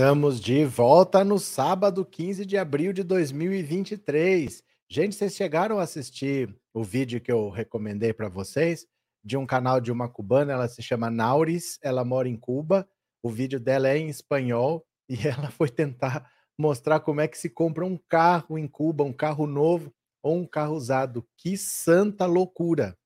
Estamos 0.00 0.40
de 0.40 0.64
volta 0.64 1.22
no 1.22 1.38
sábado 1.38 2.06
15 2.06 2.46
de 2.46 2.56
abril 2.56 2.90
de 2.90 3.02
2023. 3.02 4.62
Gente, 4.88 5.14
vocês 5.14 5.34
chegaram 5.34 5.78
a 5.78 5.82
assistir 5.82 6.56
o 6.72 6.82
vídeo 6.82 7.20
que 7.20 7.30
eu 7.30 7.50
recomendei 7.50 8.10
para 8.14 8.26
vocês 8.26 8.86
de 9.22 9.36
um 9.36 9.44
canal 9.44 9.78
de 9.78 9.92
uma 9.92 10.08
cubana, 10.08 10.54
ela 10.54 10.68
se 10.68 10.82
chama 10.82 11.10
Nauris, 11.10 11.78
ela 11.82 12.02
mora 12.02 12.30
em 12.30 12.34
Cuba. 12.34 12.88
O 13.22 13.28
vídeo 13.28 13.60
dela 13.60 13.90
é 13.90 13.98
em 13.98 14.08
espanhol 14.08 14.86
e 15.06 15.28
ela 15.28 15.50
foi 15.50 15.68
tentar 15.68 16.26
mostrar 16.56 17.00
como 17.00 17.20
é 17.20 17.28
que 17.28 17.36
se 17.36 17.50
compra 17.50 17.84
um 17.84 17.98
carro 18.08 18.56
em 18.56 18.66
Cuba, 18.66 19.04
um 19.04 19.12
carro 19.12 19.46
novo 19.46 19.92
ou 20.22 20.34
um 20.34 20.46
carro 20.46 20.76
usado. 20.76 21.28
Que 21.36 21.58
santa 21.58 22.24
loucura! 22.24 22.96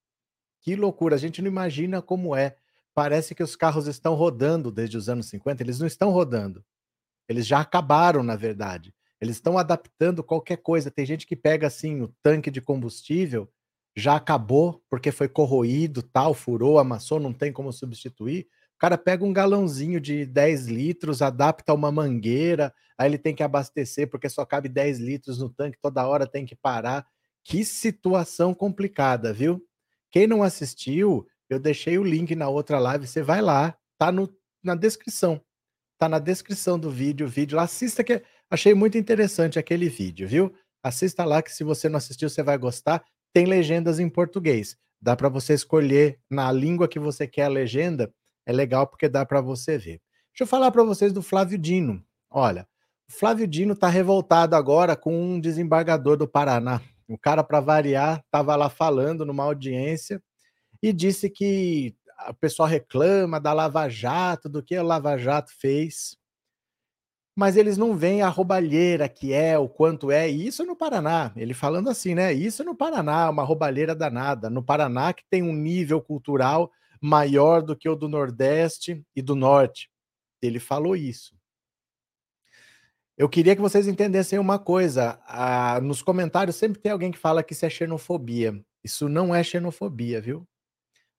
Que 0.61 0.77
loucura! 0.77 1.17
A 1.17 1.19
gente 1.19 1.42
não 1.42 1.48
imagina 1.48 2.00
como 2.00 2.37
é. 2.37 2.56
Parece 2.95 3.34
que 3.34 3.42
os 3.42 3.56
carros 3.56 3.89
estão 3.89 4.15
rodando 4.15 4.70
desde 4.70 4.97
os 4.97 5.09
anos 5.09 5.27
50, 5.27 5.61
eles 5.61 5.81
não 5.81 5.89
estão 5.89 6.11
rodando 6.11 6.65
eles 7.28 7.47
já 7.47 7.61
acabaram, 7.61 8.22
na 8.22 8.36
verdade. 8.36 8.94
Eles 9.20 9.36
estão 9.36 9.56
adaptando 9.56 10.22
qualquer 10.22 10.58
coisa. 10.58 10.91
Tem 10.91 11.06
gente 11.06 11.27
que 11.27 11.36
pega 11.36 11.66
assim 11.66 12.03
o 12.03 12.14
tanque 12.22 12.50
de 12.50 12.61
combustível, 12.61 13.48
já 13.97 14.16
acabou 14.16 14.83
porque 14.91 15.12
foi 15.12 15.28
corroído, 15.28 16.03
tal, 16.03 16.34
furou, 16.34 16.78
amassou, 16.78 17.20
não 17.20 17.33
tem 17.33 17.53
como 17.53 17.72
substituir. 17.72 18.47
O 18.75 18.78
cara 18.78 18.98
pega 18.98 19.25
um 19.25 19.33
galãozinho 19.33 20.00
de 20.00 20.27
10 20.27 20.66
litros, 20.66 21.22
adapta 21.22 21.72
uma 21.72 21.92
mangueira, 21.92 22.75
aí 22.98 23.08
ele 23.08 23.19
tem 23.19 23.34
que 23.34 23.42
abastecer 23.42 24.11
porque 24.11 24.28
só 24.28 24.44
cabe 24.44 24.69
10 24.69 24.98
litros 24.98 25.38
no 25.38 25.48
tanque, 25.48 25.78
toda 25.81 26.06
hora 26.06 26.27
tem 26.27 26.44
que 26.44 26.56
parar. 26.56 27.06
Que 27.44 27.64
situação 27.64 28.53
complicada, 28.53 29.33
viu? 29.33 29.64
Quem 30.11 30.27
não 30.27 30.42
assistiu, 30.42 31.27
eu 31.48 31.59
deixei 31.59 31.98
o 31.98 32.05
link 32.05 32.34
na 32.34 32.48
outra 32.48 32.78
live, 32.78 33.06
você 33.06 33.22
vai 33.22 33.41
lá, 33.41 33.77
tá 33.97 34.11
no, 34.11 34.28
na 34.62 34.75
descrição. 34.75 35.41
Tá 35.98 36.09
na 36.09 36.19
descrição 36.19 36.78
do 36.78 36.91
vídeo, 36.91 37.27
o 37.27 37.31
vídeo 37.31 37.56
lá. 37.56 37.62
Assista 37.62 38.03
que 38.03 38.23
achei 38.50 38.75
muito 38.75 38.98
interessante 38.98 39.59
aquele 39.59 39.89
vídeo, 39.89 40.27
viu? 40.28 40.55
Assista 40.83 41.25
lá 41.25 41.42
que 41.42 41.53
se 41.53 41.64
você 41.64 41.89
não 41.89 41.97
assistiu, 41.97 42.28
você 42.28 42.42
vai 42.42 42.59
gostar. 42.59 43.05
Tem 43.33 43.47
legendas 43.47 43.98
em 43.98 44.09
português. 44.09 44.77
Dá 45.00 45.17
para 45.17 45.28
você 45.28 45.55
escolher 45.55 46.19
na 46.31 46.50
língua 46.50 46.89
que 46.89 46.98
você 46.98 47.27
quer 47.27 47.45
a 47.45 47.48
legenda. 47.48 48.12
É 48.47 48.53
legal 48.53 48.87
porque 48.87 49.09
dá 49.09 49.25
para 49.25 49.41
você 49.41 49.78
ver. 49.78 50.00
Deixa 50.31 50.42
eu 50.42 50.47
falar 50.47 50.70
para 50.70 50.83
vocês 50.83 51.12
do 51.12 51.22
Flávio 51.22 51.59
Dino. 51.59 52.05
Olha, 52.31 52.67
o 53.09 53.12
Flávio 53.12 53.47
Dino 53.47 53.75
está 53.75 53.89
revoltado 53.89 54.56
agora 54.56 54.97
com 54.97 55.15
um 55.15 55.39
desembargador 55.39 56.17
do 56.17 56.27
Paraná. 56.27 56.81
O 57.09 57.19
cara, 57.19 57.45
para 57.45 57.61
variar, 57.61 58.22
estava 58.25 58.56
lá 58.56 58.69
falando 58.69 59.25
numa 59.25 59.45
audiência 59.45 60.22
e 60.83 60.92
disse 60.92 61.31
que 61.31 61.95
o 62.29 62.34
pessoal 62.34 62.69
reclama 62.69 63.41
da 63.41 63.53
Lava 63.53 63.89
Jato, 63.89 64.48
do 64.48 64.62
que 64.62 64.77
a 64.77 64.83
Lava 64.83 65.16
Jato 65.16 65.53
fez, 65.56 66.16
mas 67.37 67.56
eles 67.56 67.77
não 67.77 67.97
veem 67.97 68.22
a 68.22 68.28
roubalheira 68.28 69.09
que 69.09 69.33
é, 69.33 69.59
o 69.59 69.69
quanto 69.69 70.11
é, 70.11 70.31
e 70.31 70.47
isso 70.47 70.65
no 70.65 70.77
Paraná, 70.77 71.33
ele 71.37 71.53
falando 71.53 71.91
assim, 71.91 72.15
né? 72.15 72.33
Isso 72.33 72.62
no 72.62 72.77
Paraná, 72.77 73.28
uma 73.28 73.43
roubalheira 73.43 73.94
danada. 73.94 74.49
No 74.49 74.62
Paraná, 74.62 75.12
que 75.12 75.25
tem 75.28 75.43
um 75.43 75.53
nível 75.53 76.00
cultural 76.00 76.71
maior 77.00 77.61
do 77.61 77.77
que 77.77 77.88
o 77.88 77.97
do 77.97 78.09
Nordeste 78.09 79.05
e 79.17 79.21
do 79.21 79.34
Norte. 79.34 79.91
Ele 80.41 80.61
falou 80.61 80.94
isso. 80.94 81.34
Eu 83.17 83.28
queria 83.28 83.55
que 83.55 83.62
vocês 83.62 83.87
entendessem 83.87 84.38
uma 84.38 84.59
coisa. 84.59 85.21
Ah, 85.27 85.81
nos 85.81 86.03
comentários 86.03 86.56
sempre 86.56 86.81
tem 86.81 86.93
alguém 86.93 87.12
que 87.12 87.19
fala 87.19 87.43
que 87.43 87.53
isso 87.53 87.67
é 87.67 87.71
xenofobia. 87.71 88.65
Isso 88.83 89.09
não 89.09 89.34
é 89.34 89.43
xenofobia, 89.43 90.21
viu? 90.21 90.47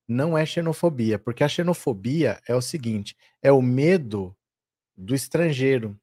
Não 0.07 0.37
é 0.37 0.45
xenofobia, 0.45 1.17
porque 1.17 1.43
a 1.43 1.47
xenofobia 1.47 2.39
é 2.47 2.55
o 2.55 2.61
seguinte: 2.61 3.15
é 3.41 3.51
o 3.51 3.61
medo 3.61 4.35
do 4.95 5.15
estrangeiro, 5.15 5.99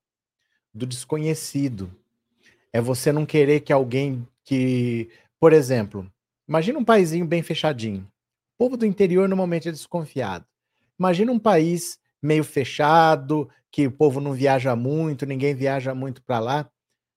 do 0.73 0.87
desconhecido. 0.87 1.95
É 2.73 2.81
você 2.81 3.13
não 3.13 3.27
querer 3.27 3.61
que 3.61 3.73
alguém 3.73 4.27
que, 4.45 5.11
por 5.39 5.53
exemplo, 5.53 6.11
imagina 6.49 6.79
um 6.79 6.85
paísinho 6.85 7.27
bem 7.27 7.43
fechadinho. 7.43 8.03
O 8.55 8.65
povo 8.65 8.77
do 8.77 8.87
interior 8.87 9.29
normalmente 9.29 9.69
é 9.69 9.73
desconfiado. 9.73 10.47
Imagina 10.99 11.33
um 11.33 11.39
país 11.39 11.99
meio 12.23 12.45
fechado, 12.45 13.49
que 13.71 13.87
o 13.87 13.93
povo 13.93 14.21
não 14.21 14.33
viaja 14.33 14.77
muito, 14.77 15.27
ninguém 15.27 15.55
viaja 15.55 15.95
muito 15.95 16.23
para 16.23 16.39
lá. 16.39 16.71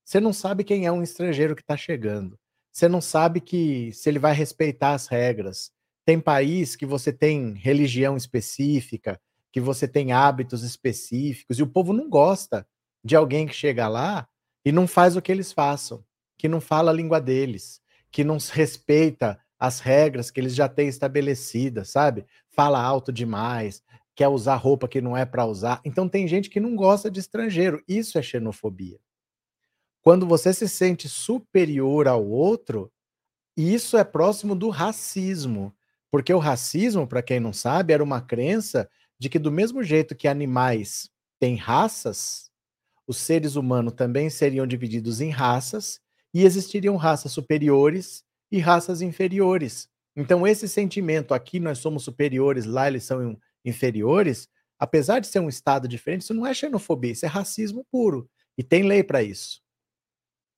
Você 0.04 0.20
não 0.20 0.32
sabe 0.32 0.64
quem 0.64 0.86
é 0.86 0.92
um 0.92 1.02
estrangeiro 1.02 1.54
que 1.54 1.62
está 1.62 1.76
chegando. 1.76 2.38
Você 2.72 2.88
não 2.88 3.00
sabe 3.00 3.40
que 3.40 3.92
se 3.92 4.08
ele 4.08 4.18
vai 4.18 4.34
respeitar 4.34 4.94
as 4.94 5.06
regras. 5.06 5.70
Tem 6.06 6.20
país 6.20 6.76
que 6.76 6.86
você 6.86 7.12
tem 7.12 7.52
religião 7.54 8.16
específica, 8.16 9.20
que 9.52 9.60
você 9.60 9.88
tem 9.88 10.12
hábitos 10.12 10.62
específicos, 10.62 11.58
e 11.58 11.64
o 11.64 11.66
povo 11.66 11.92
não 11.92 12.08
gosta 12.08 12.66
de 13.04 13.16
alguém 13.16 13.46
que 13.46 13.54
chega 13.54 13.88
lá 13.88 14.28
e 14.64 14.70
não 14.70 14.86
faz 14.86 15.16
o 15.16 15.22
que 15.22 15.32
eles 15.32 15.52
façam, 15.52 16.04
que 16.38 16.48
não 16.48 16.60
fala 16.60 16.92
a 16.92 16.94
língua 16.94 17.20
deles, 17.20 17.80
que 18.12 18.22
não 18.22 18.38
respeita 18.52 19.38
as 19.58 19.80
regras 19.80 20.30
que 20.30 20.38
eles 20.40 20.54
já 20.54 20.68
têm 20.68 20.86
estabelecidas, 20.88 21.90
sabe? 21.90 22.24
Fala 22.50 22.80
alto 22.80 23.12
demais, 23.12 23.82
quer 24.14 24.28
usar 24.28 24.56
roupa 24.56 24.86
que 24.86 25.00
não 25.00 25.16
é 25.16 25.26
para 25.26 25.44
usar. 25.44 25.80
Então 25.84 26.08
tem 26.08 26.28
gente 26.28 26.48
que 26.48 26.60
não 26.60 26.76
gosta 26.76 27.10
de 27.10 27.18
estrangeiro. 27.18 27.82
Isso 27.88 28.16
é 28.16 28.22
xenofobia. 28.22 29.00
Quando 30.02 30.26
você 30.26 30.54
se 30.54 30.68
sente 30.68 31.08
superior 31.08 32.06
ao 32.06 32.24
outro, 32.24 32.92
isso 33.56 33.96
é 33.98 34.04
próximo 34.04 34.54
do 34.54 34.70
racismo. 34.70 35.75
Porque 36.10 36.32
o 36.32 36.38
racismo, 36.38 37.06
para 37.06 37.22
quem 37.22 37.40
não 37.40 37.52
sabe, 37.52 37.92
era 37.92 38.02
uma 38.02 38.20
crença 38.20 38.88
de 39.18 39.28
que, 39.28 39.38
do 39.38 39.50
mesmo 39.50 39.82
jeito 39.82 40.14
que 40.14 40.28
animais 40.28 41.10
têm 41.38 41.56
raças, 41.56 42.50
os 43.06 43.18
seres 43.18 43.56
humanos 43.56 43.94
também 43.94 44.28
seriam 44.28 44.66
divididos 44.66 45.20
em 45.20 45.30
raças 45.30 46.00
e 46.34 46.44
existiriam 46.44 46.96
raças 46.96 47.32
superiores 47.32 48.24
e 48.50 48.58
raças 48.58 49.00
inferiores. 49.00 49.88
Então, 50.14 50.46
esse 50.46 50.68
sentimento 50.68 51.34
aqui 51.34 51.60
nós 51.60 51.78
somos 51.78 52.04
superiores, 52.04 52.64
lá 52.64 52.88
eles 52.88 53.04
são 53.04 53.38
inferiores, 53.64 54.48
apesar 54.78 55.20
de 55.20 55.26
ser 55.26 55.40
um 55.40 55.48
estado 55.48 55.86
diferente, 55.86 56.22
isso 56.22 56.34
não 56.34 56.46
é 56.46 56.54
xenofobia, 56.54 57.12
isso 57.12 57.26
é 57.26 57.28
racismo 57.28 57.84
puro. 57.90 58.28
E 58.56 58.62
tem 58.62 58.82
lei 58.82 59.02
para 59.02 59.22
isso. 59.22 59.60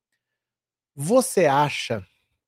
Você 0.95 1.45
acha 1.45 2.03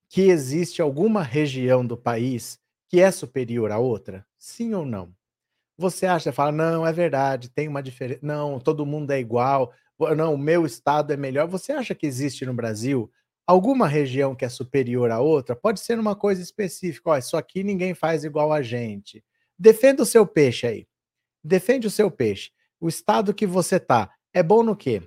que 0.08 0.22
existe 0.22 0.82
alguma 0.82 1.22
região 1.22 1.86
do 1.86 1.96
país 1.96 2.58
que 2.88 3.00
é 3.00 3.12
superior 3.12 3.72
à 3.72 3.78
outra? 3.78 4.26
Sim 4.38 4.74
ou 4.74 4.84
não? 4.86 5.14
Você 5.80 6.06
acha, 6.06 6.34
fala, 6.34 6.52
não, 6.52 6.86
é 6.86 6.92
verdade, 6.92 7.50
tem 7.50 7.66
uma 7.70 7.82
diferença, 7.82 8.20
não, 8.22 8.60
todo 8.60 8.86
mundo 8.86 9.12
é 9.12 9.20
igual, 9.20 9.74
não, 10.14 10.34
o 10.34 10.38
meu 10.38 10.66
estado 10.66 11.14
é 11.14 11.16
melhor. 11.16 11.48
Você 11.48 11.72
acha 11.72 11.96
que 11.96 12.06
existe 12.06 12.46
no 12.46 12.54
Brasil 12.54 13.10
alguma 13.48 13.88
região 13.88 14.36
que 14.36 14.44
é 14.44 14.50
superior 14.50 15.10
à 15.10 15.22
outra? 15.22 15.56
Pode 15.56 15.80
ser 15.80 15.98
uma 15.98 16.18
coisa 16.18 16.42
específica, 16.42 17.12
ó, 17.12 17.18
isso 17.18 17.38
aqui 17.38 17.64
ninguém 17.64 17.94
faz 17.94 18.26
igual 18.26 18.52
a 18.52 18.62
gente. 18.62 19.24
Defenda 19.58 20.04
o 20.04 20.06
seu 20.06 20.28
peixe 20.28 20.68
aí. 20.68 20.88
Defende 21.42 21.88
o 21.88 21.92
seu 21.92 22.12
peixe. 22.12 22.52
O 22.78 22.90
estado 22.90 23.34
que 23.34 23.48
você 23.48 23.80
tá 23.80 24.12
é 24.34 24.44
bom 24.44 24.62
no 24.64 24.76
quê? 24.76 25.02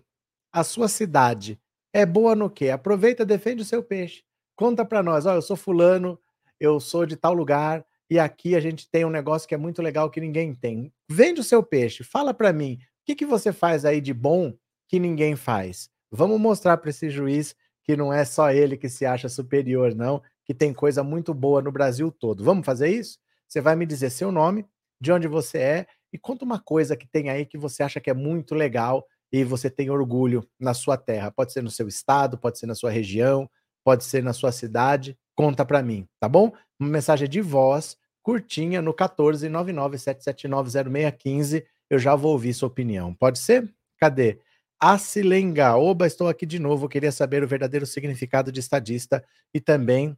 A 0.50 0.64
sua 0.64 0.88
cidade 0.88 1.60
é 1.92 2.06
boa 2.06 2.34
no 2.34 2.48
quê? 2.48 2.70
Aproveita, 2.70 3.26
defende 3.26 3.60
o 3.60 3.66
seu 3.66 3.82
peixe. 3.82 4.24
Conta 4.56 4.86
para 4.86 5.02
nós, 5.02 5.26
ó, 5.26 5.34
eu 5.34 5.42
sou 5.42 5.56
fulano, 5.56 6.18
eu 6.58 6.80
sou 6.80 7.04
de 7.04 7.14
tal 7.14 7.34
lugar, 7.34 7.84
e 8.12 8.18
aqui 8.18 8.54
a 8.54 8.60
gente 8.60 8.90
tem 8.90 9.06
um 9.06 9.10
negócio 9.10 9.48
que 9.48 9.54
é 9.54 9.56
muito 9.56 9.80
legal 9.80 10.10
que 10.10 10.20
ninguém 10.20 10.54
tem. 10.54 10.92
Vende 11.08 11.40
o 11.40 11.44
seu 11.44 11.62
peixe, 11.62 12.04
fala 12.04 12.34
para 12.34 12.52
mim, 12.52 12.74
o 12.74 12.78
que, 13.06 13.14
que 13.14 13.24
você 13.24 13.54
faz 13.54 13.86
aí 13.86 14.02
de 14.02 14.12
bom 14.12 14.52
que 14.86 15.00
ninguém 15.00 15.34
faz? 15.34 15.88
Vamos 16.10 16.38
mostrar 16.38 16.76
para 16.76 16.90
esse 16.90 17.08
juiz 17.08 17.56
que 17.82 17.96
não 17.96 18.12
é 18.12 18.22
só 18.26 18.50
ele 18.50 18.76
que 18.76 18.86
se 18.86 19.06
acha 19.06 19.30
superior, 19.30 19.94
não, 19.94 20.20
que 20.44 20.52
tem 20.52 20.74
coisa 20.74 21.02
muito 21.02 21.32
boa 21.32 21.62
no 21.62 21.72
Brasil 21.72 22.12
todo. 22.12 22.44
Vamos 22.44 22.66
fazer 22.66 22.90
isso? 22.90 23.18
Você 23.48 23.62
vai 23.62 23.74
me 23.74 23.86
dizer 23.86 24.10
seu 24.10 24.30
nome, 24.30 24.66
de 25.00 25.10
onde 25.10 25.26
você 25.26 25.56
é 25.56 25.86
e 26.12 26.18
conta 26.18 26.44
uma 26.44 26.60
coisa 26.60 26.94
que 26.94 27.08
tem 27.08 27.30
aí 27.30 27.46
que 27.46 27.56
você 27.56 27.82
acha 27.82 27.98
que 27.98 28.10
é 28.10 28.14
muito 28.14 28.54
legal 28.54 29.06
e 29.32 29.42
você 29.42 29.70
tem 29.70 29.88
orgulho 29.88 30.46
na 30.60 30.74
sua 30.74 30.98
terra. 30.98 31.30
Pode 31.30 31.54
ser 31.54 31.62
no 31.62 31.70
seu 31.70 31.88
estado, 31.88 32.36
pode 32.36 32.58
ser 32.58 32.66
na 32.66 32.74
sua 32.74 32.90
região, 32.90 33.48
pode 33.82 34.04
ser 34.04 34.22
na 34.22 34.34
sua 34.34 34.52
cidade. 34.52 35.16
Conta 35.34 35.64
para 35.64 35.82
mim, 35.82 36.06
tá 36.20 36.28
bom? 36.28 36.52
Uma 36.78 36.90
mensagem 36.90 37.26
de 37.26 37.40
voz 37.40 37.96
curtinha 38.22 38.80
no 38.80 38.94
14 38.94 39.48
997790615. 39.48 41.64
Eu 41.90 41.98
já 41.98 42.14
vou 42.14 42.32
ouvir 42.32 42.54
sua 42.54 42.68
opinião. 42.68 43.12
Pode 43.14 43.38
ser? 43.38 43.70
Cadê? 43.98 44.38
Acilenga. 44.80 45.76
Oba, 45.76 46.06
estou 46.06 46.28
aqui 46.28 46.46
de 46.46 46.58
novo. 46.58 46.88
Queria 46.88 47.12
saber 47.12 47.42
o 47.42 47.48
verdadeiro 47.48 47.84
significado 47.86 48.50
de 48.50 48.60
estadista 48.60 49.22
e 49.52 49.60
também 49.60 50.16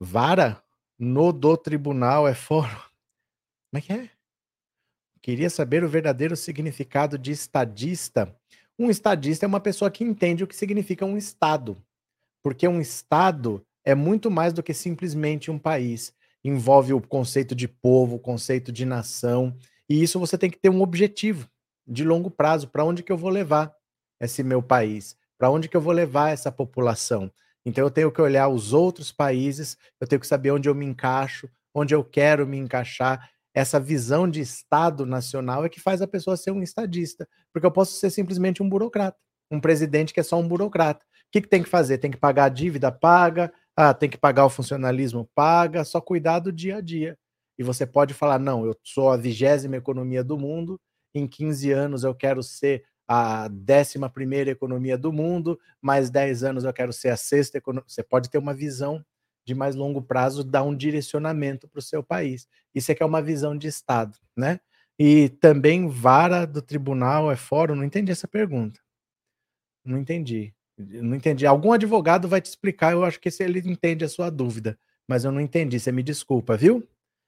vara 0.00 0.62
no 0.98 1.32
do 1.32 1.56
tribunal 1.56 2.26
é 2.26 2.34
fórum. 2.34 2.80
Como 3.70 3.76
é 3.76 3.80
que 3.80 3.92
é? 3.92 4.10
Queria 5.20 5.50
saber 5.50 5.84
o 5.84 5.88
verdadeiro 5.88 6.36
significado 6.36 7.18
de 7.18 7.32
estadista. 7.32 8.34
Um 8.78 8.90
estadista 8.90 9.44
é 9.44 9.48
uma 9.48 9.60
pessoa 9.60 9.90
que 9.90 10.04
entende 10.04 10.44
o 10.44 10.46
que 10.46 10.56
significa 10.56 11.04
um 11.04 11.16
estado. 11.16 11.82
Porque 12.42 12.66
um 12.68 12.80
estado 12.80 13.64
é 13.84 13.94
muito 13.94 14.30
mais 14.30 14.52
do 14.52 14.62
que 14.62 14.72
simplesmente 14.72 15.50
um 15.50 15.58
país. 15.58 16.14
Envolve 16.46 16.92
o 16.92 17.00
conceito 17.00 17.54
de 17.54 17.66
povo, 17.66 18.16
o 18.16 18.20
conceito 18.20 18.70
de 18.70 18.84
nação, 18.84 19.56
e 19.88 20.00
isso 20.00 20.20
você 20.20 20.38
tem 20.38 20.48
que 20.48 20.58
ter 20.58 20.68
um 20.68 20.80
objetivo 20.80 21.48
de 21.86 22.04
longo 22.04 22.30
prazo, 22.30 22.68
para 22.68 22.84
onde 22.84 23.02
que 23.02 23.10
eu 23.10 23.16
vou 23.16 23.30
levar 23.30 23.74
esse 24.20 24.42
meu 24.42 24.62
país? 24.62 25.16
Para 25.36 25.50
onde 25.50 25.68
que 25.68 25.76
eu 25.76 25.80
vou 25.80 25.92
levar 25.92 26.30
essa 26.30 26.52
população? 26.52 27.30
Então 27.64 27.82
eu 27.82 27.90
tenho 27.90 28.12
que 28.12 28.20
olhar 28.20 28.48
os 28.48 28.72
outros 28.72 29.10
países, 29.10 29.76
eu 30.00 30.06
tenho 30.06 30.20
que 30.20 30.26
saber 30.26 30.52
onde 30.52 30.68
eu 30.68 30.74
me 30.74 30.86
encaixo, 30.86 31.48
onde 31.74 31.94
eu 31.94 32.04
quero 32.04 32.46
me 32.46 32.56
encaixar. 32.56 33.28
Essa 33.52 33.80
visão 33.80 34.30
de 34.30 34.40
Estado 34.40 35.04
nacional 35.04 35.64
é 35.64 35.68
que 35.68 35.80
faz 35.80 36.00
a 36.00 36.06
pessoa 36.06 36.36
ser 36.36 36.52
um 36.52 36.62
estadista, 36.62 37.28
porque 37.52 37.66
eu 37.66 37.72
posso 37.72 37.98
ser 37.98 38.10
simplesmente 38.10 38.62
um 38.62 38.68
burocrata, 38.68 39.18
um 39.50 39.60
presidente 39.60 40.14
que 40.14 40.20
é 40.20 40.22
só 40.22 40.38
um 40.38 40.46
burocrata. 40.46 41.04
O 41.04 41.32
que, 41.32 41.40
que 41.40 41.48
tem 41.48 41.62
que 41.62 41.68
fazer? 41.68 41.98
Tem 41.98 42.10
que 42.10 42.16
pagar 42.16 42.44
a 42.44 42.48
dívida? 42.48 42.92
Paga. 42.92 43.52
Ah, 43.78 43.92
tem 43.92 44.08
que 44.08 44.16
pagar 44.16 44.46
o 44.46 44.50
funcionalismo? 44.50 45.28
Paga. 45.34 45.84
Só 45.84 46.00
cuidar 46.00 46.38
do 46.38 46.50
dia 46.50 46.76
a 46.76 46.80
dia. 46.80 47.18
E 47.58 47.62
você 47.62 47.86
pode 47.86 48.14
falar: 48.14 48.38
não, 48.38 48.64
eu 48.64 48.74
sou 48.82 49.10
a 49.10 49.16
vigésima 49.16 49.76
economia 49.76 50.24
do 50.24 50.38
mundo, 50.38 50.80
em 51.14 51.26
15 51.26 51.70
anos 51.72 52.02
eu 52.04 52.14
quero 52.14 52.42
ser 52.42 52.84
a 53.08 53.48
décima 53.48 54.10
primeira 54.10 54.50
economia 54.50 54.98
do 54.98 55.12
mundo, 55.12 55.58
mais 55.80 56.10
10 56.10 56.42
anos 56.42 56.64
eu 56.64 56.72
quero 56.72 56.92
ser 56.92 57.10
a 57.10 57.16
sexta 57.16 57.58
economia. 57.58 57.84
Você 57.88 58.02
pode 58.02 58.30
ter 58.30 58.38
uma 58.38 58.54
visão 58.54 59.04
de 59.46 59.54
mais 59.54 59.76
longo 59.76 60.02
prazo, 60.02 60.42
dar 60.42 60.62
um 60.64 60.74
direcionamento 60.76 61.68
para 61.68 61.78
o 61.78 61.82
seu 61.82 62.02
país. 62.02 62.48
Isso 62.74 62.90
é 62.90 62.94
que 62.94 63.02
é 63.02 63.06
uma 63.06 63.22
visão 63.22 63.56
de 63.56 63.68
Estado, 63.68 64.16
né? 64.36 64.58
E 64.98 65.28
também 65.28 65.86
vara 65.88 66.46
do 66.46 66.60
tribunal 66.62 67.30
é 67.30 67.36
fórum, 67.36 67.74
não 67.76 67.84
entendi 67.84 68.10
essa 68.10 68.26
pergunta. 68.26 68.80
Não 69.84 69.98
entendi. 69.98 70.55
Não 70.78 71.16
entendi. 71.16 71.46
Algum 71.46 71.72
advogado 71.72 72.28
vai 72.28 72.40
te 72.40 72.46
explicar, 72.46 72.92
eu 72.92 73.04
acho 73.04 73.20
que 73.20 73.30
se 73.30 73.42
ele 73.42 73.60
entende 73.60 74.04
a 74.04 74.08
sua 74.08 74.30
dúvida, 74.30 74.78
mas 75.08 75.24
eu 75.24 75.32
não 75.32 75.40
entendi, 75.40 75.80
você 75.80 75.90
me 75.90 76.02
desculpa, 76.02 76.56
viu? 76.56 76.86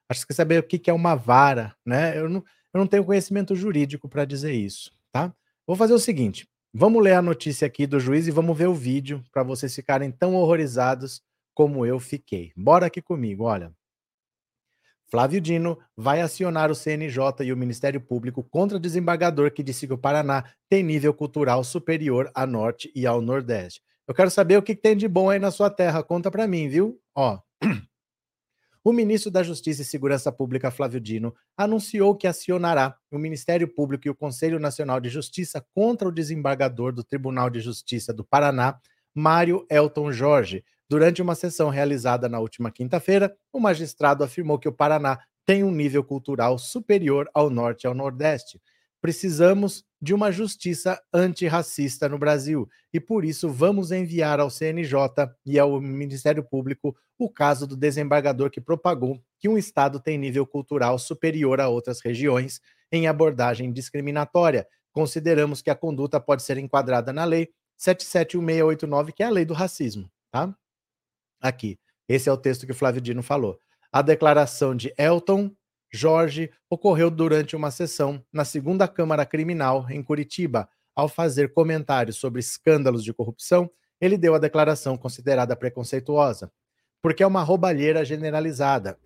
Acho 0.08 0.26
que 0.26 0.34
saber 0.34 0.60
o 0.60 0.62
que 0.62 0.90
é 0.90 0.92
uma 0.92 1.14
vara, 1.14 1.74
né? 1.84 2.18
Eu 2.18 2.28
não, 2.28 2.44
eu 2.72 2.78
não 2.78 2.86
tenho 2.86 3.04
conhecimento 3.04 3.54
jurídico 3.54 4.08
para 4.08 4.24
dizer 4.24 4.52
isso, 4.52 4.92
tá? 5.12 5.32
Vou 5.66 5.76
fazer 5.76 5.94
o 5.94 5.98
seguinte: 5.98 6.48
vamos 6.72 7.02
ler 7.02 7.14
a 7.14 7.22
notícia 7.22 7.66
aqui 7.66 7.86
do 7.86 8.00
juiz 8.00 8.26
e 8.26 8.30
vamos 8.30 8.56
ver 8.56 8.68
o 8.68 8.74
vídeo 8.74 9.22
para 9.32 9.42
vocês 9.42 9.74
ficarem 9.74 10.10
tão 10.10 10.34
horrorizados 10.34 11.22
como 11.54 11.84
eu 11.84 11.98
fiquei. 11.98 12.52
Bora 12.56 12.86
aqui 12.86 13.02
comigo, 13.02 13.44
olha. 13.44 13.72
Flávio 15.10 15.40
Dino 15.40 15.78
vai 15.96 16.20
acionar 16.20 16.70
o 16.70 16.74
CNJ 16.74 17.44
e 17.44 17.52
o 17.52 17.56
Ministério 17.56 18.00
Público 18.00 18.42
contra 18.42 18.78
desembargador 18.78 19.50
que 19.50 19.62
disse 19.62 19.86
que 19.86 19.92
o 19.92 19.98
Paraná 19.98 20.44
tem 20.68 20.82
nível 20.82 21.14
cultural 21.14 21.64
superior 21.64 22.30
a 22.34 22.46
Norte 22.46 22.92
e 22.94 23.06
ao 23.06 23.22
Nordeste. 23.22 23.80
Eu 24.06 24.14
quero 24.14 24.30
saber 24.30 24.56
o 24.56 24.62
que 24.62 24.74
tem 24.74 24.96
de 24.96 25.08
bom 25.08 25.30
aí 25.30 25.38
na 25.38 25.50
sua 25.50 25.70
terra. 25.70 26.02
Conta 26.02 26.30
para 26.30 26.46
mim, 26.46 26.68
viu? 26.68 27.00
Ó. 27.14 27.38
O 28.84 28.92
ministro 28.92 29.30
da 29.30 29.42
Justiça 29.42 29.82
e 29.82 29.84
Segurança 29.84 30.32
Pública, 30.32 30.70
Flávio 30.70 30.98
Dino, 30.98 31.34
anunciou 31.54 32.16
que 32.16 32.26
acionará 32.26 32.96
o 33.10 33.18
Ministério 33.18 33.68
Público 33.68 34.06
e 34.06 34.10
o 34.10 34.14
Conselho 34.14 34.58
Nacional 34.58 34.98
de 34.98 35.10
Justiça 35.10 35.62
contra 35.74 36.08
o 36.08 36.12
desembargador 36.12 36.92
do 36.92 37.04
Tribunal 37.04 37.50
de 37.50 37.60
Justiça 37.60 38.14
do 38.14 38.24
Paraná, 38.24 38.78
Mário 39.14 39.66
Elton 39.68 40.10
Jorge. 40.10 40.64
Durante 40.90 41.20
uma 41.20 41.34
sessão 41.34 41.68
realizada 41.68 42.28
na 42.28 42.40
última 42.40 42.70
quinta-feira, 42.70 43.36
o 43.52 43.60
magistrado 43.60 44.24
afirmou 44.24 44.58
que 44.58 44.68
o 44.68 44.72
Paraná 44.72 45.18
tem 45.44 45.62
um 45.62 45.70
nível 45.70 46.02
cultural 46.02 46.58
superior 46.58 47.28
ao 47.34 47.50
Norte 47.50 47.84
e 47.84 47.86
ao 47.86 47.94
Nordeste. 47.94 48.60
Precisamos 49.00 49.84
de 50.00 50.14
uma 50.14 50.32
justiça 50.32 51.00
antirracista 51.12 52.08
no 52.08 52.18
Brasil 52.18 52.68
e 52.92 52.98
por 52.98 53.24
isso 53.24 53.48
vamos 53.48 53.92
enviar 53.92 54.40
ao 54.40 54.50
CNJ 54.50 54.92
e 55.44 55.58
ao 55.58 55.80
Ministério 55.80 56.42
Público 56.42 56.96
o 57.18 57.28
caso 57.28 57.66
do 57.66 57.76
desembargador 57.76 58.50
que 58.50 58.60
propagou 58.60 59.20
que 59.38 59.48
um 59.48 59.58
estado 59.58 60.00
tem 60.00 60.16
nível 60.16 60.46
cultural 60.46 60.98
superior 60.98 61.60
a 61.60 61.68
outras 61.68 62.00
regiões 62.00 62.60
em 62.90 63.06
abordagem 63.06 63.72
discriminatória. 63.72 64.66
Consideramos 64.90 65.60
que 65.60 65.70
a 65.70 65.74
conduta 65.74 66.18
pode 66.18 66.42
ser 66.42 66.58
enquadrada 66.58 67.12
na 67.12 67.24
lei 67.24 67.50
771689, 67.76 69.12
que 69.12 69.22
é 69.22 69.26
a 69.26 69.30
lei 69.30 69.44
do 69.44 69.54
racismo, 69.54 70.10
tá? 70.30 70.54
Aqui. 71.40 71.78
Esse 72.08 72.28
é 72.28 72.32
o 72.32 72.36
texto 72.36 72.66
que 72.66 72.72
o 72.72 72.74
Flávio 72.74 73.00
Dino 73.00 73.22
falou. 73.22 73.58
A 73.92 74.02
declaração 74.02 74.74
de 74.74 74.92
Elton 74.98 75.50
Jorge 75.90 76.50
ocorreu 76.68 77.10
durante 77.10 77.56
uma 77.56 77.70
sessão 77.70 78.22
na 78.32 78.44
segunda 78.44 78.86
Câmara 78.86 79.24
Criminal 79.24 79.86
em 79.90 80.02
Curitiba. 80.02 80.68
Ao 80.94 81.08
fazer 81.08 81.52
comentários 81.52 82.16
sobre 82.16 82.40
escândalos 82.40 83.04
de 83.04 83.14
corrupção, 83.14 83.70
ele 84.00 84.18
deu 84.18 84.34
a 84.34 84.38
declaração 84.38 84.96
considerada 84.96 85.56
preconceituosa, 85.56 86.52
porque 87.00 87.22
é 87.22 87.26
uma 87.26 87.42
roubalheira 87.42 88.04
generalizada. 88.04 88.98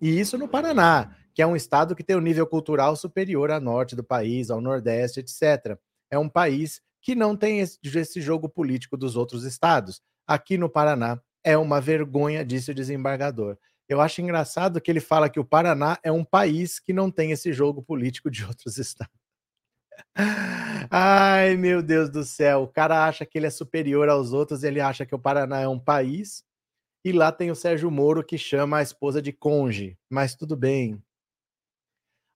E 0.00 0.18
isso 0.18 0.38
no 0.38 0.48
Paraná, 0.48 1.14
que 1.34 1.42
é 1.42 1.46
um 1.46 1.54
estado 1.54 1.94
que 1.94 2.02
tem 2.02 2.16
um 2.16 2.20
nível 2.20 2.46
cultural 2.46 2.96
superior 2.96 3.50
ao 3.50 3.60
norte 3.60 3.94
do 3.94 4.02
país, 4.02 4.50
ao 4.50 4.60
nordeste, 4.60 5.20
etc. 5.20 5.78
É 6.10 6.18
um 6.18 6.28
país 6.28 6.80
que 7.02 7.14
não 7.14 7.36
tem 7.36 7.60
esse, 7.60 8.20
jogo 8.20 8.48
político 8.48 8.96
dos 8.96 9.16
outros 9.16 9.44
estados. 9.44 10.00
Aqui 10.26 10.56
no 10.56 10.70
Paraná 10.70 11.20
é 11.44 11.56
uma 11.56 11.80
vergonha, 11.80 12.44
disse 12.44 12.70
o 12.70 12.74
desembargador. 12.74 13.56
Eu 13.88 14.00
acho 14.00 14.20
engraçado 14.20 14.80
que 14.80 14.90
ele 14.90 15.00
fala 15.00 15.28
que 15.28 15.40
o 15.40 15.44
Paraná 15.44 15.98
é 16.02 16.12
um 16.12 16.24
país 16.24 16.78
que 16.78 16.92
não 16.92 17.10
tem 17.10 17.32
esse 17.32 17.52
jogo 17.52 17.82
político 17.82 18.30
de 18.30 18.44
outros 18.46 18.78
estados. 18.78 19.20
Ai, 20.90 21.56
meu 21.56 21.82
Deus 21.82 22.08
do 22.08 22.24
céu. 22.24 22.62
O 22.62 22.68
cara 22.68 23.06
acha 23.06 23.26
que 23.26 23.38
ele 23.38 23.46
é 23.46 23.50
superior 23.50 24.08
aos 24.08 24.32
outros, 24.32 24.62
ele 24.62 24.80
acha 24.80 25.04
que 25.04 25.14
o 25.14 25.18
Paraná 25.18 25.60
é 25.60 25.68
um 25.68 25.78
país. 25.78 26.44
E 27.04 27.12
lá 27.12 27.32
tem 27.32 27.50
o 27.50 27.56
Sérgio 27.56 27.90
Moro 27.90 28.22
que 28.22 28.36
chama 28.36 28.78
a 28.78 28.82
esposa 28.82 29.22
de 29.22 29.32
conge, 29.32 29.98
mas 30.08 30.34
tudo 30.34 30.56
bem. 30.56 31.02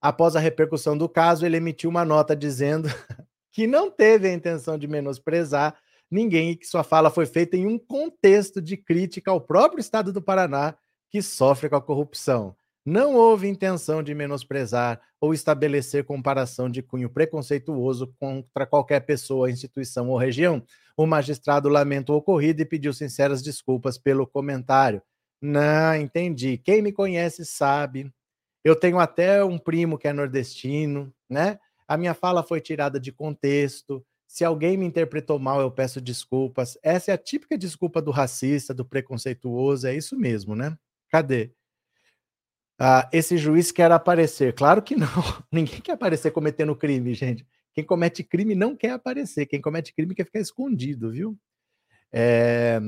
Após 0.00 0.36
a 0.36 0.40
repercussão 0.40 0.96
do 0.96 1.08
caso, 1.08 1.44
ele 1.46 1.56
emitiu 1.56 1.90
uma 1.90 2.04
nota 2.04 2.34
dizendo 2.34 2.88
que 3.52 3.66
não 3.66 3.90
teve 3.90 4.28
a 4.28 4.32
intenção 4.32 4.78
de 4.78 4.88
menosprezar 4.88 5.78
ninguém 6.10 6.56
que 6.56 6.66
sua 6.66 6.84
fala 6.84 7.10
foi 7.10 7.26
feita 7.26 7.56
em 7.56 7.66
um 7.66 7.78
contexto 7.78 8.60
de 8.60 8.76
crítica 8.76 9.30
ao 9.30 9.40
próprio 9.40 9.80
estado 9.80 10.12
do 10.12 10.22
Paraná 10.22 10.76
que 11.10 11.22
sofre 11.22 11.68
com 11.68 11.76
a 11.76 11.82
corrupção. 11.82 12.56
Não 12.84 13.14
houve 13.14 13.48
intenção 13.48 14.02
de 14.02 14.14
menosprezar 14.14 15.00
ou 15.18 15.32
estabelecer 15.32 16.04
comparação 16.04 16.68
de 16.68 16.82
cunho 16.82 17.08
preconceituoso 17.08 18.14
contra 18.20 18.66
qualquer 18.66 19.00
pessoa, 19.00 19.50
instituição 19.50 20.10
ou 20.10 20.18
região. 20.18 20.62
O 20.94 21.06
magistrado 21.06 21.68
lamenta 21.70 22.12
o 22.12 22.16
ocorrido 22.16 22.60
e 22.60 22.66
pediu 22.66 22.92
sinceras 22.92 23.42
desculpas 23.42 23.96
pelo 23.96 24.26
comentário. 24.26 25.00
Não, 25.40 25.96
entendi. 25.96 26.58
Quem 26.58 26.82
me 26.82 26.92
conhece 26.92 27.44
sabe. 27.46 28.12
Eu 28.62 28.76
tenho 28.76 28.98
até 28.98 29.42
um 29.42 29.56
primo 29.56 29.96
que 29.96 30.08
é 30.08 30.12
nordestino, 30.12 31.12
né? 31.28 31.58
A 31.88 31.96
minha 31.96 32.12
fala 32.14 32.42
foi 32.42 32.60
tirada 32.60 33.00
de 33.00 33.12
contexto. 33.12 34.04
Se 34.34 34.44
alguém 34.44 34.76
me 34.76 34.84
interpretou 34.84 35.38
mal, 35.38 35.60
eu 35.60 35.70
peço 35.70 36.00
desculpas. 36.00 36.76
Essa 36.82 37.12
é 37.12 37.14
a 37.14 37.16
típica 37.16 37.56
desculpa 37.56 38.02
do 38.02 38.10
racista, 38.10 38.74
do 38.74 38.84
preconceituoso, 38.84 39.86
é 39.86 39.94
isso 39.94 40.18
mesmo, 40.18 40.56
né? 40.56 40.76
Cadê? 41.08 41.52
Ah, 42.76 43.08
esse 43.12 43.38
juiz 43.38 43.70
quer 43.70 43.92
aparecer. 43.92 44.52
Claro 44.52 44.82
que 44.82 44.96
não. 44.96 45.06
Ninguém 45.52 45.80
quer 45.80 45.92
aparecer 45.92 46.32
cometendo 46.32 46.74
crime, 46.74 47.14
gente. 47.14 47.46
Quem 47.72 47.84
comete 47.84 48.24
crime 48.24 48.56
não 48.56 48.74
quer 48.74 48.90
aparecer. 48.90 49.46
Quem 49.46 49.60
comete 49.60 49.94
crime 49.94 50.16
quer 50.16 50.24
ficar 50.24 50.40
escondido, 50.40 51.12
viu? 51.12 51.38
É... 52.12 52.80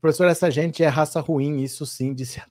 Professor, 0.00 0.26
essa 0.26 0.50
gente 0.50 0.82
é 0.82 0.88
raça 0.88 1.20
ruim, 1.20 1.60
isso 1.60 1.84
sim, 1.84 2.14
disse 2.16 2.40
a 2.40 2.48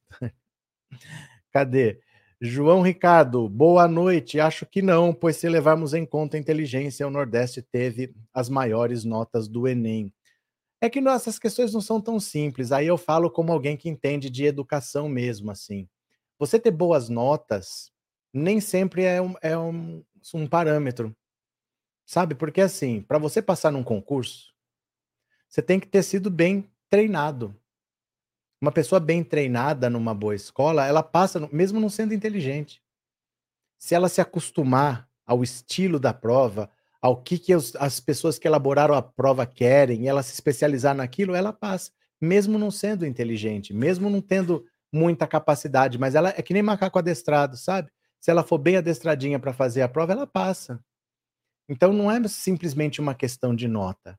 Cadê? 1.51 1.99
João 2.39 2.83
Ricardo, 2.83 3.49
boa 3.49 3.87
noite. 3.87 4.39
Acho 4.39 4.65
que 4.65 4.79
não, 4.81 5.11
pois 5.11 5.37
se 5.37 5.49
levarmos 5.49 5.95
em 5.95 6.05
conta 6.05 6.37
a 6.37 6.39
inteligência, 6.39 7.07
o 7.07 7.09
Nordeste 7.09 7.63
teve 7.63 8.13
as 8.31 8.47
maiores 8.47 9.03
notas 9.03 9.47
do 9.47 9.67
Enem. 9.67 10.13
É 10.79 10.89
que 10.89 10.99
essas 10.99 11.39
questões 11.39 11.73
não 11.73 11.81
são 11.81 11.99
tão 11.99 12.19
simples. 12.19 12.71
Aí 12.71 12.85
eu 12.85 12.97
falo 12.97 13.31
como 13.31 13.51
alguém 13.51 13.75
que 13.75 13.89
entende 13.89 14.29
de 14.29 14.45
educação 14.45 15.09
mesmo, 15.09 15.49
assim. 15.49 15.89
Você 16.37 16.59
ter 16.59 16.71
boas 16.71 17.09
notas 17.09 17.91
nem 18.31 18.61
sempre 18.61 19.03
é 19.03 19.19
um, 19.19 19.33
é 19.41 19.57
um, 19.57 20.03
um 20.35 20.45
parâmetro, 20.45 21.15
sabe? 22.05 22.35
Porque 22.35 22.61
assim, 22.61 23.01
para 23.01 23.17
você 23.17 23.41
passar 23.41 23.71
num 23.71 23.83
concurso, 23.83 24.53
você 25.49 25.61
tem 25.61 25.79
que 25.79 25.87
ter 25.87 26.03
sido 26.03 26.29
bem 26.29 26.69
treinado. 26.89 27.55
Uma 28.61 28.71
pessoa 28.71 28.99
bem 28.99 29.23
treinada 29.23 29.89
numa 29.89 30.15
boa 30.15 30.33
escola, 30.33 30.85
ela 30.85 31.03
passa, 31.03 31.47
mesmo 31.51 31.79
não 31.79 31.89
sendo 31.89 32.13
inteligente. 32.13 32.81
Se 33.77 33.93
ela 33.93 34.09
se 34.09 34.19
acostumar 34.19 35.07
ao 35.25 35.43
estilo 35.43 35.99
da 35.99 36.13
prova, 36.13 36.69
ao 36.99 37.21
que, 37.21 37.37
que 37.37 37.53
os, 37.53 37.75
as 37.75 37.99
pessoas 37.99 38.39
que 38.39 38.47
elaboraram 38.47 38.95
a 38.95 39.01
prova 39.01 39.45
querem, 39.45 40.07
ela 40.07 40.23
se 40.23 40.33
especializar 40.33 40.95
naquilo, 40.95 41.35
ela 41.35 41.53
passa, 41.53 41.91
mesmo 42.19 42.57
não 42.57 42.71
sendo 42.71 43.05
inteligente, 43.05 43.73
mesmo 43.73 44.09
não 44.09 44.21
tendo 44.21 44.65
muita 44.91 45.27
capacidade, 45.27 45.99
mas 45.99 46.15
ela 46.15 46.29
é 46.29 46.41
que 46.41 46.53
nem 46.53 46.63
macaco 46.63 46.97
adestrado, 46.97 47.55
sabe? 47.57 47.91
Se 48.19 48.31
ela 48.31 48.43
for 48.43 48.57
bem 48.57 48.77
adestradinha 48.77 49.39
para 49.39 49.53
fazer 49.53 49.83
a 49.83 49.89
prova, 49.89 50.13
ela 50.13 50.25
passa. 50.25 50.83
Então 51.69 51.93
não 51.93 52.09
é 52.09 52.25
simplesmente 52.27 52.99
uma 52.99 53.13
questão 53.13 53.55
de 53.55 53.67
nota, 53.67 54.17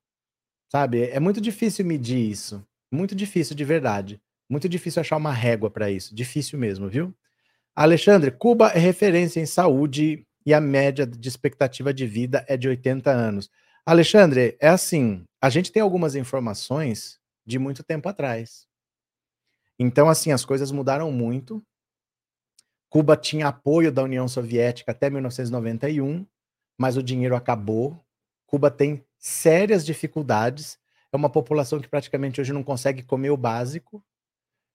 sabe? 0.71 1.04
É 1.04 1.18
muito 1.18 1.40
difícil 1.40 1.85
medir 1.85 2.30
isso, 2.30 2.64
muito 2.92 3.14
difícil 3.14 3.57
de 3.57 3.64
verdade, 3.64 4.21
muito 4.49 4.69
difícil 4.69 5.00
achar 5.00 5.17
uma 5.17 5.33
régua 5.33 5.71
para 5.71 5.90
isso, 5.90 6.14
difícil 6.14 6.59
mesmo, 6.59 6.88
viu? 6.88 7.14
Alexandre, 7.75 8.31
Cuba 8.31 8.69
é 8.69 8.78
referência 8.78 9.40
em 9.40 9.47
saúde 9.47 10.26
e 10.45 10.55
a 10.55 10.61
média 10.61 11.07
de 11.07 11.28
expectativa 11.28 11.93
de 11.93 12.07
vida 12.07 12.45
é 12.49 12.57
de 12.57 12.69
80 12.69 13.11
anos. 13.11 13.50
Alexandre, 13.85 14.57
é 14.61 14.69
assim, 14.69 15.25
a 15.40 15.49
gente 15.49 15.71
tem 15.71 15.81
algumas 15.81 16.14
informações 16.14 17.19
de 17.47 17.59
muito 17.59 17.83
tempo 17.83 18.09
atrás. 18.09 18.67
Então, 19.78 20.09
assim, 20.09 20.33
as 20.33 20.45
coisas 20.45 20.73
mudaram 20.73 21.12
muito. 21.12 21.62
Cuba 22.90 23.17
tinha 23.17 23.49
apoio 23.49 23.93
da 23.93 24.02
União 24.02 24.26
Soviética 24.26 24.93
até 24.93 25.09
1991, 25.09 26.26
mas 26.76 26.97
o 26.97 27.02
dinheiro 27.02 27.37
acabou. 27.37 28.02
Cuba 28.47 28.71
tem 28.71 29.05
sérias 29.19 29.85
dificuldades. 29.85 30.78
É 31.12 31.17
uma 31.17 31.31
população 31.31 31.81
que 31.81 31.88
praticamente 31.88 32.40
hoje 32.40 32.52
não 32.52 32.62
consegue 32.62 33.02
comer 33.02 33.31
o 33.31 33.37
básico. 33.37 34.02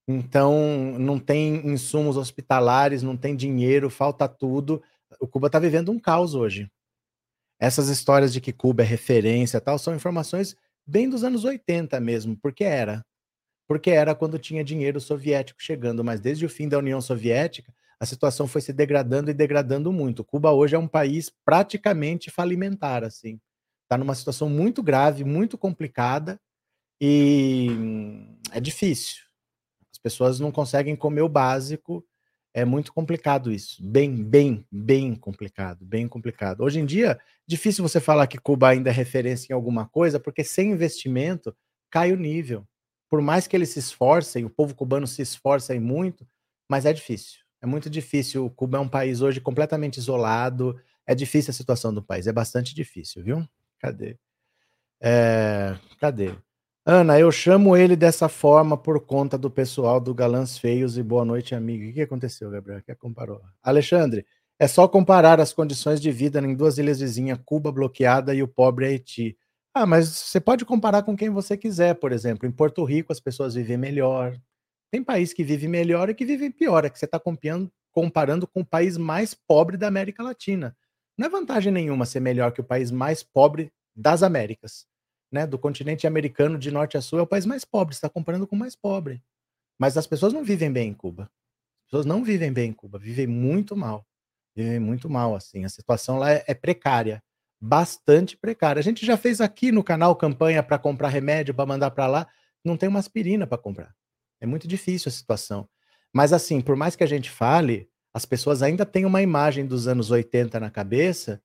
Então, 0.08 0.98
não 1.00 1.18
tem 1.18 1.66
insumos 1.68 2.18
hospitalares, 2.18 3.02
não 3.04 3.16
tem 3.16 3.36
dinheiro, 3.36 3.90
falta 3.90 4.28
tudo. 4.28 4.82
O 5.20 5.28
Cuba 5.28 5.48
está 5.48 5.60
vivendo 5.60 5.92
um 5.92 6.00
caos 6.00 6.36
hoje. 6.36 6.70
Essas 7.60 7.88
histórias 7.88 8.34
de 8.34 8.42
que 8.42 8.52
Cuba 8.52 8.84
é 8.84 8.86
referência 8.86 9.62
tal 9.62 9.80
são 9.80 9.96
informações 9.96 10.56
bem 10.86 11.10
dos 11.10 11.24
anos 11.24 11.46
80 11.46 12.00
mesmo, 12.02 12.38
porque 12.38 12.64
era. 12.64 13.06
Porque 13.68 13.92
era 13.92 14.14
quando 14.14 14.38
tinha 14.38 14.64
dinheiro 14.64 15.00
soviético 15.00 15.62
chegando, 15.62 16.04
mas 16.04 16.20
desde 16.20 16.46
o 16.46 16.50
fim 16.50 16.68
da 16.68 16.78
União 16.78 17.00
Soviética, 17.00 17.74
a 18.00 18.06
situação 18.06 18.48
foi 18.48 18.60
se 18.60 18.74
degradando 18.74 19.32
e 19.32 19.34
degradando 19.34 19.94
muito. 19.94 20.26
Cuba 20.26 20.52
hoje 20.52 20.76
é 20.76 20.80
um 20.80 20.88
país 20.88 21.32
praticamente 21.46 22.30
falimentar, 22.30 23.04
assim. 23.04 23.40
Está 23.84 23.98
numa 23.98 24.16
situação 24.16 24.50
muito 24.50 24.84
grave, 24.84 25.24
muito 25.24 25.58
complicada 25.58 26.38
e 27.00 27.68
é 28.52 28.60
difícil. 28.60 29.24
As 30.04 30.12
pessoas 30.12 30.38
não 30.38 30.52
conseguem 30.52 30.98
comer 30.98 31.22
o 31.22 31.30
básico. 31.30 32.06
É 32.54 32.66
muito 32.66 32.92
complicado 32.92 33.52
isso. 33.52 33.82
Bem, 33.82 34.22
bem, 34.22 34.68
bem 34.70 35.16
complicado, 35.16 35.86
bem 35.86 36.10
complicado. 36.10 36.62
Hoje 36.62 36.82
em 36.82 36.86
dia, 36.86 37.18
difícil 37.48 37.82
você 37.88 38.02
falar 38.02 38.28
que 38.28 38.38
Cuba 38.38 38.68
ainda 38.68 38.90
é 38.90 38.94
referência 38.94 39.52
em 39.52 39.56
alguma 39.56 39.88
coisa, 39.88 40.20
porque 40.20 40.44
sem 40.44 40.72
investimento 40.72 41.56
cai 41.90 42.12
o 42.12 42.18
nível. 42.18 42.68
Por 43.10 43.22
mais 43.22 43.48
que 43.48 43.56
eles 43.56 43.70
se 43.70 43.80
esforcem, 43.80 44.44
o 44.44 44.50
povo 44.50 44.76
cubano 44.76 45.08
se 45.08 45.22
esforça 45.22 45.74
muito, 45.80 46.28
mas 46.68 46.86
é 46.86 46.92
difícil. 46.92 47.40
É 47.62 47.66
muito 47.66 47.90
difícil. 47.90 48.50
Cuba 48.50 48.78
é 48.78 48.82
um 48.82 48.90
país 48.90 49.22
hoje 49.22 49.40
completamente 49.40 49.98
isolado. 49.98 50.78
É 51.08 51.16
difícil 51.16 51.52
a 51.52 51.54
situação 51.54 51.94
do 51.94 52.04
país. 52.04 52.28
É 52.28 52.34
bastante 52.34 52.76
difícil, 52.76 53.24
viu? 53.24 53.48
Cadê? 53.80 54.18
É... 55.02 55.78
Cadê? 55.98 56.36
Ana, 56.86 57.18
eu 57.18 57.32
chamo 57.32 57.78
ele 57.78 57.96
dessa 57.96 58.28
forma 58.28 58.78
por 58.78 59.00
conta 59.00 59.38
do 59.38 59.50
pessoal 59.50 60.02
do 60.02 60.14
Galãs 60.14 60.58
Feios 60.58 60.98
e 60.98 61.04
Boa 61.04 61.24
Noite, 61.24 61.56
amigo. 61.56 61.90
O 61.90 61.94
que 61.94 62.02
aconteceu, 62.02 62.52
Gabriel? 62.52 62.80
O 62.80 62.84
que 62.84 62.94
comparou? 62.96 63.42
Alexandre, 63.62 64.26
é 64.60 64.68
só 64.68 64.86
comparar 64.86 65.40
as 65.40 65.54
condições 65.54 66.02
de 66.02 66.12
vida 66.12 66.42
em 66.42 66.54
duas 66.54 66.78
ilhas 66.78 67.00
vizinhas, 67.00 67.40
Cuba 67.46 67.72
bloqueada 67.72 68.36
e 68.36 68.44
o 68.44 68.50
pobre 68.50 68.86
Haiti. 68.86 69.38
Ah, 69.74 69.86
mas 69.86 70.10
você 70.10 70.42
pode 70.42 70.66
comparar 70.66 71.04
com 71.04 71.16
quem 71.16 71.30
você 71.30 71.56
quiser, 71.56 71.94
por 71.96 72.12
exemplo. 72.12 72.46
Em 72.46 72.52
Porto 72.52 72.84
Rico 72.84 73.14
as 73.14 73.20
pessoas 73.22 73.56
vivem 73.56 73.78
melhor, 73.78 74.38
tem 74.92 75.02
país 75.02 75.32
que 75.32 75.44
vive 75.44 75.70
melhor 75.70 76.10
e 76.10 76.14
que 76.14 76.26
vive 76.26 76.50
pior, 76.50 76.84
é 76.84 76.90
que 76.90 77.00
você 77.00 77.06
está 77.06 77.18
comparando 77.18 78.46
com 78.46 78.60
o 78.60 78.66
país 78.66 78.98
mais 78.98 79.34
pobre 79.34 79.78
da 79.78 79.88
América 79.88 80.22
Latina. 80.22 80.76
Não 81.18 81.28
é 81.28 81.30
vantagem 81.30 81.72
nenhuma 81.72 82.06
ser 82.06 82.20
melhor 82.20 82.52
que 82.52 82.60
o 82.60 82.64
país 82.64 82.92
mais 82.92 83.24
pobre 83.24 83.72
das 83.96 84.22
Américas. 84.22 84.86
Né? 85.34 85.48
Do 85.48 85.58
continente 85.58 86.06
americano, 86.06 86.60
de 86.60 86.70
norte 86.70 86.96
a 86.96 87.02
sul, 87.02 87.18
é 87.18 87.24
o 87.24 87.28
país 87.28 87.44
mais 87.44 87.66
pobre, 87.66 87.96
está 87.96 88.08
comparando 88.08 88.46
com 88.46 88.56
o 88.56 88.60
mais 88.60 88.76
pobre. 88.76 89.20
Mas 89.80 89.98
as 89.98 90.06
pessoas 90.06 90.32
não 90.32 90.44
vivem 90.44 90.72
bem 90.72 90.90
em 90.90 90.94
Cuba. 90.94 91.24
As 91.24 91.86
pessoas 91.88 92.06
não 92.06 92.24
vivem 92.24 92.54
bem 92.54 92.70
em 92.70 92.74
Cuba, 92.74 93.00
vivem 93.00 93.26
muito 93.26 93.76
mal. 93.76 94.06
Vivem 94.56 94.80
muito 94.80 95.10
mal, 95.10 95.36
assim. 95.36 95.66
A 95.66 95.70
situação 95.70 96.20
lá 96.20 96.32
é, 96.32 96.44
é 96.46 96.54
precária, 96.54 97.24
bastante 97.60 98.38
precária. 98.38 98.80
A 98.80 98.84
gente 98.84 99.04
já 99.04 99.18
fez 99.18 99.42
aqui 99.42 99.72
no 99.72 99.84
canal 99.84 100.16
campanha 100.16 100.62
para 100.62 100.78
comprar 100.78 101.10
remédio, 101.10 101.56
para 101.56 101.66
mandar 101.66 101.90
para 101.90 102.06
lá. 102.06 102.28
Não 102.64 102.78
tem 102.78 102.88
uma 102.88 103.00
aspirina 103.00 103.48
para 103.48 103.58
comprar. 103.58 103.96
É 104.40 104.46
muito 104.46 104.68
difícil 104.68 105.10
a 105.10 105.12
situação. 105.12 105.68
Mas 106.14 106.32
assim, 106.32 106.62
por 106.62 106.76
mais 106.76 106.96
que 106.96 107.04
a 107.04 107.08
gente 107.08 107.32
fale, 107.32 107.90
as 108.14 108.24
pessoas 108.24 108.62
ainda 108.62 108.86
têm 108.86 109.04
uma 109.04 109.24
imagem 109.24 109.66
dos 109.66 109.88
anos 109.88 110.12
80 110.12 110.60
na 110.60 110.70
cabeça 110.70 111.42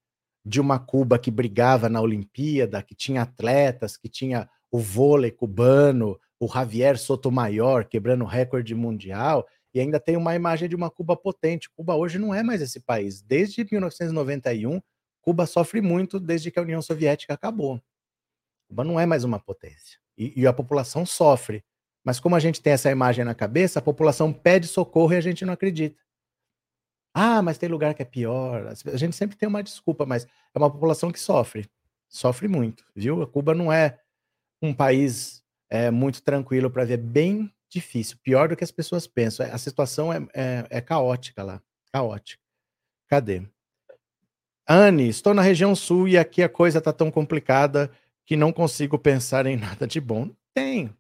de 0.49 0.61
uma 0.61 0.79
Cuba 0.79 1.19
que 1.19 1.31
brigava 1.31 1.91
na 1.91 2.01
Olimpíada, 2.01 2.83
que 2.83 2.95
tinha 2.95 3.23
atletas, 3.23 3.99
que 3.99 4.09
tinha 4.09 4.49
o 4.71 4.79
vôlei 4.79 5.31
cubano, 5.31 6.19
o 6.41 6.49
Javier 6.49 6.99
Sotomayor 6.99 7.87
quebrando 7.87 8.25
recorde 8.25 8.75
mundial, 8.75 9.47
e 9.75 9.81
ainda 9.81 10.01
tem 10.01 10.17
uma 10.17 10.35
imagem 10.35 10.67
de 10.67 10.75
uma 10.75 10.91
Cuba 10.91 11.15
potente. 11.15 11.69
Cuba 11.71 11.95
hoje 11.95 12.19
não 12.19 12.35
é 12.35 12.43
mais 12.43 12.63
esse 12.63 12.81
país. 12.81 13.21
Desde 13.21 13.67
1991, 13.71 14.81
Cuba 15.21 15.45
sofre 15.45 15.83
muito 15.83 16.19
desde 16.19 16.51
que 16.51 16.59
a 16.59 16.63
União 16.63 16.81
Soviética 16.81 17.35
acabou. 17.35 17.79
Cuba 18.69 18.85
não 18.85 18.99
é 18.99 19.05
mais 19.05 19.25
uma 19.25 19.39
potência. 19.39 19.99
E, 20.17 20.33
e 20.35 20.47
a 20.47 20.53
população 20.53 21.05
sofre. 21.05 21.63
Mas 22.03 22.19
como 22.19 22.35
a 22.35 22.41
gente 22.41 22.63
tem 22.63 22.73
essa 22.73 22.91
imagem 22.91 23.23
na 23.23 23.35
cabeça, 23.35 23.81
a 23.81 23.83
população 23.83 24.33
pede 24.33 24.67
socorro 24.67 25.13
e 25.13 25.17
a 25.17 25.21
gente 25.21 25.45
não 25.45 25.53
acredita. 25.53 25.95
Ah, 27.15 27.43
mas 27.43 27.59
tem 27.59 27.69
lugar 27.69 27.95
que 27.95 28.03
é 28.03 28.05
pior. 28.05 28.67
A 28.67 28.97
gente 28.97 29.17
sempre 29.17 29.37
tem 29.37 29.49
uma 29.49 29.63
desculpa, 29.63 30.07
mas 30.07 30.25
é 30.25 30.59
uma 30.59 30.71
população 30.71 31.11
que 31.11 31.19
sofre. 31.19 31.69
Sofre 32.09 32.49
muito, 32.49 32.85
viu? 32.95 33.23
A 33.23 33.27
Cuba 33.27 33.55
não 33.55 33.73
é 33.73 33.99
um 34.63 34.73
país 34.73 35.43
é, 35.71 35.91
muito 35.91 36.23
tranquilo 36.23 36.71
para 36.71 36.85
ver, 36.85 36.97
bem 36.97 37.53
difícil, 37.69 38.17
pior 38.23 38.49
do 38.49 38.57
que 38.57 38.65
as 38.65 38.71
pessoas 38.71 39.07
pensam. 39.07 39.47
A 39.53 39.59
situação 39.59 40.13
é, 40.13 40.27
é, 40.35 40.67
é 40.71 40.81
caótica 40.81 41.43
lá, 41.43 41.63
caótica. 41.93 42.43
Cadê? 43.07 43.43
Anne, 44.67 45.09
estou 45.09 45.33
na 45.33 45.43
região 45.43 45.75
sul 45.75 46.09
e 46.09 46.19
aqui 46.19 46.43
a 46.43 46.49
coisa 46.49 46.79
está 46.79 46.93
tão 46.93 47.11
complicada 47.11 47.91
que 48.27 48.37
não 48.37 48.53
consigo 48.53 48.99
pensar 48.99 49.47
em 49.47 49.57
nada 49.59 49.87
de 49.87 50.01
bom. 50.01 50.31
Tem, 50.55 50.95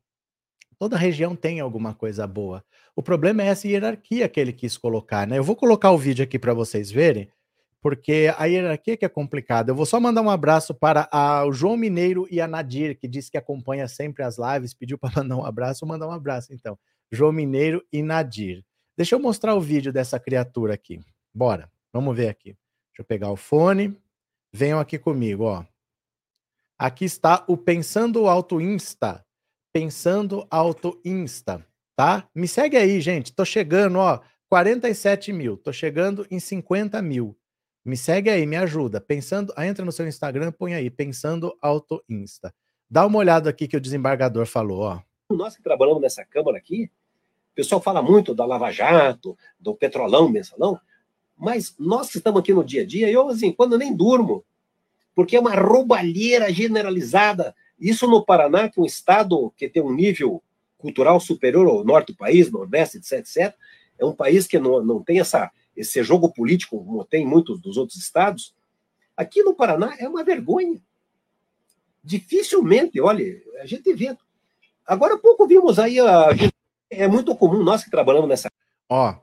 Toda 0.78 0.96
região 0.96 1.34
tem 1.34 1.58
alguma 1.58 1.92
coisa 1.92 2.26
boa. 2.26 2.64
O 2.94 3.02
problema 3.02 3.42
é 3.42 3.46
essa 3.46 3.66
hierarquia 3.66 4.28
que 4.28 4.38
ele 4.38 4.52
quis 4.52 4.76
colocar, 4.76 5.26
né? 5.26 5.38
Eu 5.38 5.44
vou 5.44 5.56
colocar 5.56 5.90
o 5.90 5.98
vídeo 5.98 6.22
aqui 6.22 6.38
para 6.38 6.54
vocês 6.54 6.90
verem, 6.90 7.28
porque 7.80 8.32
a 8.38 8.44
hierarquia 8.44 8.96
que 8.96 9.04
é 9.04 9.08
complicada. 9.08 9.72
Eu 9.72 9.74
vou 9.74 9.86
só 9.86 9.98
mandar 9.98 10.22
um 10.22 10.30
abraço 10.30 10.72
para 10.72 11.08
a, 11.10 11.44
o 11.44 11.52
João 11.52 11.76
Mineiro 11.76 12.28
e 12.30 12.40
a 12.40 12.46
Nadir, 12.46 12.96
que 12.96 13.08
disse 13.08 13.30
que 13.30 13.36
acompanha 13.36 13.88
sempre 13.88 14.22
as 14.22 14.36
lives, 14.38 14.72
pediu 14.72 14.96
para 14.96 15.10
mandar 15.22 15.36
um 15.36 15.44
abraço. 15.44 15.80
Vou 15.80 15.88
mandar 15.88 16.06
um 16.06 16.12
abraço 16.12 16.52
então. 16.52 16.78
João 17.10 17.32
Mineiro 17.32 17.84
e 17.92 18.02
Nadir. 18.02 18.64
Deixa 18.96 19.14
eu 19.14 19.20
mostrar 19.20 19.54
o 19.54 19.60
vídeo 19.60 19.92
dessa 19.92 20.18
criatura 20.20 20.74
aqui. 20.74 21.00
Bora, 21.34 21.70
vamos 21.92 22.16
ver 22.16 22.28
aqui. 22.28 22.56
Deixa 22.90 23.00
eu 23.00 23.04
pegar 23.04 23.30
o 23.30 23.36
fone. 23.36 23.96
Venham 24.52 24.78
aqui 24.78 24.98
comigo, 24.98 25.44
ó. 25.44 25.64
Aqui 26.78 27.04
está 27.04 27.44
o 27.48 27.56
Pensando 27.56 28.28
Alto 28.28 28.60
Insta. 28.60 29.24
Pensando 29.72 30.46
Auto 30.50 31.00
Insta, 31.04 31.64
tá? 31.94 32.28
Me 32.34 32.48
segue 32.48 32.76
aí, 32.76 33.00
gente. 33.00 33.32
Tô 33.32 33.44
chegando, 33.44 33.98
ó, 33.98 34.20
47 34.48 35.32
mil. 35.32 35.56
Tô 35.56 35.72
chegando 35.72 36.26
em 36.30 36.40
50 36.40 37.00
mil. 37.02 37.36
Me 37.84 37.96
segue 37.96 38.30
aí, 38.30 38.44
me 38.46 38.56
ajuda. 38.56 39.00
Pensando, 39.00 39.52
entra 39.58 39.84
no 39.84 39.92
seu 39.92 40.06
Instagram, 40.06 40.52
põe 40.52 40.74
aí, 40.74 40.90
Pensando 40.90 41.56
Auto 41.60 42.02
Insta. 42.08 42.54
Dá 42.90 43.06
uma 43.06 43.18
olhada 43.18 43.50
aqui 43.50 43.68
que 43.68 43.76
o 43.76 43.80
desembargador 43.80 44.46
falou, 44.46 44.80
ó. 44.80 45.00
Nós 45.30 45.56
que 45.56 45.62
trabalhamos 45.62 46.00
nessa 46.00 46.24
Câmara 46.24 46.56
aqui, 46.56 46.90
o 47.52 47.54
pessoal 47.54 47.80
fala 47.80 48.00
muito 48.00 48.34
da 48.34 48.46
Lava 48.46 48.70
Jato, 48.70 49.36
do 49.60 49.74
Petrolão, 49.74 50.28
Mensalão, 50.28 50.80
mas 51.36 51.74
nós 51.78 52.10
que 52.10 52.18
estamos 52.18 52.40
aqui 52.40 52.52
no 52.52 52.64
dia 52.64 52.82
a 52.82 52.86
dia, 52.86 53.10
eu, 53.10 53.28
assim, 53.28 53.52
quando 53.52 53.78
nem 53.78 53.94
durmo, 53.94 54.44
porque 55.14 55.36
é 55.36 55.40
uma 55.40 55.54
roubalheira 55.54 56.52
generalizada 56.52 57.54
isso 57.78 58.06
no 58.06 58.24
Paraná, 58.24 58.68
que 58.68 58.78
é 58.78 58.82
um 58.82 58.86
estado 58.86 59.52
que 59.56 59.68
tem 59.68 59.82
um 59.82 59.92
nível 59.92 60.42
cultural 60.76 61.18
superior 61.20 61.66
ao 61.66 61.84
norte 61.84 62.12
do 62.12 62.16
país, 62.16 62.50
nordeste, 62.50 62.98
etc, 62.98 63.12
etc, 63.18 63.54
é 63.98 64.04
um 64.04 64.14
país 64.14 64.46
que 64.46 64.58
não, 64.58 64.84
não 64.84 65.02
tem 65.02 65.20
essa, 65.20 65.50
esse 65.76 66.02
jogo 66.02 66.32
político 66.32 66.84
como 66.84 67.04
tem 67.04 67.26
muitos 67.26 67.60
dos 67.60 67.76
outros 67.76 67.98
estados. 67.98 68.54
Aqui 69.16 69.42
no 69.42 69.54
Paraná 69.54 69.96
é 69.98 70.08
uma 70.08 70.22
vergonha. 70.22 70.80
Dificilmente, 72.02 73.00
olha, 73.00 73.42
a 73.60 73.66
gente 73.66 73.92
vê. 73.92 74.16
Agora 74.86 75.14
há 75.14 75.18
pouco 75.18 75.46
vimos 75.46 75.78
aí, 75.78 75.98
a, 75.98 76.28
é 76.88 77.08
muito 77.08 77.34
comum 77.36 77.62
nós 77.62 77.84
que 77.84 77.90
trabalhamos 77.90 78.28
nessa. 78.28 78.50
Ó, 78.88 79.14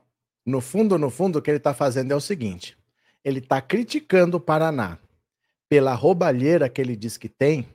no 0.44 0.60
fundo, 0.60 0.98
no 0.98 1.10
fundo, 1.10 1.38
o 1.38 1.42
que 1.42 1.50
ele 1.50 1.56
está 1.56 1.74
fazendo 1.74 2.12
é 2.12 2.16
o 2.16 2.20
seguinte: 2.20 2.76
ele 3.24 3.38
está 3.38 3.60
criticando 3.60 4.36
o 4.36 4.40
Paraná 4.40 4.98
pela 5.68 5.94
roubalheira 5.94 6.68
que 6.68 6.80
ele 6.80 6.94
diz 6.94 7.16
que 7.16 7.28
tem, 7.28 7.66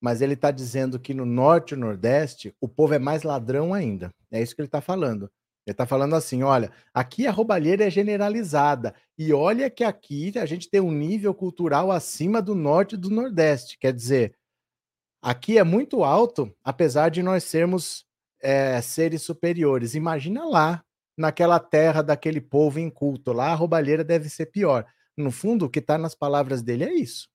mas 0.00 0.22
ele 0.22 0.34
está 0.34 0.50
dizendo 0.50 0.98
que 0.98 1.12
no 1.12 1.26
norte 1.26 1.74
e 1.74 1.76
nordeste 1.76 2.54
o 2.60 2.68
povo 2.68 2.94
é 2.94 2.98
mais 2.98 3.22
ladrão 3.22 3.74
ainda. 3.74 4.12
É 4.30 4.42
isso 4.42 4.54
que 4.54 4.60
ele 4.60 4.68
está 4.68 4.80
falando. 4.80 5.30
Ele 5.66 5.74
está 5.74 5.86
falando 5.86 6.16
assim: 6.16 6.42
olha, 6.42 6.72
aqui 6.92 7.26
a 7.26 7.30
roubalheira 7.30 7.84
é 7.84 7.90
generalizada. 7.90 8.94
E 9.18 9.32
olha 9.32 9.68
que 9.68 9.84
aqui 9.84 10.32
a 10.38 10.46
gente 10.46 10.70
tem 10.70 10.80
um 10.80 10.92
nível 10.92 11.34
cultural 11.34 11.92
acima 11.92 12.40
do 12.40 12.54
norte 12.54 12.94
e 12.94 12.98
do 12.98 13.10
nordeste. 13.10 13.78
Quer 13.78 13.92
dizer, 13.92 14.34
aqui 15.22 15.58
é 15.58 15.64
muito 15.64 16.02
alto, 16.02 16.54
apesar 16.64 17.10
de 17.10 17.22
nós 17.22 17.44
sermos 17.44 18.04
é, 18.40 18.80
seres 18.80 19.22
superiores. 19.22 19.94
Imagina 19.94 20.44
lá, 20.44 20.82
naquela 21.20 21.60
terra 21.60 22.02
daquele 22.02 22.40
povo 22.40 22.80
inculto. 22.80 23.32
Lá 23.32 23.52
a 23.52 23.54
roubalheira 23.54 24.02
deve 24.02 24.28
ser 24.30 24.46
pior. 24.46 24.86
No 25.16 25.30
fundo, 25.30 25.66
o 25.66 25.70
que 25.70 25.78
está 25.78 25.98
nas 25.98 26.14
palavras 26.14 26.62
dele 26.62 26.84
é 26.84 26.94
isso. 26.94 27.28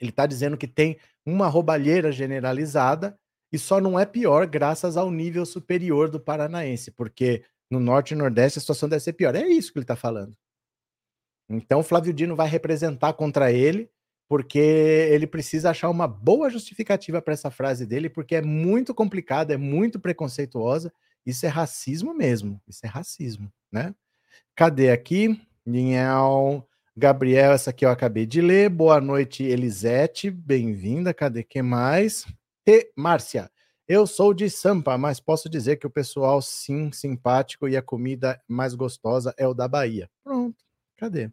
Ele 0.00 0.10
está 0.10 0.26
dizendo 0.26 0.56
que 0.56 0.66
tem 0.66 0.98
uma 1.24 1.46
roubalheira 1.46 2.10
generalizada 2.10 3.18
e 3.52 3.58
só 3.58 3.80
não 3.80 3.98
é 3.98 4.06
pior 4.06 4.46
graças 4.46 4.96
ao 4.96 5.10
nível 5.10 5.44
superior 5.44 6.08
do 6.08 6.20
paranaense, 6.20 6.90
porque 6.90 7.44
no 7.70 7.78
norte 7.78 8.12
e 8.12 8.16
nordeste 8.16 8.58
a 8.58 8.60
situação 8.60 8.88
deve 8.88 9.02
ser 9.02 9.12
pior. 9.12 9.34
É 9.34 9.46
isso 9.46 9.72
que 9.72 9.78
ele 9.78 9.84
está 9.84 9.96
falando. 9.96 10.34
Então, 11.48 11.82
Flávio 11.82 12.12
Dino 12.12 12.36
vai 12.36 12.48
representar 12.48 13.12
contra 13.14 13.52
ele, 13.52 13.90
porque 14.28 14.58
ele 14.58 15.26
precisa 15.26 15.70
achar 15.70 15.90
uma 15.90 16.06
boa 16.06 16.48
justificativa 16.48 17.20
para 17.20 17.34
essa 17.34 17.50
frase 17.50 17.84
dele, 17.84 18.08
porque 18.08 18.36
é 18.36 18.42
muito 18.42 18.94
complicada, 18.94 19.52
é 19.52 19.56
muito 19.56 19.98
preconceituosa. 19.98 20.92
Isso 21.26 21.44
é 21.44 21.48
racismo 21.48 22.14
mesmo. 22.14 22.60
Isso 22.68 22.86
é 22.86 22.88
racismo, 22.88 23.52
né? 23.72 23.92
Cadê 24.54 24.90
aqui? 24.90 25.40
Ninhão. 25.66 26.64
Gabriel, 27.00 27.52
essa 27.52 27.70
aqui 27.70 27.86
eu 27.86 27.88
acabei 27.88 28.26
de 28.26 28.42
ler. 28.42 28.68
Boa 28.68 29.00
noite, 29.00 29.42
Elisete. 29.42 30.30
Bem-vinda. 30.30 31.14
Cadê 31.14 31.42
que 31.42 31.62
mais? 31.62 32.26
E 32.66 32.92
Márcia. 32.94 33.50
Eu 33.88 34.06
sou 34.06 34.34
de 34.34 34.50
Sampa, 34.50 34.98
mas 34.98 35.18
posso 35.18 35.48
dizer 35.48 35.76
que 35.76 35.86
o 35.86 35.90
pessoal 35.90 36.42
sim 36.42 36.92
simpático 36.92 37.66
e 37.66 37.74
a 37.74 37.80
comida 37.80 38.38
mais 38.46 38.74
gostosa 38.74 39.34
é 39.38 39.48
o 39.48 39.54
da 39.54 39.66
Bahia. 39.66 40.10
Pronto. 40.22 40.62
Cadê? 40.98 41.30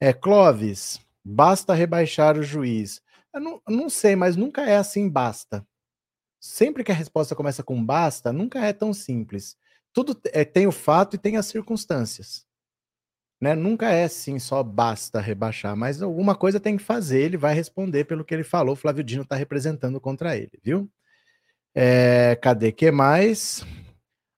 É 0.00 0.12
Clóvis. 0.12 0.98
Basta 1.24 1.72
rebaixar 1.72 2.36
o 2.36 2.42
juiz. 2.42 3.00
Eu 3.32 3.40
não, 3.40 3.62
não 3.68 3.88
sei, 3.88 4.16
mas 4.16 4.34
nunca 4.34 4.62
é 4.62 4.76
assim 4.76 5.08
basta. 5.08 5.64
Sempre 6.40 6.82
que 6.82 6.90
a 6.90 6.96
resposta 6.96 7.36
começa 7.36 7.62
com 7.62 7.80
basta, 7.84 8.32
nunca 8.32 8.58
é 8.58 8.72
tão 8.72 8.92
simples. 8.92 9.56
Tudo 9.92 10.20
é, 10.32 10.44
tem 10.44 10.66
o 10.66 10.72
fato 10.72 11.14
e 11.14 11.18
tem 11.18 11.36
as 11.36 11.46
circunstâncias. 11.46 12.45
Né? 13.40 13.54
Nunca 13.54 13.90
é 13.90 14.04
assim, 14.04 14.38
só 14.38 14.62
basta 14.62 15.20
rebaixar, 15.20 15.76
mas 15.76 16.00
alguma 16.00 16.34
coisa 16.34 16.58
tem 16.58 16.76
que 16.76 16.82
fazer, 16.82 17.20
ele 17.20 17.36
vai 17.36 17.54
responder 17.54 18.04
pelo 18.04 18.24
que 18.24 18.34
ele 18.34 18.44
falou, 18.44 18.74
Flávio 18.74 19.04
Dino 19.04 19.22
está 19.22 19.36
representando 19.36 20.00
contra 20.00 20.36
ele, 20.36 20.58
viu? 20.62 20.90
É, 21.74 22.36
cadê 22.36 22.72
que 22.72 22.90
mais? 22.90 23.64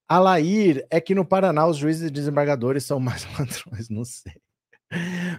Alair, 0.09 0.87
é 0.91 1.01
que 1.01 1.15
no 1.15 1.25
Paraná 1.25 1.67
os 1.67 1.77
juízes 1.77 2.09
e 2.09 2.13
desembargadores 2.13 2.85
são 2.85 2.99
mais 2.99 3.25
ladrões, 3.39 3.89
não 3.89 4.05
sei. 4.05 4.35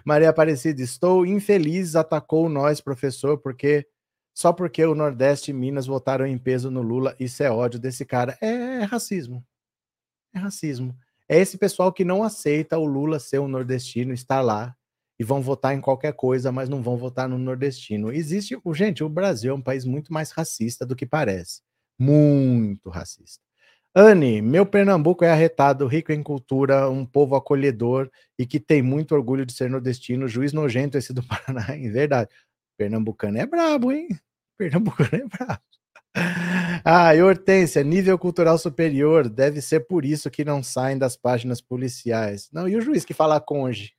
Maria 0.04 0.30
Aparecida, 0.30 0.80
estou 0.80 1.26
infeliz, 1.26 1.96
atacou 1.96 2.48
nós, 2.48 2.80
professor, 2.80 3.36
porque 3.38 3.86
só 4.34 4.52
porque 4.52 4.84
o 4.84 4.94
Nordeste 4.94 5.50
e 5.50 5.54
Minas 5.54 5.86
votaram 5.86 6.26
em 6.26 6.38
peso 6.38 6.70
no 6.70 6.82
Lula, 6.82 7.14
isso 7.18 7.42
é 7.42 7.50
ódio 7.50 7.78
desse 7.78 8.04
cara. 8.04 8.38
É, 8.40 8.46
é 8.46 8.82
racismo. 8.84 9.44
É 10.32 10.38
racismo. 10.38 10.96
É 11.30 11.38
esse 11.38 11.56
pessoal 11.56 11.92
que 11.92 12.04
não 12.04 12.24
aceita 12.24 12.76
o 12.76 12.84
Lula 12.84 13.20
ser 13.20 13.38
um 13.38 13.46
nordestino, 13.46 14.12
estar 14.12 14.40
lá 14.40 14.74
e 15.16 15.22
vão 15.22 15.40
votar 15.40 15.72
em 15.72 15.80
qualquer 15.80 16.12
coisa, 16.12 16.50
mas 16.50 16.68
não 16.68 16.82
vão 16.82 16.96
votar 16.96 17.28
no 17.28 17.38
nordestino. 17.38 18.12
Existe, 18.12 18.60
gente, 18.74 19.04
o 19.04 19.08
Brasil 19.08 19.52
é 19.52 19.54
um 19.54 19.62
país 19.62 19.84
muito 19.84 20.12
mais 20.12 20.32
racista 20.32 20.84
do 20.84 20.96
que 20.96 21.06
parece. 21.06 21.60
Muito 21.96 22.90
racista. 22.90 23.40
Anne, 23.94 24.42
meu 24.42 24.66
Pernambuco 24.66 25.24
é 25.24 25.30
arretado, 25.30 25.86
rico 25.86 26.10
em 26.10 26.20
cultura, 26.20 26.90
um 26.90 27.06
povo 27.06 27.36
acolhedor 27.36 28.10
e 28.36 28.44
que 28.44 28.58
tem 28.58 28.82
muito 28.82 29.14
orgulho 29.14 29.46
de 29.46 29.52
ser 29.52 29.70
nordestino, 29.70 30.26
juiz 30.26 30.52
nojento 30.52 30.98
esse 30.98 31.12
do 31.12 31.22
Paraná, 31.28 31.76
em 31.76 31.92
verdade. 31.92 32.28
Pernambucano 32.76 33.38
é 33.38 33.46
brabo, 33.46 33.92
hein? 33.92 34.08
Pernambucano 34.58 35.10
é 35.12 35.28
brabo. 35.28 35.62
Ah, 36.84 37.14
e 37.14 37.22
Hortência, 37.22 37.82
nível 37.84 38.18
cultural 38.18 38.56
superior, 38.58 39.28
deve 39.28 39.60
ser 39.60 39.80
por 39.80 40.04
isso 40.04 40.30
que 40.30 40.44
não 40.44 40.62
saem 40.62 40.98
das 40.98 41.16
páginas 41.16 41.60
policiais. 41.60 42.48
Não, 42.52 42.68
e 42.68 42.76
o 42.76 42.80
juiz 42.80 43.04
que 43.04 43.12
fala 43.14 43.40
conge? 43.40 43.92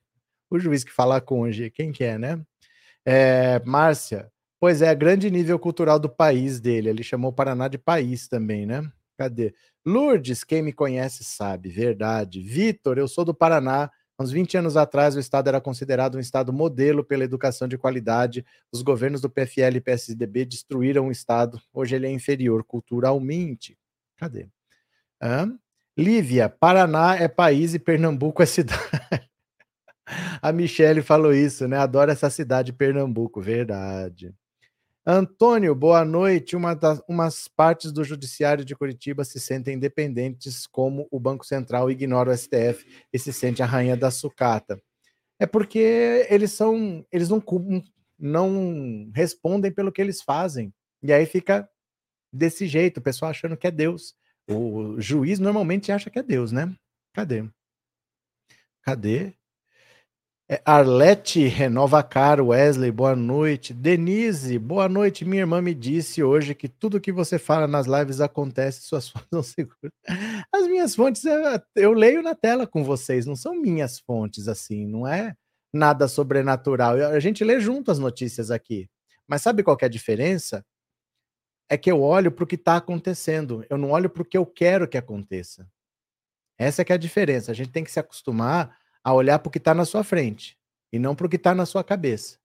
O 0.50 0.58
juiz 0.58 0.84
que 0.84 0.92
fala 0.92 1.20
conge, 1.20 1.70
quem 1.70 1.92
que 1.92 2.04
é, 2.04 2.18
né? 2.18 2.40
É, 3.06 3.60
Márcia, 3.64 4.30
pois 4.60 4.82
é, 4.82 4.94
grande 4.94 5.30
nível 5.30 5.58
cultural 5.58 5.98
do 5.98 6.08
país 6.08 6.60
dele. 6.60 6.90
Ele 6.90 7.02
chamou 7.02 7.30
o 7.30 7.34
Paraná 7.34 7.68
de 7.68 7.78
país 7.78 8.28
também, 8.28 8.66
né? 8.66 8.82
Cadê? 9.18 9.54
Lourdes, 9.86 10.44
quem 10.44 10.62
me 10.62 10.72
conhece 10.72 11.24
sabe, 11.24 11.68
verdade. 11.68 12.40
Vitor, 12.42 12.98
eu 12.98 13.08
sou 13.08 13.24
do 13.24 13.34
Paraná, 13.34 13.90
Uns 14.18 14.30
20 14.30 14.58
anos 14.58 14.76
atrás, 14.76 15.16
o 15.16 15.20
Estado 15.20 15.48
era 15.48 15.60
considerado 15.60 16.16
um 16.16 16.20
Estado 16.20 16.52
modelo 16.52 17.02
pela 17.02 17.24
educação 17.24 17.66
de 17.66 17.78
qualidade. 17.78 18.44
Os 18.70 18.82
governos 18.82 19.20
do 19.20 19.30
PFL 19.30 19.76
e 19.76 19.80
PSDB 19.80 20.44
destruíram 20.44 21.08
o 21.08 21.12
Estado. 21.12 21.60
Hoje 21.72 21.96
ele 21.96 22.06
é 22.06 22.10
inferior 22.10 22.62
culturalmente. 22.62 23.76
Cadê? 24.16 24.48
Hã? 25.20 25.58
Lívia, 25.96 26.48
Paraná 26.48 27.16
é 27.16 27.28
país 27.28 27.74
e 27.74 27.78
Pernambuco 27.78 28.42
é 28.42 28.46
cidade. 28.46 28.80
A 30.42 30.52
Michele 30.52 31.02
falou 31.02 31.32
isso, 31.32 31.66
né? 31.68 31.78
Adoro 31.78 32.10
essa 32.10 32.28
cidade, 32.28 32.72
Pernambuco, 32.72 33.40
verdade. 33.40 34.34
Antônio, 35.04 35.74
boa 35.74 36.04
noite. 36.04 36.54
Uma 36.54 36.74
das, 36.74 37.02
umas 37.08 37.48
partes 37.48 37.90
do 37.90 38.04
Judiciário 38.04 38.64
de 38.64 38.76
Curitiba 38.76 39.24
se 39.24 39.40
sentem 39.40 39.74
independentes, 39.74 40.64
como 40.64 41.08
o 41.10 41.18
Banco 41.18 41.44
Central 41.44 41.90
ignora 41.90 42.30
o 42.30 42.36
STF 42.36 42.86
e 43.12 43.18
se 43.18 43.32
sente 43.32 43.62
a 43.62 43.66
rainha 43.66 43.96
da 43.96 44.12
sucata. 44.12 44.80
É 45.40 45.46
porque 45.46 46.24
eles 46.30 46.52
são, 46.52 47.04
eles 47.10 47.28
não, 47.28 47.42
não 48.16 49.10
respondem 49.12 49.72
pelo 49.72 49.90
que 49.90 50.00
eles 50.00 50.22
fazem. 50.22 50.72
E 51.02 51.12
aí 51.12 51.26
fica 51.26 51.68
desse 52.32 52.68
jeito, 52.68 52.98
o 52.98 53.02
pessoal 53.02 53.32
achando 53.32 53.56
que 53.56 53.66
é 53.66 53.72
Deus. 53.72 54.14
O 54.48 55.00
juiz 55.00 55.40
normalmente 55.40 55.90
acha 55.90 56.10
que 56.10 56.18
é 56.20 56.22
Deus, 56.22 56.52
né? 56.52 56.72
Cadê? 57.12 57.44
Cadê? 58.82 59.34
É, 60.48 60.60
Arlete 60.64 61.46
renova 61.46 62.02
caro, 62.02 62.48
Wesley, 62.48 62.90
boa 62.90 63.14
noite. 63.14 63.72
Denise, 63.72 64.58
boa 64.58 64.88
noite. 64.88 65.24
Minha 65.24 65.42
irmã 65.42 65.62
me 65.62 65.72
disse 65.72 66.22
hoje 66.22 66.54
que 66.54 66.68
tudo 66.68 67.00
que 67.00 67.12
você 67.12 67.38
fala 67.38 67.66
nas 67.66 67.86
lives 67.86 68.20
acontece, 68.20 68.82
suas 68.82 69.08
fontes 69.08 69.28
são 69.32 69.42
seguras. 69.42 69.92
As 70.52 70.66
minhas 70.66 70.94
fontes 70.94 71.24
eu, 71.24 71.42
eu 71.76 71.92
leio 71.92 72.22
na 72.22 72.34
tela 72.34 72.66
com 72.66 72.82
vocês, 72.84 73.24
não 73.24 73.36
são 73.36 73.54
minhas 73.54 74.00
fontes 74.00 74.48
assim, 74.48 74.86
não 74.86 75.06
é 75.06 75.34
nada 75.72 76.08
sobrenatural. 76.08 76.96
A 76.96 77.20
gente 77.20 77.44
lê 77.44 77.60
junto 77.60 77.90
as 77.90 77.98
notícias 77.98 78.50
aqui. 78.50 78.88
Mas 79.28 79.42
sabe 79.42 79.62
qual 79.62 79.78
é 79.80 79.86
a 79.86 79.88
diferença? 79.88 80.64
É 81.70 81.78
que 81.78 81.90
eu 81.90 82.02
olho 82.02 82.30
para 82.30 82.44
o 82.44 82.46
que 82.46 82.56
está 82.56 82.76
acontecendo, 82.76 83.64
eu 83.70 83.78
não 83.78 83.90
olho 83.92 84.10
para 84.10 84.22
o 84.22 84.26
que 84.26 84.36
eu 84.36 84.44
quero 84.44 84.86
que 84.88 84.98
aconteça. 84.98 85.66
Essa 86.58 86.84
que 86.84 86.92
é 86.92 86.96
a 86.96 86.98
diferença. 86.98 87.50
A 87.52 87.54
gente 87.54 87.70
tem 87.70 87.84
que 87.84 87.90
se 87.90 88.00
acostumar 88.00 88.76
a 89.04 89.12
olhar 89.12 89.38
para 89.38 89.48
o 89.48 89.52
que 89.52 89.58
está 89.58 89.74
na 89.74 89.84
sua 89.84 90.04
frente 90.04 90.58
e 90.92 90.98
não 90.98 91.14
para 91.14 91.26
o 91.26 91.30
que 91.30 91.36
está 91.36 91.54
na 91.54 91.66
sua 91.66 91.82
cabeça. 91.82 92.38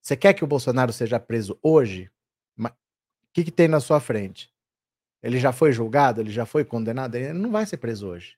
Você 0.00 0.16
quer 0.16 0.34
que 0.34 0.44
o 0.44 0.46
Bolsonaro 0.46 0.92
seja 0.92 1.20
preso 1.20 1.58
hoje? 1.62 2.10
O 2.58 3.32
que, 3.32 3.44
que 3.44 3.50
tem 3.50 3.68
na 3.68 3.80
sua 3.80 4.00
frente? 4.00 4.52
Ele 5.22 5.38
já 5.38 5.52
foi 5.52 5.72
julgado? 5.72 6.20
Ele 6.20 6.30
já 6.30 6.46
foi 6.46 6.64
condenado? 6.64 7.14
Ele 7.14 7.32
não 7.32 7.50
vai 7.50 7.64
ser 7.66 7.76
preso 7.76 8.08
hoje. 8.08 8.36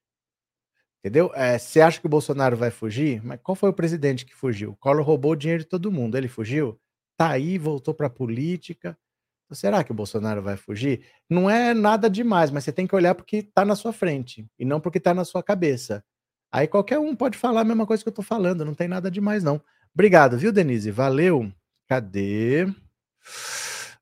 Entendeu? 0.99 1.33
É, 1.35 1.59
você 1.59 1.81
acha 1.81 2.01
que 2.01 2.07
o 2.07 2.11
Bolsonaro 2.11 2.57
vai 2.57 2.71
fugir? 2.71 3.25
Mas 3.25 3.41
qual 3.43 3.57
foi 3.57 3.71
o 3.71 3.73
presidente 3.73 4.25
que 4.25 4.35
fugiu? 4.35 4.71
O 4.71 4.77
Collor 4.77 5.05
roubou 5.05 5.33
o 5.33 5.37
dinheiro 5.37 5.63
de 5.63 5.69
todo 5.69 5.91
mundo. 5.91 6.17
Ele 6.17 6.29
fugiu? 6.29 6.79
Tá 7.17 7.31
aí, 7.31 7.59
voltou 7.59 7.95
para 7.95 8.07
a 8.07 8.11
política. 8.11 8.97
Então, 9.45 9.57
será 9.57 9.83
que 9.83 9.91
o 9.91 9.95
Bolsonaro 9.95 10.43
vai 10.43 10.57
fugir? 10.57 11.05
Não 11.29 11.49
é 11.51 11.75
nada 11.75 12.09
demais, 12.09 12.51
mas 12.51 12.65
você 12.65 12.73
tem 12.73 12.87
que 12.87 12.95
olhar 12.95 13.15
porque 13.15 13.39
está 13.39 13.65
na 13.65 13.75
sua 13.75 13.93
frente 13.93 14.47
e 14.59 14.65
não 14.65 14.81
porque 14.81 14.99
está 14.99 15.13
na 15.13 15.25
sua 15.25 15.43
cabeça. 15.43 16.05
Aí 16.53 16.69
qualquer 16.69 16.99
um 16.99 17.17
pode 17.17 17.39
falar 17.39 17.63
a 17.63 17.65
mesma 17.65 17.87
coisa 17.87 18.03
que 18.03 18.09
eu 18.09 18.15
tô 18.15 18.23
falando, 18.23 18.65
não 18.65 18.75
tem 18.75 18.87
nada 18.87 19.11
demais, 19.11 19.43
não. 19.43 19.61
Obrigado, 19.95 20.37
viu, 20.37 20.53
Denise? 20.53 20.91
Valeu. 20.91 21.51
Cadê? 21.89 22.67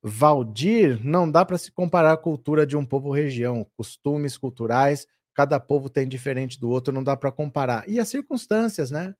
Valdir, 0.02 0.98
não 1.04 1.30
dá 1.30 1.44
para 1.44 1.58
se 1.58 1.70
comparar 1.70 2.12
a 2.12 2.16
cultura 2.16 2.66
de 2.66 2.76
um 2.76 2.84
povo 2.84 3.08
ou 3.08 3.14
região, 3.14 3.66
costumes 3.76 4.36
culturais, 4.38 5.06
cada 5.34 5.60
povo 5.60 5.90
tem 5.90 6.08
diferente 6.08 6.58
do 6.58 6.70
outro, 6.70 6.92
não 6.92 7.04
dá 7.04 7.16
para 7.16 7.30
comparar. 7.30 7.88
E 7.88 8.00
as 8.00 8.08
circunstâncias, 8.08 8.90
né? 8.90 9.14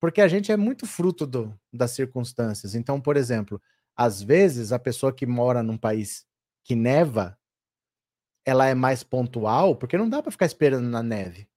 Porque 0.00 0.20
a 0.20 0.28
gente 0.28 0.52
é 0.52 0.56
muito 0.56 0.86
fruto 0.86 1.26
do, 1.26 1.54
das 1.72 1.90
circunstâncias. 1.90 2.74
Então, 2.74 3.00
por 3.00 3.16
exemplo, 3.16 3.60
às 3.96 4.22
vezes 4.22 4.72
a 4.72 4.78
pessoa 4.78 5.12
que 5.12 5.26
mora 5.26 5.62
num 5.62 5.76
país 5.76 6.24
que 6.64 6.74
neva, 6.74 7.36
ela 8.44 8.66
é 8.66 8.74
mais 8.74 9.02
pontual, 9.02 9.76
porque 9.76 9.98
não 9.98 10.08
dá 10.08 10.22
para 10.22 10.32
ficar 10.32 10.46
esperando 10.46 10.88
na 10.88 11.02
neve. 11.02 11.49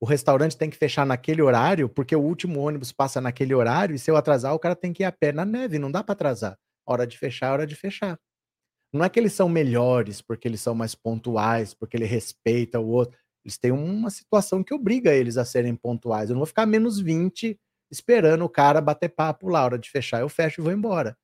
O 0.00 0.06
restaurante 0.06 0.56
tem 0.56 0.70
que 0.70 0.76
fechar 0.76 1.04
naquele 1.04 1.42
horário, 1.42 1.88
porque 1.88 2.16
o 2.16 2.22
último 2.22 2.60
ônibus 2.60 2.90
passa 2.90 3.20
naquele 3.20 3.54
horário, 3.54 3.94
e 3.94 3.98
se 3.98 4.10
eu 4.10 4.16
atrasar, 4.16 4.54
o 4.54 4.58
cara 4.58 4.74
tem 4.74 4.92
que 4.92 5.02
ir 5.02 5.06
a 5.06 5.12
pé 5.12 5.30
na 5.30 5.44
neve, 5.44 5.78
não 5.78 5.90
dá 5.90 6.02
para 6.02 6.14
atrasar. 6.14 6.58
Hora 6.86 7.06
de 7.06 7.18
fechar, 7.18 7.52
hora 7.52 7.66
de 7.66 7.76
fechar. 7.76 8.18
Não 8.92 9.04
é 9.04 9.08
que 9.08 9.20
eles 9.20 9.34
são 9.34 9.48
melhores 9.48 10.20
porque 10.20 10.48
eles 10.48 10.60
são 10.60 10.74
mais 10.74 10.94
pontuais, 10.94 11.74
porque 11.74 11.96
ele 11.96 12.06
respeita 12.06 12.80
o 12.80 12.88
outro. 12.88 13.18
Eles 13.44 13.58
têm 13.58 13.70
uma 13.70 14.10
situação 14.10 14.64
que 14.64 14.74
obriga 14.74 15.14
eles 15.14 15.36
a 15.36 15.44
serem 15.44 15.76
pontuais. 15.76 16.28
Eu 16.30 16.34
não 16.34 16.40
vou 16.40 16.46
ficar 16.46 16.66
menos 16.66 16.98
20 16.98 17.58
esperando 17.90 18.44
o 18.44 18.48
cara 18.48 18.80
bater 18.80 19.08
papo 19.10 19.48
lá, 19.48 19.64
hora 19.64 19.78
de 19.78 19.90
fechar, 19.90 20.20
eu 20.20 20.28
fecho 20.28 20.60
e 20.60 20.64
vou 20.64 20.72
embora. 20.72 21.16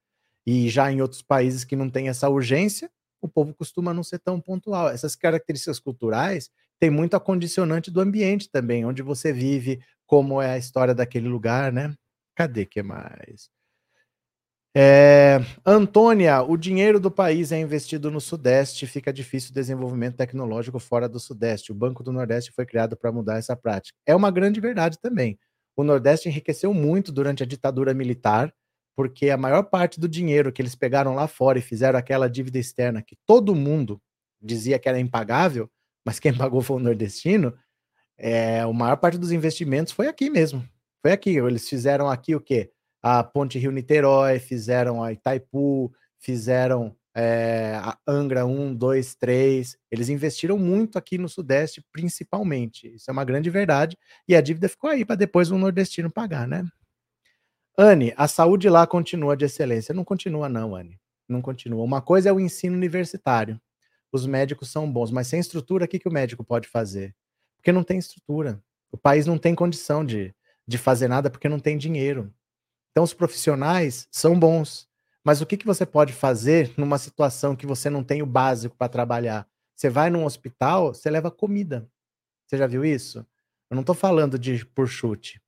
E 0.47 0.69
já 0.69 0.91
em 0.93 1.01
outros 1.01 1.23
países 1.23 1.65
que 1.65 1.77
não 1.77 1.91
tem 1.91 2.09
essa 2.09 2.29
urgência, 2.29 2.91
o 3.21 3.29
povo 3.29 3.55
costuma 3.55 3.95
não 3.95 4.03
ser 4.05 4.19
tão 4.19 4.41
pontual. 4.41 4.89
Essas 4.89 5.17
características 5.17 5.81
culturais 5.81 6.51
têm 6.79 6.91
muito 6.91 7.15
a 7.15 7.21
condicionante 7.21 7.91
do 7.91 8.01
ambiente 8.01 8.51
também, 8.51 8.85
onde 8.85 9.03
você 9.03 9.33
vive, 9.33 9.81
como 10.07 10.41
é 10.41 10.53
a 10.53 10.59
história 10.59 10.95
daquele 10.95 11.29
lugar, 11.29 11.73
né? 11.73 11.95
Cadê 12.35 12.67
que 12.67 12.83
mais? 12.83 13.51
É, 14.79 15.41
Antônia, 15.65 16.43
o 16.43 16.55
dinheiro 16.55 17.01
do 17.01 17.11
país 17.11 17.51
é 17.51 17.59
investido 17.59 18.11
no 18.11 18.21
Sudeste, 18.21 18.87
fica 18.87 19.11
difícil 19.11 19.51
o 19.51 19.55
desenvolvimento 19.55 20.17
tecnológico 20.17 20.79
fora 20.79 21.09
do 21.09 21.19
Sudeste. 21.19 21.73
O 21.73 21.75
Banco 21.75 22.03
do 22.03 22.13
Nordeste 22.13 22.53
foi 22.53 22.67
criado 22.67 22.95
para 22.95 23.11
mudar 23.11 23.39
essa 23.39 23.57
prática. 23.57 23.97
É 24.05 24.15
uma 24.15 24.31
grande 24.31 24.61
verdade 24.61 24.99
também. 25.01 25.39
O 25.75 25.83
Nordeste 25.83 26.29
enriqueceu 26.29 26.75
muito 26.75 27.11
durante 27.11 27.43
a 27.43 27.47
ditadura 27.47 27.95
militar, 27.95 28.53
porque 28.95 29.31
a 29.31 29.39
maior 29.39 29.63
parte 29.63 29.99
do 29.99 30.07
dinheiro 30.07 30.53
que 30.53 30.61
eles 30.61 30.75
pegaram 30.75 31.15
lá 31.15 31.27
fora 31.27 31.59
e 31.59 31.63
fizeram 31.63 31.99
aquela 31.99 32.29
dívida 32.29 32.59
externa 32.59 33.01
que 33.01 33.17
todo 33.27 33.55
mundo 33.55 33.99
dizia 34.43 34.79
que 34.79 34.91
era 34.91 35.01
impagável, 35.01 35.71
mas 36.07 36.21
quem 36.21 36.33
pagou 36.33 36.63
foi 36.63 36.77
o 36.77 36.81
nordestino, 36.81 37.53
é, 38.17 38.61
a 38.61 38.73
maior 38.73 38.97
parte 38.97 39.19
dos 39.19 39.33
investimentos 39.33 39.93
foi 39.93 40.07
aqui 40.09 40.31
mesmo. 40.31 40.67
Foi 41.03 41.13
aqui. 41.13 41.37
Eles 41.37 41.69
fizeram 41.69 42.09
aqui 42.09 42.35
o 42.35 42.41
quê? 42.41 42.71
a 43.09 43.23
Ponte 43.23 43.57
Rio-Niterói, 43.57 44.41
fizeram 44.41 45.01
a 45.01 45.13
Itaipu, 45.13 45.93
fizeram 46.19 46.97
é, 47.15 47.79
a 47.81 47.97
Angra 48.05 48.45
1, 48.45 48.75
2, 48.75 49.15
3. 49.15 49.79
Eles 49.93 50.09
investiram 50.09 50.59
muito 50.59 50.99
aqui 50.99 51.17
no 51.17 51.29
Sudeste, 51.29 51.85
principalmente. 51.93 52.93
Isso 52.97 53.09
é 53.09 53.13
uma 53.13 53.25
grande 53.25 53.49
verdade. 53.49 53.97
E 54.27 54.35
a 54.35 54.41
dívida 54.41 54.69
ficou 54.69 54.91
aí 54.91 55.05
para 55.05 55.15
depois 55.15 55.53
o 55.53 55.59
nordestino 55.59 56.11
pagar, 56.11 56.49
né? 56.49 56.65
Anne, 57.79 58.13
a 58.17 58.27
saúde 58.27 58.69
lá 58.69 58.85
continua 58.89 59.37
de 59.37 59.45
excelência. 59.45 59.95
Não 59.95 60.03
continua, 60.03 60.49
não, 60.49 60.75
Anne. 60.75 60.99
Não 61.29 61.41
continua. 61.41 61.85
Uma 61.85 62.03
coisa 62.03 62.31
é 62.31 62.33
o 62.33 62.41
ensino 62.41 62.75
universitário. 62.75 63.61
Os 64.17 64.25
médicos 64.25 64.71
são 64.71 64.91
bons, 64.91 65.11
mas 65.11 65.27
sem 65.27 65.39
estrutura, 65.39 65.85
o 65.85 65.89
que, 65.89 65.99
que 65.99 66.09
o 66.09 66.13
médico 66.13 66.43
pode 66.43 66.69
fazer? 66.69 67.15
Porque 67.59 67.71
não 67.71 67.85
tem 67.85 67.99
estrutura. 67.99 68.63
O 68.91 68.97
país 68.97 69.27
não 69.27 69.37
tem 69.37 69.55
condição 69.55 70.03
de, 70.03 70.35
de 70.67 70.79
fazer 70.79 71.07
nada 71.07 71.29
porque 71.29 71.51
não 71.51 71.61
tem 71.61 71.77
dinheiro. 71.77 72.33
Então, 72.91 73.05
os 73.05 73.13
profissionais 73.13 74.09
são 74.11 74.39
bons, 74.39 74.89
mas 75.23 75.43
o 75.43 75.47
que, 75.47 75.59
que 75.59 75.67
você 75.67 75.85
pode 75.85 76.15
fazer 76.15 76.73
numa 76.79 76.97
situação 76.97 77.55
que 77.55 77.67
você 77.67 77.91
não 77.91 78.03
tem 78.03 78.23
o 78.23 78.27
básico 78.27 78.75
para 78.75 78.89
trabalhar? 78.89 79.47
Você 79.75 79.91
vai 79.91 80.09
num 80.09 80.25
hospital, 80.25 80.95
você 80.95 81.11
leva 81.11 81.31
comida. 81.31 81.87
Você 82.47 82.57
já 82.57 82.67
viu 82.67 82.87
isso? 82.87 83.19
Eu 83.69 83.75
não 83.75 83.83
estou 83.83 83.95
falando 83.95 84.39
de 84.39 84.65
por 84.65 84.89
chute. 84.89 85.43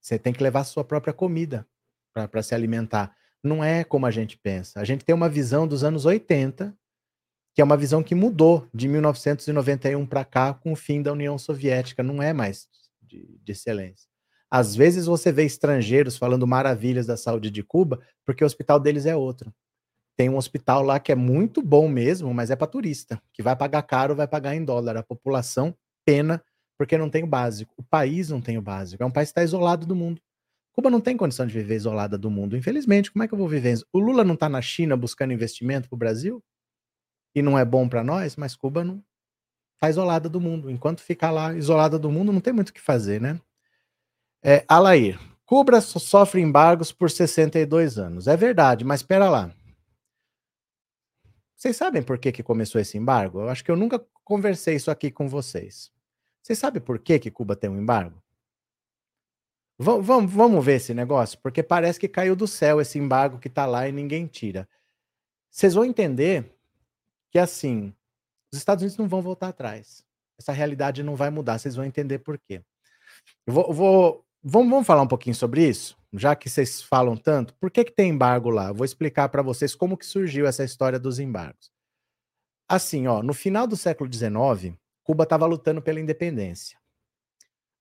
Você 0.00 0.18
tem 0.18 0.32
que 0.32 0.42
levar 0.42 0.60
a 0.60 0.64
sua 0.64 0.82
própria 0.82 1.12
comida 1.12 1.68
para 2.14 2.42
se 2.42 2.54
alimentar. 2.54 3.14
Não 3.42 3.62
é 3.62 3.84
como 3.84 4.06
a 4.06 4.10
gente 4.10 4.38
pensa. 4.38 4.80
A 4.80 4.84
gente 4.84 5.04
tem 5.04 5.14
uma 5.14 5.28
visão 5.28 5.68
dos 5.68 5.84
anos 5.84 6.06
80, 6.06 6.74
que 7.54 7.60
é 7.60 7.64
uma 7.64 7.76
visão 7.76 8.02
que 8.02 8.14
mudou 8.14 8.66
de 8.72 8.88
1991 8.88 10.06
para 10.06 10.24
cá 10.24 10.54
com 10.54 10.72
o 10.72 10.76
fim 10.76 11.02
da 11.02 11.12
União 11.12 11.36
Soviética. 11.38 12.02
Não 12.02 12.22
é 12.22 12.32
mais 12.32 12.68
de, 13.00 13.38
de 13.42 13.52
excelência. 13.52 14.08
Às 14.50 14.74
vezes 14.74 15.06
você 15.06 15.32
vê 15.32 15.44
estrangeiros 15.44 16.16
falando 16.16 16.46
maravilhas 16.46 17.06
da 17.06 17.16
saúde 17.16 17.50
de 17.50 17.62
Cuba, 17.62 18.00
porque 18.24 18.44
o 18.44 18.46
hospital 18.46 18.78
deles 18.78 19.06
é 19.06 19.16
outro. 19.16 19.52
Tem 20.16 20.28
um 20.28 20.36
hospital 20.36 20.82
lá 20.82 21.00
que 21.00 21.10
é 21.10 21.14
muito 21.14 21.62
bom 21.62 21.88
mesmo, 21.88 22.32
mas 22.34 22.50
é 22.50 22.56
para 22.56 22.66
turista, 22.66 23.20
que 23.32 23.42
vai 23.42 23.56
pagar 23.56 23.82
caro, 23.82 24.14
vai 24.14 24.28
pagar 24.28 24.54
em 24.54 24.64
dólar. 24.64 24.96
A 24.96 25.02
população 25.02 25.74
pena 26.04 26.42
porque 26.76 26.98
não 26.98 27.08
tem 27.08 27.22
o 27.22 27.26
básico. 27.26 27.72
O 27.76 27.82
país 27.82 28.28
não 28.28 28.40
tem 28.40 28.58
o 28.58 28.62
básico. 28.62 29.02
É 29.02 29.06
um 29.06 29.10
país 29.10 29.28
que 29.28 29.32
está 29.32 29.42
isolado 29.42 29.86
do 29.86 29.94
mundo. 29.94 30.20
Cuba 30.72 30.90
não 30.90 31.00
tem 31.00 31.16
condição 31.16 31.46
de 31.46 31.52
viver 31.52 31.76
isolada 31.76 32.18
do 32.18 32.30
mundo. 32.30 32.56
Infelizmente, 32.56 33.10
como 33.10 33.22
é 33.22 33.28
que 33.28 33.34
eu 33.34 33.38
vou 33.38 33.48
viver? 33.48 33.78
O 33.92 33.98
Lula 33.98 34.24
não 34.24 34.34
está 34.34 34.48
na 34.48 34.60
China 34.60 34.96
buscando 34.96 35.32
investimento 35.32 35.88
para 35.88 35.96
o 35.96 35.98
Brasil? 35.98 36.42
E 37.34 37.42
não 37.42 37.58
é 37.58 37.64
bom 37.64 37.88
para 37.88 38.04
nós, 38.04 38.36
mas 38.36 38.54
Cuba 38.54 38.84
não 38.84 39.02
está 39.74 39.90
isolada 39.90 40.28
do 40.28 40.40
mundo. 40.40 40.70
Enquanto 40.70 41.00
ficar 41.00 41.30
lá 41.30 41.54
isolada 41.54 41.98
do 41.98 42.10
mundo, 42.10 42.32
não 42.32 42.40
tem 42.40 42.52
muito 42.52 42.68
o 42.68 42.72
que 42.72 42.80
fazer, 42.80 43.20
né? 43.20 43.40
É, 44.42 44.64
Alair, 44.68 45.18
Cuba 45.44 45.80
sofre 45.80 46.40
embargos 46.40 46.92
por 46.92 47.10
62 47.10 47.98
anos. 47.98 48.26
É 48.26 48.36
verdade, 48.36 48.84
mas 48.84 49.00
espera 49.00 49.28
lá. 49.28 49.54
Vocês 51.56 51.76
sabem 51.76 52.02
por 52.02 52.18
que, 52.18 52.32
que 52.32 52.42
começou 52.42 52.80
esse 52.80 52.98
embargo? 52.98 53.40
Eu 53.40 53.48
acho 53.48 53.64
que 53.64 53.70
eu 53.70 53.76
nunca 53.76 54.04
conversei 54.24 54.76
isso 54.76 54.90
aqui 54.90 55.10
com 55.10 55.28
vocês. 55.28 55.92
Vocês 56.42 56.58
sabem 56.58 56.82
por 56.82 56.98
que, 56.98 57.18
que 57.18 57.30
Cuba 57.30 57.54
tem 57.54 57.70
um 57.70 57.78
embargo? 57.78 58.20
Vamos, 59.78 60.06
vamos, 60.06 60.32
vamos 60.32 60.64
ver 60.64 60.76
esse 60.76 60.92
negócio, 60.94 61.38
porque 61.40 61.62
parece 61.62 61.98
que 61.98 62.08
caiu 62.08 62.36
do 62.36 62.46
céu 62.46 62.80
esse 62.80 62.98
embargo 62.98 63.38
que 63.38 63.48
está 63.48 63.66
lá 63.66 63.88
e 63.88 63.92
ninguém 63.92 64.26
tira. 64.26 64.68
Vocês 65.50 65.74
vão 65.74 65.84
entender 65.84 66.52
que, 67.32 67.38
assim, 67.38 67.92
os 68.52 68.58
Estados 68.58 68.82
Unidos 68.82 68.96
não 68.96 69.08
vão 69.08 69.20
voltar 69.20 69.48
atrás. 69.48 70.04
Essa 70.38 70.52
realidade 70.52 71.02
não 71.02 71.16
vai 71.16 71.30
mudar, 71.30 71.58
vocês 71.58 71.74
vão 71.74 71.84
entender 71.84 72.20
por 72.20 72.38
quê. 72.38 72.62
Eu 73.44 73.52
vou, 73.52 73.74
vou 73.74 74.24
Vamos, 74.44 74.70
vamos 74.70 74.86
falar 74.86 75.02
um 75.02 75.08
pouquinho 75.08 75.36
sobre 75.36 75.68
isso? 75.68 75.96
Já 76.12 76.34
que 76.34 76.50
vocês 76.50 76.82
falam 76.82 77.16
tanto, 77.16 77.54
por 77.54 77.70
que, 77.70 77.84
que 77.84 77.92
tem 77.92 78.10
embargo 78.10 78.50
lá? 78.50 78.68
Eu 78.68 78.74
vou 78.74 78.84
explicar 78.84 79.28
para 79.28 79.40
vocês 79.40 79.72
como 79.72 79.96
que 79.96 80.04
surgiu 80.04 80.46
essa 80.46 80.64
história 80.64 80.98
dos 80.98 81.20
embargos. 81.20 81.70
Assim, 82.68 83.06
ó, 83.06 83.22
no 83.22 83.32
final 83.32 83.68
do 83.68 83.76
século 83.76 84.12
XIX, 84.12 84.76
Cuba 85.04 85.22
estava 85.22 85.46
lutando 85.46 85.80
pela 85.80 86.00
independência. 86.00 86.76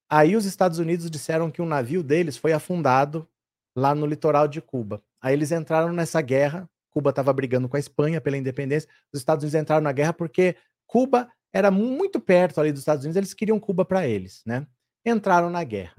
Aí 0.07 0.35
os 0.35 0.45
Estados 0.45 0.77
Unidos 0.77 1.09
disseram 1.09 1.49
que 1.49 1.63
um 1.63 1.65
navio 1.65 2.03
deles 2.03 2.37
foi 2.37 2.53
afundado 2.53 3.27
lá 3.75 3.95
no 3.95 4.05
litoral 4.05 4.47
de 4.47 4.61
Cuba. 4.61 5.01
Aí 5.19 5.33
eles 5.33 5.51
entraram 5.51 5.91
nessa 5.91 6.21
guerra. 6.21 6.69
Cuba 6.91 7.09
estava 7.09 7.33
brigando 7.33 7.67
com 7.67 7.77
a 7.77 7.79
Espanha 7.79 8.21
pela 8.21 8.37
independência. 8.37 8.89
Os 9.11 9.19
Estados 9.19 9.43
Unidos 9.43 9.59
entraram 9.59 9.83
na 9.83 9.91
guerra 9.91 10.13
porque 10.13 10.55
Cuba 10.85 11.27
era 11.53 11.71
muito 11.71 12.19
perto 12.19 12.61
ali 12.61 12.71
dos 12.71 12.81
Estados 12.81 13.03
Unidos. 13.03 13.17
Eles 13.17 13.33
queriam 13.33 13.59
Cuba 13.59 13.83
para 13.83 14.07
eles, 14.07 14.43
né? 14.45 14.67
Entraram 15.05 15.49
na 15.49 15.63
guerra. 15.63 15.95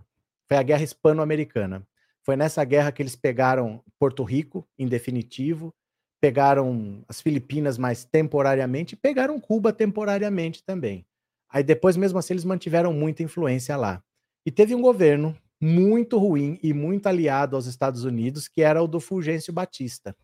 Foi 0.48 0.56
a 0.56 0.62
Guerra 0.62 0.82
Hispano-Americana. 0.82 1.86
Foi 2.22 2.36
nessa 2.36 2.62
guerra 2.62 2.92
que 2.92 3.02
eles 3.02 3.16
pegaram 3.16 3.82
Porto 3.98 4.22
Rico, 4.22 4.68
em 4.78 4.86
definitivo, 4.86 5.74
pegaram 6.20 7.04
as 7.08 7.20
Filipinas 7.20 7.76
mais 7.76 8.04
temporariamente 8.04 8.94
pegaram 8.94 9.40
Cuba 9.40 9.72
temporariamente 9.72 10.62
também. 10.62 11.04
Aí 11.50 11.64
depois, 11.64 11.96
mesmo 11.96 12.18
assim, 12.18 12.34
eles 12.34 12.44
mantiveram 12.44 12.92
muita 12.92 13.24
influência 13.24 13.76
lá. 13.76 14.02
E 14.46 14.50
teve 14.50 14.74
um 14.74 14.80
governo 14.80 15.36
muito 15.60 16.18
ruim 16.18 16.58
e 16.62 16.72
muito 16.72 17.06
aliado 17.08 17.56
aos 17.56 17.66
Estados 17.66 18.04
Unidos, 18.04 18.48
que 18.48 18.62
era 18.62 18.82
o 18.82 18.86
do 18.86 19.00
Fulgêncio 19.00 19.52
Batista. 19.52 20.16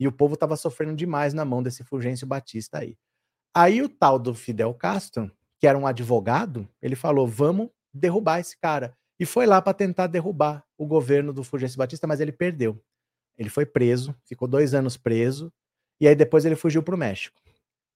E 0.00 0.08
o 0.08 0.12
povo 0.12 0.34
estava 0.34 0.56
sofrendo 0.56 0.96
demais 0.96 1.34
na 1.34 1.44
mão 1.44 1.62
desse 1.62 1.84
Fulgêncio 1.84 2.26
Batista 2.26 2.78
aí. 2.78 2.96
Aí 3.54 3.82
o 3.82 3.88
tal 3.88 4.18
do 4.18 4.34
Fidel 4.34 4.72
Castro, 4.72 5.30
que 5.60 5.66
era 5.66 5.78
um 5.78 5.86
advogado, 5.86 6.66
ele 6.80 6.96
falou: 6.96 7.28
vamos 7.28 7.68
derrubar 7.92 8.40
esse 8.40 8.58
cara 8.58 8.96
e 9.18 9.26
foi 9.26 9.44
lá 9.44 9.60
para 9.60 9.74
tentar 9.74 10.06
derrubar 10.06 10.64
o 10.78 10.86
governo 10.86 11.30
do 11.30 11.44
Fulgêncio 11.44 11.76
Batista, 11.76 12.06
mas 12.06 12.20
ele 12.20 12.32
perdeu. 12.32 12.82
Ele 13.36 13.50
foi 13.50 13.66
preso, 13.66 14.16
ficou 14.24 14.48
dois 14.48 14.72
anos 14.72 14.96
preso, 14.96 15.52
e 16.00 16.08
aí 16.08 16.14
depois 16.14 16.46
ele 16.46 16.56
fugiu 16.56 16.82
para 16.82 16.94
o 16.94 16.98
México. 16.98 17.38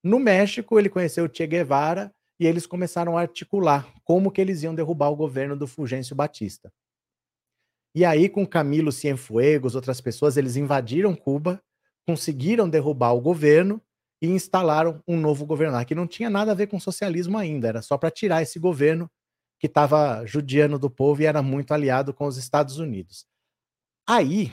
No 0.02 0.18
México, 0.18 0.78
ele 0.78 0.90
conheceu 0.90 1.24
o 1.24 1.34
Che 1.34 1.46
Guevara 1.46 2.14
e 2.38 2.46
eles 2.46 2.66
começaram 2.66 3.16
a 3.16 3.22
articular 3.22 3.90
como 4.04 4.30
que 4.30 4.38
eles 4.38 4.62
iam 4.62 4.74
derrubar 4.74 5.08
o 5.08 5.16
governo 5.16 5.56
do 5.56 5.66
Fulgêncio 5.66 6.14
Batista. 6.14 6.70
E 7.94 8.04
aí, 8.04 8.28
com 8.28 8.46
Camilo 8.46 8.92
Cienfuegos, 8.92 9.74
outras 9.74 10.00
pessoas, 10.02 10.36
eles 10.36 10.56
invadiram 10.56 11.14
Cuba, 11.14 11.62
conseguiram 12.06 12.68
derrubar 12.68 13.12
o 13.12 13.20
governo 13.20 13.80
e 14.20 14.28
instalaram 14.28 15.02
um 15.06 15.18
novo 15.18 15.44
governo 15.44 15.84
que 15.84 15.94
não 15.94 16.06
tinha 16.06 16.30
nada 16.30 16.52
a 16.52 16.54
ver 16.54 16.66
com 16.66 16.80
socialismo 16.80 17.36
ainda, 17.36 17.68
era 17.68 17.82
só 17.82 17.98
para 17.98 18.10
tirar 18.10 18.42
esse 18.42 18.58
governo 18.58 19.10
que 19.58 19.66
estava 19.66 20.24
judiando 20.26 20.78
do 20.78 20.90
povo 20.90 21.22
e 21.22 21.26
era 21.26 21.42
muito 21.42 21.72
aliado 21.72 22.12
com 22.12 22.26
os 22.26 22.36
Estados 22.36 22.78
Unidos. 22.78 23.26
Aí, 24.06 24.52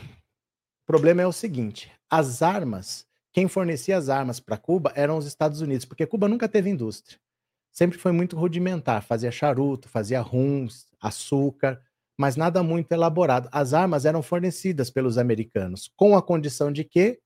o 0.84 0.86
problema 0.86 1.22
é 1.22 1.28
o 1.28 1.32
seguinte: 1.32 1.92
as 2.10 2.42
armas, 2.42 3.06
quem 3.34 3.48
fornecia 3.48 3.98
as 3.98 4.10
armas 4.10 4.40
para 4.40 4.58
Cuba 4.58 4.92
eram 4.96 5.18
os 5.18 5.26
Estados 5.26 5.62
Unidos, 5.62 5.86
porque 5.86 6.06
Cuba 6.06 6.28
nunca 6.28 6.50
teve 6.50 6.70
indústria. 6.70 7.20
Sempre 7.72 7.98
foi 7.98 8.12
muito 8.12 8.36
rudimentar, 8.36 9.02
fazia 9.04 9.32
charuto, 9.32 9.88
fazia 9.88 10.20
rums, 10.20 10.88
açúcar, 11.00 11.82
mas 12.18 12.36
nada 12.36 12.62
muito 12.62 12.92
elaborado. 12.92 13.48
As 13.52 13.74
armas 13.74 14.06
eram 14.06 14.22
fornecidas 14.22 14.90
pelos 14.90 15.18
americanos, 15.18 15.90
com 15.96 16.18
a 16.18 16.22
condição 16.22 16.72
de 16.72 16.84
que 16.84 17.21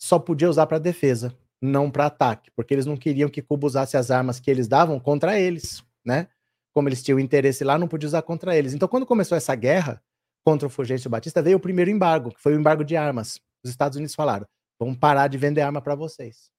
só 0.00 0.18
podia 0.18 0.48
usar 0.48 0.66
para 0.66 0.78
defesa, 0.78 1.36
não 1.60 1.90
para 1.90 2.06
ataque, 2.06 2.50
porque 2.56 2.72
eles 2.72 2.86
não 2.86 2.96
queriam 2.96 3.28
que 3.28 3.42
Cuba 3.42 3.66
usasse 3.66 3.96
as 3.96 4.10
armas 4.10 4.40
que 4.40 4.50
eles 4.50 4.66
davam 4.66 4.98
contra 4.98 5.38
eles, 5.38 5.84
né? 6.04 6.28
como 6.72 6.88
eles 6.88 7.02
tinham 7.02 7.18
interesse 7.18 7.64
lá, 7.64 7.78
não 7.78 7.88
podia 7.88 8.06
usar 8.06 8.22
contra 8.22 8.56
eles. 8.56 8.74
Então, 8.74 8.88
quando 8.88 9.06
começou 9.06 9.36
essa 9.36 9.54
guerra 9.54 10.02
contra 10.44 10.66
o 10.66 10.70
Fulgêncio 10.70 11.10
Batista, 11.10 11.42
veio 11.42 11.56
o 11.56 11.60
primeiro 11.60 11.90
embargo, 11.90 12.30
que 12.30 12.40
foi 12.40 12.54
o 12.54 12.58
embargo 12.58 12.84
de 12.84 12.96
armas. 12.96 13.40
Os 13.64 13.70
Estados 13.70 13.96
Unidos 13.96 14.14
falaram: 14.14 14.46
vamos 14.78 14.96
parar 14.96 15.28
de 15.28 15.36
vender 15.36 15.60
arma 15.60 15.82
para 15.82 15.94
vocês. 15.94 16.50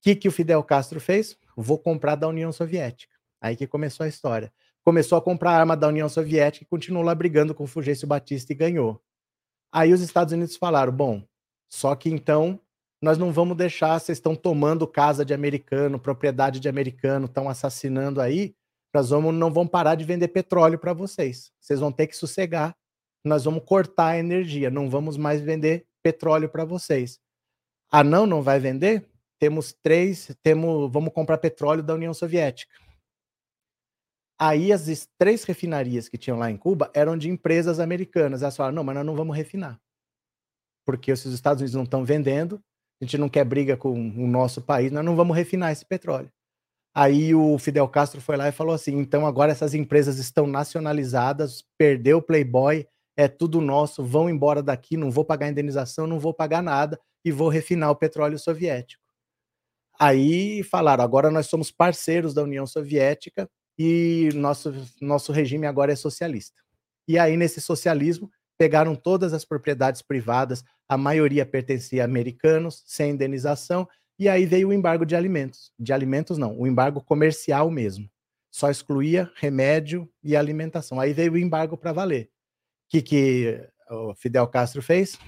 O 0.00 0.02
que, 0.02 0.16
que 0.16 0.28
o 0.28 0.32
Fidel 0.32 0.62
Castro 0.64 1.00
fez? 1.00 1.36
Vou 1.56 1.78
comprar 1.78 2.16
da 2.16 2.26
União 2.26 2.50
Soviética. 2.52 3.14
Aí 3.40 3.54
que 3.54 3.66
começou 3.66 4.04
a 4.04 4.08
história. 4.08 4.52
Começou 4.84 5.16
a 5.16 5.22
comprar 5.22 5.52
arma 5.52 5.76
da 5.76 5.86
União 5.86 6.08
Soviética 6.08 6.64
e 6.64 6.68
continuou 6.68 7.04
lá 7.04 7.14
brigando 7.14 7.54
com 7.54 7.64
o 7.64 7.68
Fulgêncio 7.68 8.08
Batista 8.08 8.52
e 8.52 8.56
ganhou. 8.56 9.00
Aí 9.70 9.92
os 9.92 10.00
Estados 10.00 10.32
Unidos 10.32 10.56
falaram: 10.56 10.92
bom, 10.92 11.22
só 11.72 11.94
que 11.94 12.10
então 12.10 12.60
nós 13.00 13.16
não 13.16 13.32
vamos 13.32 13.56
deixar, 13.56 13.98
vocês 13.98 14.18
estão 14.18 14.36
tomando 14.36 14.86
casa 14.86 15.24
de 15.24 15.32
americano, 15.32 15.98
propriedade 15.98 16.60
de 16.60 16.68
americano, 16.68 17.24
estão 17.24 17.48
assassinando 17.48 18.20
aí, 18.20 18.54
nós 18.94 19.08
vamos, 19.08 19.34
não 19.34 19.50
vamos 19.50 19.70
parar 19.70 19.94
de 19.94 20.04
vender 20.04 20.28
petróleo 20.28 20.78
para 20.78 20.92
vocês. 20.92 21.50
Vocês 21.58 21.80
vão 21.80 21.90
ter 21.90 22.06
que 22.08 22.16
sossegar. 22.16 22.76
Nós 23.24 23.44
vamos 23.44 23.64
cortar 23.64 24.08
a 24.08 24.18
energia, 24.18 24.68
não 24.68 24.90
vamos 24.90 25.16
mais 25.16 25.40
vender 25.40 25.86
petróleo 26.02 26.46
para 26.46 26.66
vocês. 26.66 27.18
Ah, 27.90 28.04
não, 28.04 28.26
não 28.26 28.42
vai 28.42 28.60
vender? 28.60 29.08
Temos 29.38 29.72
três, 29.72 30.36
temos, 30.42 30.92
vamos 30.92 31.12
comprar 31.14 31.38
petróleo 31.38 31.82
da 31.82 31.94
União 31.94 32.12
Soviética. 32.12 32.74
Aí 34.38 34.72
as 34.72 35.08
três 35.16 35.44
refinarias 35.44 36.06
que 36.06 36.18
tinham 36.18 36.38
lá 36.38 36.50
em 36.50 36.56
Cuba 36.58 36.90
eram 36.94 37.16
de 37.16 37.30
empresas 37.30 37.80
americanas. 37.80 38.42
Elas 38.42 38.56
falaram: 38.56 38.76
não, 38.76 38.84
mas 38.84 38.94
nós 38.94 39.06
não 39.06 39.16
vamos 39.16 39.34
refinar. 39.34 39.80
Porque 40.84 41.14
se 41.16 41.28
os 41.28 41.34
Estados 41.34 41.60
Unidos 41.60 41.74
não 41.74 41.84
estão 41.84 42.04
vendendo, 42.04 42.60
a 43.00 43.04
gente 43.04 43.18
não 43.18 43.28
quer 43.28 43.44
briga 43.44 43.76
com 43.76 43.92
o 43.92 44.26
nosso 44.26 44.60
país, 44.62 44.92
nós 44.92 45.04
não 45.04 45.16
vamos 45.16 45.36
refinar 45.36 45.72
esse 45.72 45.84
petróleo. 45.84 46.30
Aí 46.94 47.34
o 47.34 47.58
Fidel 47.58 47.88
Castro 47.88 48.20
foi 48.20 48.36
lá 48.36 48.48
e 48.48 48.52
falou 48.52 48.74
assim: 48.74 48.98
então 48.98 49.26
agora 49.26 49.52
essas 49.52 49.74
empresas 49.74 50.18
estão 50.18 50.46
nacionalizadas, 50.46 51.64
perdeu 51.78 52.18
o 52.18 52.22
Playboy, 52.22 52.86
é 53.16 53.28
tudo 53.28 53.60
nosso, 53.60 54.04
vão 54.04 54.28
embora 54.28 54.62
daqui, 54.62 54.96
não 54.96 55.10
vou 55.10 55.24
pagar 55.24 55.48
indenização, 55.48 56.06
não 56.06 56.20
vou 56.20 56.34
pagar 56.34 56.62
nada 56.62 56.98
e 57.24 57.32
vou 57.32 57.48
refinar 57.48 57.90
o 57.90 57.96
petróleo 57.96 58.38
soviético. 58.38 59.02
Aí 59.98 60.62
falaram: 60.64 61.02
agora 61.02 61.30
nós 61.30 61.46
somos 61.46 61.70
parceiros 61.70 62.34
da 62.34 62.42
União 62.42 62.66
Soviética 62.66 63.48
e 63.78 64.28
nosso, 64.34 64.72
nosso 65.00 65.32
regime 65.32 65.66
agora 65.66 65.92
é 65.92 65.96
socialista. 65.96 66.60
E 67.08 67.18
aí, 67.18 67.36
nesse 67.36 67.60
socialismo, 67.60 68.30
pegaram 68.58 68.94
todas 68.94 69.32
as 69.32 69.44
propriedades 69.44 70.02
privadas, 70.02 70.64
a 70.88 70.96
maioria 70.96 71.44
pertencia 71.46 72.02
a 72.02 72.04
americanos, 72.04 72.82
sem 72.86 73.12
indenização, 73.12 73.88
e 74.18 74.28
aí 74.28 74.46
veio 74.46 74.68
o 74.68 74.72
embargo 74.72 75.04
de 75.04 75.16
alimentos. 75.16 75.72
De 75.78 75.92
alimentos, 75.92 76.38
não, 76.38 76.58
o 76.58 76.66
embargo 76.66 77.02
comercial 77.02 77.70
mesmo. 77.70 78.08
Só 78.50 78.70
excluía 78.70 79.30
remédio 79.36 80.08
e 80.22 80.36
alimentação. 80.36 81.00
Aí 81.00 81.12
veio 81.12 81.32
o 81.32 81.38
embargo 81.38 81.76
para 81.76 81.92
valer. 81.92 82.26
O 82.26 82.28
que, 82.90 83.02
que 83.02 83.68
o 83.90 84.14
Fidel 84.14 84.46
Castro 84.46 84.82
fez? 84.82 85.18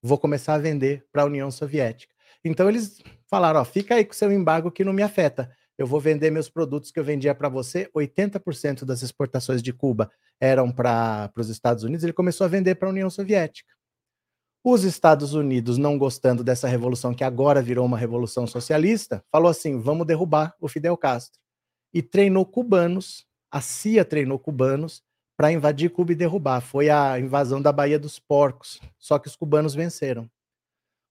Vou 0.00 0.16
começar 0.16 0.54
a 0.54 0.58
vender 0.58 1.04
para 1.12 1.22
a 1.22 1.26
União 1.26 1.50
Soviética. 1.50 2.14
Então 2.44 2.68
eles 2.68 3.02
falaram: 3.26 3.60
ó, 3.60 3.64
fica 3.64 3.96
aí 3.96 4.04
com 4.04 4.12
seu 4.12 4.30
embargo 4.30 4.70
que 4.70 4.84
não 4.84 4.92
me 4.92 5.02
afeta 5.02 5.52
eu 5.78 5.86
vou 5.86 6.00
vender 6.00 6.30
meus 6.30 6.50
produtos 6.50 6.90
que 6.90 6.98
eu 6.98 7.04
vendia 7.04 7.34
para 7.34 7.48
você. 7.48 7.88
80% 7.94 8.84
das 8.84 9.00
exportações 9.00 9.62
de 9.62 9.72
Cuba 9.72 10.10
eram 10.40 10.72
para 10.72 11.30
os 11.36 11.48
Estados 11.48 11.84
Unidos, 11.84 12.02
ele 12.02 12.12
começou 12.12 12.44
a 12.44 12.48
vender 12.48 12.74
para 12.74 12.88
a 12.88 12.90
União 12.90 13.08
Soviética. 13.08 13.72
Os 14.64 14.82
Estados 14.82 15.34
Unidos, 15.34 15.78
não 15.78 15.96
gostando 15.96 16.42
dessa 16.42 16.66
revolução, 16.66 17.14
que 17.14 17.22
agora 17.22 17.62
virou 17.62 17.86
uma 17.86 17.96
revolução 17.96 18.46
socialista, 18.46 19.24
falou 19.30 19.48
assim: 19.48 19.78
vamos 19.78 20.06
derrubar 20.06 20.54
o 20.60 20.68
Fidel 20.68 20.96
Castro. 20.96 21.40
E 21.94 22.02
treinou 22.02 22.44
cubanos, 22.44 23.24
a 23.50 23.60
CIA 23.60 24.04
treinou 24.04 24.38
cubanos 24.38 25.02
para 25.36 25.52
invadir 25.52 25.90
Cuba 25.90 26.12
e 26.12 26.16
derrubar. 26.16 26.60
Foi 26.60 26.90
a 26.90 27.18
invasão 27.18 27.62
da 27.62 27.72
Baía 27.72 27.98
dos 27.98 28.18
Porcos. 28.18 28.80
Só 28.98 29.18
que 29.18 29.28
os 29.28 29.36
cubanos 29.36 29.74
venceram. 29.74 30.28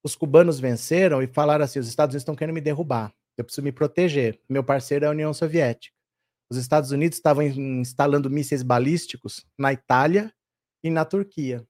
Os 0.03 0.15
cubanos 0.15 0.59
venceram 0.59 1.23
e 1.23 1.27
falaram 1.27 1.63
assim: 1.63 1.79
os 1.79 1.87
Estados 1.87 2.13
Unidos 2.13 2.23
estão 2.23 2.35
querendo 2.35 2.55
me 2.55 2.61
derrubar. 2.61 3.13
Eu 3.37 3.45
preciso 3.45 3.63
me 3.63 3.71
proteger. 3.71 4.39
Meu 4.49 4.63
parceiro 4.63 5.05
é 5.05 5.07
a 5.07 5.11
União 5.11 5.33
Soviética. 5.33 5.95
Os 6.49 6.57
Estados 6.57 6.91
Unidos 6.91 7.17
estavam 7.17 7.43
instalando 7.43 8.29
mísseis 8.29 8.63
balísticos 8.63 9.45
na 9.57 9.71
Itália 9.73 10.33
e 10.83 10.89
na 10.89 11.05
Turquia. 11.05 11.65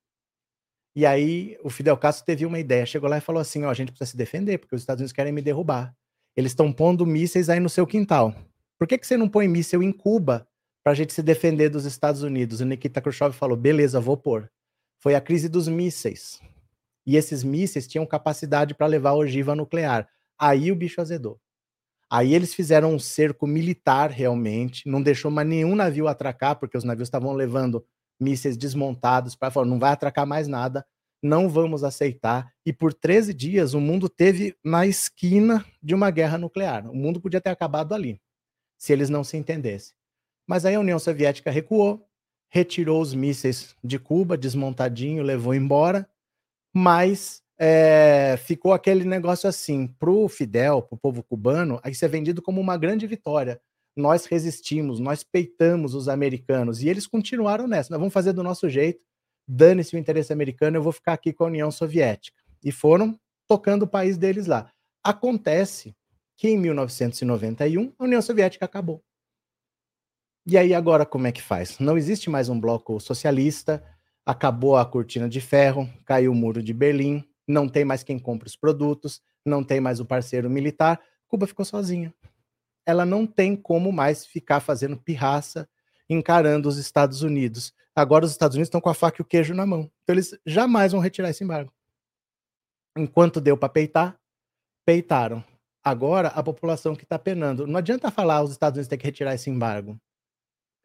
E 0.96 1.06
aí 1.06 1.58
o 1.64 1.70
Fidel 1.70 1.98
Castro 1.98 2.26
teve 2.26 2.46
uma 2.46 2.60
ideia, 2.60 2.86
chegou 2.86 3.10
lá 3.10 3.18
e 3.18 3.22
falou 3.22 3.42
assim: 3.42 3.64
ó, 3.64 3.70
a 3.70 3.74
gente 3.74 3.92
precisa 3.92 4.12
se 4.12 4.18
defender, 4.18 4.58
porque 4.58 4.76
os 4.76 4.82
Estados 4.82 5.02
Unidos 5.02 5.14
querem 5.14 5.34
me 5.34 5.42
derrubar. 5.42 5.96
Eles 6.36 6.52
estão 6.52 6.72
pondo 6.72 7.06
mísseis 7.06 7.50
aí 7.50 7.60
no 7.60 7.70
seu 7.70 7.86
quintal. 7.86 8.34
Por 8.78 8.88
que, 8.88 8.98
que 8.98 9.06
você 9.06 9.18
não 9.18 9.28
põe 9.28 9.48
míssil 9.48 9.82
em 9.82 9.92
Cuba 9.92 10.48
para 10.84 10.94
a 10.94 10.96
gente 10.96 11.14
se 11.14 11.24
defender 11.24 11.70
dos 11.70 11.86
Estados 11.86 12.22
Unidos? 12.22 12.62
O 12.62 12.66
Nikita 12.66 13.02
Khrushchev 13.02 13.34
falou: 13.34 13.58
beleza, 13.58 14.00
vou 14.00 14.16
pôr. 14.16 14.50
Foi 15.00 15.16
a 15.16 15.22
crise 15.22 15.50
dos 15.50 15.68
mísseis. 15.68 16.40
E 17.06 17.16
esses 17.16 17.44
mísseis 17.44 17.88
tinham 17.88 18.06
capacidade 18.06 18.74
para 18.74 18.88
levar 18.88 19.14
ogiva 19.14 19.56
nuclear. 19.56 20.08
Aí 20.38 20.72
o 20.72 20.76
bicho 20.76 21.02
azedou. 21.02 21.40
Aí 22.10 22.34
eles 22.34 22.54
fizeram 22.54 22.94
um 22.94 23.00
cerco 23.00 23.46
militar 23.46 24.10
realmente, 24.10 24.88
não 24.88 25.02
deixou 25.02 25.30
mais 25.30 25.48
nenhum 25.48 25.76
navio 25.76 26.08
atracar, 26.08 26.58
porque 26.58 26.78
os 26.78 26.84
navios 26.84 27.08
estavam 27.08 27.34
levando 27.34 27.86
mísseis 28.20 28.58
desmontados 28.58 29.36
para 29.36 29.52
falar, 29.52 29.66
não 29.66 29.78
vai 29.78 29.92
atracar 29.92 30.26
mais 30.26 30.48
nada, 30.48 30.86
não 31.22 31.50
vamos 31.50 31.84
aceitar. 31.84 32.52
E 32.66 32.72
por 32.72 32.94
13 32.94 33.34
dias 33.34 33.74
o 33.74 33.82
mundo 33.82 34.08
teve 34.08 34.56
na 34.64 34.88
esquina 34.88 35.66
de 35.84 35.94
uma 35.94 36.10
guerra 36.10 36.38
nuclear. 36.38 36.90
O 36.90 36.96
mundo 36.96 37.20
podia 37.20 37.42
ter 37.42 37.50
acabado 37.50 37.94
ali, 37.94 38.22
se 38.78 38.94
eles 38.94 39.10
não 39.10 39.24
se 39.24 39.36
entendessem. 39.36 39.94
Mas 40.48 40.66
aí 40.66 40.76
a 40.76 40.80
União 40.80 40.98
Soviética 40.98 41.52
recuou, 41.52 42.08
retirou 42.50 43.02
os 43.02 43.14
mísseis 43.14 43.76
de 43.84 44.00
Cuba, 44.00 44.38
desmontadinho, 44.38 45.24
levou 45.24 45.54
embora, 45.54 46.10
mas 46.74 47.44
é, 47.60 48.38
ficou 48.38 48.74
aquele 48.74 49.04
negócio 49.04 49.50
assim, 49.50 49.88
para 49.88 50.12
o 50.12 50.30
Fidel, 50.30 50.82
para 50.82 50.96
o 50.96 51.00
povo 51.00 51.24
cubano, 51.24 51.82
isso 51.86 52.06
é 52.06 52.08
vendido 52.08 52.42
como 52.42 52.62
uma 52.62 52.78
grande 52.78 53.08
vitória. 53.08 53.60
Nós 53.96 54.26
resistimos, 54.26 55.00
nós 55.00 55.24
peitamos 55.24 55.96
os 55.96 56.08
americanos, 56.08 56.84
e 56.84 56.90
eles 56.90 57.08
continuaram 57.08 57.68
nessa. 57.68 57.90
Nós 57.92 58.00
vamos 58.00 58.14
fazer 58.14 58.32
do 58.34 58.44
nosso 58.44 58.70
jeito, 58.70 59.04
dane-se 59.48 59.96
o 59.96 60.00
interesse 60.00 60.32
americano, 60.32 60.78
eu 60.78 60.84
vou 60.84 60.92
ficar 60.92 61.14
aqui 61.14 61.34
com 61.34 61.46
a 61.46 61.48
União 61.48 61.72
Soviética. 61.72 62.38
E 62.64 62.72
foram 62.72 63.20
tocando 63.48 63.84
o 63.84 63.88
país 63.88 64.18
deles 64.18 64.46
lá. 64.46 64.72
Acontece 65.04 65.96
que 66.36 66.50
em 66.50 66.58
1991 66.58 67.94
a 67.98 68.04
União 68.04 68.22
Soviética 68.22 68.66
acabou. 68.66 69.04
E 70.46 70.58
aí 70.58 70.74
agora 70.74 71.06
como 71.06 71.28
é 71.28 71.32
que 71.32 71.42
faz? 71.42 71.80
Não 71.80 71.98
existe 71.98 72.30
mais 72.30 72.50
um 72.50 72.60
bloco 72.60 73.00
socialista, 73.00 73.84
acabou 74.26 74.78
a 74.78 74.86
cortina 74.86 75.28
de 75.28 75.42
ferro, 75.42 75.90
caiu 76.06 76.32
o 76.32 76.36
muro 76.36 76.62
de 76.62 76.74
Berlim, 76.74 77.28
não 77.48 77.70
tem 77.70 77.86
mais 77.86 78.04
quem 78.04 78.20
compra 78.20 78.48
os 78.48 78.56
produtos, 78.56 79.22
não 79.46 79.64
tem 79.64 79.80
mais 79.80 80.00
o 80.00 80.06
parceiro 80.06 80.50
militar. 80.50 81.00
Cuba 81.28 81.48
ficou 81.48 81.64
sozinha. 81.64 82.14
Ela 82.86 83.06
não 83.06 83.26
tem 83.26 83.56
como 83.56 83.92
mais 83.92 84.26
ficar 84.26 84.60
fazendo 84.60 84.98
pirraça, 84.98 85.68
encarando 86.10 86.68
os 86.68 86.78
Estados 86.78 87.22
Unidos. 87.22 87.74
Agora 87.96 88.26
os 88.26 88.32
Estados 88.32 88.56
Unidos 88.56 88.68
estão 88.68 88.82
com 88.82 88.90
a 88.90 88.94
faca 88.94 89.22
e 89.22 89.24
o 89.24 89.26
queijo 89.26 89.54
na 89.54 89.66
mão. 89.66 89.90
Então 90.04 90.14
eles 90.14 90.38
jamais 90.46 90.92
vão 90.92 91.02
retirar 91.02 91.30
esse 91.30 91.44
embargo. 91.44 91.74
Enquanto 92.98 93.42
deu 93.42 93.58
para 93.58 93.70
peitar, 93.70 94.20
peitaram. 94.86 95.44
Agora 95.84 96.30
a 96.30 96.44
população 96.44 96.96
que 96.96 97.04
está 97.04 97.18
penando. 97.18 97.66
Não 97.66 97.78
adianta 97.78 98.12
falar 98.12 98.42
os 98.42 98.52
Estados 98.52 98.78
Unidos 98.78 98.90
têm 98.90 99.00
que 99.00 99.06
retirar 99.06 99.36
esse 99.36 99.50
embargo. 99.50 100.00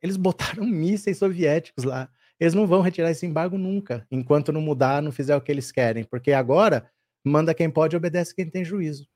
Eles 0.00 0.16
botaram 0.16 0.64
mísseis 0.66 1.18
soviéticos 1.18 1.84
lá 1.84 2.08
eles 2.42 2.54
não 2.54 2.66
vão 2.66 2.80
retirar 2.80 3.08
esse 3.08 3.24
embargo 3.24 3.56
nunca, 3.56 4.04
enquanto 4.10 4.50
não 4.50 4.60
mudar, 4.60 5.00
não 5.00 5.12
fizer 5.12 5.36
o 5.36 5.40
que 5.40 5.52
eles 5.52 5.70
querem, 5.70 6.02
porque 6.02 6.32
agora 6.32 6.90
manda 7.24 7.54
quem 7.54 7.70
pode, 7.70 7.94
obedece 7.94 8.34
quem 8.34 8.50
tem 8.50 8.64
juízo. 8.64 9.06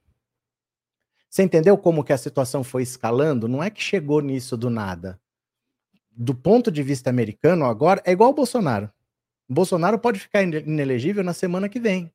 Você 1.29 1.43
entendeu 1.43 1.77
como 1.77 2.05
que 2.05 2.13
a 2.13 2.19
situação 2.19 2.63
foi 2.63 2.85
escalando? 2.85 3.49
Não 3.49 3.61
é 3.61 3.69
que 3.69 3.83
chegou 3.83 4.21
nisso 4.21 4.57
do 4.57 4.71
nada. 4.71 5.21
Do 6.13 6.37
ponto 6.37 6.71
de 6.71 6.85
vista 6.85 7.11
americano, 7.11 7.65
agora 7.65 8.01
é 8.07 8.13
igual 8.13 8.31
o 8.31 8.33
Bolsonaro. 8.33 8.89
O 9.49 9.55
Bolsonaro 9.55 9.99
pode 9.99 10.21
ficar 10.21 10.45
inelegível 10.45 11.25
na 11.25 11.33
semana 11.33 11.69
que 11.69 11.81
vem. 11.81 12.13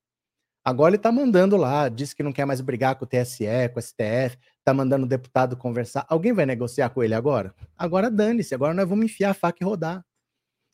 Agora 0.64 0.92
ele 0.92 0.96
está 0.96 1.12
mandando 1.12 1.58
lá, 1.58 1.90
disse 1.90 2.16
que 2.16 2.24
não 2.24 2.32
quer 2.32 2.46
mais 2.46 2.62
brigar 2.62 2.96
com 2.96 3.04
o 3.04 3.08
TSE, 3.08 3.68
com 3.74 3.80
o 3.80 3.82
STF, 3.82 4.38
está 4.60 4.74
mandando 4.74 5.06
o 5.06 5.10
deputado 5.10 5.58
conversar. 5.58 6.06
Alguém 6.08 6.32
vai 6.32 6.46
negociar 6.46 6.90
com 6.92 7.04
ele 7.04 7.14
agora? 7.14 7.54
Agora 7.78 8.10
dane-se, 8.10 8.56
agora 8.56 8.74
nós 8.74 8.88
vamos 8.88 9.04
enfiar 9.04 9.32
a 9.32 9.34
faca 9.34 9.58
e 9.62 9.66
rodar. 9.66 10.06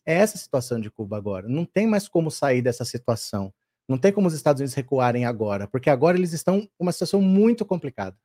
É 0.07 0.13
essa 0.13 0.37
a 0.37 0.39
situação 0.39 0.79
de 0.79 0.89
Cuba 0.89 1.17
agora. 1.17 1.49
Não 1.49 1.65
tem 1.65 1.85
mais 1.85 2.07
como 2.07 2.31
sair 2.31 2.61
dessa 2.61 2.85
situação. 2.85 3.53
Não 3.89 3.97
tem 3.97 4.11
como 4.11 4.27
os 4.27 4.33
Estados 4.33 4.61
Unidos 4.61 4.73
recuarem 4.73 5.25
agora, 5.25 5.67
porque 5.67 5.89
agora 5.89 6.17
eles 6.17 6.31
estão 6.31 6.67
uma 6.79 6.93
situação 6.93 7.21
muito 7.21 7.65
complicada. 7.65 8.17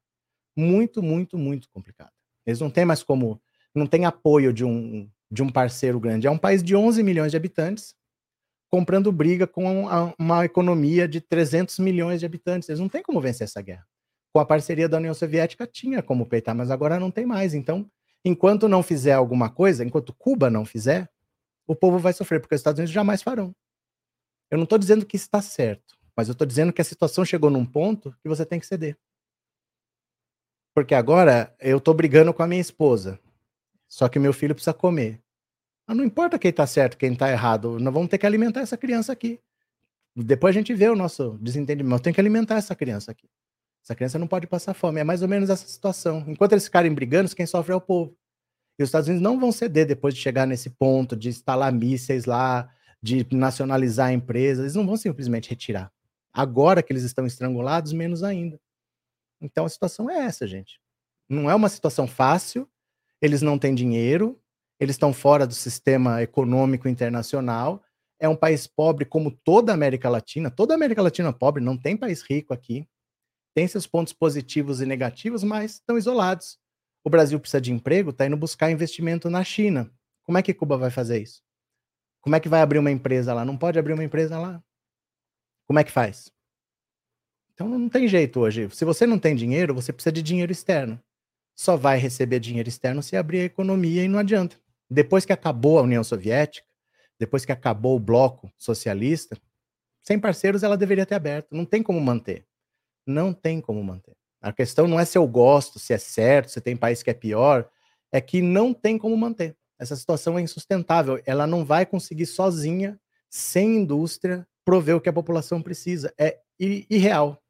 Muito, 0.57 1.03
muito, 1.03 1.37
muito 1.37 1.69
complicada. 1.69 2.13
Eles 2.47 2.61
não 2.61 2.71
têm 2.71 2.85
mais 2.85 3.03
como, 3.03 3.41
não 3.75 3.87
tem 3.87 4.05
apoio 4.05 4.53
de 4.53 4.65
um, 4.65 5.11
de 5.31 5.43
um 5.43 5.51
parceiro 5.51 5.99
grande. 5.99 6.27
É 6.27 6.31
um 6.31 6.39
país 6.39 6.63
de 6.63 6.77
11 6.77 7.03
milhões 7.03 7.33
de 7.33 7.37
habitantes 7.37 7.95
comprando 8.71 9.13
briga 9.13 9.47
com 9.47 9.87
uma 10.19 10.45
economia 10.45 11.07
de 11.07 11.21
300 11.21 11.79
milhões 11.79 12.21
de 12.21 12.27
habitantes. 12.27 12.69
Eles 12.69 12.81
não 12.81 12.89
têm 12.89 13.03
como 13.03 13.21
vencer 13.21 13.45
essa 13.45 13.61
guerra. 13.61 13.87
Com 14.33 14.41
a 14.41 14.47
parceria 14.47 14.89
da 14.89 14.97
União 14.97 15.13
Soviética 15.13 15.67
tinha 15.67 16.03
como 16.03 16.25
peitar, 16.25 16.55
mas 16.55 16.71
agora 16.71 16.99
não 16.99 17.11
tem 17.11 17.27
mais. 17.27 17.53
Então, 17.53 17.91
Enquanto 18.25 18.69
não 18.69 18.83
fizer 18.83 19.13
alguma 19.13 19.51
coisa, 19.51 19.85
enquanto 19.85 20.15
Cuba 20.15 20.49
não 20.49 20.65
fizer, 20.65 21.09
o 21.67 21.75
povo 21.75 21.99
vai 21.99 22.13
sofrer, 22.13 22.41
porque 22.41 22.55
os 22.55 22.61
Estados 22.61 22.79
Unidos 22.79 22.93
jamais 22.93 23.23
farão. 23.23 23.55
Eu 24.51 24.59
não 24.59 24.65
estou 24.65 24.79
dizendo 24.79 25.07
que 25.07 25.17
está 25.17 25.41
certo, 25.41 25.97
mas 26.17 26.29
eu 26.29 26.33
estou 26.33 26.47
dizendo 26.47 26.73
que 26.73 26.81
a 26.83 26.85
situação 26.85 27.25
chegou 27.25 27.51
num 27.51 27.65
ponto 27.65 28.15
que 28.23 28.29
você 28.29 28.45
tem 28.45 28.61
que 28.61 28.67
ceder. 28.67 28.97
Porque 30.75 30.95
agora 30.95 31.55
eu 31.61 31.79
estou 31.79 31.95
brigando 31.95 32.33
com 32.33 32.43
a 32.43 32.47
minha 32.47 32.61
esposa, 32.61 33.19
só 33.89 34.09
que 34.09 34.19
meu 34.19 34.33
filho 34.33 34.55
precisa 34.55 34.75
comer. 34.75 35.23
Mas 35.87 35.97
não 35.97 36.05
importa 36.05 36.39
quem 36.39 36.51
está 36.51 36.67
certo, 36.67 36.97
quem 36.97 37.13
está 37.13 37.31
errado, 37.31 37.79
nós 37.79 37.93
vamos 37.93 38.09
ter 38.09 38.19
que 38.19 38.27
alimentar 38.27 38.61
essa 38.61 38.77
criança 38.77 39.13
aqui. 39.13 39.41
Depois 40.15 40.55
a 40.55 40.59
gente 40.59 40.75
vê 40.75 40.89
o 40.89 40.97
nosso 40.97 41.39
desentendimento. 41.41 42.03
Tem 42.03 42.13
que 42.13 42.21
alimentar 42.21 42.57
essa 42.57 42.75
criança 42.75 43.13
aqui. 43.13 43.29
Essa 43.83 43.95
criança 43.95 44.19
não 44.19 44.27
pode 44.27 44.47
passar 44.47 44.75
fome. 44.75 45.01
É 45.01 45.05
mais 45.05 45.23
ou 45.23 45.29
menos 45.29 45.51
essa 45.51 45.67
situação. 45.67 46.25
Enquanto 46.29 46.53
eles 46.53 46.65
ficarem 46.65 46.93
brigando, 46.93 47.35
quem 47.35 47.47
sofre 47.47 47.73
é 47.73 47.77
o 47.77 47.81
povo. 47.81 48.17
E 48.83 48.85
os 48.85 48.89
Estados 48.89 49.09
Unidos 49.09 49.23
não 49.23 49.39
vão 49.39 49.53
ceder 49.53 49.87
depois 49.87 50.15
de 50.15 50.21
chegar 50.21 50.47
nesse 50.47 50.71
ponto 50.71 51.17
de 51.17 51.29
instalar 51.29 51.73
mísseis 51.73 52.25
lá, 52.25 52.71
de 53.03 53.27
nacionalizar 53.33 54.09
a 54.09 54.13
empresa. 54.13 54.63
Eles 54.63 54.75
não 54.75 54.87
vão 54.87 54.97
simplesmente 54.97 55.51
retirar. 55.51 55.91
Agora 56.33 56.83
que 56.83 56.93
eles 56.93 57.03
estão 57.03 57.27
estrangulados, 57.27 57.93
menos 57.93 58.23
ainda. 58.23 58.61
Então 59.41 59.65
a 59.65 59.69
situação 59.69 60.11
é 60.11 60.19
essa, 60.25 60.47
gente. 60.47 60.81
Não 61.29 61.51
é 61.51 61.55
uma 61.55 61.69
situação 61.69 62.07
fácil. 62.07 62.69
Eles 63.21 63.43
não 63.43 63.59
têm 63.59 63.75
dinheiro. 63.75 64.41
Eles 64.81 64.95
estão 64.95 65.13
fora 65.13 65.47
do 65.47 65.55
sistema 65.55 66.23
econômico 66.23 66.89
internacional 66.89 67.83
é 68.23 68.29
um 68.29 68.37
país 68.37 68.69
pobre 68.69 69.05
como 69.05 69.33
toda 69.33 69.73
a 69.73 69.75
América 69.75 70.09
Latina. 70.09 70.49
Toda 70.49 70.73
a 70.73 70.77
América 70.77 71.03
Latina 71.03 71.31
é 71.31 71.33
pobre, 71.33 71.61
não 71.61 71.77
tem 71.77 71.97
país 71.97 72.23
rico 72.23 72.55
aqui. 72.55 72.87
Tem 73.53 73.67
seus 73.67 73.85
pontos 73.85 74.13
positivos 74.13 74.81
e 74.81 74.87
negativos, 74.87 75.43
mas 75.43 75.73
estão 75.73 75.99
isolados. 75.99 76.57
O 77.05 77.11
Brasil 77.11 77.39
precisa 77.41 77.61
de 77.61 77.73
emprego, 77.73 78.11
está 78.11 78.27
indo 78.27 78.37
buscar 78.37 78.71
investimento 78.71 79.29
na 79.29 79.43
China. 79.43 79.91
Como 80.23 80.39
é 80.39 80.43
que 80.43 80.55
Cuba 80.55 80.77
vai 80.77 80.91
fazer 80.91 81.21
isso? 81.21 81.43
Como 82.21 82.37
é 82.37 82.41
que 82.41 82.49
vai 82.49 82.61
abrir 82.61 82.79
uma 82.79 82.91
empresa 82.91 83.35
lá? 83.35 83.45
Não 83.45 83.57
pode 83.57 83.79
abrir 83.79 83.93
uma 83.93 84.05
empresa 84.05 84.39
lá. 84.39 84.63
Como 85.67 85.79
é 85.79 85.85
que 85.85 85.91
faz? 85.91 86.31
Então 87.53 87.69
não 87.69 87.89
tem 87.89 88.07
jeito 88.07 88.41
hoje. 88.41 88.69
Se 88.71 88.85
você 88.85 89.07
não 89.07 89.19
tem 89.19 89.35
dinheiro, 89.35 89.75
você 89.75 89.93
precisa 89.93 90.13
de 90.13 90.23
dinheiro 90.23 90.53
externo. 90.53 91.01
Só 91.55 91.77
vai 91.77 91.99
receber 91.99 92.39
dinheiro 92.41 92.69
externo 92.69 93.03
se 93.03 93.17
abrir 93.17 93.41
a 93.41 93.45
economia 93.45 94.05
e 94.05 94.09
não 94.09 94.19
adianta. 94.19 94.57
Depois 94.89 95.25
que 95.25 95.33
acabou 95.33 95.79
a 95.79 95.83
União 95.83 96.05
Soviética, 96.05 96.67
depois 97.19 97.45
que 97.45 97.53
acabou 97.53 97.97
o 97.97 98.01
bloco 98.01 98.51
socialista, 98.57 99.37
sem 100.03 100.19
parceiros 100.19 100.63
ela 100.63 100.77
deveria 100.77 101.07
ter 101.07 101.15
aberto. 101.15 101.49
Não 101.53 101.65
tem 101.65 101.83
como 101.83 102.01
manter. 102.01 102.47
Não 103.07 103.33
tem 103.33 103.61
como 103.61 103.83
manter. 103.83 104.17
A 104.43 104.53
questão 104.53 104.89
não 104.89 104.99
é 104.99 105.05
se 105.05 105.17
eu 105.17 105.27
gosto, 105.27 105.79
se 105.79 105.95
é 105.95 105.99
certo, 105.99 106.51
se 106.51 106.61
tem 106.61 106.77
país 106.77 107.01
que 107.01 107.11
é 107.11 107.15
pior, 107.15 107.71
é 108.11 108.21
que 108.21 108.43
não 108.43 108.75
tem 108.75 108.99
como 108.99 109.17
manter. 109.17 109.57
Essa 109.79 109.95
situação 109.95 110.37
é 110.37 110.43
insustentável. 110.43 111.23
Ela 111.25 111.47
não 111.47 111.65
vai 111.65 111.87
conseguir 111.87 112.27
sozinha, 112.27 113.01
sem 113.31 113.77
indústria, 113.77 114.47
prover 114.65 114.97
o 114.97 115.01
que 115.01 115.09
a 115.09 115.13
população 115.13 115.63
precisa. 115.63 116.13
É 116.19 116.41
irreal. 116.59 117.41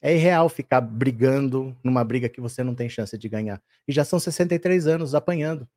É 0.00 0.14
irreal 0.14 0.48
ficar 0.48 0.80
brigando 0.80 1.76
numa 1.84 2.02
briga 2.02 2.28
que 2.28 2.40
você 2.40 2.64
não 2.64 2.74
tem 2.74 2.88
chance 2.88 3.16
de 3.16 3.28
ganhar. 3.28 3.62
E 3.86 3.92
já 3.92 4.04
são 4.04 4.18
63 4.18 4.86
anos 4.86 5.14
apanhando. 5.14 5.68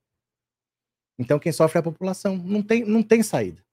Então 1.19 1.39
quem 1.39 1.51
sofre 1.51 1.77
é 1.77 1.81
a 1.81 1.83
população. 1.83 2.37
Não 2.37 2.63
tem, 2.63 2.83
não 2.83 3.03
tem 3.03 3.21
saída. 3.21 3.63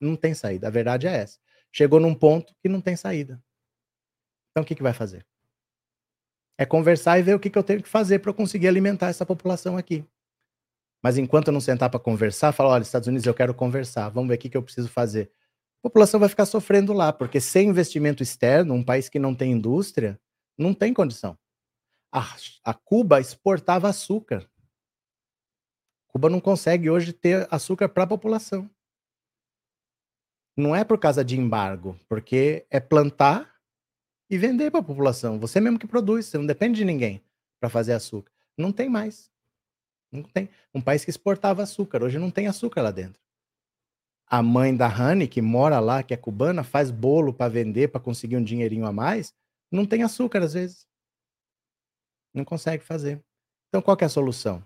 Não 0.00 0.16
tem 0.16 0.34
saída. 0.34 0.68
A 0.68 0.70
verdade 0.70 1.06
é 1.06 1.16
essa. 1.16 1.38
Chegou 1.72 2.00
num 2.00 2.14
ponto 2.14 2.54
que 2.62 2.68
não 2.68 2.80
tem 2.80 2.96
saída. 2.96 3.42
Então 4.50 4.62
o 4.62 4.66
que, 4.66 4.74
que 4.74 4.82
vai 4.82 4.92
fazer? 4.92 5.24
É 6.60 6.66
conversar 6.66 7.18
e 7.18 7.22
ver 7.22 7.34
o 7.34 7.40
que, 7.40 7.48
que 7.48 7.56
eu 7.56 7.62
tenho 7.62 7.82
que 7.82 7.88
fazer 7.88 8.18
para 8.18 8.30
eu 8.30 8.34
conseguir 8.34 8.68
alimentar 8.68 9.08
essa 9.08 9.24
população 9.24 9.78
aqui. 9.78 10.04
Mas 11.02 11.16
enquanto 11.16 11.48
eu 11.48 11.52
não 11.52 11.60
sentar 11.60 11.88
para 11.88 11.98
conversar, 11.98 12.52
falar, 12.52 12.70
olha, 12.70 12.82
Estados 12.82 13.08
Unidos, 13.08 13.26
eu 13.26 13.32
quero 13.32 13.54
conversar, 13.54 14.10
vamos 14.10 14.28
ver 14.28 14.34
o 14.34 14.38
que, 14.38 14.50
que 14.50 14.56
eu 14.56 14.62
preciso 14.62 14.88
fazer. 14.88 15.32
A 15.78 15.88
população 15.88 16.20
vai 16.20 16.28
ficar 16.28 16.44
sofrendo 16.44 16.92
lá, 16.92 17.10
porque 17.10 17.40
sem 17.40 17.68
investimento 17.70 18.22
externo, 18.22 18.74
um 18.74 18.84
país 18.84 19.08
que 19.08 19.18
não 19.18 19.34
tem 19.34 19.52
indústria, 19.52 20.20
não 20.58 20.74
tem 20.74 20.92
condição. 20.92 21.38
A, 22.12 22.36
a 22.62 22.74
Cuba 22.74 23.18
exportava 23.20 23.88
açúcar 23.88 24.46
Cuba 26.12 26.28
não 26.28 26.40
consegue 26.40 26.90
hoje 26.90 27.12
ter 27.12 27.46
açúcar 27.50 27.88
para 27.88 28.02
a 28.02 28.06
população. 28.06 28.68
Não 30.56 30.74
é 30.74 30.82
por 30.82 30.98
causa 30.98 31.24
de 31.24 31.38
embargo, 31.38 31.98
porque 32.08 32.66
é 32.68 32.80
plantar 32.80 33.59
e 34.30 34.38
vender 34.38 34.70
para 34.70 34.80
a 34.80 34.84
população. 34.84 35.38
Você 35.40 35.60
mesmo 35.60 35.78
que 35.78 35.86
produz, 35.86 36.26
você 36.26 36.38
não 36.38 36.46
depende 36.46 36.78
de 36.78 36.84
ninguém 36.84 37.20
para 37.58 37.68
fazer 37.68 37.92
açúcar. 37.92 38.32
Não 38.56 38.72
tem 38.72 38.88
mais. 38.88 39.30
Não 40.12 40.22
tem. 40.22 40.48
Um 40.72 40.80
país 40.80 41.04
que 41.04 41.10
exportava 41.10 41.62
açúcar, 41.62 42.02
hoje 42.02 42.18
não 42.18 42.30
tem 42.30 42.46
açúcar 42.46 42.82
lá 42.82 42.90
dentro. 42.90 43.20
A 44.26 44.42
mãe 44.42 44.74
da 44.74 44.86
Honey, 44.86 45.26
que 45.26 45.42
mora 45.42 45.80
lá, 45.80 46.04
que 46.04 46.14
é 46.14 46.16
cubana, 46.16 46.62
faz 46.62 46.90
bolo 46.92 47.34
para 47.34 47.50
vender, 47.50 47.88
para 47.88 48.00
conseguir 48.00 48.36
um 48.36 48.44
dinheirinho 48.44 48.86
a 48.86 48.92
mais, 48.92 49.34
não 49.70 49.84
tem 49.84 50.04
açúcar 50.04 50.42
às 50.42 50.54
vezes. 50.54 50.86
Não 52.32 52.44
consegue 52.44 52.84
fazer. 52.84 53.20
Então 53.68 53.82
qual 53.82 53.96
é 54.00 54.04
a 54.04 54.08
solução? 54.08 54.64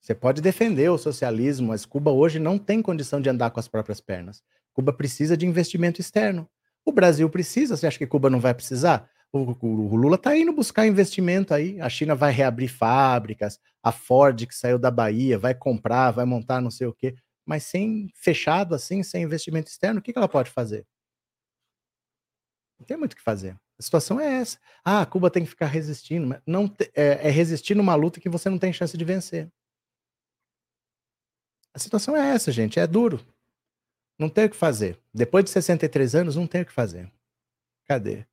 Você 0.00 0.14
pode 0.14 0.40
defender 0.40 0.88
o 0.88 0.98
socialismo, 0.98 1.68
mas 1.68 1.84
Cuba 1.84 2.10
hoje 2.10 2.38
não 2.38 2.58
tem 2.58 2.82
condição 2.82 3.20
de 3.20 3.28
andar 3.28 3.50
com 3.50 3.60
as 3.60 3.68
próprias 3.68 4.00
pernas. 4.00 4.42
Cuba 4.72 4.92
precisa 4.92 5.36
de 5.36 5.46
investimento 5.46 6.00
externo. 6.00 6.48
O 6.84 6.92
Brasil 6.92 7.28
precisa, 7.30 7.76
você 7.76 7.86
acha 7.86 7.98
que 7.98 8.06
Cuba 8.06 8.28
não 8.28 8.40
vai 8.40 8.54
precisar? 8.54 9.08
O, 9.32 9.52
o, 9.52 9.92
o 9.92 9.96
Lula 9.96 10.16
está 10.16 10.36
indo 10.36 10.52
buscar 10.52 10.86
investimento 10.86 11.54
aí. 11.54 11.80
A 11.80 11.88
China 11.88 12.14
vai 12.14 12.32
reabrir 12.32 12.68
fábricas, 12.68 13.58
a 13.82 13.90
Ford, 13.90 14.46
que 14.46 14.54
saiu 14.54 14.78
da 14.78 14.90
Bahia, 14.90 15.38
vai 15.38 15.54
comprar, 15.54 16.10
vai 16.10 16.24
montar 16.24 16.60
não 16.60 16.70
sei 16.70 16.86
o 16.86 16.92
quê. 16.92 17.14
Mas 17.46 17.64
sem 17.64 18.10
fechado 18.14 18.74
assim, 18.74 19.02
sem 19.02 19.22
investimento 19.22 19.70
externo, 19.70 20.00
o 20.00 20.02
que, 20.02 20.12
que 20.12 20.18
ela 20.18 20.28
pode 20.28 20.50
fazer? 20.50 20.86
Não 22.78 22.86
tem 22.86 22.96
muito 22.96 23.12
o 23.12 23.16
que 23.16 23.22
fazer. 23.22 23.56
A 23.78 23.82
situação 23.82 24.20
é 24.20 24.40
essa. 24.40 24.58
Ah, 24.84 25.06
Cuba 25.06 25.30
tem 25.30 25.44
que 25.44 25.50
ficar 25.50 25.66
resistindo. 25.66 26.26
Mas 26.26 26.40
não 26.46 26.72
é, 26.94 27.28
é 27.28 27.30
resistir 27.30 27.74
numa 27.74 27.94
luta 27.94 28.20
que 28.20 28.28
você 28.28 28.50
não 28.50 28.58
tem 28.58 28.72
chance 28.72 28.96
de 28.96 29.04
vencer. 29.04 29.50
A 31.74 31.78
situação 31.78 32.16
é 32.16 32.34
essa, 32.34 32.52
gente. 32.52 32.78
É 32.78 32.86
duro. 32.86 33.24
Não 34.22 34.28
tem 34.28 34.44
o 34.44 34.50
que 34.50 34.56
fazer. 34.56 34.98
Depois 35.12 35.44
de 35.44 35.50
63 35.50 36.14
anos, 36.14 36.36
não 36.36 36.46
tem 36.46 36.62
o 36.62 36.66
que 36.66 36.72
fazer. 36.72 37.10
Cadê? 37.86 38.24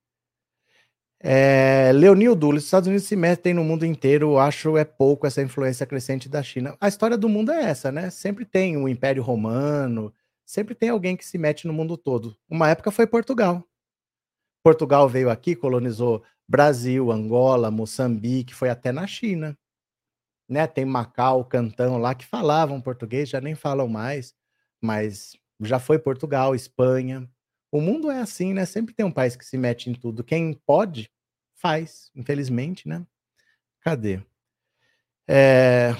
É, 1.21 1.91
Leonildo, 1.93 2.49
os 2.49 2.63
Estados 2.63 2.88
Unidos 2.88 3.06
se 3.06 3.15
metem 3.15 3.54
no 3.54 3.63
mundo 3.63 3.86
inteiro, 3.86 4.38
acho 4.38 4.78
é 4.78 4.86
pouco 4.86 5.28
essa 5.28 5.41
influência 5.41 5.86
crescente 5.86 6.30
da 6.30 6.41
China. 6.41 6.78
A 6.80 6.88
história 6.88 7.17
do 7.17 7.28
mundo 7.28 7.52
é 7.52 7.63
essa, 7.63 7.91
né? 7.91 8.10
Sempre 8.10 8.45
tem 8.45 8.78
o 8.78 8.88
Império 8.88 9.21
Romano, 9.21 10.13
sempre 10.45 10.73
tem 10.73 10.89
alguém 10.89 11.17
que 11.17 11.25
se 11.25 11.38
mete 11.38 11.67
no 11.67 11.73
mundo 11.73 11.97
todo. 11.97 12.38
Uma 12.49 12.69
época 12.69 12.91
foi 12.91 13.06
Portugal. 13.06 13.67
Portugal 14.63 15.10
veio 15.10 15.30
aqui, 15.30 15.56
colonizou 15.56 16.23
Brasil, 16.47 17.12
Angola, 17.12 17.69
Moçambique, 17.69 18.56
foi 18.56 18.69
até 18.69 18.92
na 18.92 19.06
China 19.06 19.58
né? 20.50 20.65
Tem 20.65 20.83
Macau, 20.83 21.46
Cantão 21.46 21.98
lá 21.98 22.15
que 22.15 22.25
falavam 22.25 22.81
português, 22.81 23.29
já 23.29 23.40
nem 23.40 23.54
falam 23.54 23.87
mais, 23.87 24.33
mas 24.81 25.37
já 25.62 25.79
foi 25.79 25.99
Portugal, 25.99 26.55
Espanha. 26.55 27.29
O 27.71 27.81
mundo 27.81 28.10
é 28.10 28.19
assim, 28.19 28.53
né? 28.53 28.65
Sempre 28.65 28.93
tem 28.93 29.05
um 29.05 29.12
país 29.12 29.35
que 29.35 29.45
se 29.45 29.57
mete 29.57 29.89
em 29.89 29.93
tudo. 29.93 30.23
Quem 30.23 30.53
pode, 30.53 31.12
faz, 31.55 32.10
infelizmente, 32.15 32.87
né? 32.87 33.05
Cadê? 33.81 34.21
É... 35.27 35.91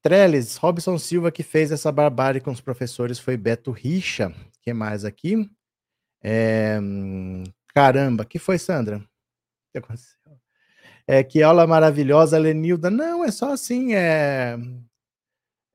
Trellis, 0.00 0.56
Robson 0.56 0.96
Silva 0.96 1.30
que 1.30 1.42
fez 1.42 1.70
essa 1.70 1.92
barbárie 1.92 2.40
com 2.40 2.50
os 2.50 2.60
professores 2.60 3.18
foi 3.18 3.36
Beto 3.36 3.70
Richa. 3.70 4.32
que 4.62 4.72
mais 4.72 5.04
aqui? 5.04 5.50
É... 6.22 6.78
Caramba, 7.74 8.24
que 8.24 8.38
foi, 8.38 8.58
Sandra? 8.58 8.98
O 8.98 9.02
que 9.72 9.78
aconteceu? 9.78 10.18
É, 11.06 11.24
que 11.24 11.42
aula 11.42 11.66
maravilhosa, 11.66 12.38
Lenilda. 12.38 12.90
Não, 12.90 13.24
é 13.24 13.30
só 13.30 13.52
assim, 13.52 13.94
é, 13.94 14.58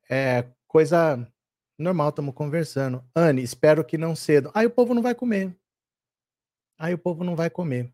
é 0.09 0.45
coisa 0.67 1.27
normal, 1.77 2.09
estamos 2.09 2.33
conversando. 2.33 3.03
Anne, 3.15 3.41
espero 3.41 3.83
que 3.83 3.97
não 3.97 4.15
cedo. 4.15 4.51
Aí 4.53 4.65
o 4.65 4.71
povo 4.71 4.93
não 4.93 5.01
vai 5.01 5.15
comer. 5.15 5.55
Aí 6.77 6.93
o 6.93 6.97
povo 6.97 7.23
não 7.23 7.35
vai 7.35 7.49
comer. 7.49 7.93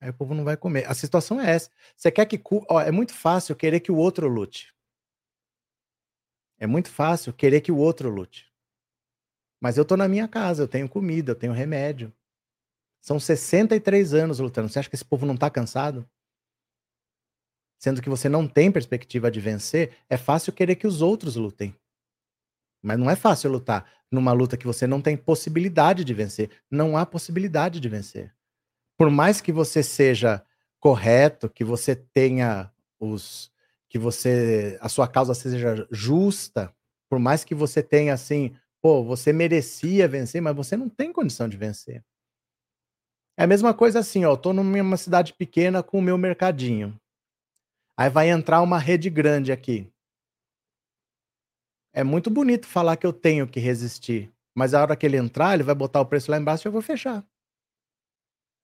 Aí 0.00 0.10
o 0.10 0.14
povo 0.14 0.34
não 0.34 0.44
vai 0.44 0.56
comer. 0.56 0.88
A 0.88 0.94
situação 0.94 1.40
é 1.40 1.50
essa. 1.50 1.70
Você 1.96 2.10
quer 2.10 2.26
que. 2.26 2.40
Ó, 2.68 2.80
é 2.80 2.90
muito 2.90 3.14
fácil 3.14 3.56
querer 3.56 3.80
que 3.80 3.90
o 3.90 3.96
outro 3.96 4.28
lute. 4.28 4.74
É 6.58 6.66
muito 6.66 6.90
fácil 6.90 7.32
querer 7.32 7.60
que 7.60 7.72
o 7.72 7.76
outro 7.76 8.08
lute. 8.08 8.52
Mas 9.60 9.76
eu 9.76 9.84
tô 9.84 9.96
na 9.96 10.08
minha 10.08 10.28
casa, 10.28 10.62
eu 10.62 10.68
tenho 10.68 10.88
comida, 10.88 11.32
eu 11.32 11.36
tenho 11.36 11.52
remédio. 11.52 12.12
São 13.00 13.18
63 13.18 14.14
anos 14.14 14.38
lutando. 14.38 14.68
Você 14.68 14.78
acha 14.78 14.88
que 14.88 14.94
esse 14.94 15.04
povo 15.04 15.26
não 15.26 15.36
tá 15.36 15.50
cansado? 15.50 16.08
sendo 17.78 18.02
que 18.02 18.08
você 18.08 18.28
não 18.28 18.46
tem 18.46 18.72
perspectiva 18.72 19.30
de 19.30 19.40
vencer, 19.40 19.96
é 20.10 20.16
fácil 20.16 20.52
querer 20.52 20.74
que 20.74 20.86
os 20.86 21.00
outros 21.00 21.36
lutem. 21.36 21.74
Mas 22.82 22.98
não 22.98 23.10
é 23.10 23.16
fácil 23.16 23.50
lutar 23.50 23.86
numa 24.10 24.32
luta 24.32 24.56
que 24.56 24.66
você 24.66 24.86
não 24.86 25.00
tem 25.00 25.16
possibilidade 25.16 26.04
de 26.04 26.14
vencer. 26.14 26.50
Não 26.70 26.96
há 26.96 27.04
possibilidade 27.04 27.80
de 27.80 27.88
vencer. 27.88 28.32
Por 28.96 29.10
mais 29.10 29.40
que 29.40 29.52
você 29.52 29.82
seja 29.82 30.42
correto, 30.80 31.48
que 31.48 31.64
você 31.64 31.94
tenha 31.94 32.70
os 32.98 33.50
que 33.88 33.98
você 33.98 34.76
a 34.80 34.88
sua 34.88 35.08
causa 35.08 35.34
seja 35.34 35.86
justa, 35.90 36.72
por 37.08 37.18
mais 37.18 37.42
que 37.42 37.54
você 37.54 37.82
tenha 37.82 38.12
assim, 38.12 38.54
pô, 38.82 39.02
você 39.02 39.32
merecia 39.32 40.06
vencer, 40.06 40.42
mas 40.42 40.54
você 40.54 40.76
não 40.76 40.88
tem 40.88 41.12
condição 41.12 41.48
de 41.48 41.56
vencer. 41.56 42.04
É 43.36 43.44
a 43.44 43.46
mesma 43.46 43.72
coisa 43.72 44.00
assim, 44.00 44.24
ó, 44.24 44.32
eu 44.32 44.36
tô 44.36 44.52
numa 44.52 44.96
cidade 44.96 45.32
pequena 45.32 45.82
com 45.82 45.98
o 45.98 46.02
meu 46.02 46.18
mercadinho. 46.18 46.98
Aí 47.96 48.10
vai 48.10 48.28
entrar 48.30 48.60
uma 48.60 48.78
rede 48.78 49.08
grande 49.08 49.52
aqui. 49.52 49.90
É 51.98 52.04
muito 52.04 52.30
bonito 52.30 52.64
falar 52.64 52.96
que 52.96 53.04
eu 53.04 53.12
tenho 53.12 53.44
que 53.44 53.58
resistir, 53.58 54.32
mas 54.54 54.72
a 54.72 54.80
hora 54.80 54.96
que 54.96 55.04
ele 55.04 55.16
entrar, 55.16 55.54
ele 55.54 55.64
vai 55.64 55.74
botar 55.74 56.00
o 56.00 56.06
preço 56.06 56.30
lá 56.30 56.38
embaixo 56.38 56.64
e 56.64 56.68
eu 56.68 56.72
vou 56.72 56.80
fechar. 56.80 57.26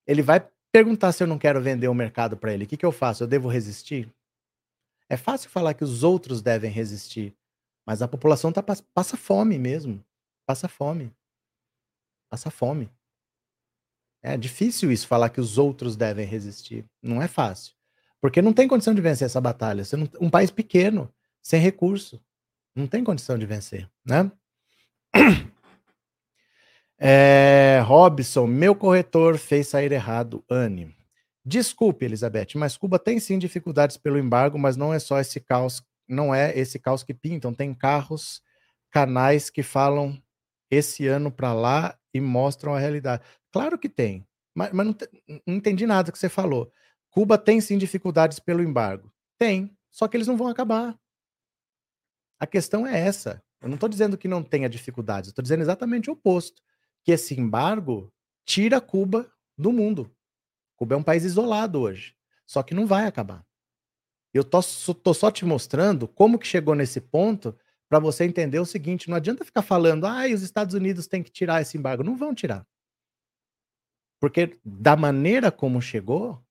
Ele 0.06 0.22
vai 0.22 0.48
perguntar 0.70 1.10
se 1.10 1.20
eu 1.20 1.26
não 1.26 1.36
quero 1.36 1.60
vender 1.60 1.88
o 1.88 1.94
mercado 1.94 2.36
para 2.36 2.54
ele. 2.54 2.62
O 2.62 2.68
que, 2.68 2.76
que 2.76 2.86
eu 2.86 2.92
faço? 2.92 3.24
Eu 3.24 3.26
devo 3.26 3.48
resistir? 3.48 4.08
É 5.08 5.16
fácil 5.16 5.50
falar 5.50 5.74
que 5.74 5.82
os 5.82 6.04
outros 6.04 6.42
devem 6.42 6.70
resistir, 6.70 7.36
mas 7.84 8.02
a 8.02 8.06
população 8.06 8.52
tá, 8.52 8.62
passa 8.62 9.16
fome 9.16 9.58
mesmo. 9.58 10.00
Passa 10.46 10.68
fome. 10.68 11.12
Passa 12.30 12.52
fome. 12.52 12.88
É 14.22 14.36
difícil 14.36 14.92
isso, 14.92 15.08
falar 15.08 15.28
que 15.30 15.40
os 15.40 15.58
outros 15.58 15.96
devem 15.96 16.24
resistir. 16.24 16.88
Não 17.02 17.20
é 17.20 17.26
fácil. 17.26 17.74
Porque 18.20 18.40
não 18.40 18.52
tem 18.52 18.68
condição 18.68 18.94
de 18.94 19.00
vencer 19.00 19.26
essa 19.26 19.40
batalha. 19.40 19.82
Não, 19.94 20.08
um 20.24 20.30
país 20.30 20.52
pequeno, 20.52 21.12
sem 21.42 21.60
recurso, 21.60 22.22
não 22.74 22.86
tem 22.86 23.04
condição 23.04 23.38
de 23.38 23.46
vencer, 23.46 23.88
né? 24.04 24.30
É, 26.96 27.82
Robson, 27.84 28.46
meu 28.46 28.74
corretor 28.74 29.36
fez 29.36 29.66
sair 29.66 29.90
errado, 29.92 30.44
Anne. 30.48 30.94
Desculpe, 31.44 32.04
Elizabeth, 32.04 32.54
mas 32.54 32.76
Cuba 32.76 32.98
tem 32.98 33.20
sim 33.20 33.38
dificuldades 33.38 33.98
pelo 33.98 34.18
embargo, 34.18 34.58
mas 34.58 34.76
não 34.76 34.94
é 34.94 34.98
só 34.98 35.20
esse 35.20 35.40
caos, 35.40 35.82
não 36.08 36.34
é 36.34 36.56
esse 36.56 36.78
caos 36.78 37.02
que 37.02 37.12
pintam. 37.12 37.52
Tem 37.52 37.74
carros, 37.74 38.40
canais 38.90 39.50
que 39.50 39.62
falam 39.62 40.16
esse 40.70 41.06
ano 41.06 41.30
para 41.30 41.52
lá 41.52 41.98
e 42.14 42.20
mostram 42.20 42.74
a 42.74 42.78
realidade. 42.78 43.22
Claro 43.52 43.76
que 43.76 43.88
tem, 43.88 44.26
mas, 44.54 44.72
mas 44.72 44.86
não, 44.86 44.96
não 45.46 45.54
entendi 45.56 45.86
nada 45.86 46.10
que 46.10 46.18
você 46.18 46.28
falou. 46.28 46.72
Cuba 47.10 47.36
tem 47.36 47.60
sim 47.60 47.76
dificuldades 47.76 48.38
pelo 48.38 48.62
embargo. 48.62 49.12
Tem, 49.38 49.76
só 49.90 50.08
que 50.08 50.16
eles 50.16 50.26
não 50.26 50.36
vão 50.36 50.48
acabar. 50.48 50.98
A 52.44 52.46
questão 52.46 52.86
é 52.86 53.00
essa. 53.00 53.42
Eu 53.58 53.68
não 53.68 53.76
estou 53.76 53.88
dizendo 53.88 54.18
que 54.18 54.28
não 54.28 54.42
tenha 54.42 54.68
dificuldades, 54.68 55.30
estou 55.30 55.42
dizendo 55.42 55.62
exatamente 55.62 56.10
o 56.10 56.12
oposto. 56.12 56.62
Que 57.02 57.12
esse 57.12 57.34
embargo 57.40 58.12
tira 58.44 58.82
Cuba 58.82 59.32
do 59.56 59.72
mundo. 59.72 60.14
Cuba 60.76 60.94
é 60.94 60.98
um 60.98 61.02
país 61.02 61.24
isolado 61.24 61.80
hoje. 61.80 62.14
Só 62.46 62.62
que 62.62 62.74
não 62.74 62.86
vai 62.86 63.06
acabar. 63.06 63.42
Eu 64.34 64.44
tô, 64.44 64.60
só 64.60 65.30
te 65.30 65.46
mostrando 65.46 66.06
como 66.06 66.38
que 66.38 66.46
chegou 66.46 66.74
nesse 66.74 67.00
ponto 67.00 67.58
para 67.88 67.98
você 67.98 68.24
entender 68.24 68.58
o 68.58 68.66
seguinte: 68.66 69.08
não 69.08 69.16
adianta 69.16 69.42
ficar 69.42 69.62
falando, 69.62 70.04
ah, 70.06 70.26
os 70.26 70.42
Estados 70.42 70.74
Unidos 70.74 71.06
têm 71.06 71.22
que 71.22 71.30
tirar 71.30 71.62
esse 71.62 71.78
embargo. 71.78 72.04
Não 72.04 72.14
vão 72.14 72.34
tirar. 72.34 72.66
Porque 74.20 74.60
da 74.62 74.94
maneira 74.96 75.50
como 75.50 75.80
chegou, 75.80 76.44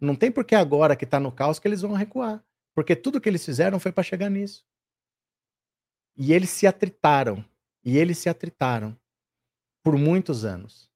não 0.00 0.16
tem 0.16 0.32
por 0.32 0.46
que 0.46 0.54
agora 0.54 0.96
que 0.96 1.04
está 1.04 1.20
no 1.20 1.30
caos 1.30 1.58
que 1.58 1.68
eles 1.68 1.82
vão 1.82 1.92
recuar. 1.92 2.42
Porque 2.74 2.96
tudo 2.96 3.20
que 3.20 3.28
eles 3.28 3.44
fizeram 3.44 3.78
foi 3.78 3.92
para 3.92 4.02
chegar 4.02 4.30
nisso. 4.30 4.69
E 6.22 6.34
eles 6.34 6.50
se 6.50 6.66
atritaram. 6.66 7.42
E 7.82 7.96
eles 7.96 8.18
se 8.18 8.28
atritaram 8.28 8.94
por 9.82 9.96
muitos 9.96 10.44
anos. 10.44 10.90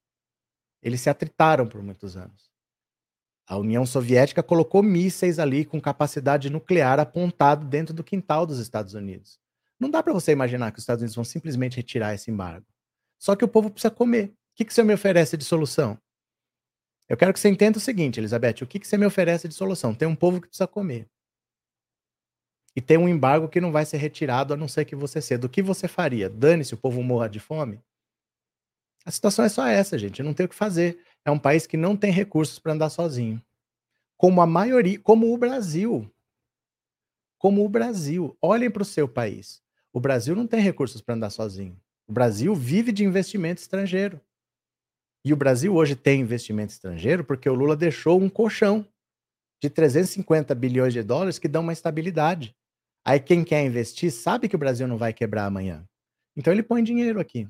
Eles 0.82 1.00
se 1.00 1.08
atritaram 1.08 1.66
por 1.66 1.82
muitos 1.82 2.14
anos. 2.14 2.52
A 3.46 3.56
União 3.56 3.86
Soviética 3.86 4.42
colocou 4.42 4.82
mísseis 4.82 5.38
ali 5.38 5.64
com 5.64 5.80
capacidade 5.80 6.50
nuclear 6.50 7.00
apontado 7.00 7.66
dentro 7.66 7.94
do 7.94 8.04
quintal 8.04 8.44
dos 8.44 8.58
Estados 8.58 8.92
Unidos. 8.92 9.40
Não 9.80 9.88
dá 9.90 10.02
para 10.02 10.12
você 10.12 10.30
imaginar 10.30 10.70
que 10.72 10.78
os 10.78 10.82
Estados 10.82 11.00
Unidos 11.00 11.16
vão 11.16 11.24
simplesmente 11.24 11.78
retirar 11.78 12.12
esse 12.14 12.30
embargo. 12.30 12.66
Só 13.18 13.34
que 13.34 13.46
o 13.46 13.48
povo 13.48 13.70
precisa 13.70 13.90
comer. 13.90 14.26
O 14.26 14.56
que, 14.56 14.64
que 14.66 14.74
você 14.74 14.82
me 14.82 14.92
oferece 14.92 15.38
de 15.38 15.44
solução? 15.44 15.98
Eu 17.08 17.16
quero 17.16 17.32
que 17.32 17.40
você 17.40 17.48
entenda 17.48 17.78
o 17.78 17.80
seguinte, 17.80 18.20
Elizabeth: 18.20 18.62
o 18.62 18.66
que, 18.66 18.78
que 18.78 18.86
você 18.86 18.98
me 18.98 19.06
oferece 19.06 19.48
de 19.48 19.54
solução? 19.54 19.94
Tem 19.94 20.06
um 20.06 20.14
povo 20.14 20.38
que 20.38 20.48
precisa 20.48 20.66
comer. 20.66 21.08
E 22.76 22.80
tem 22.80 22.98
um 22.98 23.08
embargo 23.08 23.48
que 23.48 23.60
não 23.60 23.70
vai 23.70 23.86
ser 23.86 23.98
retirado 23.98 24.52
a 24.52 24.56
não 24.56 24.66
ser 24.66 24.84
que 24.84 24.96
você 24.96 25.20
ceda. 25.20 25.46
O 25.46 25.50
que 25.50 25.62
você 25.62 25.86
faria? 25.86 26.28
Dane-se 26.28 26.74
o 26.74 26.78
povo 26.78 27.02
morra 27.02 27.28
de 27.28 27.38
fome? 27.38 27.80
A 29.04 29.10
situação 29.10 29.44
é 29.44 29.48
só 29.48 29.66
essa, 29.66 29.98
gente. 29.98 30.22
Não 30.22 30.34
tem 30.34 30.46
o 30.46 30.48
que 30.48 30.54
fazer. 30.54 30.98
É 31.24 31.30
um 31.30 31.38
país 31.38 31.66
que 31.66 31.76
não 31.76 31.96
tem 31.96 32.10
recursos 32.10 32.58
para 32.58 32.72
andar 32.72 32.90
sozinho. 32.90 33.40
Como 34.16 34.40
a 34.40 34.46
maioria, 34.46 34.98
como 34.98 35.32
o 35.32 35.38
Brasil. 35.38 36.10
Como 37.38 37.64
o 37.64 37.68
Brasil. 37.68 38.36
Olhem 38.42 38.70
para 38.70 38.82
o 38.82 38.86
seu 38.86 39.06
país. 39.06 39.62
O 39.92 40.00
Brasil 40.00 40.34
não 40.34 40.46
tem 40.46 40.60
recursos 40.60 41.00
para 41.00 41.14
andar 41.14 41.30
sozinho. 41.30 41.78
O 42.08 42.12
Brasil 42.12 42.54
vive 42.54 42.90
de 42.90 43.04
investimento 43.04 43.60
estrangeiro. 43.60 44.20
E 45.24 45.32
o 45.32 45.36
Brasil 45.36 45.74
hoje 45.74 45.94
tem 45.94 46.20
investimento 46.20 46.72
estrangeiro 46.72 47.24
porque 47.24 47.48
o 47.48 47.54
Lula 47.54 47.76
deixou 47.76 48.20
um 48.20 48.28
colchão 48.28 48.86
de 49.62 49.70
350 49.70 50.54
bilhões 50.54 50.92
de 50.92 51.02
dólares 51.02 51.38
que 51.38 51.48
dão 51.48 51.62
uma 51.62 51.72
estabilidade. 51.72 52.54
Aí 53.04 53.20
quem 53.20 53.44
quer 53.44 53.64
investir 53.64 54.10
sabe 54.10 54.48
que 54.48 54.56
o 54.56 54.58
Brasil 54.58 54.88
não 54.88 54.96
vai 54.96 55.12
quebrar 55.12 55.44
amanhã. 55.44 55.86
Então 56.34 56.52
ele 56.52 56.62
põe 56.62 56.82
dinheiro 56.82 57.20
aqui. 57.20 57.48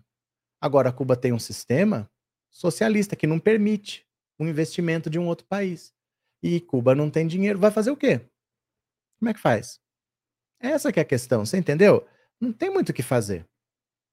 Agora, 0.61 0.93
Cuba 0.93 1.17
tem 1.17 1.33
um 1.33 1.39
sistema 1.39 2.11
socialista 2.51 3.15
que 3.15 3.27
não 3.27 3.39
permite 3.39 4.07
o 4.39 4.45
investimento 4.47 5.09
de 5.09 5.19
um 5.19 5.27
outro 5.27 5.47
país. 5.47 5.95
E 6.43 6.61
Cuba 6.61 6.95
não 6.95 7.11
tem 7.11 7.27
dinheiro. 7.27 7.59
Vai 7.59 7.71
fazer 7.71 7.91
o 7.91 7.97
quê? 7.97 8.21
Como 9.19 9.31
é 9.31 9.35
que 9.35 9.41
faz? 9.41 9.81
Essa 10.59 10.93
que 10.93 10.99
é 10.99 11.03
a 11.03 11.07
questão, 11.07 11.45
você 11.45 11.57
entendeu? 11.57 12.07
Não 12.41 12.53
tem 12.53 12.71
muito 12.71 12.89
o 12.89 12.93
que 12.93 13.03
fazer. 13.03 13.49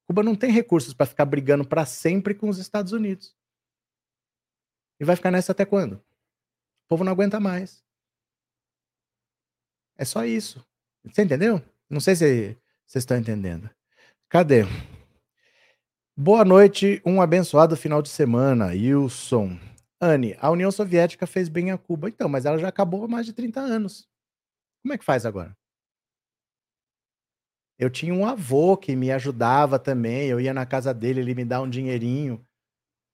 Cuba 0.05 0.23
não 0.23 0.35
tem 0.35 0.51
recursos 0.51 0.93
para 0.93 1.05
ficar 1.05 1.25
brigando 1.25 1.67
para 1.67 1.85
sempre 1.85 2.35
com 2.35 2.49
os 2.49 2.57
Estados 2.57 2.91
Unidos. 2.91 3.35
E 4.99 5.05
vai 5.05 5.15
ficar 5.15 5.31
nessa 5.31 5.53
até 5.53 5.65
quando? 5.65 5.93
O 5.93 6.87
povo 6.89 7.03
não 7.03 7.11
aguenta 7.11 7.39
mais. 7.39 7.83
É 9.97 10.05
só 10.05 10.25
isso. 10.25 10.65
Você 11.03 11.23
entendeu? 11.23 11.61
Não 11.89 11.99
sei 11.99 12.15
se 12.15 12.57
vocês 12.85 13.01
estão 13.01 13.17
entendendo. 13.17 13.69
Cadê? 14.29 14.63
Boa 16.15 16.45
noite, 16.45 17.01
um 17.05 17.21
abençoado 17.21 17.75
final 17.75 18.01
de 18.01 18.09
semana, 18.09 18.67
Wilson. 18.67 19.57
Anne, 19.99 20.35
a 20.39 20.51
União 20.51 20.71
Soviética 20.71 21.25
fez 21.25 21.49
bem 21.49 21.71
a 21.71 21.77
Cuba, 21.77 22.07
então, 22.07 22.29
mas 22.29 22.45
ela 22.45 22.57
já 22.59 22.67
acabou 22.67 23.03
há 23.03 23.07
mais 23.07 23.25
de 23.25 23.33
30 23.33 23.59
anos. 23.59 24.07
Como 24.83 24.93
é 24.93 24.97
que 24.97 25.03
faz 25.03 25.25
agora? 25.25 25.57
Eu 27.79 27.89
tinha 27.89 28.13
um 28.13 28.25
avô 28.25 28.77
que 28.77 28.95
me 28.95 29.11
ajudava 29.11 29.79
também, 29.79 30.27
eu 30.27 30.39
ia 30.39 30.53
na 30.53 30.67
casa 30.67 30.93
dele, 30.93 31.21
ele 31.21 31.33
me 31.33 31.43
dá 31.43 31.59
um 31.61 31.69
dinheirinho. 31.69 32.45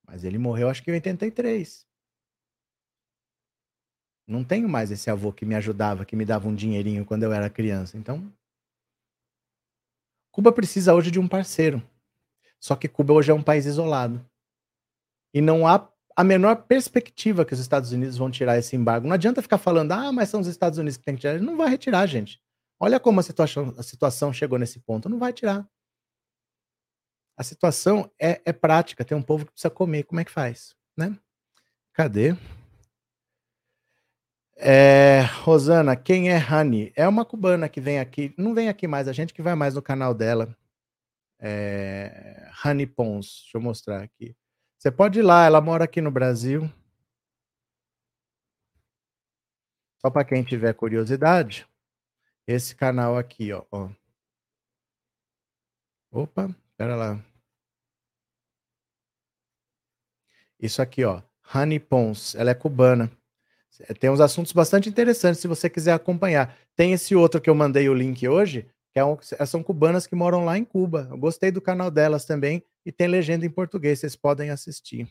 Mas 0.05 0.25
ele 0.25 0.37
morreu 0.37 0.69
acho 0.69 0.83
que 0.83 0.91
em 0.91 0.95
83. 0.95 1.86
Não 4.27 4.43
tenho 4.43 4.67
mais 4.67 4.91
esse 4.91 5.09
avô 5.09 5.31
que 5.31 5.45
me 5.45 5.55
ajudava, 5.55 6.05
que 6.05 6.15
me 6.15 6.25
dava 6.25 6.47
um 6.49 6.53
dinheirinho 6.53 7.05
quando 7.05 7.23
eu 7.23 7.31
era 7.31 7.49
criança. 7.49 7.97
Então, 7.97 8.31
Cuba 10.31 10.51
precisa 10.51 10.93
hoje 10.93 11.09
de 11.09 11.19
um 11.19 11.27
parceiro. 11.27 11.81
Só 12.59 12.75
que 12.75 12.87
Cuba 12.87 13.13
hoje 13.13 13.31
é 13.31 13.33
um 13.33 13.41
país 13.41 13.65
isolado. 13.65 14.23
E 15.33 15.41
não 15.41 15.65
há 15.65 15.89
a 16.15 16.23
menor 16.23 16.63
perspectiva 16.63 17.45
que 17.45 17.53
os 17.53 17.59
Estados 17.59 17.91
Unidos 17.91 18.17
vão 18.17 18.29
tirar 18.29 18.57
esse 18.57 18.75
embargo. 18.75 19.07
Não 19.07 19.13
adianta 19.13 19.41
ficar 19.41 19.57
falando, 19.57 19.93
ah, 19.93 20.11
mas 20.11 20.29
são 20.29 20.41
os 20.41 20.47
Estados 20.47 20.77
Unidos 20.77 20.97
que 20.97 21.03
tem 21.03 21.15
que 21.15 21.21
tirar. 21.21 21.35
Ele 21.35 21.45
não 21.45 21.55
vai 21.55 21.69
retirar, 21.69 22.05
gente. 22.07 22.41
Olha 22.79 22.99
como 22.99 23.19
a 23.19 23.23
situação, 23.23 23.73
a 23.77 23.83
situação 23.83 24.33
chegou 24.33 24.59
nesse 24.59 24.79
ponto. 24.79 25.07
Não 25.07 25.17
vai 25.17 25.31
tirar. 25.31 25.67
A 27.37 27.43
situação 27.43 28.11
é, 28.19 28.41
é 28.43 28.51
prática, 28.51 29.05
tem 29.05 29.15
um 29.15 29.21
povo 29.21 29.45
que 29.45 29.51
precisa 29.51 29.69
comer, 29.69 30.03
como 30.03 30.19
é 30.19 30.25
que 30.25 30.31
faz? 30.31 30.75
Né? 30.97 31.15
Cadê? 31.93 32.35
É, 34.59 35.21
Rosana, 35.43 35.95
quem 35.95 36.31
é 36.31 36.37
Hani? 36.37 36.91
É 36.95 37.07
uma 37.07 37.23
cubana 37.23 37.69
que 37.69 37.79
vem 37.79 37.99
aqui, 37.99 38.33
não 38.37 38.55
vem 38.55 38.69
aqui 38.69 38.87
mais, 38.87 39.07
a 39.07 39.13
gente 39.13 39.33
que 39.33 39.41
vai 39.41 39.53
mais 39.55 39.75
no 39.75 39.81
canal 39.81 40.13
dela. 40.13 40.55
É, 41.39 42.49
Hani 42.63 42.87
Pons, 42.87 43.41
deixa 43.43 43.57
eu 43.57 43.61
mostrar 43.61 44.01
aqui. 44.03 44.35
Você 44.77 44.91
pode 44.91 45.19
ir 45.19 45.21
lá, 45.23 45.45
ela 45.45 45.61
mora 45.61 45.83
aqui 45.85 46.01
no 46.01 46.11
Brasil. 46.11 46.69
Só 49.99 50.09
para 50.09 50.25
quem 50.25 50.43
tiver 50.43 50.73
curiosidade, 50.73 51.67
esse 52.47 52.75
canal 52.75 53.17
aqui, 53.17 53.51
ó, 53.53 53.63
ó. 53.71 53.89
Opa, 56.11 56.49
Espera 56.71 56.95
lá. 56.95 57.19
Isso 60.59 60.81
aqui, 60.81 61.03
ó. 61.03 61.21
Honey 61.53 61.79
Pons, 61.79 62.35
ela 62.35 62.51
é 62.51 62.53
cubana. 62.55 63.11
Tem 63.99 64.09
uns 64.09 64.19
assuntos 64.19 64.51
bastante 64.51 64.89
interessantes 64.89 65.39
se 65.39 65.47
você 65.47 65.69
quiser 65.69 65.93
acompanhar. 65.93 66.57
Tem 66.75 66.93
esse 66.93 67.15
outro 67.15 67.39
que 67.39 67.49
eu 67.49 67.55
mandei 67.55 67.87
o 67.89 67.93
link 67.93 68.27
hoje, 68.27 68.67
que 68.91 68.99
é 68.99 69.05
um, 69.05 69.17
são 69.45 69.61
cubanas 69.61 70.07
que 70.07 70.15
moram 70.15 70.43
lá 70.43 70.57
em 70.57 70.65
Cuba. 70.65 71.07
Eu 71.11 71.17
gostei 71.17 71.51
do 71.51 71.61
canal 71.61 71.91
delas 71.91 72.25
também 72.25 72.63
e 72.85 72.91
tem 72.91 73.07
legenda 73.07 73.45
em 73.45 73.49
português, 73.49 73.99
vocês 73.99 74.15
podem 74.15 74.49
assistir. 74.49 75.07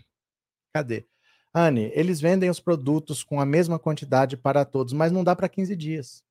Cadê? 0.74 1.06
Anne, 1.54 1.90
eles 1.94 2.20
vendem 2.20 2.50
os 2.50 2.60
produtos 2.60 3.22
com 3.22 3.40
a 3.40 3.46
mesma 3.46 3.78
quantidade 3.78 4.36
para 4.36 4.64
todos, 4.64 4.92
mas 4.92 5.12
não 5.12 5.24
dá 5.24 5.34
para 5.34 5.48
15 5.48 5.74
dias. 5.74 6.22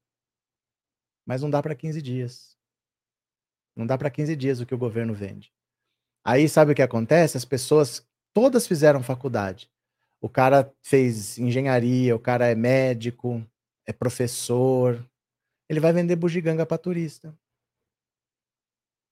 Mas 1.26 1.42
não 1.42 1.50
dá 1.50 1.64
para 1.64 1.74
15 1.74 2.02
dias. 2.02 2.56
Não 3.76 3.88
dá 3.88 3.98
para 3.98 4.10
15 4.10 4.36
dias 4.36 4.60
o 4.60 4.66
que 4.66 4.76
o 4.76 4.78
governo 4.78 5.14
vende. 5.14 5.52
Aí 6.24 6.48
sabe 6.48 6.72
o 6.72 6.76
que 6.76 6.82
acontece? 6.82 7.38
As 7.38 7.46
pessoas 7.46 8.08
todas 8.34 8.68
fizeram 8.68 9.02
faculdade. 9.02 9.70
O 10.22 10.30
cara 10.30 10.72
fez 10.82 11.38
engenharia, 11.38 12.16
o 12.16 12.20
cara 12.20 12.48
é 12.48 12.56
médico, 12.56 13.46
é 13.86 13.94
professor. 13.94 15.06
Ele 15.70 15.80
vai 15.80 15.94
vender 15.94 16.16
bugiganga 16.16 16.66
para 16.66 16.78
turista. 16.78 17.38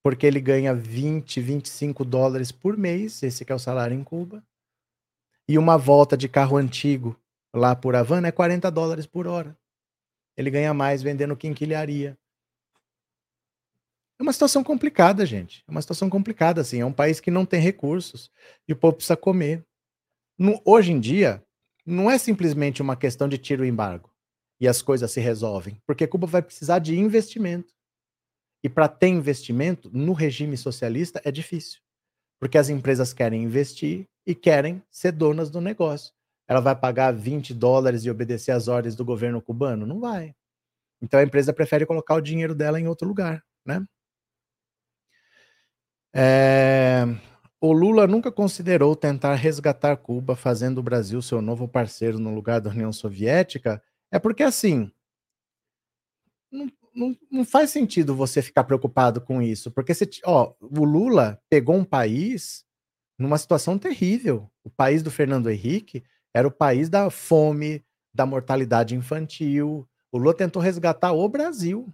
Porque 0.03 0.25
ele 0.25 0.41
ganha 0.41 0.73
20, 0.73 1.39
25 1.39 2.03
dólares 2.03 2.51
por 2.51 2.75
mês, 2.75 3.23
esse 3.23 3.45
é 3.47 3.55
o 3.55 3.59
salário 3.59 3.95
em 3.95 4.03
Cuba. 4.03 4.43
E 5.47 5.57
uma 5.57 5.77
volta 5.77 6.17
de 6.17 6.27
carro 6.27 6.57
antigo 6.57 7.19
lá 7.53 7.75
por 7.75 7.95
Havana 7.95 8.27
é 8.27 8.31
40 8.31 8.69
dólares 8.71 9.05
por 9.05 9.27
hora. 9.27 9.57
Ele 10.35 10.49
ganha 10.49 10.73
mais 10.73 11.01
vendendo 11.01 11.37
quinquilharia. 11.37 12.17
É 14.19 14.23
uma 14.23 14.33
situação 14.33 14.63
complicada, 14.63 15.25
gente. 15.25 15.63
É 15.67 15.71
uma 15.71 15.81
situação 15.81 16.09
complicada, 16.09 16.61
assim. 16.61 16.79
É 16.79 16.85
um 16.85 16.93
país 16.93 17.19
que 17.19 17.31
não 17.31 17.45
tem 17.45 17.59
recursos 17.59 18.31
e 18.67 18.73
o 18.73 18.75
povo 18.75 18.95
precisa 18.95 19.17
comer. 19.17 19.65
No, 20.43 20.61
hoje 20.65 20.91
em 20.91 20.99
dia, 20.99 21.41
não 21.85 22.11
é 22.11 22.17
simplesmente 22.17 22.81
uma 22.81 22.97
questão 22.97 23.29
de 23.29 23.37
tiro 23.37 23.63
o 23.63 23.65
embargo 23.65 24.13
e 24.59 24.67
as 24.67 24.81
coisas 24.81 25.09
se 25.09 25.21
resolvem, 25.21 25.81
porque 25.87 26.05
Cuba 26.05 26.27
vai 26.27 26.41
precisar 26.41 26.79
de 26.79 26.99
investimento. 26.99 27.73
E 28.61 28.67
para 28.67 28.89
ter 28.89 29.07
investimento 29.07 29.89
no 29.93 30.11
regime 30.11 30.57
socialista 30.57 31.21
é 31.23 31.31
difícil, 31.31 31.79
porque 32.41 32.57
as 32.57 32.67
empresas 32.67 33.13
querem 33.13 33.41
investir 33.41 34.05
e 34.27 34.35
querem 34.35 34.83
ser 34.91 35.13
donas 35.13 35.49
do 35.49 35.61
negócio. 35.61 36.13
Ela 36.45 36.59
vai 36.59 36.75
pagar 36.75 37.13
20 37.13 37.53
dólares 37.53 38.03
e 38.03 38.09
obedecer 38.09 38.51
às 38.51 38.67
ordens 38.67 38.97
do 38.97 39.05
governo 39.05 39.41
cubano? 39.41 39.85
Não 39.85 40.01
vai. 40.01 40.35
Então 41.01 41.21
a 41.21 41.23
empresa 41.23 41.53
prefere 41.53 41.85
colocar 41.85 42.15
o 42.15 42.21
dinheiro 42.21 42.53
dela 42.53 42.77
em 42.77 42.87
outro 42.89 43.07
lugar, 43.07 43.41
né? 43.65 43.81
É... 46.13 47.32
O 47.65 47.71
Lula 47.71 48.05
nunca 48.05 48.29
considerou 48.29 48.93
tentar 48.93 49.35
resgatar 49.35 49.95
Cuba, 49.95 50.35
fazendo 50.35 50.79
o 50.79 50.83
Brasil 50.83 51.21
seu 51.21 51.41
novo 51.41 51.65
parceiro 51.65 52.19
no 52.19 52.35
lugar 52.35 52.59
da 52.59 52.69
União 52.69 52.91
Soviética. 52.91 53.81
É 54.11 54.19
porque, 54.19 54.43
assim, 54.43 54.91
não, 56.51 56.67
não, 56.93 57.17
não 57.31 57.45
faz 57.45 57.69
sentido 57.69 58.13
você 58.13 58.41
ficar 58.41 58.65
preocupado 58.65 59.21
com 59.21 59.41
isso. 59.41 59.71
Porque, 59.71 59.93
ó, 60.25 60.53
o 60.59 60.83
Lula 60.83 61.39
pegou 61.49 61.75
um 61.77 61.85
país 61.85 62.65
numa 63.17 63.37
situação 63.37 63.79
terrível. 63.79 64.51
O 64.61 64.69
país 64.69 65.01
do 65.01 65.09
Fernando 65.09 65.49
Henrique 65.49 66.03
era 66.33 66.45
o 66.45 66.51
país 66.51 66.89
da 66.89 67.09
fome, 67.09 67.81
da 68.13 68.25
mortalidade 68.25 68.93
infantil. 68.93 69.87
O 70.11 70.17
Lula 70.17 70.35
tentou 70.35 70.61
resgatar 70.61 71.13
o 71.13 71.29
Brasil. 71.29 71.87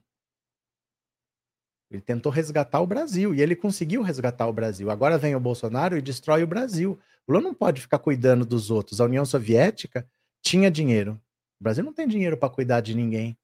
Ele 1.89 2.01
tentou 2.01 2.31
resgatar 2.31 2.79
o 2.81 2.87
Brasil 2.87 3.33
e 3.33 3.41
ele 3.41 3.55
conseguiu 3.55 4.01
resgatar 4.01 4.47
o 4.47 4.53
Brasil. 4.53 4.91
Agora 4.91 5.17
vem 5.17 5.35
o 5.35 5.39
Bolsonaro 5.39 5.97
e 5.97 6.01
destrói 6.01 6.43
o 6.43 6.47
Brasil. 6.47 6.99
O 7.27 7.31
Lula 7.31 7.43
não 7.43 7.53
pode 7.53 7.81
ficar 7.81 7.99
cuidando 7.99 8.45
dos 8.45 8.69
outros. 8.69 9.01
A 9.01 9.05
União 9.05 9.25
Soviética 9.25 10.07
tinha 10.41 10.69
dinheiro. 10.69 11.19
O 11.59 11.63
Brasil 11.63 11.83
não 11.83 11.93
tem 11.93 12.07
dinheiro 12.07 12.37
para 12.37 12.49
cuidar 12.49 12.81
de 12.81 12.93
ninguém. 12.93 13.37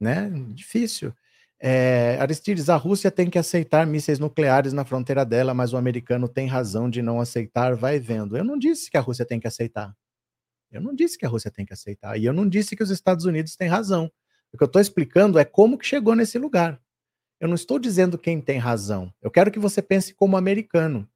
Né? 0.00 0.30
Difícil. 0.52 1.14
É, 1.60 2.16
Aristides, 2.20 2.68
a 2.68 2.76
Rússia 2.76 3.10
tem 3.10 3.28
que 3.28 3.38
aceitar 3.38 3.86
mísseis 3.86 4.18
nucleares 4.18 4.72
na 4.72 4.84
fronteira 4.84 5.24
dela, 5.24 5.52
mas 5.54 5.72
o 5.72 5.76
americano 5.76 6.28
tem 6.28 6.46
razão 6.46 6.88
de 6.88 7.02
não 7.02 7.20
aceitar, 7.20 7.74
vai 7.74 7.98
vendo. 7.98 8.36
Eu 8.36 8.44
não 8.44 8.58
disse 8.58 8.90
que 8.90 8.96
a 8.96 9.00
Rússia 9.00 9.24
tem 9.24 9.40
que 9.40 9.48
aceitar. 9.48 9.94
Eu 10.70 10.80
não 10.80 10.94
disse 10.94 11.16
que 11.16 11.26
a 11.26 11.28
Rússia 11.28 11.50
tem 11.50 11.64
que 11.64 11.72
aceitar. 11.72 12.18
E 12.18 12.24
eu 12.24 12.32
não 12.32 12.48
disse 12.48 12.76
que 12.76 12.82
os 12.82 12.90
Estados 12.90 13.24
Unidos 13.24 13.56
têm 13.56 13.68
razão. 13.68 14.10
O 14.52 14.58
que 14.58 14.62
eu 14.62 14.66
estou 14.66 14.80
explicando 14.80 15.38
é 15.38 15.44
como 15.44 15.78
que 15.78 15.86
chegou 15.86 16.14
nesse 16.14 16.38
lugar. 16.38 16.80
Eu 17.40 17.48
não 17.48 17.54
estou 17.54 17.78
dizendo 17.78 18.18
quem 18.18 18.40
tem 18.40 18.58
razão. 18.58 19.12
Eu 19.22 19.30
quero 19.30 19.50
que 19.50 19.58
você 19.58 19.80
pense 19.80 20.12
como 20.12 20.36
americano. 20.36 21.08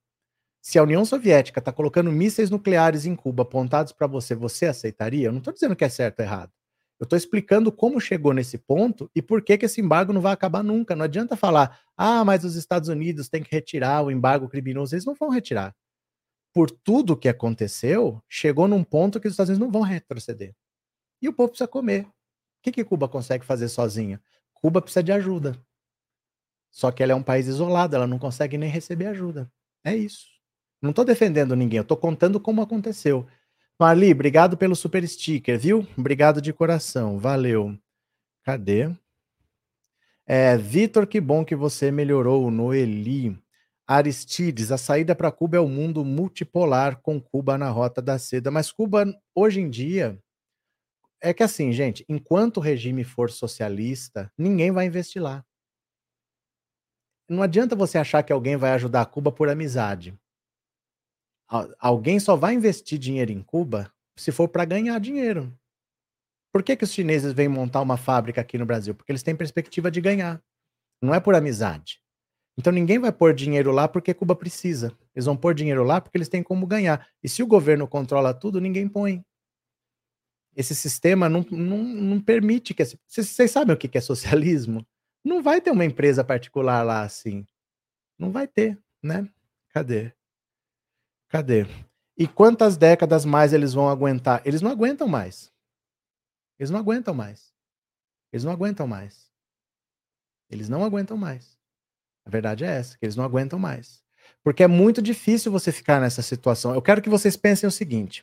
Se 0.61 0.79
a 0.79 0.83
União 0.85 1.05
Soviética 1.05 1.59
está 1.59 1.73
colocando 1.73 2.12
mísseis 2.12 2.49
nucleares 2.49 3.05
em 3.05 3.16
Cuba 3.16 3.43
apontados 3.43 3.93
para 3.93 4.07
você, 4.07 4.33
você 4.35 4.66
aceitaria? 4.66 5.27
Eu 5.27 5.33
não 5.33 5.39
estou 5.39 5.53
dizendo 5.53 5.75
que 5.75 5.85
é 5.85 5.89
certo 5.89 6.20
ou 6.20 6.25
errado. 6.25 6.53
Eu 7.01 7.05
estou 7.05 7.16
explicando 7.16 7.73
como 7.73 8.01
chegou 8.01 8.33
nesse 8.33 8.57
ponto 8.57 9.11
e 9.12 9.20
por 9.20 9.43
que, 9.43 9.59
que 9.59 9.66
esse 9.66 9.81
embargo 9.81 10.12
não 10.12 10.20
vai 10.20 10.33
acabar 10.33 10.62
nunca. 10.62 10.95
Não 10.95 11.05
adianta 11.05 11.37
falar, 11.37 11.81
ah, 11.97 12.25
mas 12.25 12.45
os 12.45 12.55
Estados 12.55 12.89
Unidos 12.89 13.29
têm 13.29 13.43
que 13.43 13.51
retirar 13.51 14.03
o 14.03 14.11
embargo 14.12 14.49
criminoso. 14.49 14.95
Eles 14.95 15.05
não 15.05 15.14
vão 15.14 15.29
retirar. 15.29 15.75
Por 16.55 16.70
tudo 16.70 17.16
que 17.16 17.29
aconteceu, 17.29 18.23
chegou 18.29 18.68
num 18.68 18.85
ponto 18.85 19.18
que 19.18 19.27
os 19.27 19.33
Estados 19.33 19.51
Unidos 19.51 19.66
não 19.66 19.73
vão 19.73 19.83
retroceder. 19.83 20.55
E 21.20 21.29
o 21.29 21.33
povo 21.33 21.49
precisa 21.49 21.66
comer. 21.66 22.05
O 22.05 22.12
que, 22.62 22.70
que 22.70 22.85
Cuba 22.85 23.09
consegue 23.09 23.45
fazer 23.45 23.68
sozinha? 23.68 24.23
Cuba 24.55 24.81
precisa 24.81 25.03
de 25.03 25.11
ajuda. 25.11 25.61
Só 26.73 26.91
que 26.91 27.03
ela 27.03 27.12
é 27.12 27.14
um 27.14 27.23
país 27.23 27.47
isolado, 27.47 27.95
ela 27.95 28.07
não 28.07 28.18
consegue 28.18 28.57
nem 28.57 28.70
receber 28.70 29.07
ajuda. 29.07 29.49
É 29.85 29.95
isso. 29.95 30.27
Não 30.81 30.91
estou 30.91 31.05
defendendo 31.05 31.55
ninguém, 31.55 31.77
eu 31.77 31.83
estou 31.83 31.97
contando 31.97 32.41
como 32.41 32.62
aconteceu. 32.62 33.27
Marli, 33.79 34.11
obrigado 34.11 34.57
pelo 34.57 34.75
super 34.75 35.07
sticker, 35.07 35.59
viu? 35.59 35.87
Obrigado 35.97 36.41
de 36.41 36.53
coração, 36.53 37.18
valeu. 37.18 37.79
Cadê? 38.43 38.91
É, 40.27 40.57
Vitor, 40.57 41.07
que 41.07 41.20
bom 41.20 41.45
que 41.45 41.55
você 41.55 41.91
melhorou. 41.91 42.51
Noeli. 42.51 43.39
Aristides, 43.87 44.73
a 44.73 44.79
saída 44.79 45.14
para 45.14 45.31
Cuba 45.31 45.59
é 45.59 45.61
o 45.61 45.64
um 45.64 45.68
mundo 45.68 46.05
multipolar 46.05 47.01
com 47.03 47.20
Cuba 47.20 47.59
na 47.59 47.68
rota 47.68 48.01
da 48.01 48.18
seda. 48.18 48.51
Mas 48.51 48.73
Cuba, 48.73 49.05
hoje 49.35 49.61
em 49.61 49.68
dia, 49.68 50.18
é 51.20 51.35
que 51.35 51.43
assim, 51.43 51.73
gente, 51.73 52.05
enquanto 52.09 52.57
o 52.59 52.61
regime 52.61 53.05
for 53.05 53.31
socialista, 53.31 54.33
ninguém 54.39 54.70
vai 54.70 54.87
investir 54.87 55.20
lá 55.20 55.45
não 57.33 57.43
adianta 57.43 57.74
você 57.74 57.99
achar 57.99 58.22
que 58.22 58.33
alguém 58.33 58.57
vai 58.57 58.72
ajudar 58.72 59.07
Cuba 59.07 59.33
por 59.33 59.49
amizade. 59.49 60.14
Alguém 61.78 62.18
só 62.18 62.37
vai 62.37 62.55
investir 62.55 62.99
dinheiro 62.99 63.33
em 63.33 63.43
Cuba 63.43 63.93
se 64.16 64.33
for 64.33 64.49
para 64.49 64.64
ganhar 64.64 64.99
dinheiro. 64.99 65.53
Por 66.53 66.62
que, 66.62 66.76
que 66.76 66.85
os 66.85 66.93
chineses 66.93 67.33
vêm 67.33 67.49
montar 67.49 67.80
uma 67.80 67.97
fábrica 67.97 68.41
aqui 68.41 68.59
no 68.59 68.66
Brasil? 68.66 68.95
Porque 68.95 69.11
eles 69.11 69.22
têm 69.22 69.35
perspectiva 69.35 69.91
de 69.91 70.01
ganhar. 70.01 70.43
Não 71.01 71.14
é 71.14 71.20
por 71.20 71.35
amizade. 71.35 72.01
Então 72.57 72.72
ninguém 72.72 72.99
vai 72.99 73.11
pôr 73.11 73.35
dinheiro 73.35 73.72
lá 73.72 73.89
porque 73.89 74.12
Cuba 74.12 74.37
precisa. 74.37 74.97
Eles 75.14 75.24
vão 75.24 75.37
pôr 75.37 75.55
dinheiro 75.55 75.83
lá 75.83 76.01
porque 76.01 76.16
eles 76.16 76.28
têm 76.28 76.43
como 76.43 76.66
ganhar. 76.66 77.07
E 77.22 77.28
se 77.28 77.43
o 77.43 77.47
governo 77.47 77.89
controla 77.89 78.35
tudo, 78.35 78.61
ninguém 78.61 78.89
põe. 78.89 79.24
Esse 80.55 80.74
sistema 80.74 81.28
não, 81.28 81.45
não, 81.51 81.78
não 81.78 82.20
permite 82.20 82.74
que. 82.74 82.85
Vocês 83.07 83.51
sabem 83.51 83.74
o 83.74 83.78
que 83.78 83.97
é 83.97 84.01
socialismo? 84.01 84.87
Não 85.33 85.43
vai 85.43 85.62
ter 85.62 85.70
uma 85.70 85.87
empresa 85.87 86.22
particular 86.22 86.83
lá 86.83 87.01
assim. 87.01 87.47
Não 88.18 88.30
vai 88.30 88.47
ter, 88.47 88.78
né? 89.03 89.26
Cadê? 89.70 90.12
Cadê? 91.26 91.64
E 92.18 92.28
quantas 92.28 92.76
décadas 92.76 93.24
mais 93.24 93.55
eles 93.55 93.72
vão 93.72 93.89
aguentar? 93.89 94.43
Eles 94.45 94.61
não 94.61 94.70
aguentam 94.70 95.09
mais. 95.09 95.51
Eles 96.59 96.68
não 96.68 96.78
aguentam 96.78 97.14
mais. 97.14 97.51
Eles 98.30 98.45
não 98.45 98.53
aguentam 98.53 98.87
mais. 98.87 99.33
Eles 100.51 100.68
não 100.68 100.85
aguentam 100.85 101.16
mais. 101.16 101.59
A 102.26 102.30
verdade 102.30 102.64
é 102.64 102.68
essa, 102.68 102.99
que 102.99 103.07
eles 103.07 103.16
não 103.16 103.24
aguentam 103.24 103.59
mais. 103.59 104.05
Porque 104.45 104.62
é 104.62 104.68
muito 104.68 105.01
difícil 105.01 105.51
você 105.51 105.72
ficar 105.72 105.99
nessa 105.99 106.20
situação. 106.20 106.74
Eu 106.74 106.83
quero 106.83 107.01
que 107.01 107.09
vocês 107.09 107.39
pensem 107.39 107.66
o 107.66 107.72
seguinte: 107.72 108.22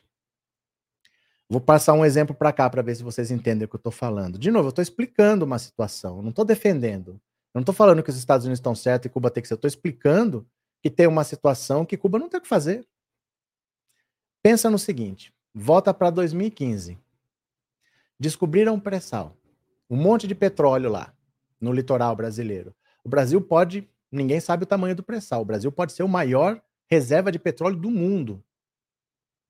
Vou 1.50 1.60
passar 1.60 1.94
um 1.94 2.04
exemplo 2.04 2.32
para 2.32 2.52
cá 2.52 2.70
para 2.70 2.80
ver 2.80 2.94
se 2.94 3.02
vocês 3.02 3.32
entendem 3.32 3.64
o 3.64 3.68
que 3.68 3.74
eu 3.74 3.78
estou 3.78 3.90
falando. 3.90 4.38
De 4.38 4.52
novo, 4.52 4.68
eu 4.68 4.70
estou 4.70 4.82
explicando 4.84 5.44
uma 5.44 5.58
situação, 5.58 6.22
não 6.22 6.30
estou 6.30 6.44
defendendo. 6.44 7.20
Eu 7.52 7.58
não 7.58 7.62
estou 7.62 7.74
falando 7.74 8.04
que 8.04 8.10
os 8.10 8.16
Estados 8.16 8.46
Unidos 8.46 8.60
estão 8.60 8.72
certos 8.72 9.06
e 9.06 9.08
Cuba 9.08 9.32
tem 9.32 9.42
que 9.42 9.48
ser. 9.48 9.54
Eu 9.54 9.56
estou 9.56 9.66
explicando 9.66 10.46
que 10.80 10.88
tem 10.88 11.08
uma 11.08 11.24
situação 11.24 11.84
que 11.84 11.96
Cuba 11.96 12.20
não 12.20 12.28
tem 12.28 12.38
o 12.38 12.40
que 12.40 12.48
fazer. 12.48 12.86
Pensa 14.40 14.70
no 14.70 14.78
seguinte: 14.78 15.34
volta 15.52 15.92
para 15.92 16.10
2015. 16.10 16.96
Descobriram 18.16 18.74
um 18.74 18.80
pré-sal, 18.80 19.36
um 19.90 19.96
monte 19.96 20.28
de 20.28 20.36
petróleo 20.36 20.88
lá 20.88 21.12
no 21.60 21.72
litoral 21.72 22.14
brasileiro. 22.14 22.72
O 23.02 23.08
Brasil 23.08 23.40
pode, 23.40 23.90
ninguém 24.12 24.38
sabe 24.38 24.62
o 24.62 24.66
tamanho 24.66 24.94
do 24.94 25.02
pré-sal. 25.02 25.42
O 25.42 25.46
Brasil 25.46 25.72
pode 25.72 25.94
ser 25.94 26.04
o 26.04 26.08
maior 26.08 26.62
reserva 26.88 27.32
de 27.32 27.40
petróleo 27.40 27.76
do 27.76 27.90
mundo. 27.90 28.40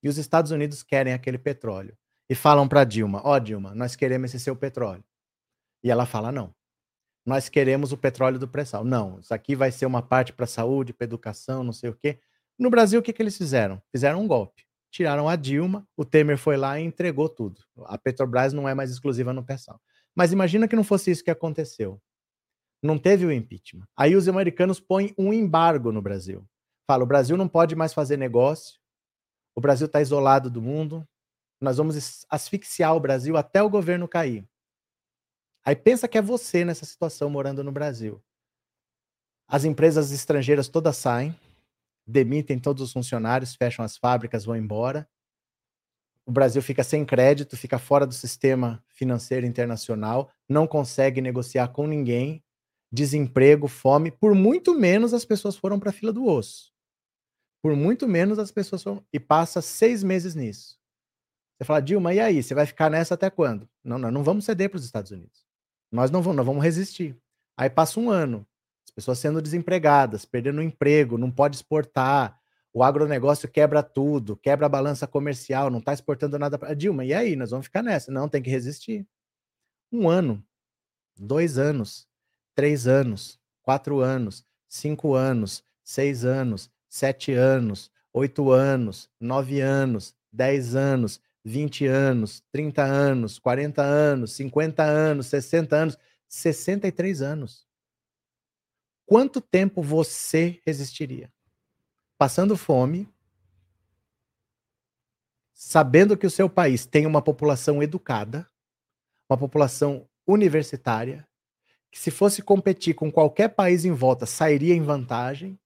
E 0.02 0.08
os 0.08 0.18
Estados 0.18 0.50
Unidos 0.50 0.82
querem 0.82 1.12
aquele 1.12 1.38
petróleo. 1.38 1.96
E 2.28 2.34
falam 2.34 2.68
para 2.68 2.84
Dilma: 2.84 3.20
Ó, 3.24 3.34
oh, 3.34 3.40
Dilma, 3.40 3.74
nós 3.74 3.96
queremos 3.96 4.34
esse 4.34 4.44
seu 4.44 4.56
petróleo. 4.56 5.04
E 5.82 5.90
ela 5.90 6.06
fala: 6.06 6.30
não. 6.30 6.54
Nós 7.26 7.48
queremos 7.48 7.92
o 7.92 7.98
petróleo 7.98 8.38
do 8.38 8.48
pré-sal. 8.48 8.84
Não, 8.84 9.20
isso 9.20 9.32
aqui 9.34 9.54
vai 9.54 9.70
ser 9.70 9.86
uma 9.86 10.02
parte 10.02 10.32
para 10.32 10.46
saúde, 10.46 10.92
para 10.92 11.04
educação, 11.04 11.62
não 11.62 11.72
sei 11.72 11.90
o 11.90 11.94
quê. 11.94 12.18
No 12.58 12.70
Brasil, 12.70 12.98
o 12.98 13.02
que, 13.02 13.12
que 13.12 13.22
eles 13.22 13.36
fizeram? 13.36 13.80
Fizeram 13.92 14.22
um 14.22 14.26
golpe. 14.26 14.64
Tiraram 14.90 15.28
a 15.28 15.36
Dilma, 15.36 15.86
o 15.96 16.04
Temer 16.04 16.36
foi 16.36 16.56
lá 16.56 16.80
e 16.80 16.84
entregou 16.84 17.28
tudo. 17.28 17.60
A 17.84 17.96
Petrobras 17.96 18.52
não 18.52 18.68
é 18.68 18.74
mais 18.74 18.90
exclusiva 18.90 19.32
no 19.32 19.44
pré-sal. 19.44 19.80
Mas 20.16 20.32
imagina 20.32 20.66
que 20.66 20.74
não 20.74 20.82
fosse 20.82 21.10
isso 21.10 21.22
que 21.22 21.30
aconteceu. 21.30 22.00
Não 22.82 22.98
teve 22.98 23.26
o 23.26 23.32
impeachment. 23.32 23.86
Aí 23.96 24.16
os 24.16 24.28
americanos 24.28 24.80
põem 24.80 25.14
um 25.16 25.32
embargo 25.32 25.92
no 25.92 26.02
Brasil. 26.02 26.44
Fala, 26.88 27.04
o 27.04 27.06
Brasil 27.06 27.36
não 27.36 27.46
pode 27.46 27.76
mais 27.76 27.94
fazer 27.94 28.16
negócio, 28.16 28.79
o 29.54 29.60
Brasil 29.60 29.86
está 29.86 30.00
isolado 30.00 30.50
do 30.50 30.62
mundo. 30.62 31.06
Nós 31.60 31.76
vamos 31.76 32.24
asfixiar 32.28 32.94
o 32.96 33.00
Brasil 33.00 33.36
até 33.36 33.62
o 33.62 33.70
governo 33.70 34.08
cair. 34.08 34.48
Aí 35.64 35.76
pensa 35.76 36.08
que 36.08 36.16
é 36.16 36.22
você 36.22 36.64
nessa 36.64 36.86
situação 36.86 37.28
morando 37.28 37.62
no 37.62 37.72
Brasil. 37.72 38.22
As 39.46 39.64
empresas 39.64 40.12
estrangeiras 40.12 40.68
todas 40.68 40.96
saem, 40.96 41.36
demitem 42.06 42.58
todos 42.58 42.82
os 42.82 42.92
funcionários, 42.92 43.54
fecham 43.54 43.84
as 43.84 43.96
fábricas, 43.96 44.44
vão 44.44 44.56
embora. 44.56 45.08
O 46.24 46.32
Brasil 46.32 46.62
fica 46.62 46.84
sem 46.84 47.04
crédito, 47.04 47.56
fica 47.56 47.78
fora 47.78 48.06
do 48.06 48.14
sistema 48.14 48.82
financeiro 48.88 49.44
internacional, 49.44 50.30
não 50.48 50.66
consegue 50.66 51.20
negociar 51.20 51.68
com 51.68 51.86
ninguém, 51.86 52.42
desemprego, 52.92 53.66
fome. 53.68 54.10
Por 54.10 54.34
muito 54.34 54.74
menos 54.74 55.12
as 55.12 55.24
pessoas 55.24 55.56
foram 55.56 55.78
para 55.78 55.90
a 55.90 55.92
fila 55.92 56.12
do 56.12 56.24
osso. 56.26 56.72
Por 57.62 57.76
muito 57.76 58.08
menos 58.08 58.38
as 58.38 58.50
pessoas 58.50 58.82
foram. 58.82 59.04
E 59.12 59.20
passa 59.20 59.60
seis 59.60 60.02
meses 60.02 60.34
nisso. 60.34 60.78
Você 61.56 61.64
fala, 61.64 61.80
Dilma, 61.80 62.14
e 62.14 62.20
aí? 62.20 62.42
Você 62.42 62.54
vai 62.54 62.64
ficar 62.64 62.88
nessa 62.90 63.14
até 63.14 63.28
quando? 63.28 63.68
Não, 63.84 63.98
nós 63.98 64.12
não 64.12 64.24
vamos 64.24 64.44
ceder 64.44 64.70
para 64.70 64.78
os 64.78 64.84
Estados 64.84 65.10
Unidos. 65.10 65.44
Nós 65.92 66.10
não 66.10 66.22
vamos, 66.22 66.36
nós 66.36 66.46
vamos 66.46 66.62
resistir. 66.62 67.16
Aí 67.56 67.68
passa 67.68 68.00
um 68.00 68.08
ano, 68.08 68.46
as 68.84 68.90
pessoas 68.90 69.18
sendo 69.18 69.42
desempregadas, 69.42 70.24
perdendo 70.24 70.62
emprego, 70.62 71.18
não 71.18 71.30
pode 71.30 71.56
exportar, 71.56 72.40
o 72.72 72.84
agronegócio 72.84 73.48
quebra 73.48 73.82
tudo, 73.82 74.36
quebra 74.36 74.66
a 74.66 74.68
balança 74.68 75.06
comercial, 75.06 75.70
não 75.70 75.80
está 75.80 75.92
exportando 75.92 76.38
nada 76.38 76.56
para. 76.56 76.74
Dilma, 76.74 77.04
e 77.04 77.12
aí? 77.12 77.34
Nós 77.34 77.50
vamos 77.50 77.66
ficar 77.66 77.82
nessa. 77.82 78.12
Não, 78.12 78.28
tem 78.28 78.40
que 78.40 78.50
resistir. 78.50 79.06
Um 79.92 80.08
ano, 80.08 80.42
dois 81.18 81.58
anos, 81.58 82.08
três 82.54 82.86
anos, 82.86 83.40
quatro 83.60 84.00
anos, 84.00 84.44
cinco 84.68 85.14
anos, 85.14 85.64
seis 85.82 86.24
anos, 86.24 86.70
sete 86.90 87.32
anos, 87.32 87.90
oito 88.12 88.50
anos, 88.50 89.08
nove 89.18 89.60
anos, 89.60 90.14
dez 90.30 90.74
anos, 90.74 91.20
20 91.44 91.86
anos, 91.86 92.42
30 92.52 92.82
anos, 92.82 93.38
40 93.38 93.82
anos, 93.82 94.32
50 94.32 94.82
anos, 94.82 95.26
60 95.28 95.76
anos, 95.76 95.98
63 96.28 97.22
anos. 97.22 97.66
Quanto 99.06 99.40
tempo 99.40 99.82
você 99.82 100.60
resistiria? 100.66 101.32
Passando 102.18 102.56
fome, 102.56 103.08
sabendo 105.52 106.16
que 106.16 106.26
o 106.26 106.30
seu 106.30 106.48
país 106.48 106.86
tem 106.86 107.06
uma 107.06 107.22
população 107.22 107.82
educada, 107.82 108.48
uma 109.28 109.36
população 109.36 110.08
universitária, 110.26 111.26
que 111.90 111.98
se 111.98 112.10
fosse 112.10 112.40
competir 112.40 112.94
com 112.94 113.10
qualquer 113.12 113.48
país 113.48 113.84
em 113.84 113.92
volta 113.92 114.26
sairia 114.26 114.74
em 114.74 114.82
vantagem, 114.82 115.58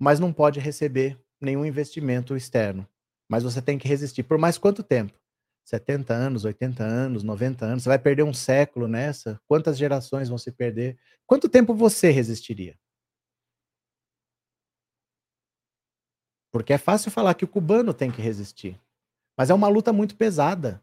mas 0.00 0.18
não 0.18 0.32
pode 0.32 0.58
receber 0.58 1.20
nenhum 1.38 1.64
investimento 1.64 2.34
externo. 2.34 2.88
Mas 3.28 3.42
você 3.42 3.60
tem 3.60 3.78
que 3.78 3.86
resistir. 3.86 4.22
Por 4.22 4.38
mais 4.38 4.56
quanto 4.56 4.82
tempo? 4.82 5.12
70 5.64 6.14
anos, 6.14 6.44
80 6.44 6.82
anos, 6.82 7.22
90 7.22 7.66
anos. 7.66 7.82
Você 7.82 7.88
vai 7.90 7.98
perder 7.98 8.22
um 8.22 8.32
século 8.32 8.88
nessa? 8.88 9.38
Quantas 9.46 9.76
gerações 9.76 10.28
vão 10.28 10.38
se 10.38 10.50
perder? 10.50 10.98
Quanto 11.26 11.48
tempo 11.48 11.74
você 11.74 12.10
resistiria? 12.10 12.76
Porque 16.50 16.72
é 16.72 16.78
fácil 16.78 17.10
falar 17.10 17.34
que 17.34 17.44
o 17.44 17.48
cubano 17.48 17.94
tem 17.94 18.10
que 18.10 18.22
resistir. 18.22 18.80
Mas 19.36 19.50
é 19.50 19.54
uma 19.54 19.68
luta 19.68 19.92
muito 19.92 20.16
pesada. 20.16 20.82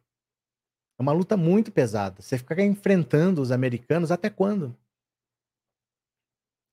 É 0.97 1.01
uma 1.01 1.11
luta 1.11 1.35
muito 1.35 1.71
pesada. 1.71 2.21
Você 2.21 2.37
fica 2.37 2.63
enfrentando 2.63 3.41
os 3.41 3.51
americanos 3.51 4.11
até 4.11 4.29
quando? 4.29 4.77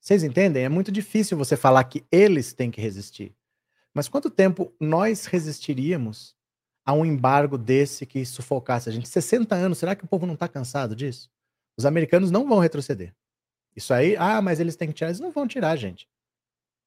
Vocês 0.04 0.22
entendem? 0.22 0.62
É 0.62 0.68
muito 0.68 0.92
difícil 0.92 1.34
você 1.34 1.56
falar 1.56 1.82
que 1.84 2.04
eles 2.12 2.52
têm 2.52 2.70
que 2.70 2.78
resistir. 2.78 3.34
Mas 3.94 4.06
quanto 4.06 4.28
tempo 4.28 4.70
nós 4.78 5.24
resistiríamos 5.24 6.36
a 6.84 6.92
um 6.92 7.06
embargo 7.06 7.56
desse 7.56 8.04
que 8.04 8.22
sufocasse 8.26 8.90
a 8.90 8.92
gente? 8.92 9.08
60 9.08 9.54
anos, 9.54 9.78
será 9.78 9.96
que 9.96 10.04
o 10.04 10.06
povo 10.06 10.26
não 10.26 10.34
está 10.34 10.46
cansado 10.46 10.94
disso? 10.94 11.30
Os 11.74 11.86
americanos 11.86 12.30
não 12.30 12.46
vão 12.46 12.58
retroceder. 12.58 13.14
Isso 13.74 13.94
aí, 13.94 14.14
ah, 14.18 14.42
mas 14.42 14.60
eles 14.60 14.76
têm 14.76 14.88
que 14.88 14.94
tirar. 14.94 15.08
Eles 15.08 15.20
não 15.20 15.32
vão 15.32 15.48
tirar, 15.48 15.74
gente. 15.76 16.04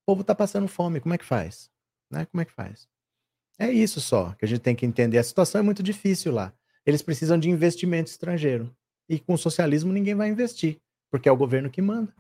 O 0.03 0.05
povo 0.05 0.22
está 0.22 0.36
passando 0.36 0.68
fome, 0.68 0.99
como 0.99 1.15
é 1.15 1.18
que 1.18 1.26
faz? 1.26 1.72
Né? 2.11 2.24
Como 2.28 2.39
é 2.39 2.45
que 2.45 2.53
faz? 2.53 2.88
É 3.57 3.72
isso 3.72 3.99
só 3.99 4.34
que 4.34 4.45
a 4.45 4.47
gente 4.47 4.61
tem 4.61 4.76
que 4.76 4.86
entender. 4.86 5.18
A 5.18 5.24
situação 5.24 5.57
é 5.57 5.63
muito 5.63 5.82
difícil 5.82 6.32
lá. 6.32 6.53
Eles 6.86 7.01
precisam 7.01 7.39
de 7.39 7.49
investimento 7.49 8.11
estrangeiro. 8.11 8.72
E 9.09 9.18
com 9.18 9.34
o 9.34 9.39
socialismo 9.39 9.91
ninguém 9.91 10.13
vai 10.13 10.30
investir, 10.30 10.80
porque 11.09 11.28
é 11.28 11.32
o 11.32 11.38
governo 11.38 11.72
que 11.72 11.82
manda. 11.82 12.13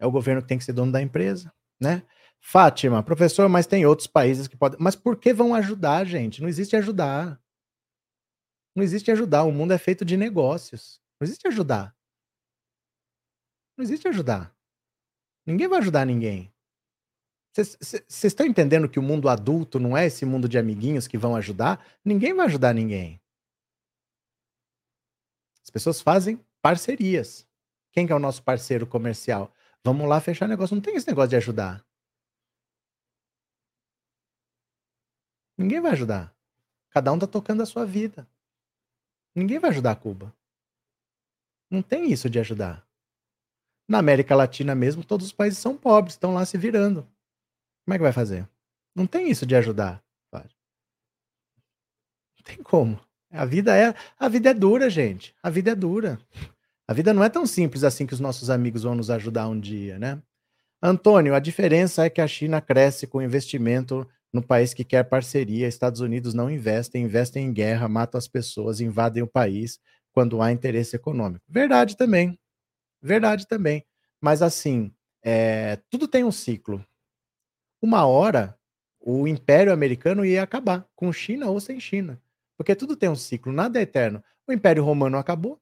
É 0.00 0.06
o 0.06 0.10
governo 0.10 0.40
que 0.40 0.48
tem 0.48 0.58
que 0.58 0.64
ser 0.64 0.72
dono 0.72 0.90
da 0.90 1.02
empresa, 1.02 1.52
né? 1.78 2.02
Fátima, 2.40 3.02
professor, 3.02 3.48
mas 3.50 3.66
tem 3.66 3.84
outros 3.84 4.08
países 4.08 4.48
que 4.48 4.56
podem. 4.56 4.78
Mas 4.80 4.96
por 4.96 5.18
que 5.18 5.32
vão 5.34 5.54
ajudar, 5.54 6.06
gente? 6.06 6.40
Não 6.40 6.48
existe 6.48 6.74
ajudar. 6.74 7.38
Não 8.74 8.82
existe 8.82 9.10
ajudar. 9.10 9.44
O 9.44 9.52
mundo 9.52 9.74
é 9.74 9.78
feito 9.78 10.04
de 10.04 10.16
negócios. 10.16 10.98
Não 11.20 11.26
existe 11.26 11.46
ajudar. 11.46 11.94
Não 13.76 13.84
existe 13.84 14.08
ajudar. 14.08 14.56
Ninguém 15.46 15.68
vai 15.68 15.80
ajudar 15.80 16.06
ninguém. 16.06 16.50
Vocês 17.52 18.24
estão 18.24 18.46
entendendo 18.46 18.88
que 18.88 18.98
o 18.98 19.02
mundo 19.02 19.28
adulto 19.28 19.78
não 19.78 19.96
é 19.96 20.06
esse 20.06 20.24
mundo 20.24 20.48
de 20.48 20.56
amiguinhos 20.56 21.06
que 21.06 21.18
vão 21.18 21.36
ajudar? 21.36 21.84
Ninguém 22.02 22.32
vai 22.32 22.46
ajudar 22.46 22.72
ninguém. 22.72 23.20
As 25.62 25.70
pessoas 25.70 26.00
fazem 26.00 26.40
parcerias. 26.62 27.46
Quem 27.92 28.06
que 28.06 28.12
é 28.12 28.16
o 28.16 28.20
nosso 28.20 28.42
parceiro 28.42 28.86
comercial? 28.86 29.52
Vamos 29.84 30.08
lá 30.08 30.20
fechar 30.20 30.48
negócio. 30.48 30.74
Não 30.74 30.82
tem 30.82 30.96
esse 30.96 31.06
negócio 31.06 31.30
de 31.30 31.36
ajudar. 31.36 31.84
Ninguém 35.56 35.80
vai 35.80 35.92
ajudar. 35.92 36.34
Cada 36.90 37.12
um 37.12 37.14
está 37.14 37.26
tocando 37.26 37.62
a 37.62 37.66
sua 37.66 37.84
vida. 37.84 38.28
Ninguém 39.34 39.58
vai 39.58 39.70
ajudar 39.70 39.96
Cuba. 39.96 40.34
Não 41.70 41.82
tem 41.82 42.10
isso 42.10 42.28
de 42.28 42.38
ajudar. 42.38 42.86
Na 43.88 43.98
América 43.98 44.34
Latina 44.34 44.74
mesmo, 44.74 45.04
todos 45.04 45.26
os 45.26 45.32
países 45.32 45.58
são 45.58 45.76
pobres, 45.76 46.14
estão 46.14 46.34
lá 46.34 46.44
se 46.44 46.56
virando. 46.56 47.02
Como 47.84 47.94
é 47.94 47.98
que 47.98 48.02
vai 48.02 48.12
fazer? 48.12 48.48
Não 48.94 49.06
tem 49.06 49.30
isso 49.30 49.46
de 49.46 49.54
ajudar. 49.54 50.02
Não 52.40 52.44
tem 52.44 52.62
como. 52.62 52.98
A 53.30 53.44
vida 53.44 53.76
é, 53.76 53.94
a 54.18 54.28
vida 54.28 54.50
é 54.50 54.54
dura, 54.54 54.88
gente. 54.88 55.34
A 55.42 55.50
vida 55.50 55.72
é 55.72 55.74
dura. 55.74 56.18
A 56.90 56.92
vida 56.92 57.14
não 57.14 57.22
é 57.22 57.28
tão 57.28 57.46
simples 57.46 57.84
assim 57.84 58.04
que 58.04 58.12
os 58.12 58.18
nossos 58.18 58.50
amigos 58.50 58.82
vão 58.82 58.96
nos 58.96 59.10
ajudar 59.10 59.46
um 59.46 59.60
dia, 59.60 59.96
né? 59.96 60.20
Antônio, 60.82 61.36
a 61.36 61.38
diferença 61.38 62.04
é 62.04 62.10
que 62.10 62.20
a 62.20 62.26
China 62.26 62.60
cresce 62.60 63.06
com 63.06 63.22
investimento 63.22 64.04
no 64.32 64.42
país 64.42 64.74
que 64.74 64.82
quer 64.82 65.04
parceria. 65.04 65.68
Estados 65.68 66.00
Unidos 66.00 66.34
não 66.34 66.50
investem, 66.50 67.04
investem 67.04 67.46
em 67.46 67.52
guerra, 67.52 67.88
matam 67.88 68.18
as 68.18 68.26
pessoas, 68.26 68.80
invadem 68.80 69.22
o 69.22 69.28
país 69.28 69.78
quando 70.10 70.42
há 70.42 70.50
interesse 70.50 70.96
econômico. 70.96 71.44
Verdade 71.48 71.96
também. 71.96 72.36
Verdade 73.00 73.46
também. 73.46 73.86
Mas 74.20 74.42
assim, 74.42 74.92
é, 75.22 75.78
tudo 75.88 76.08
tem 76.08 76.24
um 76.24 76.32
ciclo. 76.32 76.84
Uma 77.80 78.04
hora, 78.04 78.58
o 78.98 79.28
Império 79.28 79.72
Americano 79.72 80.24
ia 80.24 80.42
acabar, 80.42 80.84
com 80.96 81.12
China 81.12 81.50
ou 81.50 81.60
sem 81.60 81.78
China. 81.78 82.20
Porque 82.56 82.74
tudo 82.74 82.96
tem 82.96 83.08
um 83.08 83.14
ciclo, 83.14 83.52
nada 83.52 83.78
é 83.78 83.82
eterno. 83.82 84.20
O 84.44 84.52
Império 84.52 84.82
Romano 84.82 85.18
acabou. 85.18 85.56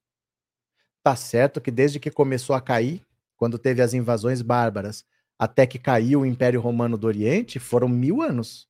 Tá 1.03 1.17
certo 1.17 1.61
que 1.61 1.71
desde 1.71 2.01
que 2.01 2.11
começou 2.11 2.55
a 2.55 2.61
cair, 2.61 3.05
quando 3.37 3.59
teve 3.59 3.81
as 3.81 3.95
invasões 3.95 4.43
bárbaras, 4.43 5.05
até 5.39 5.67
que 5.67 5.79
caiu 5.79 6.21
o 6.21 6.27
Império 6.27 6.61
Romano 6.61 6.99
do 6.99 7.07
Oriente, 7.07 7.59
foram 7.59 7.89
mil 7.89 8.21
anos. 8.21 8.69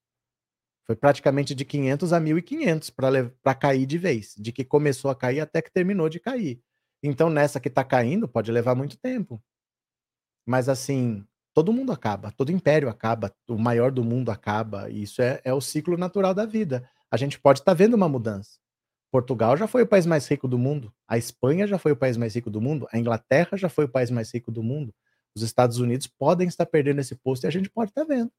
Foi 0.86 0.94
praticamente 0.94 1.54
de 1.54 1.64
500 1.64 2.12
a 2.12 2.20
1500 2.20 2.90
para 2.90 3.54
cair 3.54 3.86
de 3.86 3.98
vez. 3.98 4.34
De 4.38 4.52
que 4.52 4.64
começou 4.64 5.10
a 5.10 5.14
cair 5.14 5.40
até 5.40 5.62
que 5.62 5.70
terminou 5.70 6.08
de 6.08 6.20
cair. 6.20 6.62
Então, 7.02 7.30
nessa 7.30 7.60
que 7.60 7.68
está 7.68 7.84
caindo, 7.84 8.28
pode 8.28 8.50
levar 8.50 8.74
muito 8.74 8.98
tempo. 8.98 9.42
Mas, 10.46 10.68
assim, 10.68 11.26
todo 11.54 11.72
mundo 11.72 11.92
acaba, 11.92 12.32
todo 12.32 12.52
império 12.52 12.88
acaba, 12.88 13.34
o 13.46 13.58
maior 13.58 13.90
do 13.92 14.02
mundo 14.02 14.30
acaba. 14.30 14.88
E 14.88 15.02
isso 15.02 15.20
é, 15.22 15.40
é 15.44 15.52
o 15.52 15.60
ciclo 15.60 15.96
natural 15.96 16.34
da 16.34 16.46
vida. 16.46 16.88
A 17.10 17.16
gente 17.16 17.38
pode 17.38 17.60
estar 17.60 17.72
tá 17.72 17.76
vendo 17.76 17.94
uma 17.94 18.08
mudança. 18.08 18.58
Portugal 19.10 19.56
já 19.56 19.66
foi 19.66 19.82
o 19.82 19.86
país 19.86 20.06
mais 20.06 20.26
rico 20.26 20.46
do 20.46 20.58
mundo, 20.58 20.92
a 21.06 21.16
Espanha 21.16 21.66
já 21.66 21.78
foi 21.78 21.92
o 21.92 21.96
país 21.96 22.16
mais 22.16 22.34
rico 22.34 22.50
do 22.50 22.60
mundo, 22.60 22.86
a 22.92 22.98
Inglaterra 22.98 23.56
já 23.56 23.68
foi 23.68 23.86
o 23.86 23.88
país 23.88 24.10
mais 24.10 24.32
rico 24.32 24.50
do 24.52 24.62
mundo 24.62 24.94
os 25.38 25.42
Estados 25.42 25.78
Unidos 25.78 26.06
podem 26.06 26.48
estar 26.48 26.66
perdendo 26.66 27.00
esse 27.00 27.14
posto 27.14 27.44
e 27.44 27.46
a 27.46 27.50
gente 27.50 27.70
pode 27.70 27.90
estar 27.90 28.04
vendo. 28.04 28.30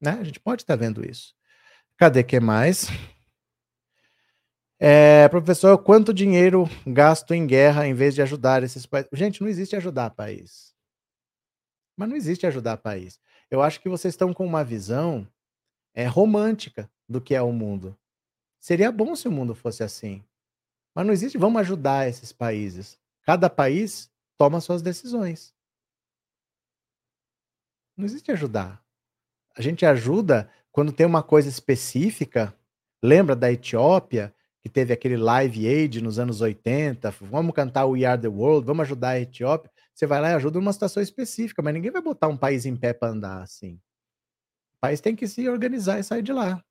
Né? 0.00 0.12
A 0.12 0.24
gente 0.24 0.40
pode 0.40 0.62
estar 0.62 0.76
vendo 0.76 1.08
isso. 1.08 1.34
Cadê 1.96 2.22
que 2.24 2.40
mais? 2.40 2.86
É, 4.78 5.28
professor, 5.28 5.76
quanto 5.78 6.14
dinheiro 6.14 6.64
gasto 6.86 7.34
em 7.34 7.46
guerra 7.46 7.86
em 7.86 7.94
vez 7.94 8.14
de 8.14 8.22
ajudar 8.22 8.62
esses 8.62 8.86
países? 8.86 9.10
Gente, 9.12 9.40
não 9.42 9.48
existe 9.48 9.76
ajudar 9.76 10.10
país. 10.10 10.74
Mas 11.96 12.08
não 12.08 12.16
existe 12.16 12.46
ajudar 12.46 12.78
país. 12.78 13.20
Eu 13.50 13.60
acho 13.60 13.80
que 13.80 13.88
vocês 13.88 14.14
estão 14.14 14.32
com 14.32 14.46
uma 14.46 14.64
visão 14.64 15.28
é, 15.94 16.06
romântica 16.06 16.90
do 17.08 17.20
que 17.20 17.34
é 17.34 17.42
o 17.42 17.52
mundo. 17.52 17.96
Seria 18.60 18.92
bom 18.92 19.16
se 19.16 19.26
o 19.26 19.32
mundo 19.32 19.54
fosse 19.54 19.82
assim. 19.82 20.22
Mas 20.94 21.06
não 21.06 21.12
existe, 21.12 21.38
vamos 21.38 21.60
ajudar 21.62 22.08
esses 22.08 22.30
países. 22.30 22.98
Cada 23.22 23.48
país 23.48 24.10
toma 24.36 24.60
suas 24.60 24.82
decisões. 24.82 25.54
Não 27.96 28.04
existe 28.04 28.30
ajudar. 28.30 28.82
A 29.56 29.62
gente 29.62 29.84
ajuda 29.86 30.50
quando 30.70 30.92
tem 30.92 31.06
uma 31.06 31.22
coisa 31.22 31.48
específica. 31.48 32.54
Lembra 33.02 33.34
da 33.34 33.50
Etiópia, 33.50 34.34
que 34.60 34.68
teve 34.68 34.92
aquele 34.92 35.16
Live 35.16 35.66
Aid 35.66 36.02
nos 36.02 36.18
anos 36.18 36.40
80, 36.42 37.10
vamos 37.22 37.54
cantar 37.54 37.86
We 37.86 38.04
Are 38.04 38.20
the 38.20 38.28
World, 38.28 38.66
vamos 38.66 38.82
ajudar 38.82 39.10
a 39.10 39.20
Etiópia. 39.20 39.70
Você 39.94 40.06
vai 40.06 40.20
lá 40.20 40.30
e 40.30 40.34
ajuda 40.34 40.58
numa 40.58 40.72
situação 40.72 41.02
específica, 41.02 41.62
mas 41.62 41.74
ninguém 41.74 41.90
vai 41.90 42.02
botar 42.02 42.28
um 42.28 42.36
país 42.36 42.66
em 42.66 42.76
pé 42.76 42.92
para 42.92 43.08
andar 43.08 43.42
assim. 43.42 43.80
O 44.74 44.80
país 44.80 45.00
tem 45.00 45.16
que 45.16 45.26
se 45.26 45.48
organizar 45.48 45.98
e 45.98 46.04
sair 46.04 46.22
de 46.22 46.32
lá. 46.32 46.62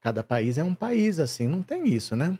Cada 0.00 0.24
país 0.24 0.56
é 0.56 0.64
um 0.64 0.74
país, 0.74 1.18
assim, 1.18 1.46
não 1.46 1.62
tem 1.62 1.86
isso, 1.88 2.16
né? 2.16 2.38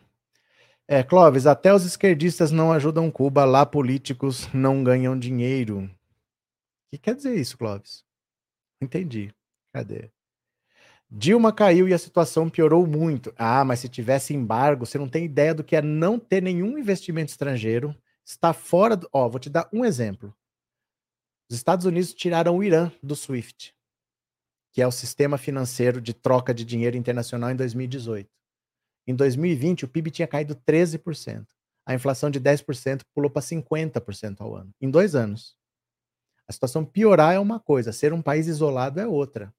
É, 0.89 1.03
Clóvis, 1.03 1.47
até 1.47 1.73
os 1.73 1.85
esquerdistas 1.85 2.51
não 2.51 2.73
ajudam 2.73 3.11
Cuba, 3.11 3.45
lá 3.45 3.65
políticos 3.65 4.53
não 4.53 4.83
ganham 4.83 5.17
dinheiro. 5.19 5.85
O 5.85 5.91
que 6.91 6.99
quer 6.99 7.15
dizer 7.15 7.37
isso, 7.37 7.57
Clóvis? 7.57 8.03
Entendi. 8.81 9.33
Cadê? 9.73 10.11
Dilma 11.09 11.53
caiu 11.53 11.87
e 11.87 11.95
a 11.95 11.99
situação 11.99 12.49
piorou 12.49 12.87
muito. 12.87 13.33
Ah, 13.37 13.65
mas 13.65 13.81
se 13.81 13.89
tivesse 13.89 14.35
embargo, 14.35 14.87
você 14.87 14.97
não 14.97 15.09
tem 15.09 15.25
ideia 15.25 15.55
do 15.55 15.63
que 15.63 15.77
é 15.77 15.83
não 15.83 16.19
ter 16.19 16.43
nenhum 16.43 16.79
investimento 16.79 17.31
estrangeiro, 17.31 17.95
está 18.25 18.53
fora 18.53 18.97
do. 18.97 19.09
Ó, 19.13 19.29
vou 19.29 19.39
te 19.39 19.51
dar 19.51 19.69
um 19.73 19.85
exemplo. 19.85 20.35
Os 21.49 21.57
Estados 21.57 21.85
Unidos 21.85 22.15
tiraram 22.15 22.57
o 22.57 22.65
Irã 22.65 22.91
do 23.03 23.15
SWIFT 23.15 23.75
que 24.73 24.81
é 24.81 24.87
o 24.87 24.93
sistema 24.93 25.37
financeiro 25.37 26.01
de 26.01 26.15
troca 26.15 26.55
de 26.55 26.65
dinheiro 26.65 26.97
internacional 26.97 27.51
em 27.51 27.57
2018. 27.57 28.29
Em 29.07 29.15
2020, 29.15 29.85
o 29.85 29.89
PIB 29.89 30.11
tinha 30.11 30.29
caído 30.29 30.55
13%. 30.55 31.47
A 31.87 31.95
inflação 31.95 32.31
de 32.31 32.41
10% 32.41 33.01
pulou 33.15 33.31
para 33.31 33.43
50% 33.43 34.41
ao 34.41 34.55
ano, 34.55 34.73
em 34.81 34.91
dois 34.91 35.15
anos. 35.15 35.57
A 36.47 36.53
situação 36.53 36.85
piorar 36.85 37.35
é 37.35 37.39
uma 37.39 37.59
coisa, 37.59 37.93
ser 37.93 38.13
um 38.13 38.23
país 38.23 38.47
isolado 38.47 39.01
é 39.01 39.07
outra. 39.07 39.53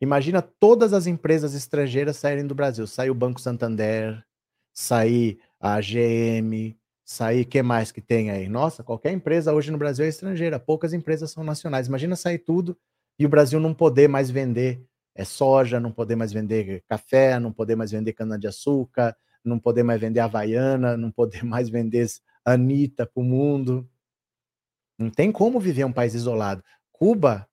Imagina 0.00 0.40
todas 0.40 0.92
as 0.92 1.06
empresas 1.06 1.54
estrangeiras 1.54 2.16
saírem 2.16 2.46
do 2.46 2.54
Brasil. 2.54 2.86
Sair 2.86 3.10
o 3.10 3.14
Banco 3.14 3.40
Santander, 3.40 4.24
sair 4.72 5.40
a 5.58 5.80
GM, 5.80 6.78
sair, 7.04 7.44
que 7.44 7.62
mais 7.62 7.90
que 7.90 8.00
tem 8.00 8.30
aí? 8.30 8.48
Nossa, 8.48 8.84
qualquer 8.84 9.12
empresa 9.12 9.52
hoje 9.52 9.72
no 9.72 9.78
Brasil 9.78 10.04
é 10.04 10.08
estrangeira, 10.08 10.60
poucas 10.60 10.92
empresas 10.92 11.32
são 11.32 11.42
nacionais. 11.42 11.88
Imagina 11.88 12.14
sair 12.14 12.38
tudo 12.38 12.78
e 13.18 13.26
o 13.26 13.28
Brasil 13.28 13.58
não 13.58 13.74
poder 13.74 14.08
mais 14.08 14.30
vender 14.30 14.82
é, 15.14 15.24
soja, 15.24 15.80
não 15.80 15.90
poder 15.90 16.14
mais 16.14 16.32
vender 16.32 16.84
café, 16.86 17.38
não 17.40 17.52
poder 17.52 17.74
mais 17.74 17.90
vender 17.90 18.12
cana-de-açúcar, 18.12 19.16
não 19.44 19.58
poder 19.58 19.82
mais 19.82 20.00
vender 20.00 20.20
havaiana, 20.20 20.96
não 20.96 21.10
poder 21.10 21.42
mais 21.44 21.68
vender 21.68 22.06
Anitta 22.44 23.06
para 23.06 23.20
o 23.20 23.24
mundo. 23.24 23.88
Não 24.98 25.10
tem 25.10 25.32
como 25.32 25.60
viver 25.60 25.84
um 25.84 25.92
país 25.92 26.14
isolado. 26.14 26.62
Cuba 26.92 27.48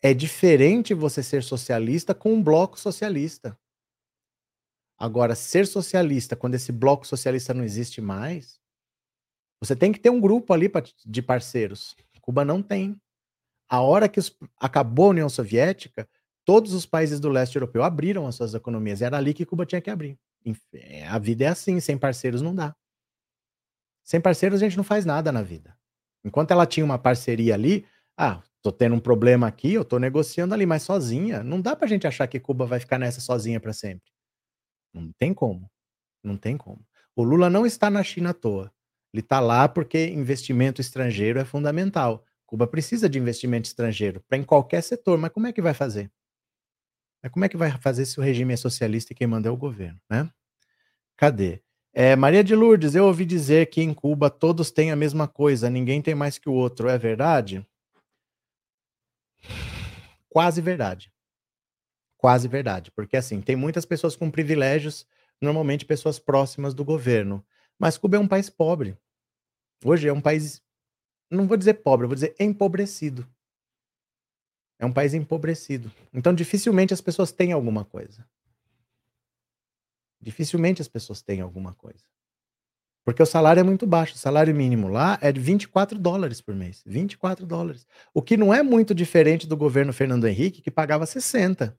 é 0.00 0.12
diferente 0.12 0.94
você 0.94 1.22
ser 1.22 1.42
socialista 1.42 2.14
com 2.14 2.32
um 2.32 2.42
bloco 2.42 2.78
socialista. 2.78 3.58
Agora, 4.98 5.34
ser 5.34 5.66
socialista 5.66 6.36
quando 6.36 6.54
esse 6.54 6.70
bloco 6.70 7.06
socialista 7.06 7.52
não 7.52 7.64
existe 7.64 8.00
mais, 8.00 8.60
você 9.60 9.74
tem 9.74 9.92
que 9.92 9.98
ter 9.98 10.10
um 10.10 10.20
grupo 10.20 10.52
ali 10.52 10.70
de 11.04 11.22
parceiros. 11.22 11.96
Cuba 12.20 12.44
não 12.44 12.62
tem. 12.62 13.00
A 13.72 13.80
hora 13.80 14.06
que 14.06 14.20
os, 14.20 14.36
acabou 14.60 15.06
a 15.06 15.08
União 15.08 15.30
Soviética, 15.30 16.06
todos 16.44 16.74
os 16.74 16.84
países 16.84 17.18
do 17.18 17.30
leste 17.30 17.56
europeu 17.56 17.82
abriram 17.82 18.26
as 18.26 18.34
suas 18.34 18.52
economias. 18.52 19.00
Era 19.00 19.16
ali 19.16 19.32
que 19.32 19.46
Cuba 19.46 19.64
tinha 19.64 19.80
que 19.80 19.88
abrir. 19.88 20.18
É, 20.74 21.06
a 21.06 21.18
vida 21.18 21.44
é 21.44 21.48
assim, 21.48 21.80
sem 21.80 21.96
parceiros 21.96 22.42
não 22.42 22.54
dá. 22.54 22.76
Sem 24.04 24.20
parceiros 24.20 24.60
a 24.60 24.66
gente 24.66 24.76
não 24.76 24.84
faz 24.84 25.06
nada 25.06 25.32
na 25.32 25.40
vida. 25.40 25.74
Enquanto 26.22 26.50
ela 26.50 26.66
tinha 26.66 26.84
uma 26.84 26.98
parceria 26.98 27.54
ali, 27.54 27.86
ah, 28.14 28.42
tô 28.60 28.70
tendo 28.70 28.94
um 28.94 29.00
problema 29.00 29.46
aqui, 29.46 29.72
eu 29.72 29.86
tô 29.86 29.98
negociando 29.98 30.52
ali, 30.52 30.66
mas 30.66 30.82
sozinha, 30.82 31.42
não 31.42 31.58
dá 31.58 31.74
pra 31.74 31.88
gente 31.88 32.06
achar 32.06 32.26
que 32.26 32.38
Cuba 32.38 32.66
vai 32.66 32.78
ficar 32.78 32.98
nessa 32.98 33.22
sozinha 33.22 33.58
para 33.58 33.72
sempre. 33.72 34.12
Não 34.92 35.10
tem 35.18 35.32
como. 35.32 35.66
Não 36.22 36.36
tem 36.36 36.58
como. 36.58 36.84
O 37.16 37.22
Lula 37.22 37.48
não 37.48 37.64
está 37.64 37.88
na 37.88 38.02
China 38.02 38.30
à 38.30 38.34
toa. 38.34 38.70
Ele 39.14 39.22
está 39.22 39.40
lá 39.40 39.66
porque 39.66 40.08
investimento 40.08 40.82
estrangeiro 40.82 41.38
é 41.38 41.44
fundamental. 41.46 42.26
Cuba 42.52 42.66
precisa 42.66 43.08
de 43.08 43.18
investimento 43.18 43.66
estrangeiro 43.66 44.20
para 44.28 44.36
em 44.36 44.44
qualquer 44.44 44.82
setor, 44.82 45.16
mas 45.16 45.32
como 45.32 45.46
é 45.46 45.52
que 45.54 45.62
vai 45.62 45.72
fazer? 45.72 46.12
Mas 47.22 47.32
como 47.32 47.46
é 47.46 47.48
que 47.48 47.56
vai 47.56 47.70
fazer 47.78 48.04
se 48.04 48.20
o 48.20 48.22
regime 48.22 48.52
é 48.52 48.58
socialista 48.58 49.10
e 49.10 49.16
quem 49.16 49.26
manda 49.26 49.48
é 49.48 49.50
o 49.50 49.56
governo, 49.56 49.98
né? 50.06 50.30
Cadê? 51.16 51.62
É, 51.94 52.14
Maria 52.14 52.44
de 52.44 52.54
Lourdes, 52.54 52.94
eu 52.94 53.06
ouvi 53.06 53.24
dizer 53.24 53.70
que 53.70 53.80
em 53.80 53.94
Cuba 53.94 54.28
todos 54.28 54.70
têm 54.70 54.90
a 54.90 54.96
mesma 54.96 55.26
coisa, 55.26 55.70
ninguém 55.70 56.02
tem 56.02 56.14
mais 56.14 56.36
que 56.36 56.46
o 56.46 56.52
outro. 56.52 56.90
É 56.90 56.98
verdade? 56.98 57.66
Quase 60.28 60.60
verdade. 60.60 61.10
Quase 62.18 62.48
verdade. 62.48 62.90
Porque 62.90 63.16
assim, 63.16 63.40
tem 63.40 63.56
muitas 63.56 63.86
pessoas 63.86 64.14
com 64.14 64.30
privilégios, 64.30 65.06
normalmente 65.40 65.86
pessoas 65.86 66.18
próximas 66.18 66.74
do 66.74 66.84
governo. 66.84 67.42
Mas 67.78 67.96
Cuba 67.96 68.18
é 68.18 68.20
um 68.20 68.28
país 68.28 68.50
pobre. 68.50 68.94
Hoje 69.82 70.06
é 70.06 70.12
um 70.12 70.20
país 70.20 70.62
não 71.36 71.46
vou 71.46 71.56
dizer 71.56 71.74
pobre, 71.74 72.06
vou 72.06 72.14
dizer 72.14 72.34
empobrecido. 72.38 73.26
É 74.78 74.86
um 74.86 74.92
país 74.92 75.14
empobrecido. 75.14 75.92
Então, 76.12 76.34
dificilmente 76.34 76.92
as 76.92 77.00
pessoas 77.00 77.30
têm 77.30 77.52
alguma 77.52 77.84
coisa. 77.84 78.26
Dificilmente 80.20 80.82
as 80.82 80.88
pessoas 80.88 81.22
têm 81.22 81.40
alguma 81.40 81.74
coisa. 81.74 82.04
Porque 83.04 83.22
o 83.22 83.26
salário 83.26 83.60
é 83.60 83.62
muito 83.64 83.86
baixo. 83.86 84.14
O 84.14 84.18
salário 84.18 84.54
mínimo 84.54 84.88
lá 84.88 85.18
é 85.20 85.32
de 85.32 85.40
24 85.40 85.98
dólares 85.98 86.40
por 86.40 86.54
mês. 86.54 86.82
24 86.86 87.44
dólares. 87.44 87.86
O 88.14 88.22
que 88.22 88.36
não 88.36 88.54
é 88.54 88.62
muito 88.62 88.94
diferente 88.94 89.46
do 89.46 89.56
governo 89.56 89.92
Fernando 89.92 90.26
Henrique, 90.26 90.62
que 90.62 90.70
pagava 90.70 91.06
60. 91.06 91.76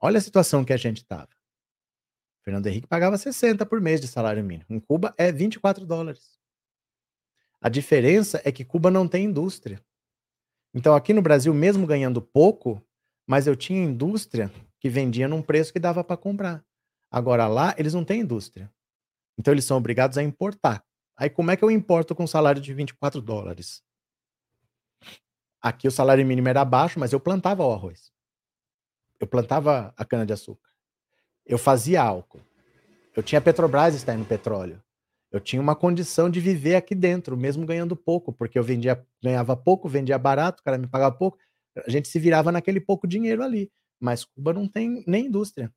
Olha 0.00 0.18
a 0.18 0.22
situação 0.22 0.64
que 0.64 0.72
a 0.72 0.76
gente 0.76 0.98
estava. 0.98 1.28
Fernando 2.42 2.66
Henrique 2.66 2.86
pagava 2.86 3.18
60 3.18 3.66
por 3.66 3.80
mês 3.80 4.00
de 4.00 4.08
salário 4.08 4.44
mínimo. 4.44 4.66
Em 4.70 4.78
Cuba 4.78 5.14
é 5.18 5.32
24 5.32 5.84
dólares. 5.84 6.38
A 7.66 7.68
diferença 7.68 8.40
é 8.44 8.52
que 8.52 8.64
Cuba 8.64 8.92
não 8.92 9.08
tem 9.08 9.24
indústria. 9.24 9.84
Então, 10.72 10.94
aqui 10.94 11.12
no 11.12 11.20
Brasil, 11.20 11.52
mesmo 11.52 11.84
ganhando 11.84 12.22
pouco, 12.22 12.80
mas 13.26 13.48
eu 13.48 13.56
tinha 13.56 13.82
indústria 13.82 14.52
que 14.78 14.88
vendia 14.88 15.26
num 15.26 15.42
preço 15.42 15.72
que 15.72 15.80
dava 15.80 16.04
para 16.04 16.16
comprar. 16.16 16.64
Agora 17.10 17.48
lá, 17.48 17.74
eles 17.76 17.92
não 17.92 18.04
têm 18.04 18.20
indústria. 18.20 18.72
Então, 19.36 19.52
eles 19.52 19.64
são 19.64 19.76
obrigados 19.76 20.16
a 20.16 20.22
importar. 20.22 20.86
Aí, 21.16 21.28
como 21.28 21.50
é 21.50 21.56
que 21.56 21.64
eu 21.64 21.70
importo 21.72 22.14
com 22.14 22.22
um 22.22 22.28
salário 22.28 22.62
de 22.62 22.72
24 22.72 23.20
dólares? 23.20 23.82
Aqui 25.60 25.88
o 25.88 25.90
salário 25.90 26.24
mínimo 26.24 26.48
era 26.48 26.64
baixo, 26.64 27.00
mas 27.00 27.12
eu 27.12 27.18
plantava 27.18 27.66
o 27.66 27.72
arroz. 27.72 28.12
Eu 29.18 29.26
plantava 29.26 29.92
a 29.96 30.04
cana-de-açúcar. 30.04 30.70
Eu 31.44 31.58
fazia 31.58 32.00
álcool. 32.00 32.42
Eu 33.16 33.24
tinha 33.24 33.40
Petrobras 33.40 33.96
extraindo 33.96 34.24
petróleo. 34.24 34.80
Eu 35.36 35.40
tinha 35.40 35.60
uma 35.60 35.76
condição 35.76 36.30
de 36.30 36.40
viver 36.40 36.76
aqui 36.76 36.94
dentro, 36.94 37.36
mesmo 37.36 37.66
ganhando 37.66 37.94
pouco, 37.94 38.32
porque 38.32 38.58
eu 38.58 38.64
vendia, 38.64 39.04
ganhava 39.22 39.54
pouco, 39.54 39.86
vendia 39.86 40.18
barato, 40.18 40.60
o 40.60 40.64
cara 40.64 40.78
me 40.78 40.86
pagava 40.86 41.14
pouco, 41.14 41.38
a 41.76 41.90
gente 41.90 42.08
se 42.08 42.18
virava 42.18 42.50
naquele 42.50 42.80
pouco 42.80 43.06
dinheiro 43.06 43.42
ali. 43.42 43.70
Mas 44.00 44.24
Cuba 44.24 44.54
não 44.54 44.66
tem 44.66 45.04
nem 45.06 45.26
indústria. 45.26 45.70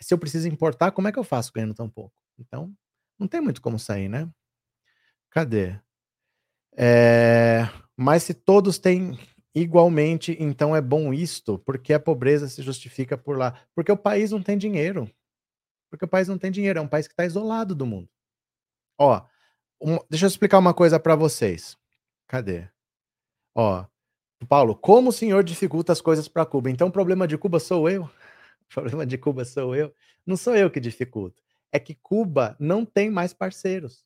Se 0.00 0.14
eu 0.14 0.18
preciso 0.18 0.46
importar, 0.46 0.92
como 0.92 1.08
é 1.08 1.12
que 1.12 1.18
eu 1.18 1.24
faço 1.24 1.52
ganhando 1.52 1.74
tão 1.74 1.88
pouco? 1.90 2.14
Então, 2.38 2.72
não 3.18 3.26
tem 3.26 3.40
muito 3.40 3.60
como 3.60 3.80
sair, 3.80 4.08
né? 4.08 4.30
Cadê? 5.28 5.76
É... 6.76 7.68
Mas 7.96 8.22
se 8.22 8.32
todos 8.32 8.78
têm 8.78 9.18
igualmente, 9.52 10.36
então 10.38 10.74
é 10.74 10.80
bom 10.80 11.12
isto, 11.12 11.58
porque 11.58 11.92
a 11.92 12.00
pobreza 12.00 12.48
se 12.48 12.62
justifica 12.62 13.18
por 13.18 13.36
lá. 13.36 13.60
Porque 13.74 13.90
o 13.90 13.96
país 13.96 14.30
não 14.30 14.40
tem 14.40 14.56
dinheiro. 14.56 15.10
Porque 15.90 16.04
o 16.04 16.08
país 16.08 16.28
não 16.28 16.38
tem 16.38 16.52
dinheiro, 16.52 16.78
é 16.78 16.82
um 16.82 16.88
país 16.88 17.08
que 17.08 17.12
está 17.12 17.24
isolado 17.26 17.74
do 17.74 17.84
mundo. 17.84 18.08
Ó, 19.00 19.22
um, 19.80 19.96
deixa 20.10 20.26
eu 20.26 20.28
explicar 20.28 20.58
uma 20.58 20.74
coisa 20.74 21.00
para 21.00 21.16
vocês. 21.16 21.74
Cadê? 22.28 22.68
Ó, 23.54 23.86
Paulo, 24.46 24.76
como 24.76 25.08
o 25.08 25.12
senhor 25.12 25.42
dificulta 25.42 25.90
as 25.90 26.02
coisas 26.02 26.28
para 26.28 26.44
Cuba? 26.44 26.70
Então 26.70 26.88
o 26.88 26.92
problema 26.92 27.26
de 27.26 27.38
Cuba 27.38 27.58
sou 27.58 27.88
eu? 27.88 28.02
O 28.04 28.10
problema 28.68 29.06
de 29.06 29.16
Cuba 29.16 29.42
sou 29.46 29.74
eu? 29.74 29.94
Não 30.26 30.36
sou 30.36 30.54
eu 30.54 30.70
que 30.70 30.78
dificulto. 30.78 31.42
É 31.72 31.78
que 31.78 31.94
Cuba 31.94 32.54
não 32.60 32.84
tem 32.84 33.10
mais 33.10 33.32
parceiros. 33.32 34.04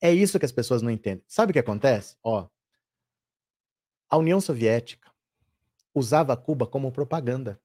É 0.00 0.10
isso 0.10 0.38
que 0.38 0.46
as 0.46 0.52
pessoas 0.52 0.80
não 0.80 0.90
entendem. 0.90 1.22
Sabe 1.28 1.50
o 1.50 1.52
que 1.52 1.58
acontece? 1.58 2.16
Ó, 2.22 2.48
a 4.08 4.16
União 4.16 4.40
Soviética 4.40 5.12
usava 5.94 6.34
Cuba 6.34 6.66
como 6.66 6.90
propaganda. 6.90 7.60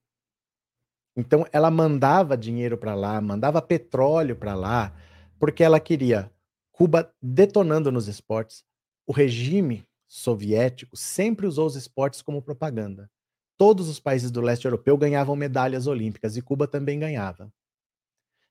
Então 1.16 1.46
ela 1.52 1.70
mandava 1.70 2.36
dinheiro 2.36 2.76
para 2.76 2.94
lá, 2.94 3.18
mandava 3.18 3.62
petróleo 3.62 4.36
para 4.36 4.54
lá, 4.54 4.94
porque 5.38 5.62
ela 5.62 5.80
queria 5.80 6.30
Cuba 6.72 7.12
detonando 7.20 7.90
nos 7.90 8.06
esportes. 8.06 8.64
O 9.06 9.12
regime 9.12 9.84
soviético 10.06 10.96
sempre 10.96 11.46
usou 11.46 11.66
os 11.66 11.76
esportes 11.76 12.22
como 12.22 12.42
propaganda. 12.42 13.10
Todos 13.56 13.88
os 13.88 13.98
países 13.98 14.30
do 14.30 14.40
leste 14.40 14.64
europeu 14.64 14.96
ganhavam 14.96 15.34
medalhas 15.34 15.86
olímpicas 15.86 16.36
e 16.36 16.42
Cuba 16.42 16.68
também 16.68 16.98
ganhava. 16.98 17.52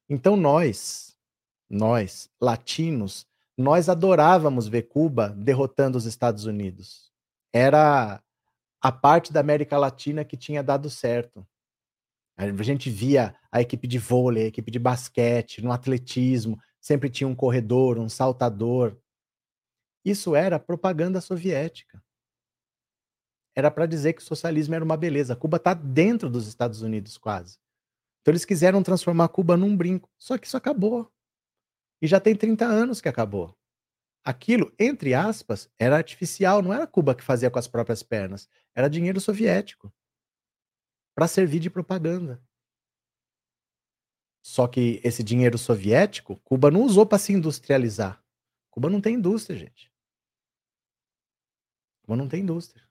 Então 0.09 0.35
nós, 0.35 1.15
nós, 1.69 2.29
latinos, 2.39 3.25
nós 3.57 3.89
adorávamos 3.89 4.67
ver 4.67 4.83
Cuba 4.83 5.29
derrotando 5.29 5.97
os 5.97 6.05
Estados 6.05 6.45
Unidos. 6.45 7.11
Era 7.53 8.21
a 8.81 8.91
parte 8.91 9.33
da 9.33 9.39
América 9.39 9.77
Latina 9.77 10.23
que 10.23 10.37
tinha 10.37 10.61
dado 10.61 10.89
certo. 10.89 11.47
A 12.35 12.45
gente 12.61 12.89
via 12.89 13.35
a 13.51 13.61
equipe 13.61 13.87
de 13.87 13.97
vôlei, 13.97 14.43
a 14.43 14.47
equipe 14.47 14.69
de 14.69 14.77
basquete, 14.77 15.63
no 15.63 15.71
atletismo, 15.71 16.59
sempre 16.79 17.09
tinha 17.09 17.27
um 17.27 17.35
corredor, 17.35 17.97
um 17.97 18.09
saltador. 18.09 18.97
Isso 20.05 20.35
era 20.35 20.59
propaganda 20.59 21.19
soviética. 21.19 22.03
Era 23.55 23.71
para 23.71 23.85
dizer 23.85 24.13
que 24.13 24.21
o 24.21 24.25
socialismo 24.25 24.75
era 24.75 24.85
uma 24.85 24.95
beleza. 24.95 25.35
Cuba 25.35 25.57
está 25.57 25.73
dentro 25.73 26.29
dos 26.29 26.47
Estados 26.47 26.81
Unidos, 26.81 27.17
quase. 27.17 27.57
Então 28.21 28.31
eles 28.31 28.45
quiseram 28.45 28.83
transformar 28.83 29.29
Cuba 29.29 29.57
num 29.57 29.75
brinco. 29.75 30.09
Só 30.17 30.37
que 30.37 30.45
isso 30.45 30.57
acabou. 30.57 31.11
E 32.01 32.07
já 32.07 32.19
tem 32.19 32.35
30 32.35 32.65
anos 32.65 33.01
que 33.01 33.09
acabou. 33.09 33.57
Aquilo, 34.23 34.73
entre 34.77 35.13
aspas, 35.13 35.69
era 35.79 35.95
artificial, 35.95 36.61
não 36.61 36.73
era 36.73 36.85
Cuba 36.85 37.15
que 37.15 37.23
fazia 37.23 37.49
com 37.49 37.57
as 37.57 37.67
próprias 37.67 38.03
pernas. 38.03 38.47
Era 38.75 38.89
dinheiro 38.89 39.19
soviético 39.19 39.91
para 41.15 41.27
servir 41.27 41.59
de 41.59 41.69
propaganda. 41.69 42.39
Só 44.47 44.65
que 44.65 45.01
esse 45.03 45.21
dinheiro 45.25 45.57
soviético, 45.57 46.37
Cuba 46.37 46.71
não 46.71 46.83
usou 46.83 47.05
para 47.05 47.17
se 47.17 47.33
industrializar. 47.33 48.23
Cuba 48.69 48.89
não 48.89 49.01
tem 49.01 49.15
indústria, 49.15 49.59
gente. 49.59 49.91
Cuba 52.01 52.15
não 52.15 52.29
tem 52.29 52.43
indústria. 52.43 52.81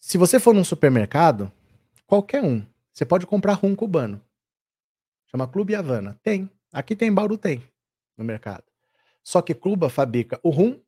Se 0.00 0.18
você 0.18 0.40
for 0.40 0.52
num 0.52 0.64
supermercado, 0.64 1.52
qualquer 2.08 2.42
um, 2.42 2.66
você 2.92 3.06
pode 3.06 3.24
comprar 3.24 3.52
rum 3.52 3.76
cubano. 3.76 4.20
Chama 5.30 5.46
Clube 5.46 5.76
Havana. 5.76 6.18
Tem. 6.24 6.50
Aqui 6.72 6.96
tem 6.96 7.14
Bauru, 7.14 7.38
tem 7.38 7.62
no 8.16 8.24
mercado. 8.24 8.64
Só 9.22 9.40
que 9.42 9.54
Cuba 9.54 9.88
fabrica 9.88 10.40
o 10.42 10.50
rum 10.50 10.82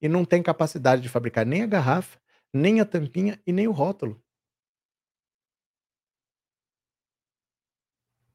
e 0.00 0.08
não 0.08 0.24
tem 0.24 0.40
capacidade 0.40 1.02
de 1.02 1.08
fabricar 1.08 1.44
nem 1.44 1.62
a 1.62 1.66
garrafa, 1.66 2.20
nem 2.52 2.80
a 2.80 2.84
tampinha 2.84 3.36
e 3.44 3.52
nem 3.52 3.66
o 3.66 3.72
rótulo. 3.72 4.23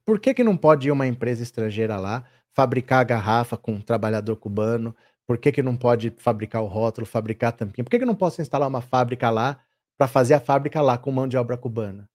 Por 0.10 0.20
que, 0.20 0.34
que 0.34 0.44
não 0.44 0.58
pode 0.58 0.88
ir 0.88 0.92
uma 0.92 1.06
empresa 1.06 1.44
estrangeira 1.44 1.96
lá 1.96 2.28
fabricar 2.56 3.00
a 3.00 3.04
garrafa 3.04 3.56
com 3.56 3.74
um 3.74 3.80
trabalhador 3.80 4.38
cubano? 4.38 4.96
Por 5.28 5.38
que, 5.38 5.52
que 5.52 5.62
não 5.62 5.78
pode 5.78 6.10
fabricar 6.18 6.64
o 6.64 6.66
rótulo, 6.66 7.06
fabricar 7.06 7.50
a 7.50 7.52
tampinha? 7.52 7.84
Por 7.86 7.92
que, 7.92 8.00
que 8.00 8.06
não 8.06 8.16
posso 8.16 8.42
instalar 8.42 8.68
uma 8.68 8.82
fábrica 8.82 9.30
lá 9.30 9.64
para 9.96 10.08
fazer 10.08 10.34
a 10.34 10.40
fábrica 10.40 10.82
lá 10.82 10.98
com 10.98 11.12
mão 11.12 11.28
de 11.28 11.38
obra 11.38 11.56
cubana? 11.56 12.10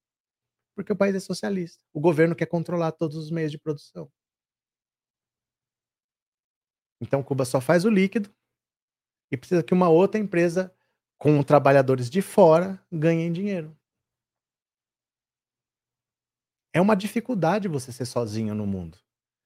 Porque 0.75 0.93
o 0.93 0.97
país 0.97 1.15
é 1.15 1.21
socialista. 1.21 1.81
O 1.93 2.01
governo 2.01 2.35
quer 2.35 2.47
controlar 2.47 2.91
todos 2.91 3.17
os 3.17 3.31
meios 3.31 3.53
de 3.53 3.59
produção. 3.59 4.11
Então 7.01 7.23
Cuba 7.23 7.45
só 7.45 7.61
faz 7.61 7.85
o 7.85 7.91
líquido 7.91 8.29
e 9.31 9.37
precisa 9.37 9.63
que 9.63 9.73
uma 9.73 9.89
outra 9.89 10.19
empresa 10.19 10.75
com 11.17 11.41
trabalhadores 11.45 12.11
de 12.11 12.21
fora 12.21 12.85
ganhem 12.91 13.33
dinheiro. 13.33 13.73
É 16.75 16.81
uma 16.81 16.97
dificuldade 16.97 17.69
você 17.69 17.93
ser 17.93 18.05
sozinho 18.05 18.53
no 18.53 18.67
mundo. 18.67 18.99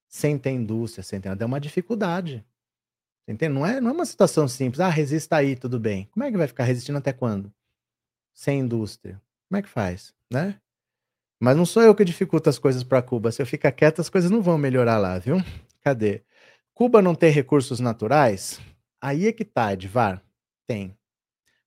Sem 0.08 0.38
ter 0.38 0.50
indústria, 0.50 1.04
sem 1.04 1.20
ter 1.20 1.28
nada. 1.28 1.44
É 1.44 1.46
uma 1.46 1.60
dificuldade. 1.60 2.42
Entende? 3.28 3.52
Não 3.52 3.66
é, 3.66 3.78
não 3.82 3.90
é 3.90 3.92
uma 3.92 4.06
situação 4.06 4.48
simples. 4.48 4.80
Ah, 4.80 4.88
resista 4.88 5.36
aí, 5.36 5.54
tudo 5.54 5.78
bem. 5.78 6.06
Como 6.06 6.24
é 6.24 6.30
que 6.30 6.38
vai 6.38 6.46
ficar 6.46 6.64
resistindo 6.64 6.96
até 6.96 7.12
quando? 7.12 7.52
Sem 8.32 8.60
indústria. 8.60 9.20
Como 9.46 9.58
é 9.58 9.62
que 9.62 9.68
faz? 9.68 10.14
Né? 10.32 10.58
Mas 11.38 11.54
não 11.54 11.66
sou 11.66 11.82
eu 11.82 11.94
que 11.94 12.02
dificulto 12.02 12.48
as 12.48 12.58
coisas 12.58 12.82
para 12.82 13.02
Cuba. 13.02 13.30
Se 13.30 13.42
eu 13.42 13.46
ficar 13.46 13.72
quieto, 13.72 14.00
as 14.00 14.08
coisas 14.08 14.30
não 14.30 14.40
vão 14.40 14.56
melhorar 14.56 14.96
lá, 14.96 15.18
viu? 15.18 15.36
Cadê? 15.84 16.22
Cuba 16.72 17.02
não 17.02 17.14
tem 17.14 17.30
recursos 17.30 17.78
naturais? 17.78 18.58
Aí 19.02 19.26
é 19.26 19.32
que 19.32 19.44
tá, 19.44 19.74
Edvar. 19.74 20.22
Tem. 20.66 20.96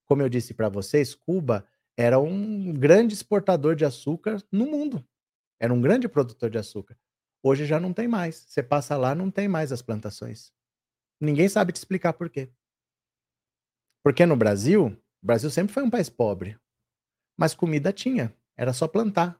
Como 0.05 0.23
eu 0.23 0.29
disse 0.29 0.55
para 0.55 0.69
vocês, 0.69 1.13
Cuba 1.13 1.63
era 1.95 2.19
um 2.19 2.73
grande 2.73 3.13
exportador 3.13 3.75
de 3.75 3.85
açúcar 3.85 4.41
no 4.51 4.65
mundo. 4.65 5.05
Era 5.61 5.71
um 5.71 5.79
grande 5.79 6.09
produtor 6.09 6.49
de 6.49 6.57
açúcar. 6.57 6.97
Hoje 7.43 7.67
já 7.67 7.79
não 7.79 7.93
tem 7.93 8.07
mais. 8.07 8.37
Você 8.47 8.63
passa 8.63 8.97
lá, 8.97 9.13
não 9.13 9.29
tem 9.29 9.47
mais 9.47 9.71
as 9.71 9.79
plantações. 9.79 10.51
Ninguém 11.19 11.47
sabe 11.47 11.71
te 11.71 11.75
explicar 11.75 12.13
por 12.13 12.31
quê. 12.31 12.49
Porque 14.03 14.25
no 14.25 14.35
Brasil, 14.35 14.87
o 14.87 15.25
Brasil 15.25 15.51
sempre 15.51 15.71
foi 15.71 15.83
um 15.83 15.89
país 15.89 16.09
pobre. 16.09 16.57
Mas 17.37 17.53
comida 17.53 17.93
tinha, 17.93 18.35
era 18.57 18.73
só 18.73 18.87
plantar. 18.87 19.39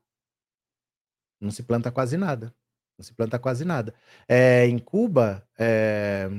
Não 1.40 1.50
se 1.50 1.64
planta 1.64 1.92
quase 1.92 2.18
nada. 2.18 2.54
Não 3.00 3.04
se 3.04 3.16
planta 3.16 3.40
quase 3.40 3.66
nada. 3.66 3.92
É, 4.28 4.68
em 4.68 4.78
Cuba, 4.78 5.44
é, 5.58 6.30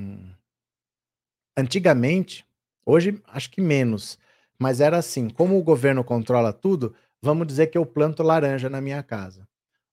antigamente, 1.59 2.47
hoje 2.87 3.21
acho 3.27 3.51
que 3.51 3.61
menos, 3.61 4.17
mas 4.57 4.81
era 4.81 4.97
assim: 4.99 5.29
como 5.29 5.59
o 5.59 5.65
governo 5.65 6.05
controla 6.05 6.53
tudo, 6.53 6.95
vamos 7.21 7.49
dizer 7.49 7.67
que 7.67 7.77
eu 7.77 7.85
planto 7.85 8.23
laranja 8.23 8.71
na 8.71 8.81
minha 8.81 9.03
casa 9.03 9.45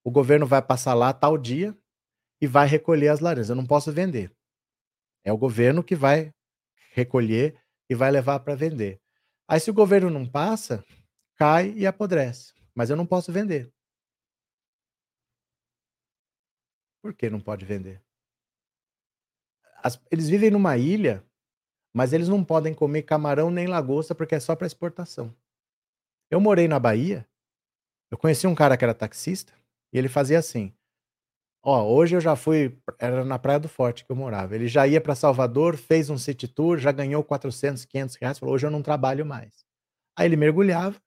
o 0.03 0.11
governo 0.11 0.45
vai 0.45 0.61
passar 0.61 0.93
lá 0.93 1.13
tal 1.13 1.37
dia 1.37 1.77
e 2.41 2.47
vai 2.47 2.67
recolher 2.67 3.09
as 3.09 3.19
laranjas. 3.19 3.49
Eu 3.49 3.55
não 3.55 3.65
posso 3.65 3.91
vender. 3.91 4.31
É 5.23 5.31
o 5.31 5.37
governo 5.37 5.83
que 5.83 5.95
vai 5.95 6.33
recolher 6.93 7.59
e 7.89 7.95
vai 7.95 8.11
levar 8.11 8.39
para 8.39 8.55
vender. 8.55 9.01
Aí, 9.47 9.59
se 9.59 9.69
o 9.69 9.73
governo 9.73 10.09
não 10.09 10.25
passa, 10.25 10.85
cai 11.35 11.71
e 11.71 11.85
apodrece. 11.85 12.53
Mas 12.73 12.89
eu 12.89 12.95
não 12.95 13.05
posso 13.05 13.31
vender. 13.31 13.71
Por 17.01 17.13
que 17.13 17.29
não 17.29 17.39
pode 17.39 17.65
vender? 17.65 18.01
As, 19.81 19.99
eles 20.11 20.29
vivem 20.29 20.51
numa 20.51 20.77
ilha, 20.77 21.25
mas 21.93 22.13
eles 22.13 22.27
não 22.27 22.43
podem 22.43 22.73
comer 22.73 23.03
camarão 23.03 23.49
nem 23.49 23.67
lagosta 23.67 24.13
porque 24.13 24.35
é 24.35 24.39
só 24.39 24.55
para 24.55 24.67
exportação. 24.67 25.35
Eu 26.29 26.39
morei 26.39 26.67
na 26.67 26.77
Bahia, 26.77 27.27
eu 28.11 28.17
conheci 28.17 28.45
um 28.45 28.53
cara 28.53 28.77
que 28.77 28.83
era 28.83 28.93
taxista, 28.93 29.53
e 29.93 29.97
ele 29.97 30.09
fazia 30.09 30.39
assim: 30.39 30.73
Ó, 31.63 31.83
hoje 31.83 32.15
eu 32.15 32.21
já 32.21 32.35
fui, 32.35 32.77
era 32.97 33.25
na 33.25 33.37
Praia 33.37 33.59
do 33.59 33.67
Forte 33.67 34.05
que 34.05 34.11
eu 34.11 34.15
morava. 34.15 34.55
Ele 34.55 34.67
já 34.67 34.87
ia 34.87 35.01
para 35.01 35.13
Salvador, 35.15 35.75
fez 35.75 36.09
um 36.09 36.17
city 36.17 36.47
tour, 36.47 36.77
já 36.77 36.91
ganhou 36.91 37.23
400, 37.23 37.83
500 37.85 38.15
reais. 38.15 38.39
Falou: 38.39 38.55
hoje 38.55 38.65
eu 38.65 38.71
não 38.71 38.81
trabalho 38.81 39.25
mais. 39.25 39.51
Aí 40.17 40.25
ele 40.27 40.37
mergulhava, 40.37 40.97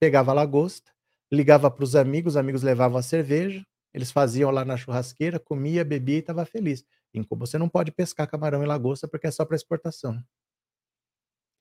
pegava 0.00 0.30
a 0.30 0.34
lagosta, 0.34 0.90
ligava 1.32 1.70
para 1.70 1.84
os 1.84 1.94
amigos, 1.96 2.34
os 2.34 2.36
amigos 2.36 2.62
levavam 2.62 2.98
a 2.98 3.02
cerveja, 3.02 3.64
eles 3.94 4.10
faziam 4.10 4.50
lá 4.50 4.64
na 4.64 4.76
churrasqueira, 4.76 5.38
comia, 5.38 5.84
bebia 5.84 6.16
e 6.16 6.20
estava 6.20 6.44
feliz. 6.46 6.84
Em 7.14 7.22
Cuba 7.22 7.46
você 7.46 7.58
não 7.58 7.68
pode 7.68 7.92
pescar 7.92 8.28
camarão 8.28 8.62
e 8.62 8.66
lagosta 8.66 9.06
porque 9.06 9.26
é 9.26 9.30
só 9.30 9.44
para 9.44 9.56
exportação. 9.56 10.22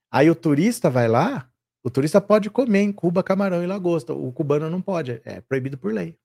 Aí 0.10 0.30
o 0.30 0.36
turista 0.36 0.90
vai 0.90 1.08
lá, 1.08 1.50
o 1.84 1.90
turista 1.90 2.22
pode 2.22 2.50
comer 2.50 2.82
em 2.82 2.92
Cuba 2.94 3.24
camarão 3.24 3.64
e 3.64 3.68
lagosta, 3.68 4.14
o 4.14 4.32
cubano 4.32 4.70
não 4.70 4.82
pode, 4.82 5.22
é 5.26 5.42
proibido 5.42 5.78
por 5.78 5.94
lei. 5.94 6.18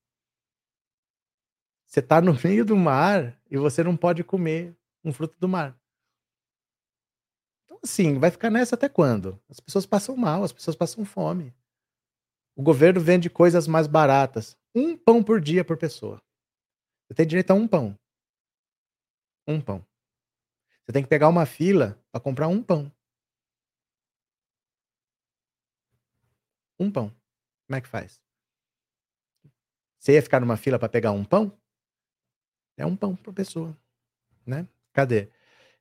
Você 1.86 2.00
está 2.00 2.20
no 2.20 2.34
meio 2.44 2.64
do 2.64 2.76
mar 2.76 3.40
e 3.50 3.56
você 3.56 3.82
não 3.82 3.96
pode 3.96 4.24
comer 4.24 4.76
um 5.04 5.12
fruto 5.12 5.38
do 5.38 5.48
mar. 5.48 5.78
Então, 7.64 7.78
assim, 7.82 8.18
vai 8.18 8.30
ficar 8.30 8.50
nessa 8.50 8.74
até 8.74 8.88
quando? 8.88 9.40
As 9.48 9.60
pessoas 9.60 9.86
passam 9.86 10.16
mal, 10.16 10.42
as 10.42 10.52
pessoas 10.52 10.76
passam 10.76 11.04
fome. 11.04 11.54
O 12.56 12.62
governo 12.62 13.00
vende 13.00 13.30
coisas 13.30 13.68
mais 13.68 13.86
baratas. 13.86 14.58
Um 14.74 14.96
pão 14.96 15.22
por 15.22 15.40
dia 15.40 15.64
por 15.64 15.76
pessoa. 15.76 16.20
Você 17.06 17.14
tem 17.14 17.26
direito 17.26 17.50
a 17.52 17.54
um 17.54 17.68
pão. 17.68 17.96
Um 19.46 19.60
pão. 19.60 19.86
Você 20.82 20.92
tem 20.92 21.02
que 21.02 21.08
pegar 21.08 21.28
uma 21.28 21.46
fila 21.46 22.02
para 22.10 22.20
comprar 22.20 22.48
um 22.48 22.62
pão. 22.62 22.90
Um 26.78 26.90
pão. 26.90 27.08
Como 27.66 27.76
é 27.76 27.80
que 27.80 27.88
faz? 27.88 28.20
Você 29.98 30.14
ia 30.14 30.22
ficar 30.22 30.40
numa 30.40 30.56
fila 30.56 30.78
para 30.78 30.88
pegar 30.88 31.12
um 31.12 31.24
pão? 31.24 31.56
É 32.76 32.84
um 32.84 32.96
pão 32.96 33.16
por 33.16 33.32
pessoa, 33.32 33.76
né? 34.46 34.66
Cadê? 34.92 35.28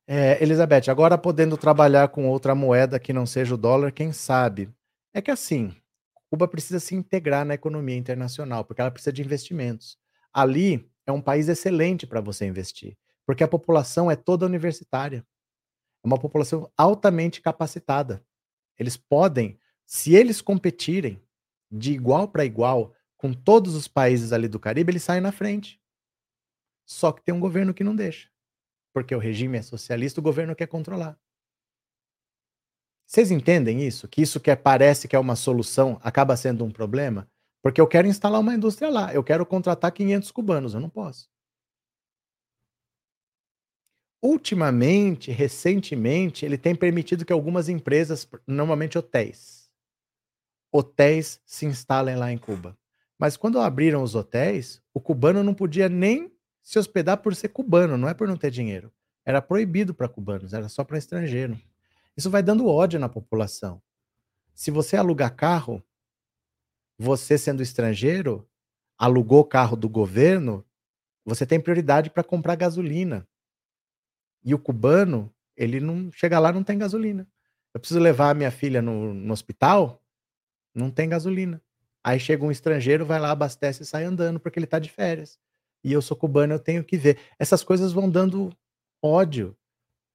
É, 0.08 0.42
Elizabeth, 0.42 0.90
agora 0.90 1.18
podendo 1.18 1.58
trabalhar 1.58 2.10
com 2.10 2.30
outra 2.30 2.54
moeda 2.54 3.00
que 3.00 3.12
não 3.12 3.26
seja 3.26 3.56
o 3.56 3.58
dólar, 3.58 3.92
quem 3.92 4.12
sabe? 4.12 4.70
É 5.14 5.22
que 5.22 5.32
assim, 5.32 5.76
Cuba 6.30 6.48
precisa 6.48 6.80
se 6.80 6.96
integrar 6.96 7.46
na 7.46 7.54
economia 7.54 7.98
internacional, 7.98 8.64
porque 8.64 8.82
ela 8.82 8.92
precisa 8.92 9.14
de 9.14 9.22
investimentos. 9.22 9.98
Ali 10.34 10.90
é 11.06 11.12
um 11.12 11.22
país 11.22 11.48
excelente 11.48 12.06
para 12.06 12.22
você 12.22 12.46
investir, 12.46 12.98
porque 13.26 13.44
a 13.44 13.48
população 13.48 14.12
é 14.12 14.16
toda 14.16 14.46
universitária. 14.46 15.26
É 16.04 16.08
uma 16.08 16.20
população 16.20 16.70
altamente 16.78 17.42
capacitada. 17.42 18.24
Eles 18.78 18.98
podem, 18.98 19.58
se 19.86 20.14
eles 20.14 20.42
competirem 20.42 21.22
de 21.72 21.94
igual 21.94 22.28
para 22.28 22.46
igual 22.46 22.94
com 23.18 23.34
todos 23.34 23.74
os 23.74 23.88
países 23.88 24.32
ali 24.32 24.48
do 24.48 24.60
Caribe, 24.60 24.92
eles 24.92 25.04
saem 25.04 25.22
na 25.22 25.32
frente. 25.32 25.80
Só 26.86 27.12
que 27.12 27.24
tem 27.24 27.34
um 27.34 27.40
governo 27.40 27.74
que 27.74 27.84
não 27.84 27.96
deixa. 27.96 28.30
Porque 28.94 29.16
o 29.16 29.20
regime 29.20 29.58
é 29.58 29.62
socialista, 29.62 30.20
o 30.20 30.24
governo 30.24 30.56
quer 30.56 30.68
controlar. 30.68 31.20
Vocês 33.06 33.30
entendem 33.32 33.86
isso? 33.86 34.08
Que 34.08 34.22
isso 34.22 34.40
que 34.40 34.56
parece 34.56 35.08
que 35.08 35.16
é 35.16 35.20
uma 35.20 35.36
solução 35.36 36.00
acaba 36.02 36.36
sendo 36.36 36.64
um 36.66 36.72
problema? 36.72 37.30
Porque 37.62 37.82
eu 37.82 37.88
quero 37.88 38.08
instalar 38.08 38.40
uma 38.40 38.54
indústria 38.54 38.90
lá, 38.90 39.14
eu 39.14 39.24
quero 39.24 39.46
contratar 39.46 39.92
500 39.92 40.32
cubanos, 40.32 40.74
eu 40.74 40.80
não 40.80 40.90
posso. 40.90 41.30
Ultimamente, 44.22 45.32
recentemente, 45.32 46.46
ele 46.46 46.58
tem 46.58 46.76
permitido 46.76 47.26
que 47.26 47.34
algumas 47.34 47.70
empresas, 47.70 48.28
normalmente 48.48 48.98
hotéis, 48.98 49.70
hotéis 50.72 51.40
se 51.46 51.66
instalem 51.66 52.16
lá 52.16 52.32
em 52.32 52.38
Cuba. 52.38 52.78
Mas 53.18 53.38
quando 53.38 53.60
abriram 53.60 54.04
os 54.04 54.14
hotéis, 54.14 54.82
o 54.94 55.00
cubano 55.00 55.44
não 55.44 55.54
podia 55.54 55.88
nem 55.88 56.35
se 56.66 56.80
hospedar 56.80 57.18
por 57.18 57.36
ser 57.36 57.50
cubano, 57.50 57.96
não 57.96 58.10
é 58.10 58.14
por 58.16 58.28
não 58.28 58.36
ter 58.36 58.50
dinheiro. 58.50 58.92
Era 59.24 59.40
proibido 59.40 59.94
para 59.94 60.10
cubanos, 60.10 60.52
era 60.52 60.68
só 60.68 60.84
para 60.84 60.98
estrangeiro. 60.98 61.62
Isso 62.18 62.28
vai 62.28 62.42
dando 62.42 62.68
ódio 62.68 63.00
na 63.00 63.08
população. 63.08 63.80
Se 64.52 64.72
você 64.72 64.98
alugar 64.98 65.36
carro, 65.36 65.84
você 66.98 67.38
sendo 67.38 67.62
estrangeiro, 67.62 68.50
alugou 68.98 69.46
carro 69.46 69.78
do 69.78 69.88
governo, 69.88 70.66
você 71.24 71.46
tem 71.46 71.60
prioridade 71.60 72.10
para 72.10 72.24
comprar 72.24 72.56
gasolina. 72.56 73.28
E 74.44 74.56
o 74.56 74.60
cubano, 74.60 75.32
ele 75.56 75.80
não 75.80 76.12
chega 76.12 76.40
lá, 76.40 76.52
não 76.52 76.64
tem 76.64 76.80
gasolina. 76.80 77.28
Eu 77.76 77.80
preciso 77.80 78.00
levar 78.00 78.32
a 78.32 78.34
minha 78.34 78.52
filha 78.52 78.82
no, 78.82 79.14
no 79.14 79.34
hospital, 79.34 80.02
não 80.74 80.90
tem 80.90 81.08
gasolina. 81.08 81.62
Aí 82.04 82.20
chega 82.20 82.44
um 82.44 82.52
estrangeiro, 82.52 83.06
vai 83.06 83.20
lá, 83.20 83.30
abastece 83.30 83.84
e 83.84 83.86
sai 83.86 84.04
andando, 84.04 84.40
porque 84.40 84.58
ele 84.58 84.66
está 84.66 84.80
de 84.80 84.90
férias. 84.90 85.40
E 85.86 85.94
eu 85.94 86.02
sou 86.02 86.18
cubano, 86.18 86.52
eu 86.52 86.60
tenho 86.60 86.84
que 86.84 86.98
ver. 86.98 87.20
Essas 87.38 87.64
coisas 87.64 87.94
vão 87.94 88.10
dando 88.10 88.52
ódio 89.04 89.56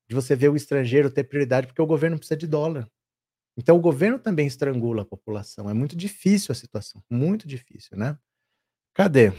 de 0.09 0.17
você 0.17 0.35
ver 0.35 0.49
o 0.49 0.57
estrangeiro 0.57 1.09
ter 1.09 1.23
prioridade, 1.23 1.69
porque 1.69 1.81
o 1.81 1.87
governo 1.87 2.19
precisa 2.19 2.37
de 2.37 2.49
dólar. 2.49 2.91
Então 3.57 3.77
o 3.77 3.81
governo 3.81 4.19
também 4.19 4.49
estrangula 4.49 5.03
a 5.03 5.05
população. 5.05 5.71
É 5.71 5.73
muito 5.73 5.95
difícil 5.95 6.51
a 6.51 6.57
situação, 6.57 7.01
muito 7.09 7.47
difícil, 7.47 7.97
né? 7.97 8.19
Cadê? 8.93 9.33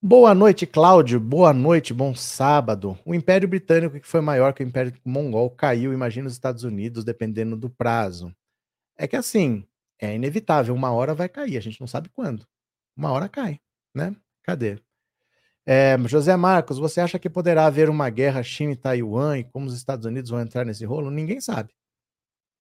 Boa 0.00 0.32
noite, 0.32 0.64
Cláudio. 0.64 1.18
Boa 1.18 1.52
noite, 1.52 1.92
bom 1.92 2.14
sábado. 2.14 2.96
O 3.04 3.12
Império 3.12 3.48
Britânico, 3.48 3.98
que 3.98 4.06
foi 4.06 4.20
maior 4.20 4.54
que 4.54 4.62
o 4.62 4.66
Império 4.66 4.94
Mongol, 5.04 5.50
caiu, 5.50 5.92
imagina 5.92 6.28
os 6.28 6.34
Estados 6.34 6.62
Unidos, 6.62 7.02
dependendo 7.02 7.56
do 7.56 7.68
prazo. 7.68 8.32
É 8.96 9.08
que 9.08 9.16
assim, 9.16 9.66
é 10.00 10.14
inevitável, 10.14 10.72
uma 10.72 10.92
hora 10.92 11.16
vai 11.16 11.28
cair, 11.28 11.56
a 11.56 11.60
gente 11.60 11.80
não 11.80 11.88
sabe 11.88 12.08
quando. 12.10 12.46
Uma 12.96 13.10
hora 13.10 13.28
cai, 13.28 13.60
né? 13.92 14.14
Cadê? 14.44 14.78
É, 15.66 15.96
José 16.06 16.36
Marcos, 16.36 16.78
você 16.78 17.00
acha 17.00 17.18
que 17.18 17.30
poderá 17.30 17.66
haver 17.66 17.88
uma 17.88 18.10
guerra 18.10 18.42
China 18.42 18.72
e 18.72 18.76
Taiwan 18.76 19.38
e 19.38 19.44
como 19.44 19.66
os 19.66 19.74
Estados 19.74 20.04
Unidos 20.04 20.30
vão 20.30 20.40
entrar 20.40 20.64
nesse 20.64 20.84
rolo? 20.84 21.10
Ninguém 21.10 21.40
sabe. 21.40 21.74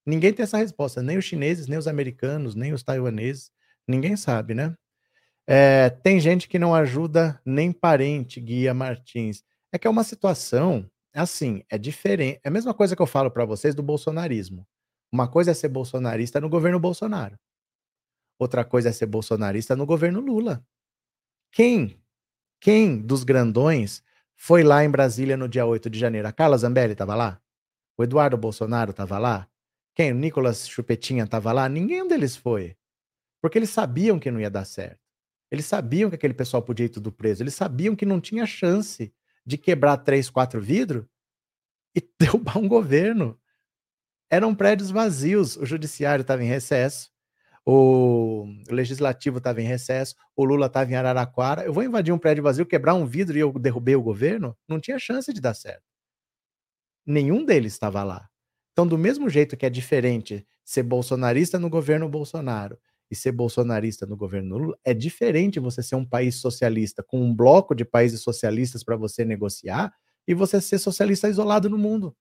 Ninguém 0.05 0.33
tem 0.33 0.43
essa 0.43 0.57
resposta, 0.57 1.01
nem 1.03 1.17
os 1.17 1.25
chineses, 1.25 1.67
nem 1.67 1.77
os 1.77 1.87
americanos, 1.87 2.55
nem 2.55 2.73
os 2.73 2.83
taiwaneses, 2.83 3.51
ninguém 3.87 4.15
sabe, 4.17 4.53
né? 4.53 4.75
É, 5.47 5.89
tem 5.89 6.19
gente 6.19 6.47
que 6.47 6.59
não 6.59 6.73
ajuda 6.73 7.39
nem 7.45 7.71
parente, 7.71 8.39
Guia 8.39 8.73
Martins. 8.73 9.43
É 9.71 9.77
que 9.77 9.87
é 9.87 9.89
uma 9.89 10.03
situação, 10.03 10.89
assim, 11.13 11.63
é 11.69 11.77
diferente. 11.77 12.39
É 12.43 12.49
a 12.49 12.51
mesma 12.51 12.73
coisa 12.73 12.95
que 12.95 13.01
eu 13.01 13.07
falo 13.07 13.29
para 13.31 13.45
vocês 13.45 13.75
do 13.75 13.83
bolsonarismo. 13.83 14.65
Uma 15.11 15.27
coisa 15.27 15.51
é 15.51 15.53
ser 15.53 15.69
bolsonarista 15.69 16.39
no 16.41 16.49
governo 16.49 16.79
Bolsonaro. 16.79 17.37
Outra 18.39 18.65
coisa 18.65 18.89
é 18.89 18.91
ser 18.91 19.05
bolsonarista 19.05 19.75
no 19.75 19.85
governo 19.85 20.19
Lula. 20.19 20.65
Quem, 21.53 22.01
quem 22.59 22.99
dos 22.99 23.23
grandões 23.23 24.01
foi 24.35 24.63
lá 24.63 24.83
em 24.83 24.89
Brasília 24.89 25.37
no 25.37 25.47
dia 25.47 25.63
8 25.63 25.87
de 25.87 25.99
janeiro? 25.99 26.27
A 26.27 26.31
Carla 26.31 26.57
Zambelli 26.57 26.93
estava 26.93 27.13
lá? 27.13 27.39
O 27.95 28.03
Eduardo 28.03 28.35
Bolsonaro 28.35 28.89
estava 28.89 29.19
lá? 29.19 29.47
Quem? 29.93 30.11
O 30.11 30.15
Nicolas 30.15 30.67
Chupetinha 30.67 31.25
estava 31.25 31.51
lá? 31.51 31.69
Ninguém 31.69 32.07
deles 32.07 32.35
foi. 32.35 32.75
Porque 33.39 33.59
eles 33.59 33.69
sabiam 33.69 34.17
que 34.19 34.31
não 34.31 34.39
ia 34.41 34.49
dar 34.49 34.65
certo. 34.65 34.99
Eles 35.51 35.67
sabiam 35.67 36.09
que 36.09 36.15
aquele 36.15 36.33
pessoal 36.33 36.63
podia 36.63 36.87
ir 36.87 36.89
tudo 36.89 37.11
preso. 37.11 37.43
Eles 37.43 37.53
sabiam 37.53 37.95
que 37.95 38.03
não 38.05 38.19
tinha 38.19 38.47
chance 38.47 39.13
de 39.45 39.55
quebrar 39.55 39.97
três, 39.97 40.31
quatro 40.31 40.59
vidros 40.59 41.05
e 41.95 42.01
derrubar 42.19 42.57
um 42.57 42.67
governo. 42.67 43.39
Eram 44.27 44.55
prédios 44.55 44.89
vazios. 44.89 45.55
O 45.55 45.67
judiciário 45.67 46.23
estava 46.23 46.43
em 46.43 46.47
recesso. 46.47 47.12
O 47.65 48.45
legislativo 48.69 49.37
estava 49.37 49.61
em 49.61 49.65
recesso. 49.65 50.15
O 50.35 50.43
Lula 50.43 50.67
estava 50.67 50.91
em 50.91 50.95
Araraquara. 50.95 51.63
Eu 51.63 51.73
vou 51.73 51.83
invadir 51.83 52.13
um 52.13 52.17
prédio 52.19 52.43
vazio, 52.43 52.65
quebrar 52.65 52.93
um 52.95 53.05
vidro 53.05 53.37
e 53.37 53.41
eu 53.41 53.51
derrubei 53.53 53.95
o 53.95 54.01
governo? 54.01 54.57
Não 54.67 54.79
tinha 54.79 54.99
chance 54.99 55.31
de 55.33 55.39
dar 55.41 55.53
certo. 55.53 55.83
Nenhum 57.05 57.45
deles 57.45 57.73
estava 57.73 58.03
lá. 58.03 58.29
Então, 58.71 58.87
do 58.87 58.97
mesmo 58.97 59.29
jeito 59.29 59.57
que 59.57 59.65
é 59.65 59.69
diferente 59.69 60.45
ser 60.63 60.83
bolsonarista 60.83 61.59
no 61.59 61.69
governo 61.69 62.09
Bolsonaro 62.09 62.77
e 63.11 63.15
ser 63.15 63.31
bolsonarista 63.31 64.05
no 64.05 64.15
governo 64.17 64.57
Lula, 64.57 64.77
é 64.83 64.93
diferente 64.93 65.59
você 65.59 65.83
ser 65.83 65.95
um 65.95 66.05
país 66.05 66.35
socialista 66.35 67.03
com 67.03 67.21
um 67.21 67.35
bloco 67.35 67.75
de 67.75 67.85
países 67.85 68.21
socialistas 68.21 68.83
para 68.83 68.95
você 68.95 69.25
negociar 69.25 69.93
e 70.27 70.33
você 70.33 70.59
ser 70.61 70.79
socialista 70.79 71.27
isolado 71.29 71.69
no 71.69 71.77
mundo. 71.77 72.15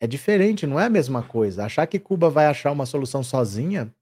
É 0.00 0.06
diferente, 0.06 0.66
não 0.66 0.78
é 0.78 0.84
a 0.86 0.90
mesma 0.90 1.22
coisa. 1.22 1.64
Achar 1.64 1.86
que 1.86 1.98
Cuba 1.98 2.30
vai 2.30 2.46
achar 2.46 2.70
uma 2.70 2.86
solução 2.86 3.22
sozinha, 3.22 3.92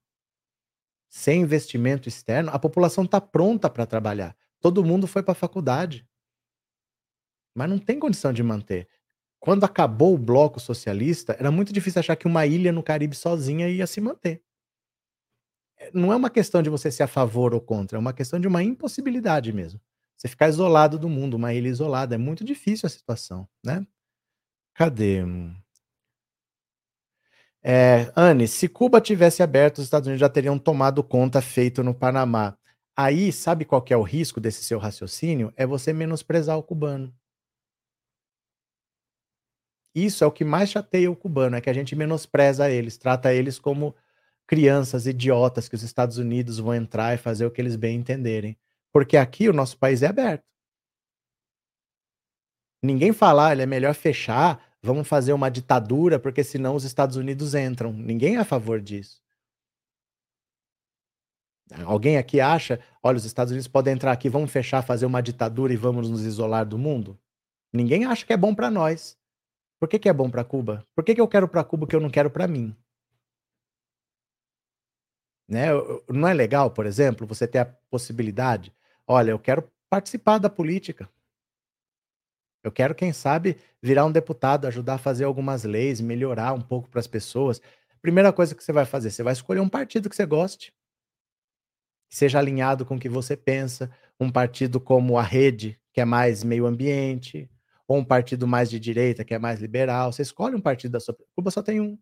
sem 1.09 1.43
investimento 1.43 2.09
externo, 2.09 2.51
a 2.53 2.59
população 2.59 3.05
está 3.05 3.21
pronta 3.21 3.71
para 3.71 3.87
trabalhar. 3.87 4.37
Todo 4.61 4.85
mundo 4.85 5.07
foi 5.07 5.23
para 5.23 5.33
a 5.33 5.35
faculdade. 5.35 6.07
Mas 7.55 7.69
não 7.71 7.79
tem 7.79 7.99
condição 7.99 8.33
de 8.33 8.43
manter. 8.43 8.89
Quando 9.41 9.65
acabou 9.65 10.15
o 10.15 10.19
bloco 10.19 10.61
socialista, 10.61 11.37
era 11.39 11.51
muito 11.51 11.73
difícil 11.73 12.01
achar 12.01 12.17
que 12.17 12.27
uma 12.27 12.47
ilha 12.47 12.73
no 12.73 12.83
Caribe 12.83 13.17
sozinha 13.17 13.69
ia 13.69 13.87
se 13.87 14.01
manter. 14.01 14.43
É, 15.79 15.91
não 15.93 16.13
é 16.13 16.17
uma 16.17 16.31
questão 16.31 16.63
de 16.63 16.71
você 16.71 16.91
ser 16.91 17.03
a 17.03 17.07
favor 17.09 17.55
ou 17.55 17.61
contra, 17.61 17.99
é 17.99 18.01
uma 18.01 18.13
questão 18.13 18.41
de 18.41 18.49
uma 18.49 18.63
impossibilidade 18.63 19.53
mesmo. 19.53 19.81
Você 20.17 20.29
ficar 20.29 20.49
isolado 20.49 20.99
do 20.99 21.09
mundo, 21.09 21.35
uma 21.35 21.53
ilha 21.53 21.69
isolada, 21.69 22.15
é 22.15 22.19
muito 22.19 22.43
difícil 22.45 22.87
a 22.87 22.91
situação, 22.91 23.47
né? 23.65 23.87
Cadê? 24.75 25.23
É, 27.69 28.13
Anne, 28.15 28.47
se 28.47 28.69
Cuba 28.69 29.01
tivesse 29.01 29.43
aberto, 29.43 29.79
os 29.79 29.85
Estados 29.85 30.07
Unidos 30.07 30.21
já 30.21 30.29
teriam 30.29 30.57
tomado 30.57 31.03
conta 31.03 31.43
feito 31.43 31.83
no 31.83 31.93
Panamá. 31.93 32.57
Aí, 32.97 33.33
sabe 33.33 33.65
qual 33.65 33.83
que 33.83 33.93
é 33.93 33.97
o 33.97 34.03
risco 34.03 34.41
desse 34.41 34.63
seu 34.63 34.79
raciocínio? 34.79 35.53
É 35.57 35.67
você 35.67 35.93
menosprezar 35.93 36.57
o 36.57 36.63
cubano. 36.63 37.13
Isso 39.93 40.23
é 40.23 40.27
o 40.29 40.31
que 40.31 40.45
mais 40.45 40.71
chateia 40.71 41.11
o 41.11 41.17
cubano, 41.17 41.57
é 41.57 41.61
que 41.61 41.69
a 41.69 41.73
gente 41.73 41.97
menospreza 41.97 42.71
eles, 42.71 42.97
trata 42.97 43.35
eles 43.35 43.59
como 43.59 43.97
crianças 44.47 45.05
idiotas 45.05 45.69
que 45.69 45.75
os 45.75 45.83
Estados 45.83 46.19
Unidos 46.19 46.59
vão 46.59 46.73
entrar 46.73 47.15
e 47.15 47.19
fazer 47.19 47.47
o 47.47 47.51
que 47.51 47.61
eles 47.61 47.75
bem 47.75 47.97
entenderem. 47.99 48.57
Porque 48.93 49.17
aqui 49.17 49.49
o 49.49 49.53
nosso 49.53 49.77
país 49.77 50.03
é 50.03 50.07
aberto. 50.07 50.45
Ninguém 52.81 53.13
fala, 53.13 53.49
ah, 53.49 53.57
é 53.57 53.67
melhor 53.67 53.95
fechar, 53.95 54.66
vamos 54.87 55.09
fazer 55.09 55.33
uma 55.33 55.51
ditadura, 55.51 56.19
porque 56.19 56.43
senão 56.45 56.75
os 56.75 56.85
Estados 56.85 57.17
Unidos 57.17 57.55
entram. 57.55 57.93
Ninguém 57.93 58.37
é 58.37 58.39
a 58.39 58.45
favor 58.45 58.81
disso. 58.81 59.21
Alguém 61.85 62.17
aqui 62.17 62.41
acha, 62.41 62.81
olha, 63.03 63.17
os 63.17 63.25
Estados 63.25 63.51
Unidos 63.51 63.67
podem 63.67 63.93
entrar 63.93 64.13
aqui, 64.13 64.29
vamos 64.29 64.53
fechar, 64.53 64.83
fazer 64.83 65.05
uma 65.05 65.21
ditadura 65.21 65.73
e 65.73 65.77
vamos 65.77 66.09
nos 66.09 66.25
isolar 66.25 66.65
do 66.65 66.79
mundo? 66.79 67.19
Ninguém 67.73 68.05
acha 68.05 68.25
que 68.25 68.33
é 68.33 68.37
bom 68.37 68.55
para 68.55 68.71
nós. 68.71 69.19
Por 69.81 69.89
que, 69.89 69.99
que 69.99 70.09
é 70.09 70.13
bom 70.13 70.31
para 70.31 70.45
Cuba? 70.45 70.87
Por 70.95 71.05
que, 71.05 71.15
que 71.15 71.21
eu 71.21 71.29
quero 71.29 71.49
para 71.49 71.65
Cuba 71.65 71.87
que 71.87 71.95
eu 71.95 72.01
não 72.01 72.09
quero 72.09 72.31
para 72.31 72.47
mim? 72.47 72.75
Né? 75.49 75.67
Não 76.09 76.29
é 76.29 76.33
legal, 76.33 76.71
por 76.71 76.87
exemplo, 76.87 77.27
você 77.27 77.47
ter 77.47 77.59
a 77.59 77.67
possibilidade, 77.91 78.73
olha, 79.07 79.33
eu 79.33 79.39
quero 79.39 79.69
participar 79.91 80.39
da 80.39 80.49
política. 80.49 81.09
Eu 82.67 82.73
quero, 82.73 82.97
quem 82.97 83.13
sabe, 83.13 83.59
virar 83.81 84.05
um 84.05 84.11
deputado, 84.11 84.67
ajudar 84.67 84.95
a 84.95 84.99
fazer 84.99 85.23
algumas 85.23 85.63
leis, 85.63 86.01
melhorar 86.01 86.53
um 86.53 86.61
pouco 86.61 86.91
para 86.91 86.99
as 86.99 87.07
pessoas. 87.07 87.61
Primeira 88.03 88.33
coisa 88.33 88.57
que 88.57 88.65
você 88.65 88.73
vai 88.73 88.85
fazer, 88.85 89.13
você 89.13 89.23
vai 89.23 89.33
escolher 89.33 89.61
um 89.61 89.69
partido 89.69 90.11
que 90.11 90.17
você 90.17 90.27
goste, 90.27 90.75
que 92.11 92.17
seja 92.17 92.41
alinhado 92.41 92.85
com 92.85 92.97
o 92.97 92.99
que 92.99 93.09
você 93.09 93.37
pensa, 93.37 93.89
um 94.19 94.33
partido 94.33 94.81
como 94.81 95.17
a 95.17 95.23
Rede, 95.23 95.79
que 95.93 96.01
é 96.01 96.05
mais 96.05 96.43
meio 96.43 96.67
ambiente, 96.67 97.49
ou 97.87 97.99
um 97.99 98.05
partido 98.05 98.49
mais 98.49 98.69
de 98.69 98.81
direita, 98.81 99.25
que 99.25 99.33
é 99.33 99.39
mais 99.39 99.61
liberal. 99.61 100.13
Você 100.13 100.23
escolhe 100.23 100.57
um 100.57 100.61
partido 100.61 100.91
da 100.91 100.99
sua. 100.99 101.17
Cuba 101.37 101.53
só 101.53 101.63
tem 101.63 101.81
um. 101.81 101.97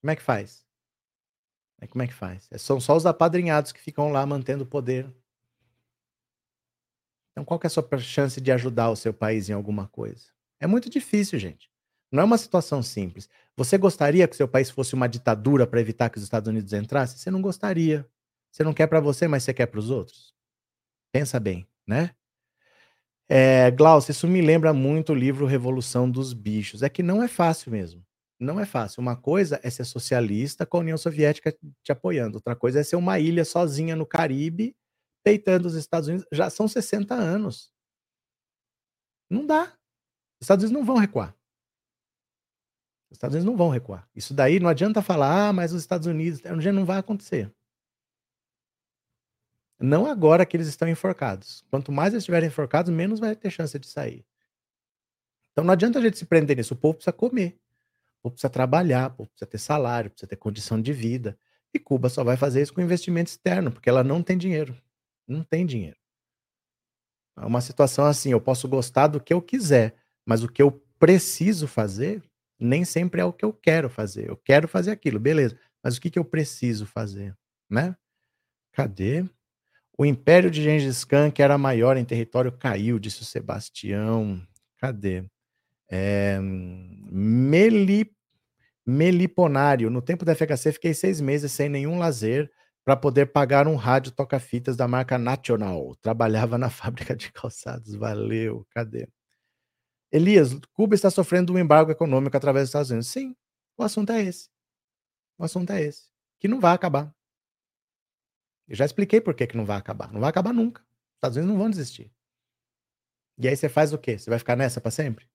Como 0.00 0.10
é 0.12 0.16
que 0.16 0.22
faz? 0.22 0.64
É, 1.78 1.86
como 1.86 2.02
é 2.02 2.06
que 2.06 2.14
faz? 2.14 2.48
É, 2.50 2.56
são 2.56 2.80
só 2.80 2.96
os 2.96 3.04
apadrinhados 3.04 3.70
que 3.70 3.80
ficam 3.82 4.10
lá 4.10 4.24
mantendo 4.24 4.64
o 4.64 4.66
poder. 4.66 5.14
Então, 7.36 7.44
qual 7.44 7.60
que 7.60 7.66
é 7.66 7.68
a 7.68 7.70
sua 7.70 7.86
chance 7.98 8.40
de 8.40 8.50
ajudar 8.50 8.88
o 8.88 8.96
seu 8.96 9.12
país 9.12 9.50
em 9.50 9.52
alguma 9.52 9.86
coisa? 9.88 10.24
É 10.58 10.66
muito 10.66 10.88
difícil, 10.88 11.38
gente. 11.38 11.68
Não 12.10 12.22
é 12.22 12.24
uma 12.24 12.38
situação 12.38 12.82
simples. 12.82 13.28
Você 13.54 13.76
gostaria 13.76 14.26
que 14.26 14.34
seu 14.34 14.48
país 14.48 14.70
fosse 14.70 14.94
uma 14.94 15.06
ditadura 15.06 15.66
para 15.66 15.78
evitar 15.78 16.08
que 16.08 16.16
os 16.16 16.24
Estados 16.24 16.48
Unidos 16.48 16.72
entrassem? 16.72 17.18
Você 17.18 17.30
não 17.30 17.42
gostaria. 17.42 18.06
Você 18.50 18.64
não 18.64 18.72
quer 18.72 18.86
para 18.86 19.00
você, 19.00 19.28
mas 19.28 19.42
você 19.42 19.52
quer 19.52 19.66
para 19.66 19.78
os 19.78 19.90
outros? 19.90 20.32
Pensa 21.12 21.38
bem, 21.38 21.68
né? 21.86 22.12
É, 23.28 23.70
Glaucio, 23.70 24.12
isso 24.12 24.26
me 24.26 24.40
lembra 24.40 24.72
muito 24.72 25.12
o 25.12 25.14
livro 25.14 25.44
Revolução 25.44 26.10
dos 26.10 26.32
Bichos. 26.32 26.82
É 26.82 26.88
que 26.88 27.02
não 27.02 27.22
é 27.22 27.28
fácil 27.28 27.70
mesmo. 27.70 28.02
Não 28.40 28.58
é 28.58 28.64
fácil. 28.64 29.02
Uma 29.02 29.16
coisa 29.16 29.60
é 29.62 29.68
ser 29.68 29.84
socialista 29.84 30.64
com 30.64 30.78
a 30.78 30.80
União 30.80 30.96
Soviética 30.96 31.54
te 31.82 31.92
apoiando. 31.92 32.36
Outra 32.36 32.56
coisa 32.56 32.80
é 32.80 32.82
ser 32.82 32.96
uma 32.96 33.18
ilha 33.18 33.44
sozinha 33.44 33.94
no 33.94 34.06
Caribe, 34.06 34.74
peitando 35.26 35.66
os 35.66 35.74
Estados 35.74 36.08
Unidos. 36.08 36.24
Já 36.30 36.48
são 36.48 36.68
60 36.68 37.12
anos. 37.12 37.72
Não 39.28 39.44
dá. 39.44 39.64
Os 40.40 40.42
Estados 40.42 40.62
Unidos 40.62 40.78
não 40.78 40.86
vão 40.86 40.98
recuar. 40.98 41.34
Os 43.10 43.16
Estados 43.16 43.34
Unidos 43.34 43.50
não 43.50 43.56
vão 43.56 43.68
recuar. 43.68 44.08
Isso 44.14 44.32
daí 44.32 44.60
não 44.60 44.68
adianta 44.68 45.02
falar, 45.02 45.48
ah, 45.48 45.52
mas 45.52 45.72
os 45.72 45.80
Estados 45.80 46.06
Unidos. 46.06 46.40
Não 46.44 46.84
vai 46.84 46.98
acontecer. 46.98 47.52
Não 49.80 50.06
agora 50.06 50.46
que 50.46 50.56
eles 50.56 50.68
estão 50.68 50.88
enforcados. 50.88 51.64
Quanto 51.70 51.90
mais 51.90 52.12
eles 52.12 52.22
estiverem 52.22 52.46
enforcados, 52.46 52.92
menos 52.92 53.18
vai 53.18 53.34
ter 53.34 53.50
chance 53.50 53.76
de 53.80 53.88
sair. 53.88 54.24
Então 55.50 55.64
não 55.64 55.72
adianta 55.72 55.98
a 55.98 56.02
gente 56.02 56.18
se 56.18 56.24
prender 56.24 56.56
nisso. 56.56 56.74
O 56.74 56.76
povo 56.76 56.94
precisa 56.94 57.12
comer. 57.12 57.58
O 58.20 58.22
povo 58.22 58.34
precisa 58.34 58.50
trabalhar, 58.50 59.08
o 59.08 59.14
povo 59.16 59.30
precisa 59.30 59.50
ter 59.50 59.58
salário, 59.58 60.08
precisa 60.10 60.28
ter 60.28 60.36
condição 60.36 60.80
de 60.80 60.92
vida. 60.92 61.36
E 61.74 61.80
Cuba 61.80 62.08
só 62.08 62.22
vai 62.22 62.36
fazer 62.36 62.62
isso 62.62 62.72
com 62.72 62.80
investimento 62.80 63.28
externo, 63.28 63.72
porque 63.72 63.88
ela 63.88 64.04
não 64.04 64.22
tem 64.22 64.38
dinheiro. 64.38 64.80
Não 65.26 65.42
tem 65.42 65.66
dinheiro. 65.66 65.96
É 67.36 67.44
uma 67.44 67.60
situação 67.60 68.06
assim, 68.06 68.30
eu 68.30 68.40
posso 68.40 68.68
gostar 68.68 69.08
do 69.08 69.20
que 69.20 69.32
eu 69.32 69.42
quiser, 69.42 69.94
mas 70.24 70.42
o 70.42 70.48
que 70.48 70.62
eu 70.62 70.72
preciso 70.98 71.68
fazer 71.68 72.22
nem 72.58 72.84
sempre 72.84 73.20
é 73.20 73.24
o 73.24 73.32
que 73.32 73.44
eu 73.44 73.52
quero 73.52 73.90
fazer. 73.90 74.28
Eu 74.28 74.36
quero 74.36 74.66
fazer 74.66 74.90
aquilo, 74.90 75.20
beleza. 75.20 75.58
Mas 75.82 75.96
o 75.96 76.00
que, 76.00 76.10
que 76.10 76.18
eu 76.18 76.24
preciso 76.24 76.86
fazer, 76.86 77.36
né? 77.68 77.94
Cadê? 78.72 79.24
O 79.98 80.04
império 80.04 80.50
de 80.50 80.62
Gengis 80.62 81.04
Khan, 81.04 81.30
que 81.30 81.42
era 81.42 81.56
maior 81.56 81.96
em 81.96 82.04
território, 82.04 82.52
caiu, 82.52 82.98
disse 82.98 83.22
o 83.22 83.24
Sebastião. 83.24 84.40
Cadê? 84.78 85.24
É, 85.90 86.38
Meli, 86.40 88.10
Meliponário. 88.86 89.90
No 89.90 90.02
tempo 90.02 90.24
da 90.24 90.34
FHC, 90.34 90.72
fiquei 90.72 90.94
seis 90.94 91.20
meses 91.20 91.52
sem 91.52 91.68
nenhum 91.68 91.98
lazer 91.98 92.50
para 92.86 92.96
poder 92.96 93.26
pagar 93.32 93.66
um 93.66 93.74
rádio 93.74 94.12
toca-fitas 94.12 94.76
da 94.76 94.86
marca 94.86 95.18
National. 95.18 95.96
Trabalhava 95.96 96.56
na 96.56 96.70
fábrica 96.70 97.16
de 97.16 97.32
calçados. 97.32 97.96
Valeu. 97.96 98.64
Cadê? 98.70 99.08
Elias, 100.12 100.50
Cuba 100.72 100.94
está 100.94 101.10
sofrendo 101.10 101.52
um 101.52 101.58
embargo 101.58 101.90
econômico 101.90 102.36
através 102.36 102.66
dos 102.66 102.68
Estados 102.68 102.90
Unidos. 102.92 103.08
Sim, 103.08 103.34
o 103.76 103.82
assunto 103.82 104.12
é 104.12 104.22
esse. 104.22 104.48
O 105.36 105.42
assunto 105.42 105.72
é 105.72 105.82
esse. 105.82 106.08
Que 106.38 106.46
não 106.46 106.60
vai 106.60 106.74
acabar. 106.74 107.12
Eu 108.68 108.76
já 108.76 108.84
expliquei 108.84 109.20
por 109.20 109.34
que, 109.34 109.48
que 109.48 109.56
não 109.56 109.64
vai 109.66 109.78
acabar. 109.78 110.12
Não 110.12 110.20
vai 110.20 110.30
acabar 110.30 110.52
nunca. 110.52 110.80
Os 110.80 111.16
Estados 111.16 111.36
Unidos 111.38 111.52
não 111.52 111.60
vão 111.60 111.70
desistir. 111.70 112.12
E 113.36 113.48
aí 113.48 113.56
você 113.56 113.68
faz 113.68 113.92
o 113.92 113.98
quê? 113.98 114.16
Você 114.16 114.30
vai 114.30 114.38
ficar 114.38 114.54
nessa 114.54 114.80
para 114.80 114.92
sempre? 114.92 115.28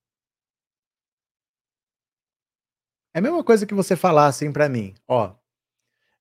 É 3.13 3.19
a 3.19 3.21
mesma 3.21 3.43
coisa 3.43 3.65
que 3.65 3.73
você 3.73 3.97
falar 3.97 4.27
assim 4.27 4.53
para 4.53 4.69
mim, 4.69 4.95
ó, 5.05 5.35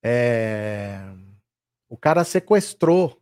é... 0.02 0.98
o 1.90 1.96
cara 1.96 2.22
sequestrou 2.22 3.20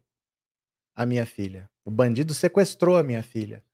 a 0.95 1.07
minha 1.07 1.25
filha, 1.25 1.71
o 1.87 1.91
bandido 1.91 2.35
sequestrou 2.35 2.99
a 2.99 3.03
minha 3.03 3.23
filha. 3.23 3.65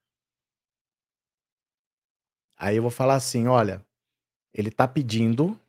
Aí 2.57 2.77
eu 2.77 2.81
vou 2.81 2.89
falar 2.89 3.15
assim, 3.15 3.45
olha, 3.45 3.85
ele 4.53 4.71
tá 4.71 4.87
pedindo 4.87 5.59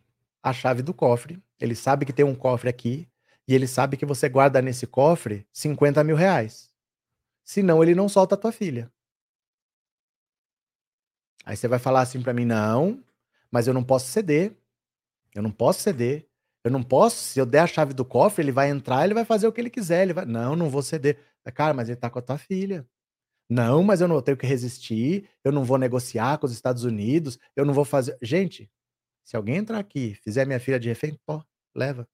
a 0.41 0.53
chave 0.53 0.81
do 0.81 0.95
cofre, 0.95 1.43
ele 1.59 1.75
sabe 1.75 2.07
que 2.07 2.13
tem 2.13 2.25
um 2.25 2.37
cofre 2.37 2.71
aqui, 2.71 3.09
e 3.49 3.55
ele 3.55 3.67
sabe 3.67 3.97
que 3.97 4.07
você 4.07 4.29
guarda 4.29 4.63
nesse 4.63 4.87
cofre 4.87 5.45
50 5.53 6.05
mil 6.05 6.15
reais. 6.15 6.71
Senão 7.45 7.83
ele 7.83 7.97
não 7.97 8.09
solta 8.09 8.37
a 8.37 8.39
tua 8.39 8.53
filha. 8.53 8.93
Aí 11.45 11.57
você 11.57 11.67
vai 11.67 11.81
falar 11.81 12.03
assim 12.03 12.23
para 12.23 12.33
mim: 12.33 12.45
não, 12.45 13.03
mas 13.51 13.67
eu 13.67 13.75
não 13.75 13.83
posso 13.83 14.07
ceder. 14.07 14.57
Eu 15.35 15.43
não 15.43 15.51
posso 15.51 15.81
ceder. 15.81 16.29
Eu 16.67 16.73
não 16.73 16.83
posso, 16.83 17.19
se 17.19 17.39
eu 17.39 17.47
der 17.47 17.61
a 17.61 17.67
chave 17.69 17.95
do 17.95 18.05
cofre, 18.05 18.43
ele 18.43 18.51
vai 18.51 18.69
entrar, 18.69 19.05
ele 19.05 19.15
vai 19.15 19.25
fazer 19.25 19.47
o 19.47 19.53
que 19.53 19.61
ele 19.61 19.71
quiser. 19.71 20.03
Ele 20.03 20.13
vai, 20.13 20.25
não, 20.25 20.57
não 20.57 20.69
vou 20.69 20.83
ceder. 20.83 21.17
Cara, 21.55 21.73
mas 21.73 21.89
ele 21.89 21.95
tá 21.95 22.11
com 22.11 22.19
a 22.19 22.23
tua 22.23 22.39
filha. 22.39 22.85
Não, 23.49 23.85
mas 23.85 24.01
eu 24.01 24.09
não 24.09 24.21
tenho 24.21 24.37
que 24.37 24.49
resistir, 24.49 25.31
eu 25.45 25.53
não 25.53 25.65
vou 25.65 25.79
negociar 25.79 26.39
com 26.39 26.47
os 26.47 26.53
Estados 26.53 26.83
Unidos, 26.83 27.39
eu 27.55 27.65
não 27.65 27.73
vou 27.73 27.85
fazer. 27.85 28.19
Gente, 28.21 28.69
se 29.25 29.37
alguém 29.37 29.59
entrar 29.59 29.79
aqui, 29.79 30.15
fizer 30.17 30.45
minha 30.45 30.59
filha 30.59 30.81
de 30.81 30.89
refém, 30.89 31.17
ó, 31.29 31.41
leva. 31.73 32.09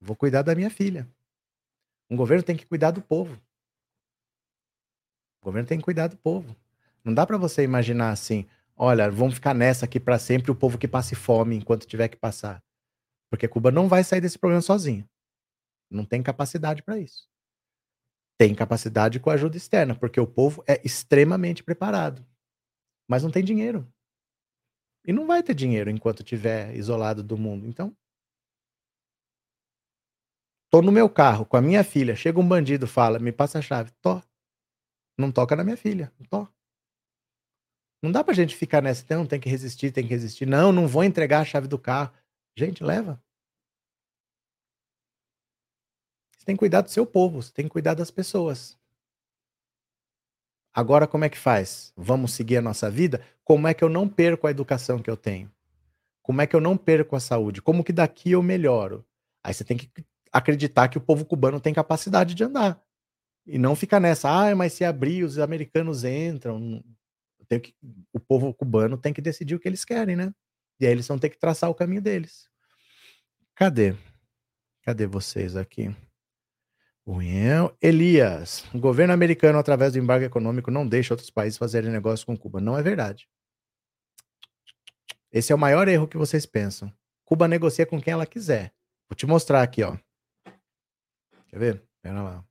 Vou 0.00 0.16
cuidar 0.16 0.40
da 0.40 0.54
minha 0.54 0.70
filha. 0.70 1.06
Um 2.08 2.16
governo 2.16 2.42
tem 2.42 2.56
que 2.56 2.64
cuidar 2.64 2.92
do 2.92 3.02
povo. 3.02 3.34
O 5.42 5.44
governo 5.44 5.68
tem 5.68 5.76
que 5.76 5.84
cuidar 5.84 6.06
do 6.06 6.16
povo. 6.16 6.56
Não 7.04 7.12
dá 7.12 7.26
para 7.26 7.36
você 7.36 7.62
imaginar 7.62 8.10
assim, 8.10 8.48
olha, 8.80 9.10
vamos 9.10 9.34
ficar 9.34 9.54
nessa 9.54 9.84
aqui 9.84 10.00
para 10.00 10.18
sempre 10.18 10.50
o 10.50 10.54
povo 10.54 10.78
que 10.78 10.88
passe 10.88 11.14
fome 11.14 11.56
enquanto 11.56 11.86
tiver 11.86 12.08
que 12.08 12.16
passar. 12.16 12.62
Porque 13.30 13.46
Cuba 13.46 13.70
não 13.70 13.88
vai 13.88 14.02
sair 14.02 14.22
desse 14.22 14.38
problema 14.38 14.62
sozinho. 14.62 15.06
Não 15.90 16.04
tem 16.04 16.22
capacidade 16.22 16.82
para 16.82 16.98
isso. 16.98 17.28
Tem 18.38 18.54
capacidade 18.54 19.20
com 19.20 19.28
ajuda 19.28 19.56
externa, 19.56 19.94
porque 19.94 20.18
o 20.18 20.26
povo 20.26 20.64
é 20.66 20.80
extremamente 20.82 21.62
preparado. 21.62 22.26
Mas 23.06 23.22
não 23.22 23.30
tem 23.30 23.44
dinheiro. 23.44 23.86
E 25.06 25.12
não 25.12 25.26
vai 25.26 25.42
ter 25.42 25.54
dinheiro 25.54 25.90
enquanto 25.90 26.20
estiver 26.20 26.74
isolado 26.74 27.22
do 27.22 27.36
mundo. 27.36 27.66
Então, 27.66 27.94
Tô 30.70 30.80
no 30.80 30.92
meu 30.92 31.10
carro 31.10 31.44
com 31.44 31.56
a 31.56 31.60
minha 31.60 31.82
filha, 31.82 32.14
chega 32.14 32.38
um 32.38 32.46
bandido, 32.46 32.86
fala, 32.86 33.18
me 33.18 33.32
passa 33.32 33.58
a 33.58 33.62
chave. 33.62 33.90
Tô. 34.00 34.22
Não 35.18 35.32
toca 35.32 35.56
na 35.56 35.64
minha 35.64 35.76
filha. 35.76 36.12
Tô. 36.30 36.46
Não 38.02 38.10
dá 38.10 38.24
pra 38.24 38.34
gente 38.34 38.56
ficar 38.56 38.82
nessa, 38.82 39.04
não, 39.14 39.26
tem 39.26 39.38
que 39.38 39.48
resistir, 39.48 39.92
tem 39.92 40.04
que 40.04 40.10
resistir. 40.10 40.46
Não, 40.46 40.72
não 40.72 40.88
vou 40.88 41.04
entregar 41.04 41.40
a 41.40 41.44
chave 41.44 41.68
do 41.68 41.78
carro. 41.78 42.12
Gente, 42.56 42.82
leva. 42.82 43.22
Você 46.36 46.46
tem 46.46 46.56
que 46.56 46.60
cuidar 46.60 46.80
do 46.80 46.90
seu 46.90 47.04
povo, 47.04 47.42
você 47.42 47.52
tem 47.52 47.66
que 47.66 47.70
cuidar 47.70 47.94
das 47.94 48.10
pessoas. 48.10 48.78
Agora, 50.72 51.06
como 51.06 51.24
é 51.24 51.28
que 51.28 51.36
faz? 51.36 51.92
Vamos 51.96 52.32
seguir 52.32 52.56
a 52.56 52.62
nossa 52.62 52.90
vida? 52.90 53.22
Como 53.44 53.68
é 53.68 53.74
que 53.74 53.84
eu 53.84 53.88
não 53.88 54.08
perco 54.08 54.46
a 54.46 54.50
educação 54.50 55.02
que 55.02 55.10
eu 55.10 55.16
tenho? 55.16 55.52
Como 56.22 56.40
é 56.40 56.46
que 56.46 56.54
eu 56.54 56.60
não 56.60 56.76
perco 56.76 57.16
a 57.16 57.20
saúde? 57.20 57.60
Como 57.60 57.84
que 57.84 57.92
daqui 57.92 58.30
eu 58.30 58.42
melhoro? 58.42 59.04
Aí 59.44 59.52
você 59.52 59.64
tem 59.64 59.76
que 59.76 59.90
acreditar 60.32 60.88
que 60.88 60.96
o 60.96 61.00
povo 61.00 61.24
cubano 61.24 61.60
tem 61.60 61.74
capacidade 61.74 62.34
de 62.34 62.44
andar. 62.44 62.80
E 63.46 63.58
não 63.58 63.74
ficar 63.74 64.00
nessa, 64.00 64.30
ah, 64.30 64.54
mas 64.54 64.72
se 64.74 64.84
abrir, 64.84 65.24
os 65.24 65.38
americanos 65.38 66.04
entram. 66.04 66.82
Que, 67.58 67.74
o 68.12 68.20
povo 68.20 68.54
cubano 68.54 68.96
tem 68.96 69.12
que 69.12 69.20
decidir 69.20 69.54
o 69.54 69.58
que 69.58 69.66
eles 69.66 69.84
querem, 69.84 70.14
né? 70.14 70.32
E 70.78 70.86
aí 70.86 70.92
eles 70.92 71.08
vão 71.08 71.18
ter 71.18 71.30
que 71.30 71.38
traçar 71.38 71.68
o 71.68 71.74
caminho 71.74 72.00
deles. 72.00 72.48
Cadê? 73.54 73.94
Cadê 74.82 75.06
vocês 75.06 75.56
aqui? 75.56 75.94
Elias, 77.82 78.64
o 78.72 78.78
governo 78.78 79.12
americano, 79.12 79.58
através 79.58 79.92
do 79.92 79.98
embargo 79.98 80.24
econômico, 80.24 80.70
não 80.70 80.86
deixa 80.86 81.12
outros 81.12 81.30
países 81.30 81.58
fazerem 81.58 81.90
negócio 81.90 82.24
com 82.24 82.36
Cuba. 82.36 82.60
Não 82.60 82.78
é 82.78 82.82
verdade. 82.82 83.28
Esse 85.32 85.52
é 85.52 85.54
o 85.54 85.58
maior 85.58 85.88
erro 85.88 86.08
que 86.08 86.16
vocês 86.16 86.46
pensam. 86.46 86.92
Cuba 87.24 87.48
negocia 87.48 87.86
com 87.86 88.00
quem 88.00 88.12
ela 88.12 88.26
quiser. 88.26 88.72
Vou 89.08 89.16
te 89.16 89.26
mostrar 89.26 89.62
aqui, 89.62 89.82
ó. 89.82 89.96
Quer 91.48 91.58
ver? 91.58 91.84
Pera 92.00 92.22
lá. 92.22 92.44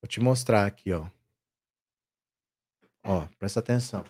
Vou 0.00 0.08
te 0.08 0.20
mostrar 0.20 0.66
aqui, 0.66 0.92
ó. 0.92 1.08
Ó, 3.04 3.26
presta 3.38 3.60
atenção. 3.60 4.04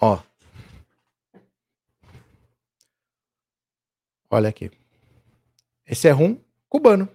Ó, 0.00 0.22
Olha 4.34 4.48
aqui. 4.48 4.68
Esse 5.86 6.08
é 6.08 6.10
rum 6.10 6.36
cubano. 6.68 7.08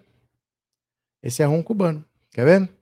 Esse 1.22 1.44
é 1.44 1.46
rum 1.46 1.62
cubano. 1.62 2.06
Quer 2.32 2.46
ver? 2.46 2.80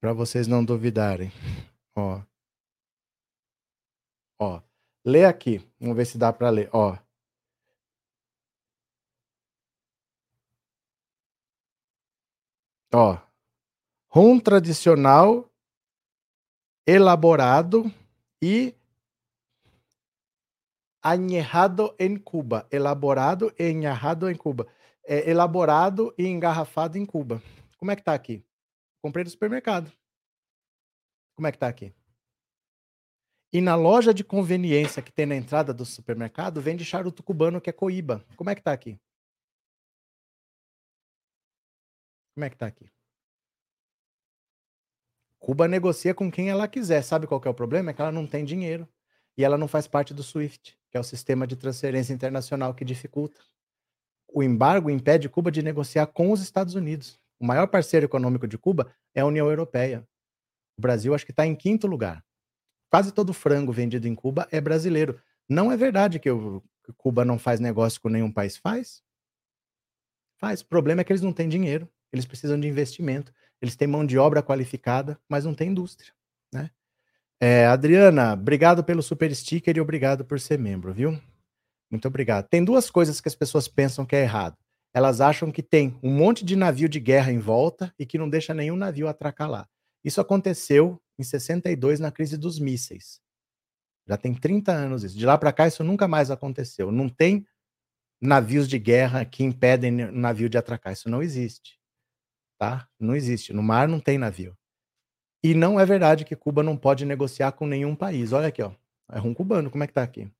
Para 0.00 0.12
vocês 0.12 0.46
não 0.46 0.64
duvidarem. 0.64 1.30
Ó. 1.96 2.22
Ó. 4.40 4.62
Lê 5.04 5.24
aqui. 5.24 5.58
Vamos 5.80 5.96
ver 5.96 6.06
se 6.06 6.18
dá 6.18 6.32
para 6.32 6.50
ler. 6.50 6.68
Ó. 6.72 6.96
Ó. 12.94 13.18
Rum 14.10 14.38
tradicional 14.38 15.50
elaborado 16.86 17.84
e 18.42 18.74
añejado 21.02 21.94
em 21.98 22.16
Cuba, 22.16 22.66
elaborado 22.70 23.52
e 23.58 23.64
añejado 23.64 24.30
em 24.30 24.36
Cuba, 24.36 24.66
é, 25.04 25.30
elaborado 25.30 26.14
e 26.16 26.26
engarrafado 26.26 26.98
em 26.98 27.06
Cuba. 27.06 27.42
Como 27.76 27.90
é 27.90 27.96
que 27.96 28.02
tá 28.02 28.14
aqui? 28.14 28.44
Comprei 29.00 29.24
no 29.24 29.30
supermercado. 29.30 29.92
Como 31.34 31.46
é 31.46 31.52
que 31.52 31.58
tá 31.58 31.68
aqui? 31.68 31.94
E 33.52 33.60
na 33.60 33.74
loja 33.74 34.14
de 34.14 34.24
conveniência 34.24 35.02
que 35.02 35.12
tem 35.12 35.26
na 35.26 35.36
entrada 35.36 35.74
do 35.74 35.84
supermercado, 35.84 36.60
vende 36.60 36.84
charuto 36.84 37.22
cubano 37.22 37.60
que 37.60 37.68
é 37.68 37.72
coíba. 37.72 38.24
Como 38.36 38.48
é 38.48 38.54
que 38.54 38.62
tá 38.62 38.72
aqui? 38.72 38.98
Como 42.34 42.44
é 42.44 42.50
que 42.50 42.56
tá 42.56 42.66
aqui? 42.66 42.90
Cuba 45.38 45.68
negocia 45.68 46.14
com 46.14 46.30
quem 46.30 46.48
ela 46.48 46.68
quiser. 46.68 47.02
Sabe 47.02 47.26
qual 47.26 47.42
é 47.44 47.48
o 47.48 47.54
problema? 47.54 47.90
É 47.90 47.94
que 47.94 48.00
ela 48.00 48.12
não 48.12 48.26
tem 48.26 48.44
dinheiro. 48.44 48.88
E 49.36 49.44
ela 49.44 49.58
não 49.58 49.68
faz 49.68 49.86
parte 49.86 50.14
do 50.14 50.22
SWIFT, 50.22 50.78
que 50.90 50.96
é 50.96 51.00
o 51.00 51.04
sistema 51.04 51.46
de 51.46 51.56
transferência 51.56 52.12
internacional 52.12 52.74
que 52.74 52.84
dificulta. 52.84 53.40
O 54.32 54.42
embargo 54.42 54.90
impede 54.90 55.28
Cuba 55.28 55.50
de 55.50 55.62
negociar 55.62 56.06
com 56.06 56.32
os 56.32 56.40
Estados 56.40 56.74
Unidos. 56.74 57.20
O 57.38 57.44
maior 57.44 57.66
parceiro 57.66 58.06
econômico 58.06 58.46
de 58.46 58.56
Cuba 58.56 58.92
é 59.14 59.20
a 59.20 59.26
União 59.26 59.48
Europeia. 59.48 60.06
O 60.78 60.80
Brasil 60.80 61.14
acho 61.14 61.26
que 61.26 61.32
está 61.32 61.46
em 61.46 61.54
quinto 61.54 61.86
lugar. 61.86 62.24
Quase 62.90 63.12
todo 63.12 63.32
frango 63.32 63.72
vendido 63.72 64.06
em 64.06 64.14
Cuba 64.14 64.48
é 64.50 64.60
brasileiro. 64.60 65.20
Não 65.48 65.70
é 65.70 65.76
verdade 65.76 66.18
que, 66.18 66.28
Cuba 66.96 67.24
não 67.24 67.38
faz 67.38 67.60
negócio 67.60 68.00
com 68.00 68.08
nenhum 68.08 68.30
país? 68.30 68.56
Faz. 68.56 69.02
Faz. 70.38 70.60
O 70.60 70.66
problema 70.66 71.00
é 71.00 71.04
que 71.04 71.12
eles 71.12 71.22
não 71.22 71.32
têm 71.32 71.48
dinheiro. 71.48 71.88
Eles 72.12 72.26
precisam 72.26 72.58
de 72.58 72.68
investimento. 72.68 73.32
Eles 73.60 73.76
têm 73.76 73.88
mão 73.88 74.04
de 74.04 74.18
obra 74.18 74.42
qualificada, 74.42 75.18
mas 75.28 75.44
não 75.44 75.54
tem 75.54 75.70
indústria. 75.70 76.12
Né? 76.52 76.70
É, 77.40 77.66
Adriana, 77.66 78.34
obrigado 78.34 78.84
pelo 78.84 79.02
super 79.02 79.34
sticker 79.34 79.76
e 79.76 79.80
obrigado 79.80 80.24
por 80.24 80.38
ser 80.38 80.58
membro, 80.58 80.92
viu? 80.92 81.20
Muito 81.92 82.08
obrigado. 82.08 82.48
Tem 82.48 82.64
duas 82.64 82.90
coisas 82.90 83.20
que 83.20 83.28
as 83.28 83.34
pessoas 83.36 83.68
pensam 83.68 84.04
que 84.04 84.16
é 84.16 84.22
errado. 84.22 84.56
Elas 84.92 85.20
acham 85.20 85.52
que 85.52 85.62
tem 85.62 85.96
um 86.02 86.12
monte 86.12 86.44
de 86.44 86.56
navio 86.56 86.88
de 86.88 86.98
guerra 86.98 87.30
em 87.30 87.38
volta 87.38 87.94
e 87.98 88.04
que 88.04 88.18
não 88.18 88.28
deixa 88.28 88.52
nenhum 88.52 88.76
navio 88.76 89.06
atracar 89.06 89.48
lá. 89.48 89.68
Isso 90.02 90.20
aconteceu 90.20 91.00
em 91.18 91.22
62 91.22 92.00
na 92.00 92.10
crise 92.10 92.36
dos 92.36 92.58
mísseis. 92.58 93.20
Já 94.08 94.16
tem 94.16 94.34
30 94.34 94.72
anos 94.72 95.04
isso. 95.04 95.16
De 95.16 95.24
lá 95.24 95.38
para 95.38 95.52
cá 95.52 95.68
isso 95.68 95.84
nunca 95.84 96.08
mais 96.08 96.30
aconteceu. 96.30 96.90
Não 96.90 97.08
tem 97.08 97.46
navios 98.20 98.66
de 98.66 98.78
guerra 98.78 99.24
que 99.24 99.44
impedem 99.44 100.06
o 100.06 100.12
navio 100.12 100.48
de 100.48 100.58
atracar. 100.58 100.92
Isso 100.92 101.08
não 101.08 101.22
existe 101.22 101.80
tá? 102.62 102.88
Não 102.96 103.16
existe. 103.16 103.52
No 103.52 103.60
mar 103.60 103.88
não 103.88 103.98
tem 103.98 104.16
navio. 104.16 104.56
E 105.42 105.52
não 105.52 105.80
é 105.80 105.84
verdade 105.84 106.24
que 106.24 106.36
Cuba 106.36 106.62
não 106.62 106.76
pode 106.76 107.04
negociar 107.04 107.50
com 107.50 107.66
nenhum 107.66 107.96
país. 107.96 108.32
Olha 108.32 108.46
aqui, 108.46 108.62
ó. 108.62 108.70
É 109.10 109.18
rum 109.18 109.34
cubano. 109.34 109.68
Como 109.68 109.82
é 109.82 109.86
que 109.88 109.92
tá 109.92 110.04
aqui? 110.04 110.30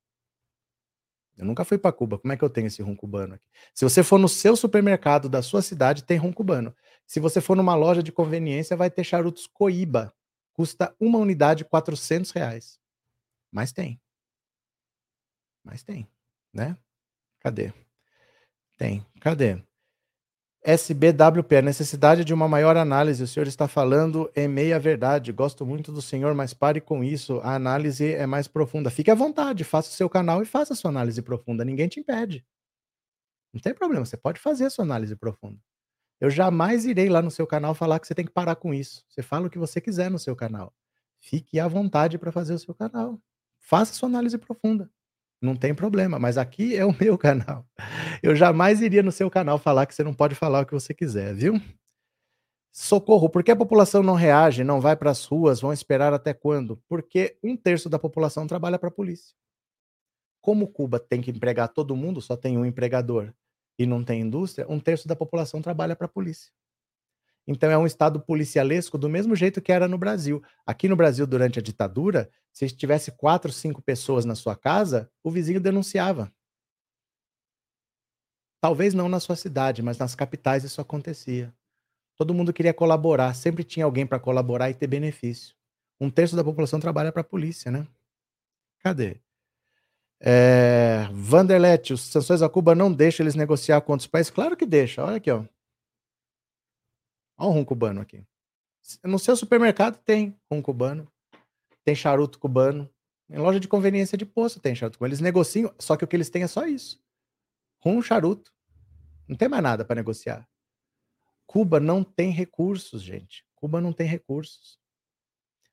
Eu 1.37 1.45
nunca 1.45 1.65
fui 1.65 1.77
para 1.77 1.91
Cuba. 1.91 2.19
Como 2.19 2.31
é 2.31 2.37
que 2.37 2.43
eu 2.43 2.49
tenho 2.49 2.67
esse 2.67 2.81
rum 2.81 2.95
cubano 2.95 3.35
aqui? 3.35 3.45
Se 3.73 3.83
você 3.83 4.03
for 4.03 4.19
no 4.19 4.29
seu 4.29 4.55
supermercado 4.55 5.27
da 5.27 5.41
sua 5.41 5.61
cidade, 5.61 6.03
tem 6.03 6.17
rum 6.17 6.31
cubano. 6.31 6.75
Se 7.05 7.19
você 7.19 7.41
for 7.41 7.57
numa 7.57 7.75
loja 7.75 8.03
de 8.03 8.11
conveniência, 8.11 8.77
vai 8.77 8.89
ter 8.89 9.03
charutos 9.03 9.47
Coíba. 9.47 10.13
Custa 10.53 10.95
uma 10.99 11.17
unidade 11.17 11.65
400 11.65 12.31
reais. 12.31 12.79
Mas 13.51 13.71
tem. 13.71 13.99
Mas 15.63 15.81
tem, 15.81 16.07
né? 16.53 16.77
Cadê? 17.39 17.73
Tem. 18.77 19.05
Cadê? 19.19 19.63
SBWP, 20.65 21.57
a 21.57 21.61
necessidade 21.61 22.23
de 22.23 22.33
uma 22.33 22.47
maior 22.47 22.77
análise. 22.77 23.21
O 23.21 23.27
senhor 23.27 23.47
está 23.47 23.67
falando 23.67 24.31
em 24.35 24.47
meia 24.47 24.79
verdade. 24.79 25.31
Gosto 25.33 25.65
muito 25.65 25.91
do 25.91 26.01
senhor, 26.01 26.33
mas 26.33 26.53
pare 26.53 26.79
com 26.79 27.03
isso. 27.03 27.39
A 27.41 27.55
análise 27.55 28.13
é 28.13 28.25
mais 28.25 28.47
profunda. 28.47 28.89
Fique 28.89 29.11
à 29.11 29.15
vontade, 29.15 29.63
faça 29.65 29.89
o 29.89 29.93
seu 29.93 30.09
canal 30.09 30.41
e 30.41 30.45
faça 30.45 30.73
a 30.73 30.75
sua 30.75 30.89
análise 30.89 31.21
profunda. 31.21 31.65
Ninguém 31.65 31.89
te 31.89 31.99
impede. 31.99 32.45
Não 33.53 33.61
tem 33.61 33.73
problema, 33.73 34.05
você 34.05 34.17
pode 34.17 34.39
fazer 34.39 34.65
a 34.65 34.69
sua 34.69 34.83
análise 34.83 35.15
profunda. 35.15 35.59
Eu 36.19 36.29
jamais 36.29 36.85
irei 36.85 37.09
lá 37.09 37.21
no 37.21 37.29
seu 37.31 37.45
canal 37.45 37.75
falar 37.75 37.99
que 37.99 38.07
você 38.07 38.15
tem 38.15 38.25
que 38.25 38.31
parar 38.31 38.55
com 38.55 38.73
isso. 38.73 39.03
Você 39.09 39.21
fala 39.21 39.47
o 39.47 39.49
que 39.49 39.59
você 39.59 39.81
quiser 39.81 40.09
no 40.09 40.17
seu 40.19 40.35
canal. 40.35 40.73
Fique 41.19 41.59
à 41.59 41.67
vontade 41.67 42.17
para 42.17 42.31
fazer 42.31 42.53
o 42.53 42.59
seu 42.59 42.73
canal. 42.73 43.19
Faça 43.59 43.91
a 43.91 43.95
sua 43.95 44.09
análise 44.09 44.37
profunda. 44.37 44.89
Não 45.43 45.57
tem 45.57 45.75
problema, 45.75 46.17
mas 46.17 46.37
aqui 46.37 46.73
é 46.75 46.85
o 46.85 46.95
meu 46.97 47.17
canal. 47.17 47.65
Eu 48.23 48.33
jamais 48.35 48.81
iria 48.81 49.03
no 49.03 49.11
seu 49.11 49.29
canal 49.29 49.59
falar 49.59 49.85
que 49.85 49.93
você 49.93 50.03
não 50.03 50.13
pode 50.13 50.35
falar 50.35 50.61
o 50.61 50.65
que 50.65 50.73
você 50.73 50.93
quiser, 50.93 51.33
viu? 51.35 51.55
Socorro, 52.75 53.29
por 53.29 53.43
que 53.43 53.51
a 53.51 53.55
população 53.55 54.03
não 54.03 54.15
reage, 54.15 54.63
não 54.65 54.81
vai 54.81 54.95
para 54.97 55.11
as 55.11 55.23
ruas, 55.25 55.61
vão 55.61 55.71
esperar 55.71 56.11
até 56.13 56.33
quando? 56.33 56.77
Porque 56.89 57.37
um 57.43 57.55
terço 57.55 57.89
da 57.89 57.97
população 57.99 58.45
trabalha 58.47 58.77
para 58.79 58.89
a 58.89 58.91
polícia. 58.91 59.33
Como 60.41 60.67
Cuba 60.67 60.99
tem 60.99 61.21
que 61.21 61.31
empregar 61.31 61.69
todo 61.69 61.95
mundo, 61.95 62.21
só 62.21 62.35
tem 62.37 62.55
um 62.57 62.65
empregador 62.65 63.33
e 63.79 63.85
não 63.87 64.03
tem 64.03 64.21
indústria, 64.21 64.67
um 64.69 64.79
terço 64.79 65.07
da 65.07 65.15
população 65.15 65.61
trabalha 65.61 65.95
para 65.95 66.05
a 66.05 66.09
polícia. 66.09 66.51
Então 67.47 67.69
é 67.69 67.77
um 67.77 67.85
estado 67.85 68.19
policialesco 68.21 68.97
do 68.97 69.09
mesmo 69.09 69.35
jeito 69.35 69.61
que 69.61 69.71
era 69.71 69.87
no 69.87 69.97
Brasil. 69.97 70.41
Aqui 70.65 70.87
no 70.87 70.95
Brasil, 70.95 71.27
durante 71.27 71.59
a 71.59 71.61
ditadura, 71.61 72.29
se 72.51 72.69
tivesse 72.69 73.11
quatro, 73.11 73.51
cinco 73.51 73.81
pessoas 73.81 74.25
na 74.25 74.35
sua 74.35 74.55
casa, 74.55 75.09
o 75.23 75.29
vizinho 75.29 75.59
denunciava. 75.59 76.31
Talvez 78.61 78.93
não 78.93 79.09
na 79.09 79.19
sua 79.19 79.35
cidade, 79.35 79.81
mas 79.81 79.97
nas 79.97 80.15
capitais 80.15 80.63
isso 80.63 80.79
acontecia. 80.79 81.53
Todo 82.15 82.33
mundo 82.33 82.53
queria 82.53 82.73
colaborar, 82.73 83.33
sempre 83.33 83.63
tinha 83.63 83.85
alguém 83.85 84.05
para 84.05 84.19
colaborar 84.19 84.69
e 84.69 84.73
ter 84.73 84.87
benefício. 84.87 85.55
Um 85.99 86.09
terço 86.09 86.35
da 86.35 86.43
população 86.43 86.79
trabalha 86.79 87.11
para 87.11 87.21
a 87.21 87.25
polícia, 87.25 87.69
né? 87.69 87.85
Cadê? 88.79 89.19
É, 90.19 91.09
Vanderlete, 91.11 91.93
os 91.93 92.01
sanções 92.01 92.41
a 92.41 92.47
Cuba 92.47 92.73
não 92.73 92.93
deixam 92.93 93.25
eles 93.25 93.35
negociar 93.35 93.81
com 93.81 93.91
outros 93.91 94.07
países? 94.07 94.31
Claro 94.31 94.55
que 94.55 94.65
deixa. 94.65 95.03
Olha 95.03 95.17
aqui, 95.17 95.29
ó. 95.29 95.43
Olha 97.43 97.49
um 97.49 97.53
rum 97.55 97.65
cubano 97.65 97.99
aqui. 97.99 98.23
No 99.03 99.19
seu 99.19 99.35
supermercado 99.35 99.97
tem 99.97 100.39
rum 100.49 100.61
cubano, 100.61 101.11
tem 101.83 101.93
charuto 101.93 102.39
cubano. 102.39 102.89
Em 103.29 103.37
loja 103.37 103.59
de 103.59 103.67
conveniência 103.67 104.17
de 104.17 104.25
posto 104.25 104.61
tem 104.61 104.73
charuto 104.73 104.97
cubano. 104.97 105.09
Eles 105.09 105.19
negociam, 105.19 105.73
só 105.77 105.97
que 105.97 106.05
o 106.05 106.07
que 106.07 106.15
eles 106.15 106.29
têm 106.29 106.43
é 106.43 106.47
só 106.47 106.65
isso. 106.65 107.03
Rum, 107.83 108.01
charuto. 108.01 108.53
Não 109.27 109.35
tem 109.35 109.49
mais 109.49 109.61
nada 109.61 109.83
para 109.83 109.95
negociar. 109.97 110.47
Cuba 111.45 111.81
não 111.81 112.01
tem 112.01 112.31
recursos, 112.31 113.01
gente. 113.01 113.45
Cuba 113.55 113.81
não 113.81 113.91
tem 113.91 114.07
recursos. 114.07 114.79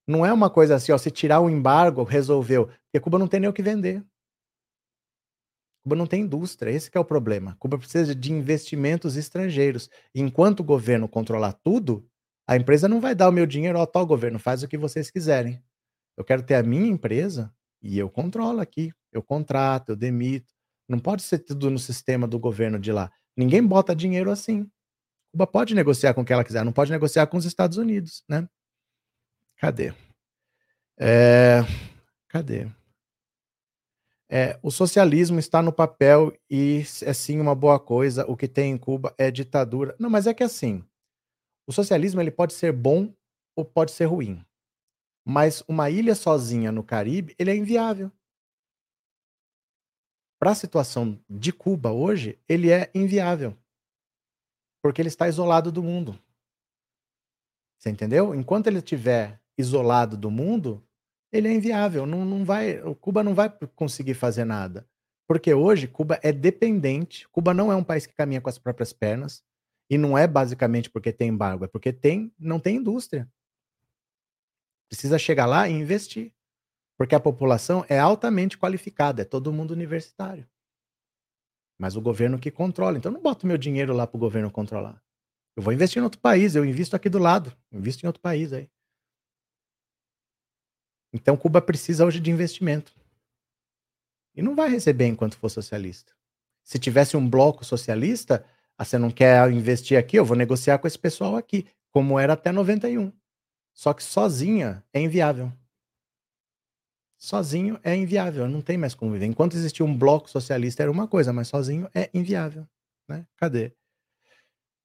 Não 0.05 0.27
é 0.27 0.33
uma 0.33 0.51
coisa 0.51 0.75
assim, 0.75 0.91
ó, 0.91 0.99
se 0.99 1.11
tirar 1.11 1.39
o 1.39 1.49
embargo, 1.49 2.03
resolveu. 2.03 2.67
Porque 2.67 2.99
Cuba 2.99 3.17
não 3.17 3.29
tem 3.29 3.39
nem 3.39 3.49
o 3.49 3.53
que 3.53 3.63
vender. 3.63 4.05
Cuba 5.91 5.97
não 5.97 6.07
tem 6.07 6.23
indústria, 6.23 6.71
esse 6.71 6.89
é 6.95 7.01
o 7.01 7.05
problema. 7.05 7.57
Cuba 7.59 7.77
precisa 7.77 8.15
de 8.15 8.33
investimentos 8.33 9.17
estrangeiros. 9.17 9.91
Enquanto 10.15 10.61
o 10.61 10.65
governo 10.65 11.09
controlar 11.09 11.53
tudo, 11.65 12.09
a 12.47 12.57
empresa 12.57 12.89
não 12.89 13.01
vai 13.01 13.13
dar 13.13 13.29
o 13.29 13.33
meu 13.33 13.45
dinheiro, 13.45 13.77
ó, 13.77 13.85
tal 13.85 14.07
governo, 14.07 14.39
faz 14.39 14.63
o 14.63 14.69
que 14.69 14.79
vocês 14.79 15.11
quiserem. 15.11 15.61
Eu 16.17 16.23
quero 16.23 16.45
ter 16.45 16.55
a 16.55 16.63
minha 16.63 16.87
empresa 16.87 17.53
e 17.83 17.99
eu 17.99 18.09
controlo 18.09 18.61
aqui. 18.61 18.93
Eu 19.11 19.21
contrato, 19.21 19.89
eu 19.89 19.97
demito. 19.97 20.55
Não 20.89 21.01
pode 21.01 21.23
ser 21.23 21.41
tudo 21.41 21.69
no 21.69 21.79
sistema 21.79 22.29
do 22.29 22.39
governo 22.39 22.79
de 22.79 22.93
lá. 22.93 23.11
Ninguém 23.37 23.67
bota 23.67 23.93
dinheiro 23.93 24.31
assim. 24.31 24.71
Cuba 25.33 25.45
pode 25.45 25.75
negociar 25.75 26.15
com 26.15 26.25
quem 26.25 26.35
ela 26.35 26.45
quiser, 26.45 26.65
não 26.65 26.73
pode 26.73 26.93
negociar 26.93 27.27
com 27.27 27.37
os 27.37 27.45
Estados 27.45 27.79
Unidos, 27.79 28.23
né? 28.29 28.49
Cadê? 29.57 29.93
É... 30.97 31.65
Cadê? 32.29 32.71
É, 34.33 34.57
o 34.63 34.71
socialismo 34.71 35.41
está 35.41 35.61
no 35.61 35.73
papel 35.73 36.33
e 36.49 36.85
é 37.03 37.13
sim 37.13 37.41
uma 37.41 37.53
boa 37.53 37.81
coisa. 37.81 38.25
O 38.31 38.37
que 38.37 38.47
tem 38.47 38.71
em 38.71 38.79
Cuba 38.79 39.13
é 39.19 39.29
ditadura. 39.29 39.97
Não, 39.99 40.09
mas 40.09 40.29
é 40.29 40.33
que 40.33 40.45
assim, 40.45 40.85
o 41.67 41.73
socialismo 41.73 42.21
ele 42.21 42.31
pode 42.31 42.53
ser 42.53 42.73
bom 42.73 43.13
ou 43.57 43.65
pode 43.65 43.91
ser 43.91 44.05
ruim. 44.05 44.45
Mas 45.27 45.65
uma 45.67 45.91
ilha 45.91 46.15
sozinha 46.15 46.71
no 46.71 46.85
Caribe, 46.85 47.35
ele 47.41 47.51
é 47.51 47.57
inviável. 47.57 48.11
Para 50.39 50.53
a 50.53 50.55
situação 50.55 51.21
de 51.29 51.53
Cuba 51.53 51.91
hoje, 51.91 52.39
ele 52.49 52.71
é 52.71 52.89
inviável. 52.95 53.59
Porque 54.81 55.03
ele 55.03 55.09
está 55.09 55.29
isolado 55.29 55.73
do 55.73 55.83
mundo. 55.83 56.17
Você 57.77 57.91
entendeu? 57.91 58.33
Enquanto 58.33 58.69
ele 58.69 58.79
estiver 58.79 59.41
isolado 59.59 60.17
do 60.17 60.31
mundo, 60.31 60.83
ele 61.33 61.49
é 61.49 61.53
inviável. 61.53 62.07
Não, 62.07 62.25
não 62.25 62.45
vai, 62.45 62.81
o 62.83 62.95
Cuba 62.95 63.23
não 63.23 63.35
vai 63.35 63.51
conseguir 63.75 64.15
fazer 64.15 64.45
nada. 64.45 64.87
Porque 65.27 65.55
hoje 65.55 65.87
Cuba 65.87 66.19
é 66.23 66.33
dependente. 66.33 67.29
Cuba 67.29 67.55
não 67.55 67.71
é 67.71 67.77
um 67.77 67.85
país 67.85 68.07
que 68.07 68.15
caminha 68.15 68.41
com 68.41 68.49
as 68.49 68.59
próprias 68.59 68.93
pernas. 68.93 69.43
E 69.89 69.97
não 69.99 70.17
é 70.17 70.27
basicamente 70.27 70.89
porque 70.91 71.13
tem 71.13 71.29
embargo, 71.29 71.65
é 71.65 71.69
porque 71.69 71.93
tem, 71.93 72.33
não 72.39 72.61
tem 72.61 72.77
indústria. 72.77 73.29
Precisa 74.89 75.19
chegar 75.19 75.47
lá 75.47 75.69
e 75.69 75.73
investir. 75.73 76.33
Porque 76.97 77.15
a 77.15 77.21
população 77.21 77.85
é 77.89 77.99
altamente 77.99 78.59
qualificada, 78.59 79.23
é 79.23 79.25
todo 79.25 79.53
mundo 79.53 79.71
universitário. 79.71 80.47
Mas 81.79 81.97
o 81.97 82.01
governo 82.01 82.39
que 82.39 82.51
controla. 82.51 82.99
Então 82.99 83.11
eu 83.11 83.15
não 83.15 83.23
boto 83.23 83.47
meu 83.47 83.57
dinheiro 83.57 83.95
lá 83.95 84.07
para 84.07 84.17
o 84.17 84.21
governo 84.21 84.51
controlar. 84.51 85.03
Eu 85.57 85.63
vou 85.63 85.73
investir 85.73 86.01
em 86.01 86.05
outro 86.05 86.21
país, 86.21 86.55
eu 86.55 86.65
invisto 86.65 86.95
aqui 86.95 87.09
do 87.09 87.19
lado, 87.19 87.57
invisto 87.73 88.05
em 88.05 88.07
outro 88.07 88.21
país 88.21 88.53
aí. 88.53 88.71
Então 91.13 91.37
Cuba 91.37 91.61
precisa 91.61 92.05
hoje 92.05 92.21
de 92.21 92.31
investimento. 92.31 92.93
E 94.35 94.43
não 94.43 94.55
vai 94.55 94.71
receber 94.71 95.07
enquanto 95.07 95.37
for 95.37 95.49
socialista. 95.49 96.13
Se 96.63 96.79
tivesse 96.79 97.17
um 97.17 97.29
bloco 97.29 97.65
socialista, 97.65 98.45
ah, 98.79 98.85
você 98.85 98.97
não 98.97 99.11
quer 99.11 99.51
investir 99.51 99.99
aqui, 99.99 100.17
eu 100.17 100.25
vou 100.25 100.37
negociar 100.37 100.79
com 100.79 100.87
esse 100.87 100.99
pessoal 100.99 101.37
aqui, 101.37 101.67
como 101.91 102.19
era 102.19 102.35
até 102.35 102.53
91. 102.53 103.13
Só 103.75 103.93
que 103.93 104.03
sozinha 104.03 104.85
é 104.93 105.01
inviável. 105.01 105.53
Sozinho 107.19 107.79
é 107.83 107.95
inviável, 107.95 108.49
não 108.49 108.63
tem 108.63 108.79
mais 108.79 108.95
como 108.95 109.13
viver. 109.13 109.27
Enquanto 109.27 109.55
existia 109.55 109.85
um 109.85 109.97
bloco 109.97 110.31
socialista 110.31 110.83
era 110.83 110.91
uma 110.91 111.07
coisa, 111.07 111.33
mas 111.33 111.49
sozinho 111.49 111.89
é 111.95 112.09
inviável. 112.15 112.67
Né? 113.07 113.27
Cadê? 113.37 113.73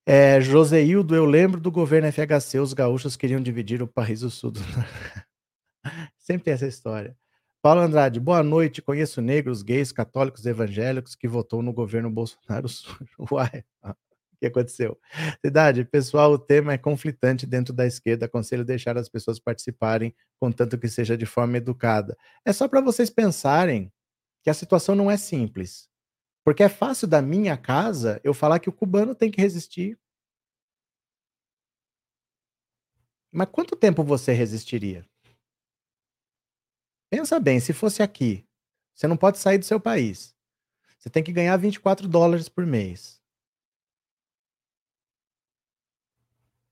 É, 0.06 0.39
Joseildo, 0.41 1.15
eu 1.15 1.26
lembro 1.26 1.60
do 1.60 1.72
governo 1.72 2.11
FHC, 2.11 2.60
os 2.60 2.73
gaúchos 2.73 3.15
queriam 3.15 3.41
dividir 3.41 3.81
o 3.81 3.88
país 3.88 4.19
do 4.19 4.30
sul. 4.30 4.52
Do... 4.52 4.60
Sempre 6.26 6.45
tem 6.45 6.56
essa 6.56 6.65
história. 6.65 7.15
Paulo 7.61 7.81
Andrade, 7.81 8.19
boa 8.19 8.41
noite. 8.41 8.81
Conheço 8.81 9.22
negros, 9.22 9.61
gays, 9.61 9.91
católicos, 9.91 10.43
evangélicos 10.43 11.14
que 11.14 11.27
votou 11.27 11.61
no 11.61 11.72
governo 11.72 12.10
Bolsonaro. 12.10 12.68
Uai, 13.31 13.64
o 13.84 13.93
que 14.39 14.47
aconteceu? 14.47 14.99
Cidade, 15.45 15.85
pessoal, 15.85 16.31
o 16.31 16.39
tema 16.39 16.73
é 16.73 16.80
conflitante 16.80 17.45
dentro 17.45 17.72
da 17.72 17.85
esquerda. 17.85 18.26
Aconselho 18.26 18.65
deixar 18.65 18.97
as 18.97 19.07
pessoas 19.07 19.39
participarem, 19.39 20.15
contanto 20.39 20.80
que 20.80 20.88
seja 20.88 21.15
de 21.15 21.27
forma 21.27 21.57
educada. 21.57 22.18
É 22.43 22.52
só 22.52 22.68
para 22.68 22.81
vocês 22.81 23.11
pensarem 23.11 23.93
que 24.43 24.49
a 24.49 24.53
situação 24.56 24.95
não 24.95 25.11
é 25.11 25.18
simples. 25.18 25.88
Porque 26.43 26.64
é 26.64 26.69
fácil 26.69 27.07
da 27.07 27.22
minha 27.22 27.56
casa 27.56 28.19
eu 28.23 28.34
falar 28.34 28.57
que 28.57 28.69
o 28.69 28.73
cubano 28.73 29.14
tem 29.14 29.30
que 29.30 29.41
resistir. 29.41 29.95
Mas 33.31 33.47
quanto 33.52 33.76
tempo 33.76 34.03
você 34.03 34.34
resistiria? 34.34 35.06
Pensa 37.15 37.39
bem, 37.39 37.61
se 37.61 37.71
fosse 37.71 38.03
aqui, 38.03 38.45
você 38.93 39.07
não 39.07 39.15
pode 39.15 39.37
sair 39.37 39.57
do 39.57 39.63
seu 39.63 39.79
país. 39.79 40.35
Você 40.97 41.09
tem 41.09 41.23
que 41.23 41.31
ganhar 41.31 41.55
24 41.55 42.09
dólares 42.09 42.49
por 42.49 42.65
mês. 42.65 43.21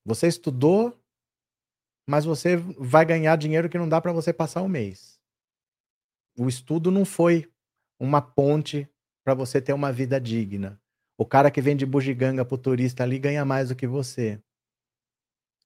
Você 0.03 0.27
estudou, 0.27 1.01
mas 2.05 2.25
você 2.25 2.57
vai 2.57 3.05
ganhar 3.05 3.37
dinheiro 3.37 3.69
que 3.69 3.77
não 3.77 3.87
dá 3.87 4.01
para 4.01 4.11
você 4.11 4.33
passar 4.33 4.61
o 4.63 4.67
mês. 4.67 5.17
O 6.37 6.49
estudo 6.49 6.91
não 6.91 7.05
foi 7.05 7.49
uma 7.97 8.21
ponte 8.21 8.85
para 9.23 9.33
você 9.33 9.61
ter 9.61 9.71
uma 9.71 9.93
vida 9.93 10.19
digna. 10.19 10.77
O 11.17 11.25
cara 11.25 11.49
que 11.49 11.61
vende 11.61 11.85
bugiganga 11.85 12.43
pro 12.43 12.57
turista 12.57 13.01
ali 13.01 13.17
ganha 13.17 13.45
mais 13.45 13.69
do 13.69 13.77
que 13.77 13.87
você. 13.87 14.43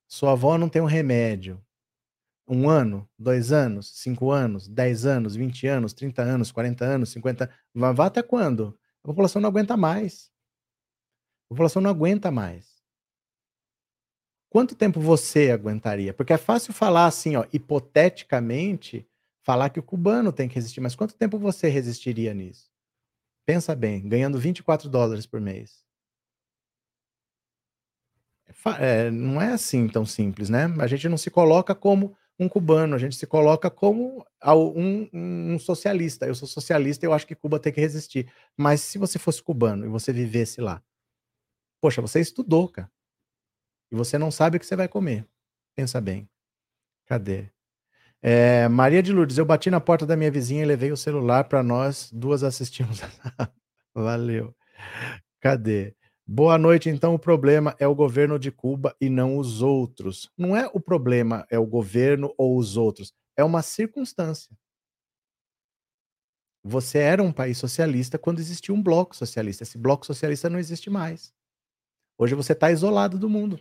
Sua 0.07 0.33
avó 0.33 0.55
não 0.55 0.69
tem 0.69 0.83
um 0.83 0.85
remédio. 0.85 1.59
Um 2.47 2.69
ano, 2.69 3.07
dois 3.19 3.51
anos, 3.51 3.91
cinco 3.99 4.31
anos, 4.31 4.67
dez 4.67 5.05
anos, 5.05 5.35
vinte 5.35 5.67
anos, 5.67 5.93
trinta 5.93 6.21
anos, 6.21 6.51
quarenta 6.51 6.85
anos, 6.85 7.09
cinquenta. 7.09 7.49
Vai 7.73 7.93
vá 7.93 8.05
até 8.05 8.23
quando? 8.23 8.77
A 9.03 9.07
população 9.07 9.41
não 9.41 9.49
aguenta 9.49 9.75
mais. 9.75 10.31
A 11.45 11.49
população 11.49 11.81
não 11.81 11.89
aguenta 11.89 12.31
mais. 12.31 12.77
Quanto 14.49 14.75
tempo 14.75 14.99
você 14.99 15.51
aguentaria? 15.51 16.13
Porque 16.13 16.33
é 16.33 16.37
fácil 16.37 16.73
falar 16.73 17.05
assim, 17.05 17.35
ó, 17.35 17.45
hipoteticamente, 17.51 19.07
falar 19.43 19.69
que 19.69 19.79
o 19.79 19.83
cubano 19.83 20.31
tem 20.31 20.47
que 20.47 20.55
resistir, 20.55 20.79
mas 20.79 20.95
quanto 20.95 21.15
tempo 21.15 21.37
você 21.37 21.67
resistiria 21.67 22.33
nisso? 22.33 22.69
Pensa 23.45 23.75
bem, 23.75 24.07
ganhando 24.07 24.39
24 24.39 24.89
dólares 24.89 25.25
por 25.25 25.39
mês. 25.39 25.85
É, 28.79 29.09
não 29.11 29.41
é 29.41 29.53
assim 29.53 29.87
tão 29.87 30.05
simples, 30.05 30.49
né? 30.49 30.65
A 30.79 30.87
gente 30.87 31.07
não 31.07 31.17
se 31.17 31.29
coloca 31.29 31.75
como 31.75 32.15
um 32.39 32.47
cubano, 32.47 32.95
a 32.95 32.99
gente 32.99 33.15
se 33.15 33.25
coloca 33.25 33.69
como 33.69 34.25
um, 34.45 35.09
um, 35.13 35.59
socialista. 35.59 36.27
Eu 36.27 36.35
sou 36.35 36.47
socialista 36.47 37.05
eu 37.05 37.13
acho 37.13 37.25
que 37.25 37.35
Cuba 37.35 37.59
tem 37.59 37.73
que 37.73 37.81
resistir. 37.81 38.31
Mas 38.55 38.81
se 38.81 38.97
você 38.97 39.17
fosse 39.17 39.41
cubano 39.41 39.85
e 39.85 39.89
você 39.89 40.13
vivesse 40.13 40.61
lá, 40.61 40.81
poxa, 41.81 42.01
você 42.01 42.19
estudou, 42.19 42.69
cara. 42.69 42.91
E 43.91 43.95
você 43.95 44.17
não 44.17 44.29
sabe 44.29 44.57
o 44.57 44.59
que 44.59 44.65
você 44.65 44.75
vai 44.75 44.87
comer. 44.87 45.27
Pensa 45.75 45.99
bem. 45.99 46.29
Cadê? 47.05 47.49
É, 48.21 48.67
Maria 48.67 49.01
de 49.01 49.13
Lourdes, 49.13 49.37
eu 49.37 49.45
bati 49.45 49.69
na 49.69 49.79
porta 49.79 50.05
da 50.05 50.17
minha 50.17 50.31
vizinha 50.31 50.63
e 50.63 50.65
levei 50.65 50.91
o 50.91 50.97
celular 50.97 51.45
para 51.45 51.63
nós 51.63 52.11
duas 52.11 52.43
assistimos. 52.43 52.99
Valeu. 53.95 54.55
Cadê? 55.39 55.95
Boa 56.27 56.57
noite. 56.57 56.89
Então, 56.89 57.15
o 57.15 57.19
problema 57.19 57.75
é 57.79 57.87
o 57.87 57.95
governo 57.95 58.37
de 58.37 58.51
Cuba 58.51 58.95
e 58.99 59.09
não 59.09 59.37
os 59.37 59.61
outros. 59.61 60.29
Não 60.37 60.55
é 60.55 60.69
o 60.73 60.79
problema, 60.79 61.45
é 61.49 61.57
o 61.57 61.65
governo 61.65 62.33
ou 62.37 62.57
os 62.57 62.75
outros. 62.77 63.13
É 63.35 63.43
uma 63.43 63.61
circunstância. 63.61 64.55
Você 66.63 66.99
era 66.99 67.23
um 67.23 67.31
país 67.31 67.57
socialista 67.57 68.17
quando 68.19 68.39
existia 68.39 68.73
um 68.73 68.81
bloco 68.83 69.15
socialista. 69.15 69.63
Esse 69.63 69.77
bloco 69.77 70.05
socialista 70.05 70.49
não 70.49 70.59
existe 70.59 70.89
mais. 70.89 71.33
Hoje 72.17 72.35
você 72.35 72.53
está 72.53 72.71
isolado 72.71 73.19
do 73.19 73.29
mundo 73.29 73.59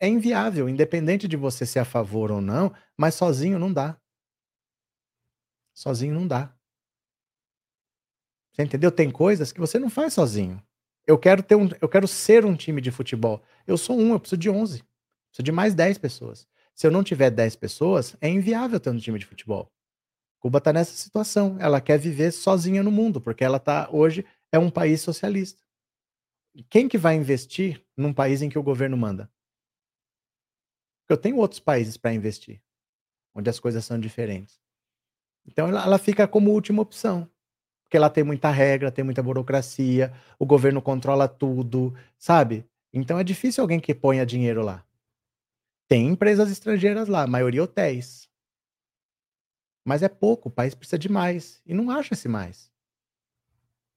é 0.00 0.08
inviável, 0.08 0.68
independente 0.68 1.28
de 1.28 1.36
você 1.36 1.64
ser 1.66 1.78
a 1.80 1.84
favor 1.84 2.30
ou 2.30 2.40
não, 2.40 2.72
mas 2.96 3.14
sozinho 3.14 3.58
não 3.58 3.72
dá. 3.72 3.98
Sozinho 5.74 6.12
não 6.14 6.26
dá. 6.26 6.52
Você 8.52 8.62
entendeu? 8.64 8.90
Tem 8.90 9.08
coisas 9.10 9.52
que 9.52 9.60
você 9.60 9.78
não 9.78 9.88
faz 9.90 10.14
sozinho. 10.14 10.60
Eu 11.06 11.18
quero 11.18 11.42
ter 11.42 11.54
um, 11.54 11.68
eu 11.80 11.88
quero 11.88 12.08
ser 12.08 12.44
um 12.44 12.56
time 12.56 12.80
de 12.80 12.90
futebol. 12.90 13.42
Eu 13.66 13.78
sou 13.78 13.98
um, 13.98 14.12
eu 14.12 14.20
preciso 14.20 14.38
de 14.40 14.50
11. 14.50 14.82
Preciso 15.30 15.44
de 15.44 15.52
mais 15.52 15.74
10 15.74 15.98
pessoas. 15.98 16.46
Se 16.74 16.86
eu 16.86 16.90
não 16.90 17.04
tiver 17.04 17.30
10 17.30 17.56
pessoas, 17.56 18.16
é 18.20 18.28
inviável 18.28 18.80
ter 18.80 18.90
um 18.90 18.98
time 18.98 19.18
de 19.18 19.26
futebol. 19.26 19.72
Cuba 20.40 20.58
está 20.58 20.72
nessa 20.72 20.96
situação. 20.96 21.56
Ela 21.60 21.80
quer 21.80 21.98
viver 21.98 22.32
sozinha 22.32 22.82
no 22.82 22.90
mundo, 22.90 23.20
porque 23.20 23.44
ela 23.44 23.58
tá 23.58 23.88
hoje 23.90 24.26
é 24.52 24.58
um 24.58 24.70
país 24.70 25.00
socialista. 25.00 25.62
Quem 26.70 26.88
que 26.88 26.98
vai 26.98 27.14
investir 27.14 27.84
num 27.96 28.12
país 28.12 28.42
em 28.42 28.48
que 28.48 28.58
o 28.58 28.62
governo 28.62 28.96
manda? 28.96 29.30
Eu 31.08 31.16
tenho 31.16 31.36
outros 31.36 31.60
países 31.60 31.96
para 31.96 32.14
investir, 32.14 32.60
onde 33.34 33.48
as 33.48 33.60
coisas 33.60 33.84
são 33.84 33.98
diferentes. 33.98 34.60
Então 35.46 35.68
ela 35.68 35.98
fica 35.98 36.26
como 36.26 36.50
última 36.50 36.82
opção. 36.82 37.30
Porque 37.86 37.98
lá 38.00 38.10
tem 38.10 38.24
muita 38.24 38.50
regra, 38.50 38.90
tem 38.90 39.04
muita 39.04 39.22
burocracia, 39.22 40.12
o 40.38 40.44
governo 40.44 40.82
controla 40.82 41.28
tudo, 41.28 41.94
sabe? 42.18 42.66
Então 42.92 43.18
é 43.18 43.22
difícil 43.22 43.62
alguém 43.62 43.78
que 43.78 43.94
ponha 43.94 44.26
dinheiro 44.26 44.62
lá. 44.62 44.84
Tem 45.88 46.08
empresas 46.08 46.50
estrangeiras 46.50 47.06
lá, 47.06 47.22
a 47.22 47.28
maioria 47.28 47.62
hotéis. 47.62 48.28
Mas 49.84 50.02
é 50.02 50.08
pouco, 50.08 50.48
o 50.48 50.52
país 50.52 50.74
precisa 50.74 50.98
de 50.98 51.08
mais. 51.08 51.62
E 51.64 51.72
não 51.72 51.88
acha-se 51.88 52.26
mais. 52.26 52.72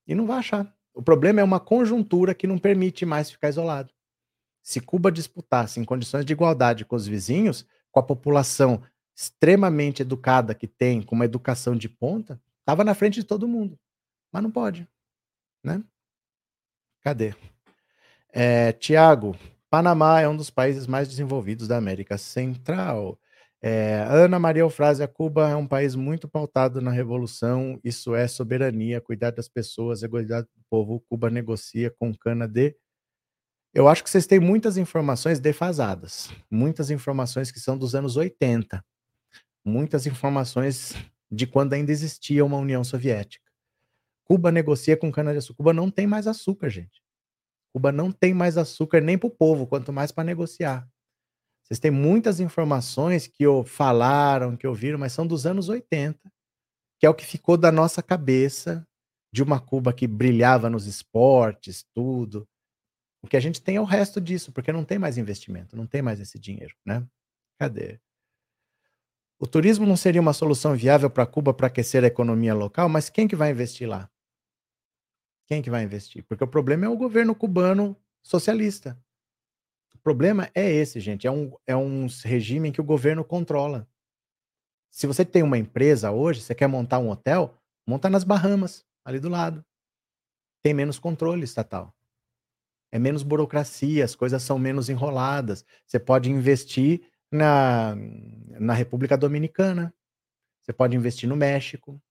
E 0.06 0.14
não 0.14 0.28
vai 0.28 0.38
achar. 0.38 0.72
O 0.94 1.02
problema 1.02 1.42
é 1.42 1.44
uma 1.44 1.60
conjuntura 1.60 2.36
que 2.36 2.46
não 2.46 2.60
permite 2.60 3.08
mais 3.08 3.32
ficar 3.32 3.50
isolado. 3.50 3.92
Se 4.62 4.80
Cuba 4.80 5.12
disputasse 5.12 5.80
em 5.80 5.84
condições 5.84 6.26
de 6.26 6.34
igualdade 6.34 6.86
com 6.86 6.96
os 6.96 7.08
vizinhos, 7.08 7.66
com 7.92 8.00
a 8.00 8.04
população 8.04 8.84
extremamente 9.16 10.04
educada 10.04 10.54
que 10.54 10.68
tem, 10.68 11.02
com 11.02 11.16
uma 11.16 11.26
educação 11.26 11.76
de 11.76 11.90
ponta, 11.90 12.40
estava 12.70 12.84
na 12.84 12.94
frente 12.94 13.16
de 13.16 13.24
todo 13.24 13.48
mundo. 13.48 13.80
Mas 14.32 14.44
não 14.44 14.52
pode, 14.52 14.88
né? 15.64 15.84
Cadê? 17.02 17.34
É, 18.32 18.72
Tiago, 18.74 19.36
Panamá 19.72 20.22
é 20.22 20.30
um 20.30 20.38
dos 20.38 20.52
países 20.52 20.86
mais 20.86 21.08
desenvolvidos 21.08 21.68
da 21.68 21.78
América 21.78 22.16
Central. 22.16 23.20
É, 23.60 24.06
Ana 24.08 24.38
Maria 24.38 24.62
Eufrásia, 24.62 25.08
Cuba 25.08 25.50
é 25.50 25.56
um 25.56 25.66
país 25.66 25.96
muito 25.96 26.28
pautado 26.28 26.80
na 26.80 26.92
revolução, 26.92 27.80
isso 27.84 28.14
é 28.14 28.28
soberania, 28.28 29.02
cuidar 29.02 29.32
das 29.32 29.50
pessoas, 29.50 30.04
igualdade 30.04 30.48
do 30.56 30.64
povo. 30.70 31.04
Cuba 31.10 31.32
negocia 31.32 31.92
com 31.98 32.14
cana 32.14 32.48
de 32.48 32.76
eu 33.74 33.88
acho 33.88 34.04
que 34.04 34.10
vocês 34.10 34.26
têm 34.26 34.40
muitas 34.40 34.78
informações 34.78 35.40
defasadas, 35.40 36.30
muitas 36.50 36.90
informações 36.90 37.52
que 37.52 37.60
são 37.60 37.78
dos 37.78 37.94
anos 37.94 38.18
80, 38.18 38.84
muitas 39.64 40.08
informações 40.08 40.96
de 41.32 41.46
quando 41.46 41.74
ainda 41.74 41.92
existia 41.92 42.44
uma 42.44 42.58
União 42.58 42.84
Soviética. 42.84 43.50
Cuba 44.24 44.52
negocia 44.52 44.96
com 44.96 45.12
cana-de-açúcar. 45.12 45.58
Cuba 45.58 45.74
não 45.74 45.90
tem 45.90 46.06
mais 46.06 46.28
açúcar, 46.28 46.70
gente. 46.70 47.02
Cuba 47.74 47.92
não 47.92 48.12
tem 48.12 48.34
mais 48.34 48.58
açúcar 48.58 49.02
nem 49.02 49.18
para 49.18 49.28
o 49.28 49.32
povo, 49.32 49.68
quanto 49.68 49.94
mais 49.94 50.12
para 50.12 50.24
negociar. 50.24 50.88
Vocês 51.64 51.80
têm 51.80 51.92
muitas 51.92 52.40
informações 52.40 53.28
que 53.28 53.44
eu 53.44 53.64
falaram, 53.64 54.58
que 54.58 54.66
ouviram, 54.66 54.98
mas 54.98 55.14
são 55.14 55.26
dos 55.26 55.46
anos 55.46 55.70
80, 55.70 56.20
que 57.00 57.06
é 57.06 57.10
o 57.10 57.14
que 57.14 57.26
ficou 57.26 57.58
da 57.58 57.72
nossa 57.72 58.02
cabeça 58.02 58.88
de 59.32 59.44
uma 59.44 59.60
Cuba 59.60 59.94
que 59.94 60.08
brilhava 60.08 60.70
nos 60.70 60.88
esportes, 60.88 61.86
tudo. 61.94 62.48
O 63.22 63.28
que 63.28 63.38
a 63.38 63.40
gente 63.40 63.62
tem 63.62 63.76
é 63.76 63.82
o 63.82 63.86
resto 63.86 64.20
disso, 64.20 64.52
porque 64.52 64.72
não 64.72 64.84
tem 64.84 64.98
mais 64.98 65.18
investimento, 65.18 65.76
não 65.76 65.86
tem 65.86 66.02
mais 66.02 66.20
esse 66.20 66.40
dinheiro, 66.40 66.76
né? 66.86 67.06
Cadê? 67.60 68.00
O 69.42 69.48
turismo 69.48 69.86
não 69.86 69.96
seria 69.96 70.20
uma 70.20 70.34
solução 70.34 70.76
viável 70.76 71.10
para 71.10 71.26
Cuba 71.26 71.54
para 71.54 71.68
aquecer 71.68 72.04
a 72.04 72.08
economia 72.08 72.54
local, 72.54 72.90
mas 72.90 73.10
quem 73.10 73.26
que 73.26 73.38
vai 73.38 73.52
investir 73.52 73.88
lá? 73.88 74.12
Quem 75.48 75.62
que 75.62 75.70
vai 75.70 75.82
investir? 75.82 76.26
Porque 76.26 76.44
o 76.44 76.48
problema 76.48 76.86
é 76.86 76.90
o 76.90 76.98
governo 76.98 77.34
cubano 77.34 77.96
socialista. 78.22 79.02
O 79.96 79.98
problema 80.00 80.50
é 80.54 80.70
esse, 80.70 81.00
gente. 81.00 81.26
É 81.26 81.32
um, 81.32 81.54
é 81.66 81.76
um 81.76 82.08
regime 82.26 82.70
que 82.70 82.82
o 82.82 82.84
governo 82.84 83.24
controla. 83.24 83.88
Se 84.92 85.08
você 85.08 85.24
tem 85.24 85.42
uma 85.42 85.58
empresa 85.58 86.12
hoje, 86.12 86.42
você 86.42 86.54
quer 86.54 86.68
montar 86.68 87.00
um 87.00 87.10
hotel, 87.10 87.58
monta 87.88 88.10
nas 88.10 88.26
Bahamas, 88.26 88.86
ali 89.06 89.22
do 89.22 89.30
lado. 89.30 89.64
Tem 90.62 90.74
menos 90.74 91.00
controle 91.00 91.46
estatal 91.46 91.96
é 92.92 92.98
menos 92.98 93.24
burocracia, 93.24 94.04
as 94.04 94.16
coisas 94.16 94.42
são 94.42 94.58
menos 94.58 94.90
enroladas. 94.90 95.66
Você 95.86 96.00
pode 96.00 96.30
investir 96.30 97.02
na, 97.32 97.96
na 98.60 98.74
República 98.74 99.18
Dominicana, 99.18 99.94
você 100.62 100.74
pode 100.74 100.96
investir 100.96 101.28
no 101.28 101.36
México. 101.36 102.02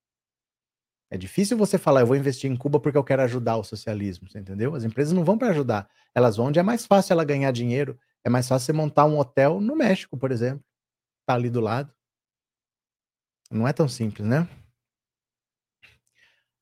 É 1.11 1.17
difícil 1.17 1.57
você 1.57 1.79
falar, 1.79 2.01
eu 2.01 2.07
vou 2.07 2.17
investir 2.17 2.51
em 2.51 2.57
Cuba 2.57 2.79
porque 2.79 2.99
eu 2.99 3.05
quero 3.05 3.23
ajudar 3.23 3.57
o 3.57 3.65
socialismo, 3.65 4.29
você 4.29 4.39
entendeu? 4.39 4.75
As 4.75 4.85
empresas 4.85 5.13
não 5.13 5.25
vão 5.25 5.39
para 5.39 5.49
ajudar, 5.49 5.89
elas 6.15 6.37
vão 6.37 6.47
onde 6.47 6.59
é 6.59 6.63
mais 6.63 6.85
fácil 6.85 7.15
ela 7.15 7.25
ganhar 7.25 7.51
dinheiro. 7.51 7.99
É 8.25 8.29
mais 8.29 8.47
fácil 8.49 8.67
você 8.67 8.73
montar 8.73 9.07
um 9.07 9.19
hotel 9.19 9.61
no 9.61 9.77
México, 9.77 10.17
por 10.17 10.31
exemplo, 10.31 10.63
tá 11.25 11.35
ali 11.35 11.49
do 11.49 11.61
lado. 11.61 11.93
Não 13.51 13.67
é 13.67 13.73
tão 13.73 13.89
simples, 13.89 14.27
né? 14.27 14.47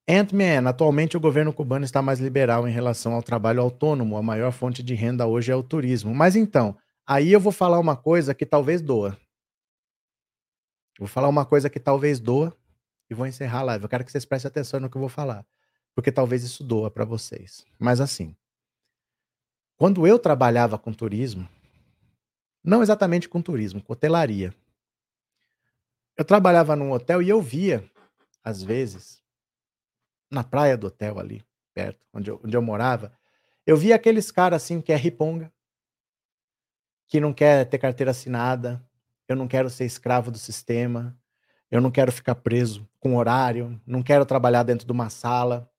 Ant-Man, 0.08 0.68
atualmente 0.68 1.16
o 1.16 1.20
governo 1.20 1.52
cubano 1.52 1.84
está 1.84 2.00
mais 2.00 2.20
liberal 2.20 2.68
em 2.68 2.70
relação 2.70 3.14
ao 3.14 3.22
trabalho 3.22 3.60
autônomo. 3.60 4.16
A 4.16 4.22
maior 4.22 4.52
fonte 4.52 4.82
de 4.82 4.94
renda 4.94 5.26
hoje 5.26 5.50
é 5.50 5.56
o 5.56 5.64
turismo. 5.64 6.14
Mas 6.14 6.36
então, 6.36 6.76
aí 7.06 7.32
eu 7.32 7.40
vou 7.40 7.52
falar 7.52 7.78
uma 7.78 7.96
coisa 7.96 8.34
que 8.34 8.44
talvez 8.44 8.82
doa. 8.82 9.16
Vou 10.98 11.08
falar 11.08 11.28
uma 11.28 11.44
coisa 11.44 11.68
que 11.68 11.78
talvez 11.78 12.18
doa 12.18 12.56
e 13.08 13.14
vou 13.14 13.26
encerrar 13.26 13.60
a 13.60 13.64
live. 13.64 13.84
Eu 13.84 13.88
quero 13.88 14.04
que 14.04 14.10
vocês 14.10 14.24
prestem 14.24 14.48
atenção 14.48 14.80
no 14.80 14.90
que 14.90 14.96
eu 14.96 15.00
vou 15.00 15.08
falar, 15.08 15.46
porque 15.94 16.10
talvez 16.10 16.42
isso 16.42 16.64
doa 16.64 16.90
para 16.90 17.04
vocês. 17.04 17.64
Mas 17.78 18.00
assim, 18.00 18.34
quando 19.76 20.06
eu 20.06 20.18
trabalhava 20.18 20.78
com 20.78 20.92
turismo, 20.92 21.48
não 22.64 22.82
exatamente 22.82 23.28
com 23.28 23.40
turismo, 23.40 23.82
com 23.82 23.92
hotelaria. 23.92 24.52
Eu 26.16 26.24
trabalhava 26.24 26.74
num 26.74 26.90
hotel 26.90 27.22
e 27.22 27.28
eu 27.28 27.40
via, 27.40 27.84
às 28.42 28.62
vezes, 28.62 29.22
na 30.30 30.42
praia 30.42 30.76
do 30.76 30.86
hotel 30.86 31.18
ali, 31.18 31.44
perto, 31.74 32.00
onde 32.12 32.30
eu, 32.30 32.40
onde 32.42 32.56
eu 32.56 32.62
morava, 32.62 33.12
eu 33.66 33.76
via 33.76 33.94
aqueles 33.94 34.30
caras 34.30 34.62
assim 34.62 34.80
que 34.80 34.92
é 34.92 34.96
riponga, 34.96 35.52
que 37.08 37.20
não 37.20 37.32
quer 37.32 37.64
ter 37.66 37.78
carteira 37.78 38.10
assinada, 38.10 38.84
eu 39.28 39.36
não 39.36 39.48
quero 39.48 39.70
ser 39.70 39.84
escravo 39.84 40.30
do 40.30 40.38
sistema, 40.38 41.16
eu 41.70 41.80
não 41.80 41.90
quero 41.90 42.12
ficar 42.12 42.36
preso 42.36 42.88
com 43.00 43.16
horário, 43.16 43.80
não 43.86 44.02
quero 44.02 44.24
trabalhar 44.24 44.62
dentro 44.62 44.86
de 44.86 44.92
uma 44.92 45.10
sala. 45.10 45.70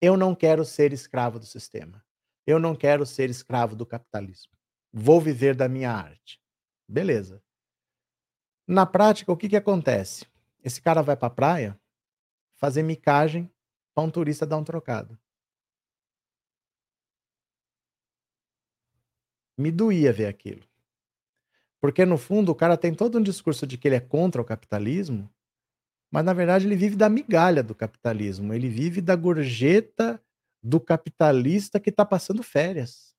Eu 0.00 0.16
não 0.16 0.34
quero 0.34 0.64
ser 0.64 0.92
escravo 0.92 1.38
do 1.38 1.46
sistema. 1.46 2.04
Eu 2.46 2.58
não 2.58 2.74
quero 2.74 3.06
ser 3.06 3.30
escravo 3.30 3.74
do 3.74 3.86
capitalismo. 3.86 4.52
Vou 4.92 5.20
viver 5.20 5.54
da 5.54 5.68
minha 5.68 5.92
arte. 5.92 6.40
Beleza. 6.88 7.42
Na 8.66 8.84
prática, 8.84 9.32
o 9.32 9.36
que, 9.36 9.48
que 9.48 9.56
acontece? 9.56 10.26
Esse 10.62 10.80
cara 10.80 11.02
vai 11.02 11.16
para 11.16 11.28
a 11.28 11.34
praia 11.34 11.80
fazer 12.56 12.82
micagem 12.82 13.50
para 13.94 14.04
um 14.04 14.10
turista 14.10 14.46
dar 14.46 14.58
um 14.58 14.64
trocado. 14.64 15.18
Me 19.60 19.70
doía 19.70 20.12
ver 20.12 20.26
aquilo. 20.26 20.62
Porque, 21.80 22.06
no 22.06 22.16
fundo, 22.16 22.50
o 22.50 22.54
cara 22.54 22.76
tem 22.76 22.94
todo 22.94 23.18
um 23.18 23.22
discurso 23.22 23.66
de 23.66 23.76
que 23.76 23.88
ele 23.88 23.96
é 23.96 24.00
contra 24.00 24.40
o 24.40 24.44
capitalismo, 24.44 25.30
mas, 26.10 26.24
na 26.24 26.32
verdade, 26.32 26.66
ele 26.66 26.76
vive 26.76 26.96
da 26.96 27.08
migalha 27.08 27.62
do 27.62 27.74
capitalismo. 27.74 28.52
Ele 28.52 28.68
vive 28.68 29.00
da 29.00 29.14
gorjeta 29.14 30.20
do 30.62 30.80
capitalista 30.80 31.78
que 31.78 31.90
está 31.90 32.04
passando 32.04 32.42
férias. 32.42 33.14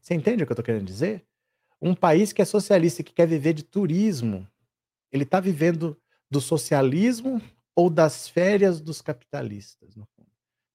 Você 0.00 0.14
entende 0.14 0.42
o 0.42 0.46
que 0.46 0.52
eu 0.52 0.54
estou 0.54 0.64
querendo 0.64 0.86
dizer? 0.86 1.24
Um 1.80 1.94
país 1.94 2.32
que 2.32 2.40
é 2.40 2.44
socialista 2.44 3.00
e 3.00 3.04
que 3.04 3.12
quer 3.12 3.26
viver 3.26 3.52
de 3.52 3.62
turismo, 3.62 4.48
ele 5.12 5.24
está 5.24 5.40
vivendo 5.40 6.00
do 6.30 6.40
socialismo 6.40 7.40
ou 7.74 7.90
das 7.90 8.28
férias 8.28 8.80
dos 8.80 9.02
capitalistas, 9.02 9.94
no 9.94 10.06
fundo. 10.06 10.19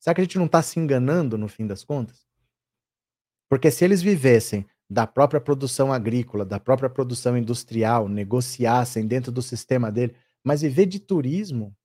Será 0.05 0.13
que 0.13 0.21
a 0.21 0.23
gente 0.23 0.37
não 0.37 0.45
está 0.45 0.61
se 0.61 0.79
enganando 0.79 1.35
no 1.35 1.47
fim 1.47 1.65
das 1.65 1.83
contas? 1.83 2.27
Porque 3.49 3.71
se 3.71 3.83
eles 3.83 4.03
vivessem 4.03 4.63
da 4.87 5.07
própria 5.07 5.41
produção 5.41 5.91
agrícola, 5.91 6.45
da 6.45 6.59
própria 6.59 6.87
produção 6.87 7.35
industrial, 7.35 8.07
negociassem 8.07 9.07
dentro 9.07 9.31
do 9.31 9.41
sistema 9.41 9.91
dele, 9.91 10.15
mas 10.43 10.61
viver 10.61 10.85
de 10.85 10.99
turismo, 10.99 11.75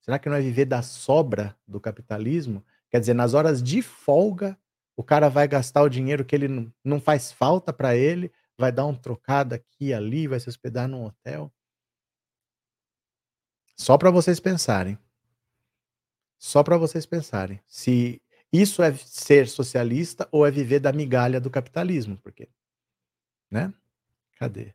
será 0.00 0.18
que 0.18 0.28
não 0.28 0.34
é 0.34 0.40
viver 0.40 0.64
da 0.64 0.82
sobra 0.82 1.56
do 1.68 1.80
capitalismo? 1.80 2.64
Quer 2.90 2.98
dizer, 2.98 3.14
nas 3.14 3.32
horas 3.32 3.62
de 3.62 3.80
folga, 3.80 4.58
o 4.96 5.04
cara 5.04 5.28
vai 5.28 5.46
gastar 5.46 5.82
o 5.82 5.88
dinheiro 5.88 6.24
que 6.24 6.34
ele 6.34 6.68
não 6.82 7.00
faz 7.00 7.30
falta 7.30 7.72
para 7.72 7.94
ele, 7.94 8.32
vai 8.58 8.72
dar 8.72 8.86
um 8.86 8.94
trocado 8.96 9.54
aqui 9.54 9.86
e 9.86 9.94
ali, 9.94 10.26
vai 10.26 10.40
se 10.40 10.48
hospedar 10.48 10.88
num 10.88 11.04
hotel. 11.04 11.48
Só 13.76 13.96
para 13.96 14.10
vocês 14.10 14.40
pensarem. 14.40 14.98
Só 16.38 16.62
para 16.62 16.76
vocês 16.76 17.06
pensarem. 17.06 17.60
Se 17.66 18.20
isso 18.52 18.82
é 18.82 18.94
ser 18.94 19.48
socialista 19.48 20.28
ou 20.30 20.46
é 20.46 20.50
viver 20.50 20.80
da 20.80 20.92
migalha 20.92 21.40
do 21.40 21.50
capitalismo, 21.50 22.16
porque, 22.18 22.48
né? 23.50 23.72
Cadê? 24.38 24.74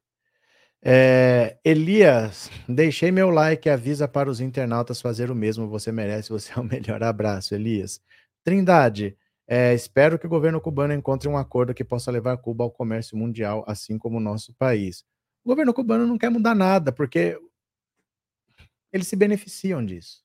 É, 0.84 1.60
Elias, 1.64 2.50
deixei 2.68 3.12
meu 3.12 3.30
like 3.30 3.68
e 3.68 3.72
avisa 3.72 4.08
para 4.08 4.30
os 4.30 4.42
internautas 4.42 5.00
fazer 5.00 5.30
o 5.30 5.36
mesmo. 5.36 5.68
Você 5.68 5.92
merece, 5.92 6.30
você 6.30 6.52
é 6.54 6.60
o 6.60 6.64
melhor. 6.66 7.04
Abraço, 7.04 7.54
Elias. 7.54 8.02
Trindade, 8.44 9.16
é, 9.48 9.74
espero 9.74 10.18
que 10.18 10.26
o 10.26 10.30
governo 10.30 10.62
cubano 10.62 10.94
encontre 10.94 11.28
um 11.30 11.38
acordo 11.38 11.74
que 11.74 11.84
possa 11.84 12.10
levar 12.10 12.38
Cuba 12.38 12.64
ao 12.64 12.72
comércio 12.72 13.18
mundial, 13.18 13.64
assim 13.68 13.98
como 13.98 14.18
o 14.18 14.22
nosso 14.22 14.54
país. 14.54 15.04
O 15.44 15.50
governo 15.50 15.74
cubano 15.74 16.08
não 16.08 16.18
quer 16.18 16.30
mudar 16.30 16.56
nada, 16.56 16.92
porque 16.92 17.38
eles 18.92 19.08
se 19.08 19.16
beneficiam 19.16 19.86
disso. 19.86 20.24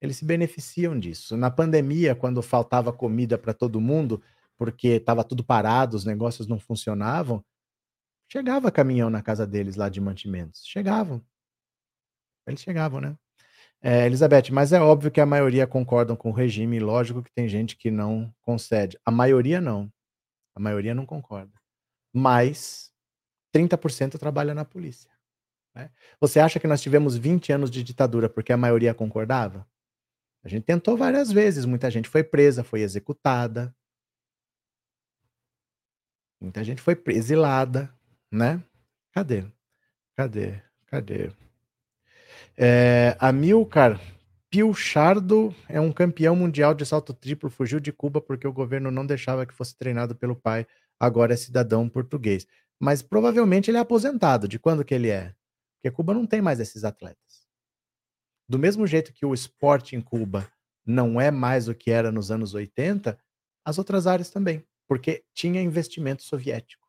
Eles 0.00 0.16
se 0.16 0.24
beneficiam 0.24 0.98
disso. 0.98 1.36
Na 1.36 1.50
pandemia, 1.50 2.14
quando 2.14 2.42
faltava 2.42 2.92
comida 2.92 3.36
para 3.36 3.52
todo 3.52 3.80
mundo, 3.80 4.22
porque 4.56 4.88
estava 4.88 5.22
tudo 5.24 5.44
parado, 5.44 5.96
os 5.96 6.04
negócios 6.04 6.46
não 6.46 6.58
funcionavam, 6.58 7.44
chegava 8.30 8.70
caminhão 8.70 9.10
na 9.10 9.22
casa 9.22 9.46
deles 9.46 9.76
lá 9.76 9.88
de 9.88 10.00
mantimentos. 10.00 10.62
Chegavam. 10.66 11.22
Eles 12.46 12.60
chegavam, 12.60 13.00
né? 13.00 13.16
É, 13.82 14.06
Elizabeth, 14.06 14.50
mas 14.52 14.72
é 14.72 14.80
óbvio 14.80 15.10
que 15.10 15.20
a 15.20 15.26
maioria 15.26 15.66
concordam 15.66 16.14
com 16.14 16.30
o 16.30 16.34
regime, 16.34 16.76
e 16.76 16.80
lógico 16.80 17.22
que 17.22 17.32
tem 17.32 17.48
gente 17.48 17.76
que 17.76 17.90
não 17.90 18.34
concede. 18.42 18.98
A 19.04 19.10
maioria 19.10 19.60
não. 19.60 19.90
A 20.54 20.60
maioria 20.60 20.94
não 20.94 21.06
concorda. 21.06 21.52
Mas 22.12 22.90
30% 23.54 24.18
trabalha 24.18 24.54
na 24.54 24.64
polícia. 24.64 25.10
Né? 25.74 25.90
Você 26.20 26.40
acha 26.40 26.60
que 26.60 26.66
nós 26.66 26.82
tivemos 26.82 27.16
20 27.16 27.52
anos 27.52 27.70
de 27.70 27.82
ditadura 27.82 28.28
porque 28.28 28.52
a 28.52 28.56
maioria 28.56 28.92
concordava? 28.92 29.66
A 30.42 30.48
gente 30.48 30.64
tentou 30.64 30.96
várias 30.96 31.30
vezes, 31.30 31.64
muita 31.64 31.90
gente 31.90 32.08
foi 32.08 32.24
presa, 32.24 32.64
foi 32.64 32.80
executada. 32.80 33.74
Muita 36.40 36.64
gente 36.64 36.80
foi 36.80 37.00
exilada, 37.08 37.92
né? 38.32 38.62
Cadê? 39.12 39.44
Cadê? 40.16 40.62
Cadê? 40.86 41.30
É, 42.56 43.16
Amilcar 43.18 44.00
Pilchardo 44.50 45.54
é 45.68 45.80
um 45.80 45.92
campeão 45.92 46.34
mundial 46.34 46.74
de 46.74 46.84
salto 46.84 47.14
triplo, 47.14 47.48
fugiu 47.48 47.78
de 47.78 47.92
Cuba 47.92 48.20
porque 48.20 48.48
o 48.48 48.52
governo 48.52 48.90
não 48.90 49.06
deixava 49.06 49.46
que 49.46 49.54
fosse 49.54 49.76
treinado 49.76 50.16
pelo 50.16 50.34
pai, 50.34 50.66
agora 50.98 51.34
é 51.34 51.36
cidadão 51.36 51.88
português. 51.88 52.46
Mas 52.80 53.00
provavelmente 53.00 53.70
ele 53.70 53.78
é 53.78 53.80
aposentado. 53.80 54.48
De 54.48 54.58
quando 54.58 54.84
que 54.84 54.94
ele 54.94 55.08
é? 55.08 55.32
Porque 55.76 55.94
Cuba 55.94 56.12
não 56.12 56.26
tem 56.26 56.42
mais 56.42 56.58
esses 56.58 56.82
atletas. 56.82 57.29
Do 58.50 58.58
mesmo 58.58 58.84
jeito 58.84 59.12
que 59.12 59.24
o 59.24 59.32
esporte 59.32 59.94
em 59.94 60.00
Cuba 60.00 60.50
não 60.84 61.20
é 61.20 61.30
mais 61.30 61.68
o 61.68 61.74
que 61.74 61.88
era 61.88 62.10
nos 62.10 62.32
anos 62.32 62.52
80, 62.52 63.16
as 63.64 63.78
outras 63.78 64.08
áreas 64.08 64.28
também, 64.28 64.66
porque 64.88 65.22
tinha 65.32 65.62
investimento 65.62 66.24
soviético. 66.24 66.84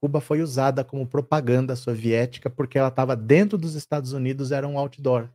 Cuba 0.00 0.20
foi 0.20 0.42
usada 0.42 0.82
como 0.82 1.06
propaganda 1.06 1.76
soviética 1.76 2.50
porque 2.50 2.76
ela 2.76 2.88
estava 2.88 3.14
dentro 3.14 3.56
dos 3.56 3.76
Estados 3.76 4.12
Unidos, 4.12 4.50
era 4.50 4.66
um 4.66 4.76
outdoor. 4.76 5.30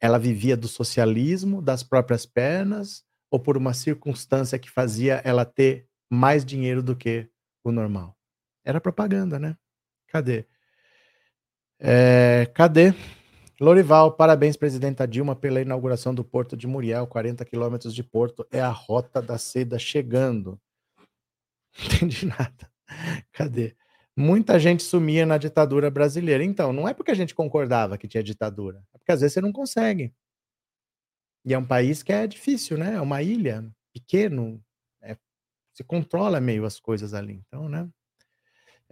Ela 0.00 0.18
vivia 0.18 0.56
do 0.56 0.68
socialismo, 0.68 1.60
das 1.60 1.82
próprias 1.82 2.24
pernas, 2.24 3.04
ou 3.28 3.40
por 3.40 3.56
uma 3.56 3.74
circunstância 3.74 4.56
que 4.56 4.70
fazia 4.70 5.20
ela 5.24 5.44
ter 5.44 5.88
mais 6.08 6.44
dinheiro 6.44 6.80
do 6.80 6.94
que 6.94 7.28
o 7.64 7.72
normal. 7.72 8.16
Era 8.64 8.80
propaganda, 8.80 9.36
né? 9.36 9.56
Cadê? 10.06 10.46
É, 11.80 12.48
cadê? 12.54 12.94
Lorival, 13.60 14.12
parabéns, 14.16 14.56
presidenta 14.56 15.06
Dilma, 15.06 15.36
pela 15.36 15.60
inauguração 15.60 16.14
do 16.14 16.24
Porto 16.24 16.56
de 16.56 16.66
Muriel, 16.66 17.06
40 17.06 17.44
quilômetros 17.44 17.94
de 17.94 18.02
Porto, 18.02 18.46
é 18.50 18.58
a 18.58 18.70
rota 18.70 19.20
da 19.20 19.36
seda 19.36 19.78
chegando. 19.78 20.58
Não 21.78 21.84
entendi 21.84 22.24
nada. 22.24 22.72
Cadê? 23.32 23.76
Muita 24.16 24.58
gente 24.58 24.82
sumia 24.82 25.26
na 25.26 25.36
ditadura 25.36 25.90
brasileira. 25.90 26.42
Então, 26.42 26.72
não 26.72 26.88
é 26.88 26.92
porque 26.92 27.10
a 27.10 27.14
gente 27.14 27.34
concordava 27.34 27.96
que 27.96 28.08
tinha 28.08 28.22
ditadura, 28.22 28.82
é 28.92 28.98
porque 28.98 29.12
às 29.12 29.20
vezes 29.20 29.34
você 29.34 29.40
não 29.40 29.52
consegue. 29.52 30.12
E 31.44 31.54
é 31.54 31.58
um 31.58 31.66
país 31.66 32.02
que 32.02 32.12
é 32.12 32.26
difícil, 32.26 32.76
né? 32.76 32.94
É 32.94 33.00
uma 33.00 33.22
ilha, 33.22 33.70
pequeno, 33.94 34.62
é, 35.02 35.16
se 35.72 35.84
controla 35.84 36.40
meio 36.40 36.64
as 36.64 36.80
coisas 36.80 37.14
ali. 37.14 37.42
Então, 37.46 37.68
né? 37.68 37.88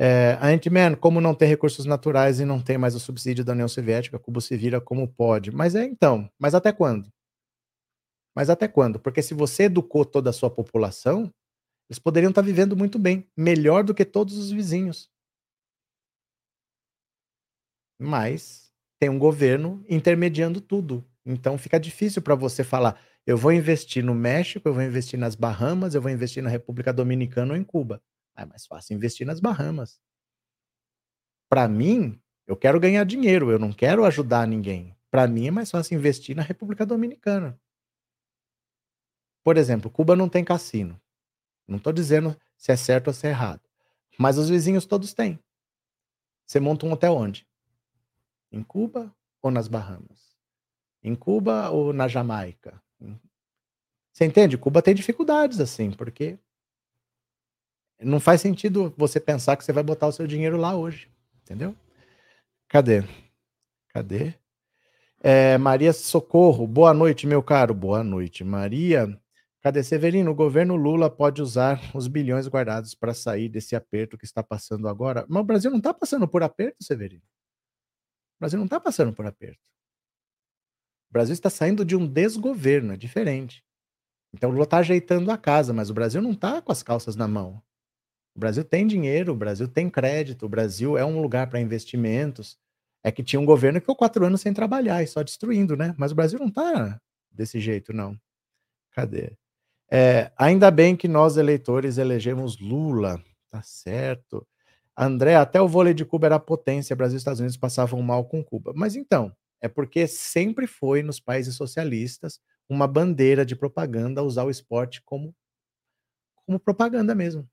É, 0.01 0.39
a 0.41 0.49
Ant-Man, 0.49 0.95
como 0.95 1.21
não 1.21 1.35
tem 1.35 1.49
recursos 1.49 1.85
naturais 1.85 2.39
e 2.39 2.45
não 2.45 2.61
tem 2.61 2.79
mais 2.79 2.95
o 2.95 3.01
subsídio 3.01 3.45
da 3.45 3.53
União 3.53 3.67
Soviética, 3.69 4.19
Cuba 4.19 4.41
se 4.41 4.57
vira 4.57 4.81
como 4.81 5.09
pode. 5.09 5.51
Mas 5.51 5.75
é 5.75 5.85
então, 5.85 6.31
mas 6.39 6.55
até 6.55 6.73
quando? 6.73 7.11
Mas 8.35 8.49
até 8.51 8.69
quando? 8.69 8.99
Porque 9.01 9.23
se 9.23 9.35
você 9.35 9.65
educou 9.65 10.05
toda 10.05 10.31
a 10.31 10.33
sua 10.33 10.51
população, 10.51 11.33
eles 11.91 11.99
poderiam 11.99 12.31
estar 12.31 12.43
vivendo 12.43 12.77
muito 12.77 12.99
bem, 12.99 13.27
melhor 13.37 13.85
do 13.85 13.95
que 13.95 14.05
todos 14.05 14.37
os 14.39 14.51
vizinhos. 14.53 15.11
Mas 17.99 18.71
tem 18.99 19.09
um 19.09 19.19
governo 19.19 19.85
intermediando 19.89 20.61
tudo. 20.61 21.05
Então 21.25 21.59
fica 21.59 21.79
difícil 21.79 22.23
para 22.23 22.35
você 22.35 22.65
falar, 22.65 23.01
eu 23.27 23.37
vou 23.37 23.53
investir 23.53 24.03
no 24.05 24.15
México, 24.15 24.69
eu 24.69 24.75
vou 24.75 24.83
investir 24.83 25.19
nas 25.19 25.35
Bahamas, 25.35 25.95
eu 25.95 26.03
vou 26.03 26.11
investir 26.11 26.43
na 26.43 26.49
República 26.51 26.93
Dominicana 26.93 27.53
ou 27.55 27.59
em 27.59 27.65
Cuba. 27.65 28.01
É 28.39 28.47
mais 28.47 28.65
fácil 28.67 28.95
investir 28.95 29.27
nas 29.27 29.41
Bahamas. 29.41 30.01
Para 31.49 31.67
mim, 31.67 32.21
eu 32.47 32.57
quero 32.57 32.79
ganhar 32.79 33.05
dinheiro, 33.05 33.51
eu 33.51 33.59
não 33.59 33.73
quero 33.73 34.05
ajudar 34.05 34.47
ninguém. 34.47 34.97
Para 35.11 35.27
mim 35.27 35.49
é 35.49 35.51
mais 35.51 35.71
fácil 35.71 35.99
investir 35.99 36.37
na 36.37 36.43
República 36.43 36.87
Dominicana. 36.87 37.59
Por 39.43 39.57
exemplo, 39.57 39.91
Cuba 39.91 40.15
não 40.15 40.29
tem 40.29 40.45
cassino. 40.45 41.01
Não 41.67 41.79
estou 41.79 41.93
dizendo 41.93 42.39
se 42.57 42.71
é 42.71 42.77
certo 42.77 43.09
ou 43.09 43.13
se 43.13 43.27
é 43.27 43.31
errado. 43.31 43.63
Mas 44.17 44.39
os 44.39 44.49
vizinhos 44.49 44.87
todos 44.87 45.13
têm. 45.13 45.39
Você 46.47 46.61
monta 46.61 46.87
um 46.87 46.93
hotel 46.93 47.15
onde? 47.15 47.45
Em 48.53 48.63
Cuba 48.63 49.13
ou 49.43 49.51
nas 49.51 49.67
Bahamas? 49.67 50.37
Em 51.03 51.15
Cuba 51.15 51.71
ou 51.71 51.93
na 51.93 52.07
Jamaica? 52.07 52.81
Você 54.13 54.25
entende? 54.25 54.59
Cuba 54.59 54.83
tem 54.83 54.95
dificuldades 54.95 55.61
assim, 55.61 55.91
porque 55.91 56.39
não 58.01 58.21
faz 58.21 58.41
sentido 58.41 58.95
você 58.97 59.19
pensar 59.21 59.57
que 59.57 59.65
você 59.65 59.73
vai 59.73 59.83
botar 59.83 60.07
o 60.07 60.13
seu 60.13 60.27
dinheiro 60.27 60.57
lá 60.57 60.77
hoje, 60.77 61.09
entendeu? 61.43 61.75
Cadê? 62.69 63.03
Cadê? 63.89 64.35
É, 65.21 65.59
Maria 65.59 65.93
Socorro, 65.93 66.67
boa 66.67 66.95
noite, 66.95 67.27
meu 67.27 67.43
caro. 67.43 67.75
Boa 67.75 68.05
noite, 68.05 68.45
Maria. 68.45 69.19
Cadê 69.61 69.83
Severino? 69.83 70.31
O 70.31 70.35
governo 70.35 70.77
Lula 70.77 71.11
pode 71.11 71.43
usar 71.43 71.81
os 71.95 72.07
bilhões 72.07 72.47
guardados 72.47 72.95
para 72.95 73.13
sair 73.13 73.49
desse 73.49 73.75
aperto 73.75 74.17
que 74.17 74.25
está 74.25 74.43
passando 74.43 74.89
agora. 74.89 75.27
Mas 75.29 75.41
o 75.41 75.45
Brasil 75.45 75.71
não 75.71 75.79
está 75.79 75.93
passando 75.93 76.29
por 76.29 76.43
aperto, 76.45 76.85
Severino. 76.85 77.23
O 78.37 78.41
Brasil 78.41 78.59
não 78.59 78.67
está 78.67 78.79
passando 78.79 79.13
por 79.13 79.27
aperto. 79.27 79.69
O 81.11 81.13
Brasil 81.13 81.33
está 81.33 81.51
saindo 81.51 81.85
de 81.85 81.97
um 81.97 82.07
desgoverno, 82.07 82.93
é 82.93 82.97
diferente. 82.97 83.65
Então 84.33 84.51
o 84.51 84.53
Lula 84.53 84.65
está 84.65 84.79
ajeitando 84.79 85.31
a 85.33 85.39
casa, 85.39 85.73
mas 85.73 85.91
o 85.91 85.95
Brasil 85.95 86.23
não 86.23 86.33
está 86.33 86.63
com 86.63 86.71
as 86.71 86.83
calças 86.83 87.17
na 87.17 87.27
mão. 87.27 87.61
O 88.39 88.41
Brasil 88.41 88.63
tem 88.63 88.87
dinheiro, 88.87 89.33
o 89.33 89.37
Brasil 89.37 89.67
tem 89.67 89.91
crédito, 89.91 90.47
o 90.47 90.49
Brasil 90.49 90.97
é 90.97 91.05
um 91.05 91.21
lugar 91.21 91.49
para 91.49 91.61
investimentos. 91.61 92.57
É 93.03 93.11
que 93.11 93.25
tinha 93.25 93.41
um 93.41 93.45
governo 93.45 93.81
que 93.81 93.83
ficou 93.83 93.97
quatro 93.97 94.25
anos 94.25 94.41
sem 94.41 94.55
trabalhar 94.55 95.03
e 95.03 95.09
só 95.09 95.25
destruindo, 95.25 95.77
né? 95.77 95.93
Mas 95.99 96.13
o 96.13 96.15
Brasil 96.15 96.39
não 96.39 96.47
está 96.47 97.01
desse 97.33 97.59
jeito, 97.59 97.93
não. 97.93 98.17
Cadê? 98.93 99.33
É, 99.91 100.31
ainda 100.39 100.71
bem 100.71 100.95
que 100.95 101.09
nós, 101.09 101.37
eleitores, 101.37 101.99
elegemos 101.99 102.61
Lula. 102.61 103.21
Tá 103.51 103.61
certo. 103.61 104.47
André, 104.97 105.35
até 105.35 105.61
o 105.61 105.67
vôlei 105.67 105.93
de 105.93 106.05
Cuba 106.05 106.29
era 106.29 106.39
potência, 106.39 106.95
Brasil 106.95 107.17
e 107.17 107.19
Estados 107.19 107.41
Unidos 107.41 107.57
passavam 107.57 108.01
mal 108.03 108.25
com 108.25 108.45
Cuba. 108.45 108.73
Mas 108.73 108.95
então, 108.95 109.35
é 109.61 109.67
porque 109.67 110.07
sempre 110.07 110.69
foi 110.69 111.03
nos 111.03 111.19
países 111.19 111.57
socialistas 111.57 112.39
uma 112.69 112.87
bandeira 112.87 113.45
de 113.45 113.57
propaganda 113.57 114.23
usar 114.23 114.45
o 114.45 114.51
esporte 114.51 115.03
como, 115.05 115.35
como 116.47 116.61
propaganda 116.61 117.17
mesmo. 117.17 117.45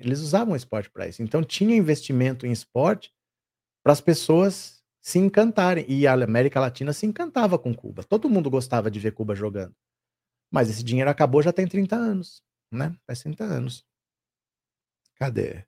Eles 0.00 0.20
usavam 0.20 0.56
esporte 0.56 0.90
para 0.90 1.06
isso. 1.08 1.22
Então 1.22 1.42
tinha 1.42 1.76
investimento 1.76 2.46
em 2.46 2.52
esporte 2.52 3.12
para 3.82 3.92
as 3.92 4.00
pessoas 4.00 4.82
se 5.00 5.18
encantarem. 5.18 5.84
E 5.88 6.06
a 6.06 6.14
América 6.14 6.60
Latina 6.60 6.92
se 6.92 7.06
encantava 7.06 7.58
com 7.58 7.74
Cuba. 7.74 8.02
Todo 8.02 8.30
mundo 8.30 8.50
gostava 8.50 8.90
de 8.90 8.98
ver 8.98 9.12
Cuba 9.12 9.34
jogando. 9.34 9.74
Mas 10.50 10.70
esse 10.70 10.82
dinheiro 10.82 11.10
acabou 11.10 11.42
já 11.42 11.52
tem 11.52 11.66
30 11.66 11.96
anos, 11.96 12.42
né? 12.70 12.96
Faz 13.06 13.20
30 13.20 13.44
anos. 13.44 13.84
Cadê? 15.16 15.64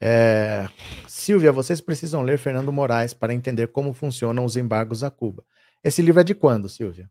É... 0.00 0.66
Silvia, 1.06 1.52
vocês 1.52 1.80
precisam 1.80 2.22
ler 2.22 2.38
Fernando 2.38 2.72
Moraes 2.72 3.12
para 3.12 3.34
entender 3.34 3.68
como 3.68 3.92
funcionam 3.92 4.44
os 4.44 4.56
embargos 4.56 5.04
a 5.04 5.10
Cuba. 5.10 5.44
Esse 5.84 6.02
livro 6.02 6.20
é 6.20 6.24
de 6.24 6.34
quando, 6.34 6.68
Silvia? 6.68 7.10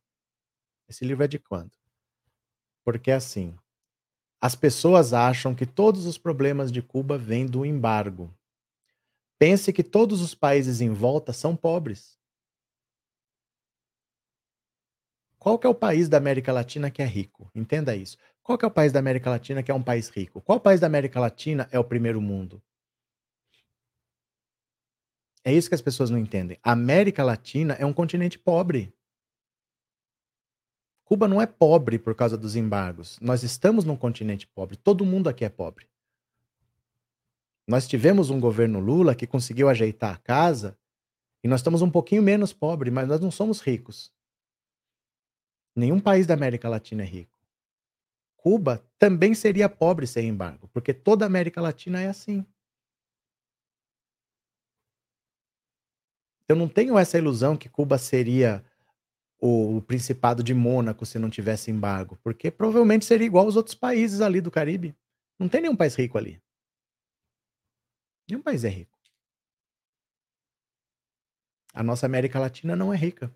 Esse 0.88 1.06
livro 1.06 1.23
é 1.23 1.27
de 1.27 1.38
quando? 1.38 1.72
Porque 2.84 3.11
assim, 3.11 3.56
as 4.41 4.55
pessoas 4.55 5.13
acham 5.13 5.53
que 5.53 5.65
todos 5.65 6.05
os 6.05 6.17
problemas 6.17 6.71
de 6.71 6.81
Cuba 6.81 7.17
vêm 7.17 7.45
do 7.45 7.65
embargo. 7.65 8.33
Pense 9.37 9.71
que 9.73 9.83
todos 9.83 10.21
os 10.21 10.33
países 10.33 10.81
em 10.81 10.91
volta 10.91 11.33
são 11.33 11.55
pobres. 11.55 12.17
Qual 15.37 15.59
é 15.63 15.67
o 15.67 15.75
país 15.75 16.09
da 16.09 16.17
América 16.17 16.51
Latina 16.51 16.91
que 16.91 17.01
é 17.01 17.05
rico? 17.05 17.49
Entenda 17.55 17.95
isso. 17.95 18.17
Qual 18.43 18.57
é 18.61 18.65
o 18.65 18.71
país 18.71 18.91
da 18.91 18.99
América 18.99 19.29
Latina 19.29 19.63
que 19.63 19.71
é 19.71 19.73
um 19.73 19.83
país 19.83 20.09
rico? 20.09 20.41
Qual 20.41 20.59
país 20.59 20.79
da 20.79 20.87
América 20.87 21.19
Latina 21.19 21.69
é 21.71 21.79
o 21.79 21.83
primeiro 21.83 22.19
mundo? 22.19 22.61
É 25.43 25.53
isso 25.53 25.69
que 25.69 25.75
as 25.75 25.81
pessoas 25.81 26.09
não 26.09 26.17
entendem. 26.17 26.57
A 26.61 26.73
América 26.73 27.23
Latina 27.23 27.73
é 27.75 27.85
um 27.85 27.93
continente 27.93 28.37
pobre. 28.37 28.93
Cuba 31.10 31.27
não 31.27 31.41
é 31.41 31.48
pobre 31.48 31.98
por 31.98 32.14
causa 32.14 32.38
dos 32.38 32.56
embargos. 32.56 33.18
Nós 33.19 33.41
estamos 33.41 33.84
num 33.84 33.98
continente 33.98 34.45
pobre. 34.45 34.77
Todo 34.77 35.03
mundo 35.03 35.27
aqui 35.27 35.44
é 35.44 35.49
pobre. 35.49 35.88
Nós 37.68 37.88
tivemos 37.88 38.30
um 38.30 38.40
governo 38.40 38.80
Lula 38.80 39.15
que 39.15 39.26
conseguiu 39.26 39.68
ajeitar 39.69 40.14
a 40.14 40.19
casa 40.19 40.77
e 41.44 41.48
nós 41.48 41.61
estamos 41.61 41.81
um 41.81 41.90
pouquinho 41.90 42.22
menos 42.22 42.53
pobres, 42.53 42.94
mas 42.94 43.07
nós 43.07 43.19
não 43.19 43.31
somos 43.31 43.60
ricos. 43.60 44.14
Nenhum 45.76 45.99
país 45.99 46.27
da 46.27 46.36
América 46.36 46.69
Latina 46.69 47.02
é 47.02 47.07
rico. 47.07 47.36
Cuba 48.38 48.86
também 48.99 49.34
seria 49.34 49.68
pobre 49.68 50.06
sem 50.06 50.27
embargo, 50.27 50.69
porque 50.72 50.94
toda 50.94 51.26
a 51.26 51.27
América 51.27 51.60
Latina 51.60 51.99
é 51.99 52.07
assim. 52.07 52.45
Eu 56.48 56.56
não 56.56 56.69
tenho 56.69 56.99
essa 56.99 57.18
ilusão 57.18 57.57
que 57.57 57.68
Cuba 57.68 57.98
seria 57.98 58.64
o, 59.39 59.81
Principado 59.81 60.43
de 60.43 60.53
Mônaco 60.53 61.05
se 61.05 61.17
não 61.17 61.29
tivesse 61.29 61.71
embargo, 61.71 62.19
porque 62.23 62.51
provavelmente 62.51 63.05
seria 63.05 63.25
igual 63.25 63.45
aos 63.45 63.55
outros 63.55 63.75
países 63.75 64.21
ali 64.21 64.41
do 64.41 64.51
Caribe. 64.51 64.95
Não 65.39 65.47
tem 65.47 65.61
nenhum 65.61 65.75
país 65.75 65.95
rico 65.95 66.17
ali. 66.17 66.41
Nenhum 68.29 68.41
país 68.41 68.63
é 68.63 68.69
rico. 68.69 68.97
A 71.73 71.81
nossa 71.81 72.05
América 72.05 72.39
Latina 72.39 72.75
não 72.75 72.93
é 72.93 72.97
rica. 72.97 73.33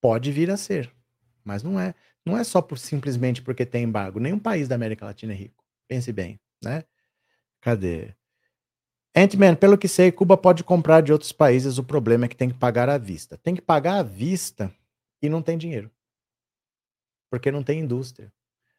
Pode 0.00 0.32
vir 0.32 0.50
a 0.50 0.56
ser. 0.56 0.90
Mas 1.44 1.62
não 1.62 1.78
é, 1.78 1.94
não 2.24 2.36
é 2.36 2.44
só 2.44 2.62
por 2.62 2.78
simplesmente 2.78 3.42
porque 3.42 3.66
tem 3.66 3.84
embargo. 3.84 4.18
Nenhum 4.18 4.38
país 4.38 4.68
da 4.68 4.74
América 4.74 5.04
Latina 5.04 5.32
é 5.32 5.36
rico. 5.36 5.64
Pense 5.86 6.12
bem, 6.12 6.40
né? 6.62 6.84
Cadê? 7.60 8.14
Ant-Man, 9.14 9.56
pelo 9.56 9.76
que 9.76 9.88
sei, 9.88 10.12
Cuba 10.12 10.36
pode 10.36 10.62
comprar 10.62 11.00
de 11.00 11.12
outros 11.12 11.32
países. 11.32 11.78
O 11.78 11.84
problema 11.84 12.26
é 12.26 12.28
que 12.28 12.36
tem 12.36 12.48
que 12.48 12.58
pagar 12.58 12.88
à 12.88 12.96
vista. 12.96 13.36
Tem 13.38 13.54
que 13.54 13.62
pagar 13.62 13.98
à 13.98 14.02
vista 14.02 14.72
e 15.20 15.28
não 15.28 15.42
tem 15.42 15.58
dinheiro. 15.58 15.90
Porque 17.28 17.50
não 17.50 17.62
tem 17.62 17.80
indústria. 17.80 18.32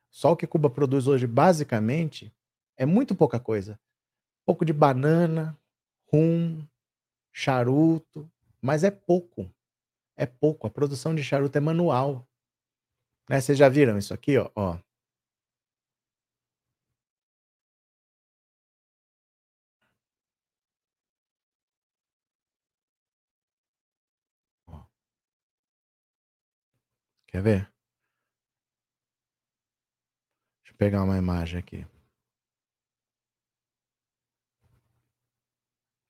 Só 0.09 0.31
o 0.31 0.35
que 0.35 0.47
Cuba 0.47 0.69
produz 0.69 1.07
hoje, 1.07 1.27
basicamente, 1.27 2.33
é 2.77 2.85
muito 2.85 3.13
pouca 3.13 3.39
coisa. 3.39 3.73
Um 3.73 4.45
pouco 4.47 4.65
de 4.65 4.73
banana, 4.73 5.57
rum, 6.11 6.65
charuto, 7.31 8.29
mas 8.61 8.83
é 8.83 8.91
pouco. 8.91 9.49
É 10.15 10.25
pouco. 10.25 10.65
A 10.65 10.69
produção 10.69 11.13
de 11.13 11.23
charuto 11.23 11.57
é 11.57 11.61
manual. 11.61 12.25
Né? 13.29 13.39
Vocês 13.39 13.57
já 13.57 13.69
viram 13.69 13.97
isso 13.97 14.13
aqui, 14.13 14.37
ó? 14.37 14.49
ó. 14.55 14.77
Quer 27.31 27.41
ver? 27.41 27.71
Deixa 30.63 30.73
eu 30.73 30.77
pegar 30.77 31.03
uma 31.03 31.17
imagem 31.17 31.59
aqui. 31.59 31.85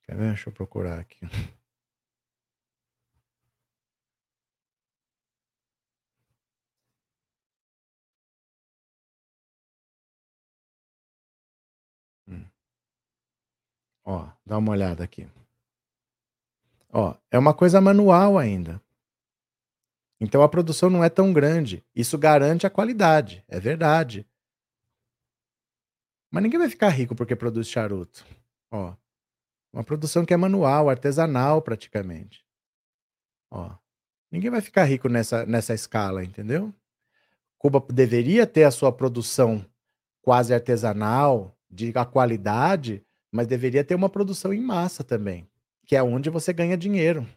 Quer 0.04 0.16
ver? 0.16 0.30
Deixa 0.34 0.50
eu 0.50 0.54
procurar 0.54 1.00
aqui. 1.00 1.20
Ó, 14.04 14.30
dá 14.46 14.58
uma 14.58 14.72
olhada 14.72 15.04
aqui. 15.04 15.30
Ó, 16.92 17.16
é 17.30 17.38
uma 17.38 17.54
coisa 17.54 17.80
manual 17.80 18.38
ainda. 18.38 18.82
Então 20.22 20.44
a 20.44 20.48
produção 20.48 20.88
não 20.88 21.04
é 21.04 21.10
tão 21.10 21.34
grande. 21.34 21.84
Isso 21.96 22.16
garante 22.16 22.68
a 22.68 22.70
qualidade, 22.70 23.44
é 23.48 23.60
verdade. 23.60 24.28
Mas 26.32 26.44
ninguém 26.44 26.60
vai 26.60 26.70
ficar 26.70 26.90
rico 26.90 27.16
porque 27.16 27.36
produz 27.36 27.68
charuto. 27.68 28.24
Ó, 28.72 28.96
uma 29.74 29.84
produção 29.84 30.24
que 30.24 30.34
é 30.34 30.38
manual, 30.38 30.90
artesanal 30.90 31.60
praticamente. 31.60 32.46
Ó, 33.50 33.76
ninguém 34.32 34.52
vai 34.52 34.62
ficar 34.62 34.84
rico 34.84 35.10
nessa, 35.10 35.44
nessa 35.46 35.74
escala, 35.74 36.24
entendeu? 36.24 36.72
Cuba 37.58 37.84
deveria 37.92 38.46
ter 38.46 38.64
a 38.64 38.72
sua 38.72 38.92
produção 38.92 39.66
quase 40.22 40.54
artesanal, 40.54 41.58
de 41.70 41.92
a 41.96 42.06
qualidade, 42.06 43.04
mas 43.32 43.48
deveria 43.48 43.84
ter 43.84 43.96
uma 43.96 44.10
produção 44.10 44.54
em 44.54 44.62
massa 44.62 45.04
também. 45.04 45.50
que 45.86 45.96
é 45.96 46.04
onde 46.04 46.30
você 46.30 46.54
ganha 46.54 46.78
dinheiro. 46.78 47.28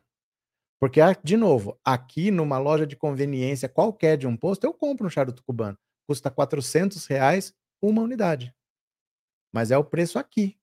Porque, 0.81 1.01
de 1.23 1.37
novo, 1.37 1.79
aqui 1.85 2.31
numa 2.31 2.59
loja 2.59 2.87
de 2.87 2.97
conveniência 2.97 3.69
qualquer 3.69 4.17
de 4.17 4.27
um 4.27 4.37
posto, 4.37 4.65
eu 4.65 4.75
compro 4.75 5.07
um 5.07 5.11
charuto 5.11 5.43
cubano. 5.43 5.79
Custa 6.07 6.31
400 6.31 7.07
reais 7.07 7.55
uma 7.81 8.03
unidade. 8.03 8.55
Mas 9.53 9.71
é 9.71 9.79
o 9.79 9.85
preço 9.85 10.19
aqui. 10.19 10.59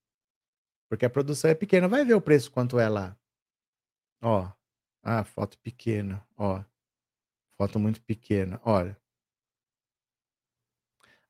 Porque 0.90 1.06
a 1.06 1.10
produção 1.10 1.50
é 1.50 1.56
pequena. 1.56 1.88
Vai 1.88 2.04
ver 2.04 2.14
o 2.14 2.22
preço 2.22 2.52
quanto 2.52 2.78
é 2.78 2.90
lá. 2.90 3.18
Ó. 4.22 4.52
Ah, 5.04 5.24
foto 5.24 5.58
pequena. 5.60 6.26
Ó. 6.38 6.64
Foto 7.58 7.80
muito 7.80 8.02
pequena. 8.02 8.60
Olha. 8.64 8.98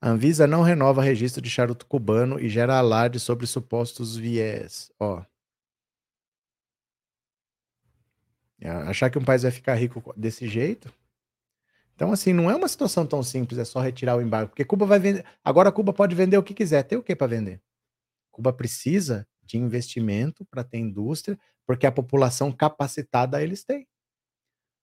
A 0.02 0.10
Anvisa 0.10 0.48
não 0.48 0.64
renova 0.64 1.04
registro 1.04 1.42
de 1.42 1.50
charuto 1.50 1.86
cubano 1.86 2.40
e 2.40 2.50
gera 2.50 2.78
alarde 2.80 3.20
sobre 3.20 3.46
supostos 3.46 4.18
viés. 4.18 4.92
Ó. 5.00 5.24
É, 5.24 5.28
achar 8.70 9.10
que 9.10 9.18
um 9.18 9.24
país 9.24 9.44
vai 9.44 9.52
ficar 9.52 9.76
rico 9.76 10.14
desse 10.16 10.48
jeito? 10.48 10.92
Então, 11.96 12.12
assim, 12.12 12.34
não 12.34 12.50
é 12.50 12.56
uma 12.56 12.68
situação 12.68 13.06
tão 13.06 13.22
simples, 13.22 13.60
é 13.60 13.66
só 13.66 13.80
retirar 13.80 14.16
o 14.16 14.22
embargo. 14.22 14.50
Porque 14.50 14.66
Cuba 14.66 14.86
vai 14.86 15.00
vender. 15.00 15.26
Agora, 15.44 15.72
Cuba 15.72 15.94
pode 15.94 16.16
vender 16.16 16.38
o 16.38 16.44
que 16.44 16.54
quiser. 16.54 16.84
Tem 16.84 16.98
o 16.98 17.04
que 17.04 17.16
para 17.16 17.28
vender? 17.28 17.62
Cuba 18.32 18.52
precisa 18.52 19.28
de 19.44 19.58
investimento 19.58 20.46
para 20.46 20.64
ter 20.64 20.78
indústria, 20.78 21.38
porque 21.66 21.86
a 21.86 21.92
população 21.92 22.52
capacitada 22.52 23.44
eles 23.44 23.64
têm. 23.64 23.88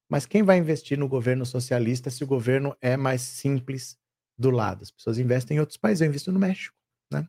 Mas 0.09 0.27
quem 0.27 0.43
vai 0.43 0.59
investir 0.59 0.99
no 0.99 1.09
governo 1.09 1.45
socialista 1.45 2.09
se 2.09 2.23
o 2.23 2.27
governo 2.27 2.77
é 2.81 2.97
mais 2.97 3.21
simples 3.21 3.99
do 4.39 4.51
lado? 4.51 4.83
As 4.83 4.91
pessoas 4.91 5.19
investem 5.19 5.57
em 5.57 5.61
outros 5.61 5.77
países. 5.77 6.01
Eu 6.01 6.09
invisto 6.09 6.33
no 6.33 6.39
México, 6.39 6.77
né? 7.13 7.27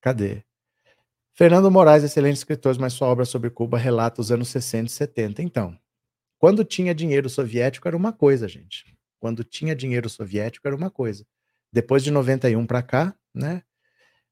Cadê? 0.00 0.44
Fernando 1.34 1.70
Moraes, 1.70 2.04
excelente 2.04 2.36
escritor, 2.36 2.78
mas 2.78 2.92
sua 2.92 3.08
obra 3.08 3.24
sobre 3.24 3.48
Cuba 3.48 3.78
relata 3.78 4.20
os 4.20 4.30
anos 4.30 4.48
60 4.48 4.86
e 4.86 4.90
70. 4.90 5.42
Então, 5.42 5.78
quando 6.38 6.64
tinha 6.64 6.94
dinheiro 6.94 7.30
soviético 7.30 7.88
era 7.88 7.96
uma 7.96 8.12
coisa, 8.12 8.46
gente. 8.46 8.94
Quando 9.18 9.42
tinha 9.42 9.74
dinheiro 9.74 10.10
soviético 10.10 10.66
era 10.68 10.76
uma 10.76 10.90
coisa. 10.90 11.26
Depois 11.72 12.04
de 12.04 12.10
91 12.10 12.66
para 12.66 12.82
cá, 12.82 13.14
né? 13.34 13.62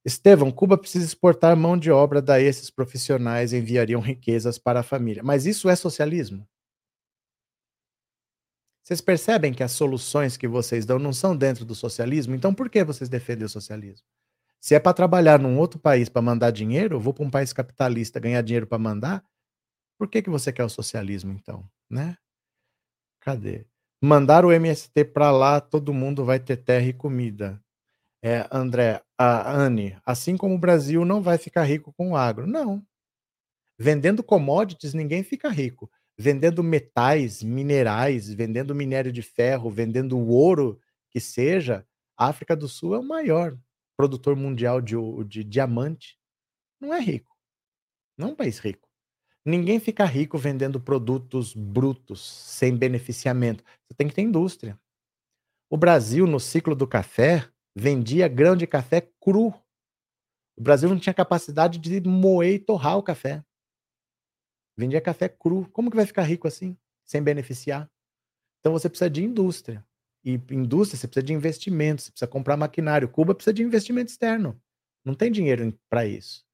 Estevão, 0.04 0.50
Cuba 0.50 0.76
precisa 0.76 1.06
exportar 1.06 1.56
mão 1.56 1.78
de 1.78 1.90
obra, 1.90 2.20
daí 2.20 2.44
esses 2.44 2.70
profissionais 2.70 3.52
enviariam 3.52 4.00
riquezas 4.00 4.58
para 4.58 4.80
a 4.80 4.82
família. 4.82 5.22
Mas 5.22 5.46
isso 5.46 5.68
é 5.70 5.76
socialismo? 5.76 6.46
Vocês 8.82 9.00
percebem 9.00 9.54
que 9.54 9.62
as 9.62 9.72
soluções 9.72 10.36
que 10.36 10.48
vocês 10.48 10.84
dão 10.84 10.98
não 10.98 11.12
são 11.12 11.36
dentro 11.36 11.64
do 11.64 11.74
socialismo? 11.74 12.34
Então 12.34 12.52
por 12.52 12.68
que 12.68 12.84
vocês 12.84 13.08
defendem 13.08 13.46
o 13.46 13.48
socialismo? 13.48 14.04
Se 14.60 14.74
é 14.74 14.78
para 14.78 14.92
trabalhar 14.92 15.38
num 15.38 15.58
outro 15.58 15.80
país 15.80 16.10
para 16.10 16.20
mandar 16.20 16.50
dinheiro, 16.50 16.96
eu 16.96 17.00
vou 17.00 17.14
para 17.14 17.24
um 17.24 17.30
país 17.30 17.50
capitalista 17.50 18.20
ganhar 18.20 18.42
dinheiro 18.42 18.66
para 18.66 18.78
mandar. 18.78 19.24
Por 19.98 20.06
que, 20.06 20.20
que 20.20 20.28
você 20.28 20.52
quer 20.52 20.64
o 20.64 20.68
socialismo, 20.68 21.32
então? 21.32 21.66
Né? 21.88 22.16
Cadê? 23.20 23.66
Mandar 24.02 24.44
o 24.44 24.52
MST 24.52 25.04
para 25.06 25.30
lá, 25.30 25.60
todo 25.60 25.94
mundo 25.94 26.24
vai 26.24 26.38
ter 26.38 26.58
terra 26.58 26.86
e 26.86 26.92
comida. 26.92 27.62
É, 28.22 28.46
André, 28.52 29.02
a 29.16 29.50
Anne, 29.50 29.98
assim 30.04 30.36
como 30.36 30.54
o 30.54 30.58
Brasil 30.58 31.06
não 31.06 31.22
vai 31.22 31.38
ficar 31.38 31.64
rico 31.64 31.92
com 31.94 32.10
o 32.10 32.16
agro. 32.16 32.46
Não. 32.46 32.84
Vendendo 33.78 34.22
commodities, 34.22 34.92
ninguém 34.92 35.22
fica 35.22 35.48
rico. 35.48 35.90
Vendendo 36.18 36.62
metais, 36.62 37.42
minerais, 37.42 38.30
vendendo 38.32 38.74
minério 38.74 39.10
de 39.10 39.22
ferro, 39.22 39.70
vendendo 39.70 40.18
ouro 40.18 40.78
que 41.10 41.18
seja, 41.18 41.86
a 42.14 42.26
África 42.26 42.54
do 42.54 42.68
Sul 42.68 42.94
é 42.94 42.98
o 42.98 43.02
maior 43.02 43.56
produtor 44.00 44.34
mundial 44.34 44.80
de, 44.80 44.96
de 45.26 45.44
diamante, 45.44 46.18
não 46.80 46.94
é 46.94 47.00
rico. 47.00 47.36
Não 48.16 48.28
é 48.28 48.32
um 48.32 48.34
país 48.34 48.58
rico. 48.58 48.88
Ninguém 49.44 49.78
fica 49.78 50.06
rico 50.06 50.38
vendendo 50.38 50.80
produtos 50.80 51.52
brutos, 51.52 52.26
sem 52.26 52.74
beneficiamento. 52.74 53.62
Você 53.62 53.94
tem 53.94 54.08
que 54.08 54.14
ter 54.14 54.22
indústria. 54.22 54.80
O 55.68 55.76
Brasil, 55.76 56.26
no 56.26 56.40
ciclo 56.40 56.74
do 56.74 56.86
café, 56.86 57.46
vendia 57.76 58.26
grão 58.26 58.56
de 58.56 58.66
café 58.66 59.02
cru. 59.20 59.48
O 60.56 60.62
Brasil 60.62 60.88
não 60.88 60.98
tinha 60.98 61.12
capacidade 61.12 61.78
de 61.78 62.00
moer 62.00 62.54
e 62.54 62.58
torrar 62.58 62.96
o 62.96 63.02
café. 63.02 63.44
Vendia 64.78 65.02
café 65.02 65.28
cru. 65.28 65.68
Como 65.72 65.90
que 65.90 65.96
vai 65.96 66.06
ficar 66.06 66.22
rico 66.22 66.48
assim, 66.48 66.74
sem 67.04 67.22
beneficiar? 67.22 67.86
Então 68.60 68.72
você 68.72 68.88
precisa 68.88 69.10
de 69.10 69.22
indústria. 69.22 69.86
E 70.24 70.32
indústria, 70.50 70.98
você 70.98 71.08
precisa 71.08 71.26
de 71.26 71.32
investimento, 71.32 72.02
você 72.02 72.10
precisa 72.10 72.30
comprar 72.30 72.56
maquinário. 72.56 73.08
Cuba 73.08 73.34
precisa 73.34 73.54
de 73.54 73.62
investimento 73.62 74.10
externo. 74.10 74.60
Não 75.04 75.14
tem 75.14 75.30
dinheiro 75.30 75.72
para 75.88 76.04
isso. 76.04 76.44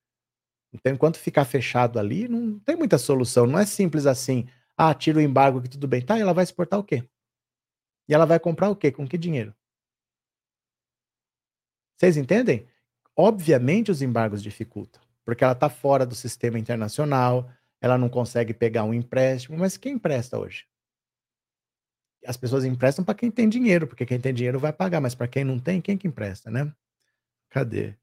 Então, 0.72 0.92
enquanto 0.92 1.18
ficar 1.18 1.44
fechado 1.44 1.98
ali, 1.98 2.28
não 2.28 2.58
tem 2.60 2.76
muita 2.76 2.98
solução. 2.98 3.46
Não 3.46 3.58
é 3.58 3.66
simples 3.66 4.06
assim. 4.06 4.46
Ah, 4.76 4.94
tira 4.94 5.18
o 5.18 5.22
embargo 5.22 5.60
que 5.62 5.68
tudo 5.68 5.88
bem. 5.88 6.02
Tá, 6.02 6.18
e 6.18 6.20
ela 6.20 6.34
vai 6.34 6.44
exportar 6.44 6.78
o 6.78 6.84
quê? 6.84 7.02
E 8.08 8.14
ela 8.14 8.26
vai 8.26 8.38
comprar 8.38 8.70
o 8.70 8.76
quê? 8.76 8.92
Com 8.92 9.06
que 9.06 9.18
dinheiro? 9.18 9.54
Vocês 11.96 12.16
entendem? 12.16 12.68
Obviamente 13.16 13.90
os 13.90 14.02
embargos 14.02 14.42
dificultam, 14.42 15.00
porque 15.24 15.42
ela 15.42 15.54
está 15.54 15.70
fora 15.70 16.04
do 16.04 16.14
sistema 16.14 16.58
internacional, 16.58 17.50
ela 17.80 17.96
não 17.96 18.10
consegue 18.10 18.52
pegar 18.52 18.84
um 18.84 18.92
empréstimo, 18.92 19.56
mas 19.56 19.78
quem 19.78 19.94
empresta 19.94 20.38
hoje? 20.38 20.66
As 22.26 22.36
pessoas 22.36 22.64
emprestam 22.64 23.04
para 23.04 23.14
quem 23.14 23.30
tem 23.30 23.48
dinheiro, 23.48 23.86
porque 23.86 24.06
quem 24.06 24.20
tem 24.20 24.34
dinheiro 24.34 24.58
vai 24.58 24.72
pagar, 24.72 25.00
mas 25.00 25.14
para 25.14 25.28
quem 25.28 25.44
não 25.44 25.58
tem, 25.58 25.80
quem 25.80 25.96
que 25.96 26.06
empresta, 26.06 26.50
né? 26.50 26.72
Cadê? 27.50 27.94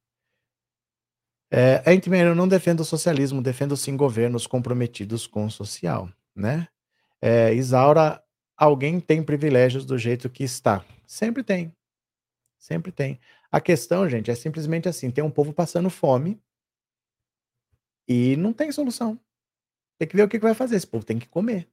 É, 1.51 1.83
eu 2.25 2.33
não 2.33 2.47
defendo 2.47 2.79
o 2.79 2.85
socialismo, 2.85 3.41
defendo 3.41 3.77
sim 3.77 3.95
governos 3.95 4.47
comprometidos 4.47 5.27
com 5.27 5.45
o 5.45 5.51
social, 5.51 6.09
né? 6.35 6.67
É, 7.21 7.53
Isaura, 7.53 8.23
alguém 8.57 8.99
tem 8.99 9.23
privilégios 9.23 9.85
do 9.85 9.97
jeito 9.97 10.29
que 10.29 10.43
está? 10.43 10.83
Sempre 11.05 11.43
tem, 11.43 11.71
sempre 12.57 12.91
tem. 12.91 13.19
A 13.51 13.61
questão, 13.61 14.09
gente, 14.09 14.31
é 14.31 14.35
simplesmente 14.35 14.89
assim: 14.89 15.11
tem 15.11 15.23
um 15.23 15.29
povo 15.29 15.53
passando 15.53 15.91
fome 15.91 16.41
e 18.07 18.35
não 18.35 18.51
tem 18.51 18.71
solução. 18.71 19.19
Tem 19.99 20.07
que 20.07 20.15
ver 20.15 20.23
o 20.23 20.27
que 20.27 20.39
vai 20.39 20.55
fazer. 20.55 20.75
Esse 20.75 20.87
povo 20.87 21.05
tem 21.05 21.19
que 21.19 21.27
comer. 21.27 21.67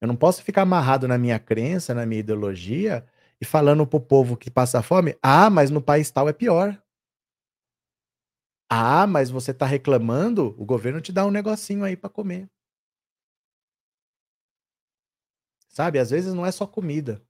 Eu 0.00 0.08
não 0.08 0.16
posso 0.16 0.42
ficar 0.42 0.62
amarrado 0.62 1.08
na 1.08 1.18
minha 1.18 1.38
crença, 1.38 1.94
na 1.94 2.06
minha 2.06 2.20
ideologia 2.20 3.04
e 3.40 3.44
falando 3.44 3.86
pro 3.86 4.00
povo 4.00 4.36
que 4.36 4.50
passa 4.50 4.82
fome: 4.82 5.16
"Ah, 5.22 5.50
mas 5.50 5.70
no 5.70 5.80
país 5.82 6.10
tal 6.10 6.28
é 6.28 6.32
pior". 6.32 6.78
"Ah, 8.70 9.06
mas 9.06 9.28
você 9.30 9.52
tá 9.52 9.66
reclamando, 9.66 10.54
o 10.58 10.64
governo 10.64 11.00
te 11.02 11.12
dá 11.12 11.24
um 11.26 11.30
negocinho 11.30 11.84
aí 11.84 11.94
para 11.96 12.08
comer". 12.08 12.48
Sabe, 15.68 15.98
às 15.98 16.10
vezes 16.10 16.34
não 16.34 16.44
é 16.46 16.50
só 16.52 16.66
comida. 16.66 17.22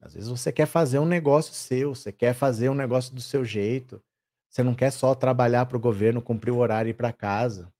Às 0.00 0.14
vezes 0.14 0.28
você 0.30 0.52
quer 0.52 0.66
fazer 0.66 0.98
um 1.00 1.06
negócio 1.06 1.54
seu, 1.54 1.94
você 1.94 2.12
quer 2.12 2.34
fazer 2.34 2.68
um 2.70 2.74
negócio 2.74 3.14
do 3.14 3.22
seu 3.22 3.44
jeito. 3.44 4.02
Você 4.50 4.62
não 4.62 4.74
quer 4.74 4.92
só 4.92 5.14
trabalhar 5.14 5.66
para 5.66 5.76
o 5.76 5.80
governo, 5.80 6.22
cumprir 6.22 6.52
o 6.52 6.58
horário 6.58 6.90
e 6.90 6.92
ir 6.92 6.94
para 6.94 7.12
casa. 7.12 7.72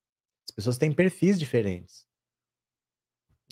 As 0.48 0.54
pessoas 0.54 0.78
têm 0.78 0.92
perfis 0.92 1.38
diferentes. 1.38 2.06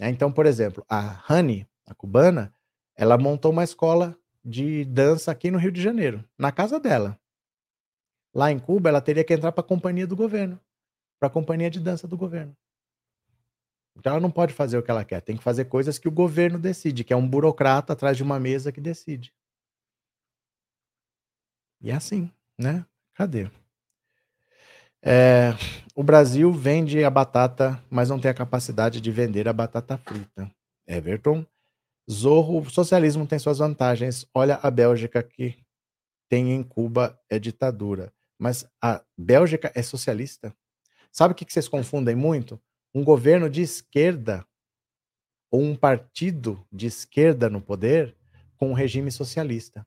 Né, 0.01 0.09
então, 0.11 0.33
por 0.33 0.47
exemplo, 0.47 0.85
a 0.89 1.25
Honey, 1.29 1.67
a 1.87 1.95
cubana, 1.95 2.55
ela 2.97 3.19
montou 3.19 3.53
uma 3.53 3.65
escola 3.65 4.17
de 4.45 4.85
dança 4.85 5.31
aqui 5.31 5.51
no 5.51 5.59
Rio 5.59 5.73
de 5.73 5.83
Janeiro, 5.83 6.25
na 6.39 6.53
casa 6.53 6.79
dela. 6.81 7.19
Lá 8.35 8.53
em 8.53 8.59
Cuba, 8.59 8.89
ela 8.89 9.01
teria 9.01 9.25
que 9.25 9.35
entrar 9.35 9.53
para 9.53 9.65
a 9.65 9.67
companhia 9.67 10.07
do 10.07 10.15
governo, 10.17 10.61
para 11.19 11.29
a 11.29 11.33
companhia 11.33 11.71
de 11.71 11.81
dança 11.81 12.07
do 12.07 12.17
governo. 12.17 12.57
Então 13.97 14.13
ela 14.13 14.21
não 14.21 14.31
pode 14.31 14.55
fazer 14.55 14.79
o 14.79 14.83
que 14.83 14.91
ela 14.91 15.05
quer, 15.05 15.21
tem 15.21 15.37
que 15.37 15.43
fazer 15.43 15.65
coisas 15.65 15.99
que 15.99 16.07
o 16.07 16.13
governo 16.13 16.59
decide, 16.59 17.03
que 17.03 17.13
é 17.13 17.17
um 17.17 17.29
burocrata 17.29 17.93
atrás 17.93 18.17
de 18.17 18.23
uma 18.23 18.39
mesa 18.39 18.71
que 18.71 18.81
decide. 18.81 19.35
E 21.81 21.91
é 21.91 21.95
assim, 21.95 22.31
né? 22.57 22.87
Cadê? 23.15 23.51
É, 25.03 25.53
o 25.95 26.03
Brasil 26.03 26.53
vende 26.53 27.03
a 27.05 27.11
batata, 27.11 27.83
mas 27.91 28.09
não 28.09 28.19
tem 28.19 28.31
a 28.31 28.35
capacidade 28.35 29.01
de 29.01 29.11
vender 29.11 29.49
a 29.49 29.53
batata 29.53 29.97
frita. 29.99 30.51
Everton. 30.87 31.47
Zorro, 32.11 32.69
socialismo 32.71 33.27
tem 33.27 33.39
suas 33.39 33.59
vantagens. 33.59 34.27
Olha 34.35 34.59
a 34.63 34.71
Bélgica 34.71 35.23
que 35.23 35.59
tem 36.29 36.53
em 36.53 36.63
Cuba 36.63 37.19
é 37.29 37.39
ditadura. 37.39 38.13
Mas 38.39 38.67
a 38.83 39.03
Bélgica 39.17 39.73
é 39.75 39.83
socialista? 39.83 40.55
Sabe 41.13 41.33
o 41.33 41.35
que 41.35 41.51
vocês 41.53 41.69
confundem 41.69 42.15
muito? 42.15 42.61
Um 42.95 43.05
governo 43.05 43.51
de 43.51 43.63
esquerda 43.63 44.47
ou 45.51 45.63
um 45.63 45.77
partido 45.77 46.65
de 46.71 46.87
esquerda 46.87 47.49
no 47.49 47.61
poder 47.61 48.17
com 48.57 48.71
um 48.71 48.75
regime 48.75 49.11
socialista. 49.11 49.87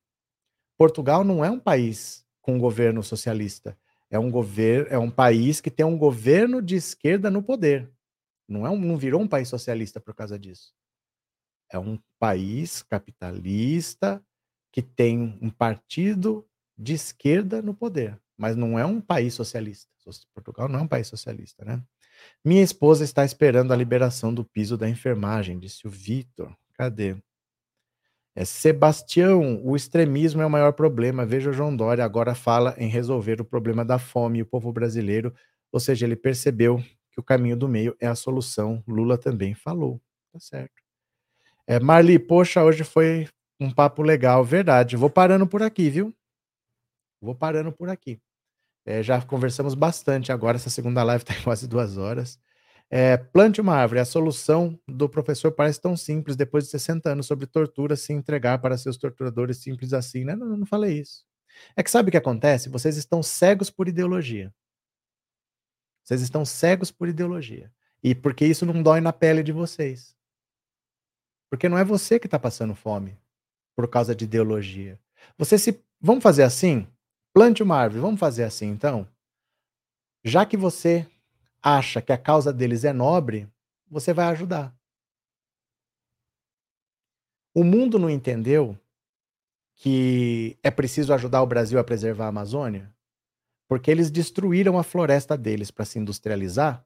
Portugal 0.78 1.24
não 1.24 1.44
é 1.46 1.50
um 1.50 1.60
país 1.60 2.26
com 2.42 2.56
um 2.56 2.60
governo 2.60 3.04
socialista 3.04 3.78
é 4.12 4.20
um 4.20 4.30
governo, 4.30 4.88
é 4.90 5.00
um 5.00 5.10
país 5.10 5.62
que 5.62 5.72
tem 5.72 5.86
um 5.86 5.98
governo 5.98 6.62
de 6.62 6.76
esquerda 6.76 7.32
no 7.32 7.42
poder. 7.42 7.90
Não 8.48 8.68
é 8.68 8.70
um, 8.70 8.78
não 8.78 8.98
virou 8.98 9.22
um 9.22 9.28
país 9.28 9.48
socialista 9.48 10.00
por 10.02 10.14
causa 10.14 10.38
disso. 10.38 10.74
É 11.72 11.80
um 11.80 11.98
país 12.20 12.84
capitalista 12.84 14.22
que 14.72 14.82
tem 14.82 15.40
um 15.42 15.50
partido 15.50 16.46
de 16.78 16.94
esquerda 16.94 17.62
no 17.62 17.74
poder, 17.74 18.20
mas 18.38 18.56
não 18.56 18.78
é 18.78 18.86
um 18.86 19.00
país 19.00 19.34
socialista. 19.34 19.90
Portugal 20.34 20.68
não 20.68 20.80
é 20.80 20.82
um 20.84 20.88
país 20.88 21.08
socialista, 21.08 21.64
né? 21.64 21.82
Minha 22.44 22.64
esposa 22.64 23.04
está 23.04 23.24
esperando 23.24 23.72
a 23.72 23.76
liberação 23.76 24.34
do 24.34 24.44
piso 24.44 24.78
da 24.78 24.90
enfermagem, 24.90 25.60
disse 25.60 25.88
o 25.88 25.90
Vitor. 25.90 26.56
Cadê? 26.74 27.16
É 28.36 28.46
Sebastião, 28.46 29.62
o 29.64 29.76
extremismo 29.76 30.42
é 30.42 30.46
o 30.46 30.50
maior 30.50 30.72
problema. 30.74 31.26
Veja 31.26 31.50
o 31.50 31.54
João 31.54 31.76
Dória 31.76 32.04
agora 32.06 32.34
fala 32.34 32.74
em 32.78 32.88
resolver 32.88 33.42
o 33.42 33.46
problema 33.46 33.84
da 33.84 34.00
fome 34.00 34.40
e 34.40 34.42
o 34.42 34.46
povo 34.46 34.72
brasileiro, 34.72 35.34
ou 35.72 35.80
seja, 35.80 36.06
ele 36.06 36.16
percebeu 36.16 36.82
que 37.12 37.20
o 37.20 37.24
caminho 37.24 37.58
do 37.58 37.68
meio 37.68 37.96
é 38.00 38.08
a 38.08 38.16
solução. 38.16 38.82
Lula 38.88 39.18
também 39.18 39.54
falou. 39.54 40.02
Tá 40.32 40.40
certo. 40.40 40.82
É, 41.68 41.80
Marli, 41.80 42.18
poxa, 42.18 42.64
hoje 42.64 42.84
foi 42.84 43.28
um 43.60 43.70
papo 43.70 44.02
legal, 44.02 44.44
verdade. 44.44 44.96
Vou 44.96 45.10
parando 45.10 45.46
por 45.46 45.62
aqui, 45.62 45.90
viu? 45.90 46.14
Vou 47.22 47.36
parando 47.36 47.72
por 47.72 47.90
aqui. 47.90 48.20
É, 48.86 49.04
já 49.04 49.22
conversamos 49.22 49.76
bastante 49.76 50.32
agora, 50.32 50.58
essa 50.58 50.70
segunda 50.70 51.04
live 51.04 51.24
está 51.24 51.36
quase 51.44 51.68
duas 51.68 51.98
horas. 51.98 52.40
É, 52.94 53.16
plante 53.16 53.62
uma 53.62 53.74
árvore. 53.74 54.02
A 54.02 54.06
solução 54.06 54.78
do 54.86 55.08
professor 55.08 55.50
parece 55.54 55.80
tão 55.80 55.96
simples 55.96 56.36
depois 56.36 56.66
de 56.66 56.72
60 56.72 57.10
anos 57.10 57.26
sobre 57.26 57.48
tortura, 57.48 57.96
se 57.96 58.12
entregar 58.12 58.60
para 58.60 58.78
seus 58.78 58.98
torturadores 58.98 59.60
simples 59.60 59.94
assim. 59.94 60.26
Né? 60.26 60.36
Não, 60.36 60.58
não, 60.58 60.66
falei 60.66 61.00
isso. 61.00 61.24
É 61.76 61.82
que 61.82 61.90
sabe 61.90 62.10
o 62.10 62.12
que 62.12 62.18
acontece? 62.18 62.68
Vocês 62.68 62.98
estão 62.98 63.24
cegos 63.24 63.70
por 63.70 63.88
ideologia. 63.88 64.54
Vocês 66.04 66.22
estão 66.22 66.44
cegos 66.44 66.92
por 66.92 67.08
ideologia. 67.08 67.72
E 68.04 68.14
porque 68.14 68.46
isso 68.46 68.66
não 68.66 68.84
dói 68.84 69.00
na 69.00 69.14
pele 69.14 69.42
de 69.42 69.54
vocês. 69.54 70.14
Porque 71.50 71.70
não 71.70 71.78
é 71.78 71.86
você 71.86 72.20
que 72.20 72.28
está 72.28 72.40
passando 72.40 72.76
fome 72.76 73.18
por 73.74 73.88
causa 73.88 74.14
de 74.14 74.26
ideologia. 74.26 75.00
Você 75.38 75.58
se. 75.58 75.82
Vamos 76.02 76.24
fazer 76.24 76.44
assim? 76.44 76.86
Plante 77.34 77.64
uma 77.64 77.78
árvore. 77.78 78.02
Vamos 78.02 78.20
fazer 78.20 78.44
assim 78.44 78.68
então? 78.68 79.08
Já 80.26 80.46
que 80.46 80.58
você 80.58 81.08
acha 81.62 82.02
que 82.02 82.12
a 82.12 82.18
causa 82.18 82.52
deles 82.52 82.84
é 82.84 82.94
nobre, 82.94 83.48
você 83.90 84.14
vai 84.14 84.26
ajudar. 84.28 84.76
O 87.54 87.64
mundo 87.64 88.00
não 88.00 88.10
entendeu 88.10 88.78
que 89.76 90.58
é 90.64 90.72
preciso 90.72 91.14
ajudar 91.14 91.42
o 91.42 91.48
Brasil 91.48 91.80
a 91.80 91.84
preservar 91.84 92.26
a 92.26 92.30
Amazônia? 92.30 92.94
Porque 93.68 93.90
eles 93.90 94.12
destruíram 94.12 94.78
a 94.78 94.84
floresta 94.84 95.38
deles 95.38 95.72
para 95.72 95.86
se 95.86 96.00
industrializar 96.00 96.86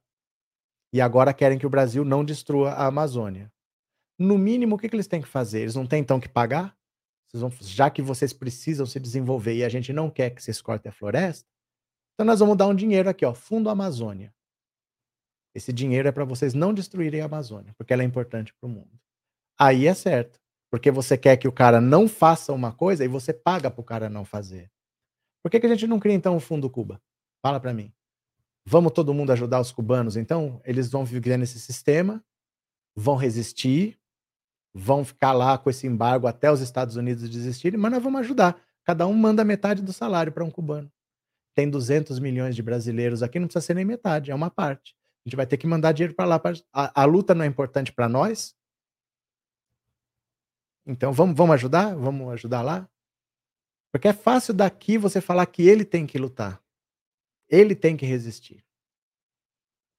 e 0.94 1.02
agora 1.02 1.34
querem 1.34 1.58
que 1.58 1.68
o 1.68 1.70
Brasil 1.70 2.06
não 2.06 2.24
destrua 2.24 2.72
a 2.72 2.86
Amazônia. 2.86 3.52
No 4.18 4.38
mínimo, 4.38 4.76
o 4.76 4.78
que, 4.78 4.88
que 4.88 4.96
eles 4.96 5.08
têm 5.08 5.22
que 5.22 5.28
fazer? 5.28 5.62
Eles 5.62 5.76
não 5.76 5.86
têm 5.86 6.00
então 6.00 6.20
que 6.20 6.30
pagar? 6.30 6.76
Vão, 7.34 7.52
já 7.60 7.90
que 7.90 8.02
vocês 8.02 8.32
precisam 8.32 8.86
se 8.86 8.98
desenvolver 8.98 9.56
e 9.56 9.66
a 9.66 9.68
gente 9.68 9.92
não 9.92 10.10
quer 10.10 10.30
que 10.30 10.42
vocês 10.42 10.62
cortem 10.62 10.90
a 10.90 10.94
floresta, 10.94 11.46
então 12.14 12.26
nós 12.26 12.40
vamos 12.40 12.56
dar 12.56 12.68
um 12.68 12.76
dinheiro 12.76 13.10
aqui, 13.10 13.26
ó, 13.26 13.34
Fundo 13.34 13.70
Amazônia. 13.70 14.34
Esse 15.56 15.72
dinheiro 15.72 16.10
é 16.10 16.12
para 16.12 16.26
vocês 16.26 16.54
não 16.54 16.74
destruírem 16.74 17.22
a 17.22 17.26
Amazônia, 17.26 17.74
porque 17.78 17.94
ela 17.94 18.04
é 18.04 18.06
importante 18.06 18.54
para 18.54 18.68
o 18.68 18.70
mundo. 18.70 18.92
Aí 19.58 19.88
é 19.88 19.94
certo, 19.94 20.38
porque 20.70 20.92
você 20.92 21.18
quer 21.18 21.38
que 21.38 21.48
o 21.48 21.52
cara 21.52 21.80
não 21.80 22.10
faça 22.10 22.52
uma 22.52 22.74
coisa 22.74 23.06
e 23.06 23.08
você 23.08 23.32
paga 23.32 23.72
para 23.72 23.80
o 23.80 23.84
cara 23.84 24.10
não 24.10 24.26
fazer. 24.26 24.70
Por 25.42 25.50
que, 25.50 25.60
que 25.62 25.66
a 25.66 25.70
gente 25.70 25.88
não 25.88 25.98
cria 25.98 26.14
então 26.14 26.36
o 26.36 26.42
Fundo 26.42 26.70
Cuba? 26.70 27.02
Fala 27.42 27.58
para 27.58 27.74
mim. 27.74 27.94
Vamos 28.66 28.92
todo 28.92 29.14
mundo 29.14 29.32
ajudar 29.32 29.62
os 29.62 29.72
cubanos? 29.72 30.18
Então, 30.18 30.60
eles 30.66 30.92
vão 30.92 31.06
viver 31.06 31.38
nesse 31.38 31.60
sistema, 31.60 32.22
vão 32.94 33.16
resistir, 33.16 33.98
vão 34.74 35.06
ficar 35.06 35.32
lá 35.32 35.58
com 35.58 35.70
esse 35.70 35.88
embargo 35.88 36.28
até 36.28 36.52
os 36.52 36.60
Estados 36.60 36.98
Unidos 36.98 37.30
desistirem, 37.30 37.80
mas 37.80 37.92
nós 37.92 38.04
vamos 38.04 38.20
ajudar. 38.22 38.62
Cada 38.84 39.08
um 39.08 39.14
manda 39.14 39.44
metade 39.46 39.82
do 39.82 39.94
salário 39.94 40.34
para 40.34 40.44
um 40.44 40.52
cubano. 40.52 40.92
Tem 41.56 41.70
200 41.70 42.20
milhões 42.20 42.56
de 42.56 42.62
brasileiros 42.62 43.24
aqui, 43.24 43.40
não 43.40 43.48
precisa 43.48 43.66
ser 43.66 43.74
nem 43.76 43.86
metade, 43.86 44.32
é 44.32 44.36
uma 44.36 44.50
parte. 44.50 44.94
A 45.26 45.30
gente 45.30 45.36
vai 45.36 45.48
ter 45.48 45.58
que 45.58 45.66
mandar 45.66 45.92
dinheiro 45.92 46.14
para 46.14 46.26
lá. 46.26 46.40
Pra... 46.40 46.54
A, 46.72 47.02
a, 47.02 47.06
luta 47.06 47.34
não 47.34 47.44
é 47.44 47.48
importante 47.48 47.92
para 47.92 48.08
nós? 48.08 48.56
Então 50.86 51.12
vamos, 51.12 51.36
vamos 51.36 51.56
ajudar? 51.56 51.96
Vamos 51.96 52.32
ajudar 52.34 52.62
lá? 52.62 52.88
Porque 53.92 54.08
é 54.08 54.14
fácil 54.14 54.54
daqui 54.54 54.98
você 55.00 55.20
falar 55.20 55.46
que 55.48 55.68
ele 55.68 55.84
tem 55.84 56.06
que 56.06 56.20
lutar. 56.20 56.62
Ele 57.50 57.76
tem 57.76 57.98
que 57.98 58.06
resistir. 58.06 58.64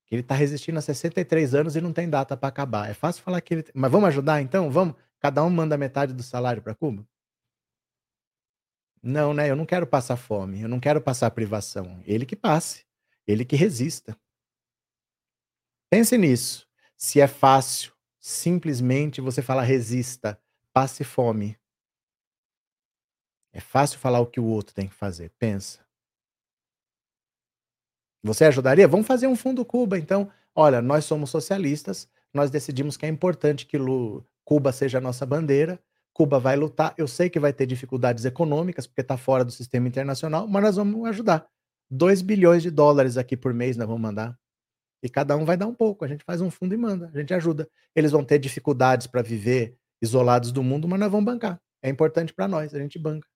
Que 0.07 0.15
ele 0.15 0.23
está 0.23 0.35
resistindo 0.37 0.79
há 0.79 0.83
63 0.83 1.55
anos 1.55 1.75
e 1.75 1.81
não 1.81 1.93
tem 1.93 2.09
data 2.09 2.37
para 2.37 2.49
acabar. 2.49 2.89
É 2.89 2.95
fácil 2.95 3.25
falar 3.25 3.41
que 3.41 3.55
ele. 3.55 3.65
Mas 3.75 3.91
vamos 3.91 4.09
ajudar 4.09 4.41
então? 4.41 4.71
Vamos? 4.71 4.95
Cada 5.19 5.43
um 5.43 5.51
manda 5.51 5.77
metade 5.77 6.13
do 6.13 6.23
salário 6.23 6.63
para 6.63 6.75
Cuba? 6.75 7.05
Não, 9.03 9.35
né? 9.35 9.51
Eu 9.51 9.57
não 9.57 9.67
quero 9.67 9.87
passar 9.87 10.17
fome, 10.17 10.61
eu 10.61 10.69
não 10.69 10.79
quero 10.79 11.01
passar 11.01 11.31
privação. 11.33 12.01
Ele 12.05 12.25
que 12.25 12.37
passe, 12.37 12.85
ele 13.27 13.45
que 13.45 13.57
resista. 13.57 14.17
Pense 15.91 16.17
nisso. 16.19 16.67
Se 16.97 17.21
é 17.21 17.27
fácil, 17.27 17.93
simplesmente 18.19 19.21
você 19.21 19.41
falar 19.43 19.63
resista, 19.63 20.41
passe 20.73 21.05
fome. 21.05 21.59
É 23.53 23.61
fácil 23.61 23.99
falar 23.99 24.21
o 24.21 24.27
que 24.27 24.41
o 24.41 24.45
outro 24.45 24.75
tem 24.75 24.89
que 24.89 24.95
fazer. 24.95 25.31
Pensa. 25.39 25.87
Você 28.23 28.45
ajudaria? 28.45 28.89
Vamos 28.89 29.07
fazer 29.07 29.27
um 29.27 29.37
fundo 29.37 29.65
Cuba, 29.65 29.99
então. 29.99 30.31
Olha, 30.55 30.83
nós 30.83 31.05
somos 31.05 31.31
socialistas, 31.31 32.09
nós 32.35 32.51
decidimos 32.51 32.97
que 32.97 33.07
é 33.07 33.09
importante 33.09 33.67
que 33.67 33.79
Cuba 34.45 34.73
seja 34.73 34.99
a 34.99 35.01
nossa 35.01 35.25
bandeira. 35.25 35.79
Cuba 36.13 36.39
vai 36.41 36.57
lutar. 36.57 36.95
Eu 36.99 37.07
sei 37.07 37.31
que 37.31 37.39
vai 37.39 37.53
ter 37.53 37.67
dificuldades 37.67 38.25
econômicas, 38.25 38.87
porque 38.87 39.03
está 39.03 39.17
fora 39.17 39.45
do 39.45 39.53
sistema 39.53 39.87
internacional, 39.87 40.49
mas 40.49 40.63
nós 40.63 40.77
vamos 40.77 41.07
ajudar. 41.09 41.47
2 41.91 42.23
bilhões 42.23 42.63
de 42.63 42.71
dólares 42.71 43.17
aqui 43.17 43.37
por 43.37 43.55
mês 43.55 43.77
nós 43.77 43.87
vamos 43.87 44.03
mandar. 44.03 44.37
E 45.03 45.09
cada 45.09 45.37
um 45.37 45.45
vai 45.45 45.57
dar 45.57 45.67
um 45.67 45.75
pouco. 45.75 46.05
A 46.05 46.09
gente 46.09 46.25
faz 46.25 46.41
um 46.41 46.51
fundo 46.51 46.75
e 46.75 46.77
manda, 46.77 47.11
a 47.13 47.19
gente 47.19 47.33
ajuda. 47.35 47.69
Eles 47.95 48.13
vão 48.13 48.25
ter 48.25 48.39
dificuldades 48.39 49.07
para 49.07 49.23
viver 49.23 49.77
isolados 50.01 50.53
do 50.53 50.63
mundo, 50.63 50.89
mas 50.89 51.01
nós 51.01 51.11
vamos 51.11 51.27
bancar. 51.27 51.61
É 51.83 51.89
importante 51.89 52.33
para 52.33 52.49
nós, 52.49 52.75
a 52.75 52.79
gente 52.79 52.99
banca. 52.99 53.29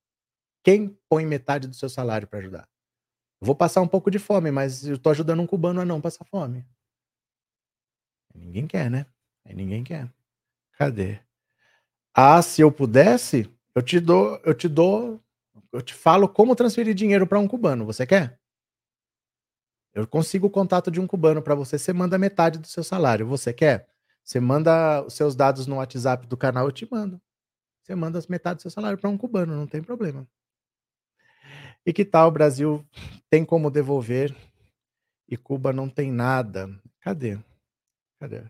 Quem 0.63 0.97
põe 1.09 1.25
metade 1.25 1.69
do 1.69 1.75
seu 1.75 1.89
salário 1.89 2.29
para 2.29 2.39
ajudar? 2.41 2.69
vou 3.41 3.55
passar 3.55 3.81
um 3.81 3.89
pouco 3.89 4.11
de 4.11 4.19
fome, 4.19 4.51
mas 4.51 4.87
eu 4.87 4.97
estou 4.97 5.11
ajudando 5.11 5.41
um 5.41 5.47
cubano 5.47 5.81
a 5.81 5.85
não 5.85 6.01
passar 6.01 6.25
fome. 6.27 6.67
Ninguém 8.35 8.67
quer, 8.67 8.91
né? 8.91 9.07
Ninguém 9.47 9.83
quer. 9.83 10.13
Cadê? 10.73 11.21
Ah, 12.15 12.43
se 12.43 12.61
eu 12.61 12.71
pudesse, 12.71 13.51
eu 13.75 13.83
te 13.83 13.99
dou, 14.01 14.41
eu 14.45 14.55
te 14.55 14.69
dou, 14.69 15.23
eu 15.73 15.81
te 15.81 15.95
falo 15.95 16.29
como 16.29 16.57
transferir 16.57 16.95
dinheiro 16.95 17.27
para 17.27 17.39
um 17.39 17.49
cubano. 17.49 17.87
Você 17.87 18.07
quer? 18.07 18.40
Eu 19.93 20.07
consigo 20.07 20.47
o 20.47 20.51
contato 20.51 20.91
de 20.91 21.01
um 21.01 21.07
cubano 21.07 21.43
para 21.43 21.55
você, 21.55 21.79
você 21.79 21.93
manda 21.93 22.17
metade 22.17 22.59
do 22.59 22.67
seu 22.67 22.85
salário. 22.85 23.27
Você 23.27 23.53
quer? 23.53 23.89
Você 24.23 24.39
manda 24.39 25.03
os 25.03 25.15
seus 25.15 25.35
dados 25.35 25.67
no 25.67 25.77
WhatsApp 25.77 26.27
do 26.27 26.37
canal, 26.37 26.67
eu 26.67 26.73
te 26.73 26.87
mando. 26.91 27.21
Você 27.83 27.95
manda 27.95 28.19
as 28.19 28.27
metade 28.27 28.59
do 28.59 28.63
seu 28.63 28.71
salário 28.71 28.99
para 28.99 29.11
um 29.11 29.19
cubano, 29.19 29.57
não 29.57 29.67
tem 29.67 29.83
problema. 29.83 30.27
E 31.85 31.93
que 31.93 32.05
tal 32.05 32.29
o 32.29 32.33
Brasil 32.33 32.87
tem 33.29 33.45
como 33.45 33.71
devolver 33.71 34.37
e 35.29 35.37
Cuba 35.37 35.73
não 35.73 35.89
tem 35.89 36.13
nada? 36.13 36.69
Cadê? 37.01 37.39
Cadê? 38.21 38.45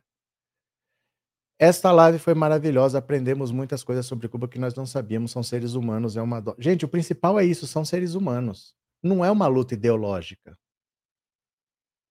Esta 1.59 1.93
live 1.93 2.19
foi 2.19 2.35
maravilhosa, 2.35 2.99
aprendemos 2.99 3.53
muitas 3.53 3.85
coisas 3.85 4.05
sobre 4.05 4.29
Cuba 4.29 4.49
que 4.49 4.59
nós 4.59 4.75
não 4.75 4.85
sabíamos, 4.85 5.31
são 5.31 5.43
seres 5.43 5.75
humanos, 5.75 6.17
é 6.17 6.23
uma 6.23 6.41
do... 6.41 6.57
Gente, 6.59 6.85
o 6.85 6.89
principal 6.89 7.39
é 7.39 7.45
isso, 7.45 7.67
são 7.67 7.85
seres 7.85 8.15
humanos. 8.15 8.75
Não 9.03 9.25
é 9.25 9.31
uma 9.31 9.47
luta 9.47 9.75
ideológica 9.75 10.59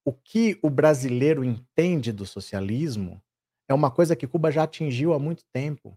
o 0.10 0.14
que 0.14 0.58
o 0.64 0.72
brasileiro 0.72 1.44
entende 1.44 2.12
do 2.12 2.26
socialismo 2.26 3.22
é 3.68 3.76
uma 3.76 3.92
coisa 3.92 4.16
que 4.16 4.26
Cuba 4.26 4.50
já 4.50 4.64
atingiu 4.64 5.14
há 5.14 5.20
muito 5.20 5.46
tempo. 5.54 5.96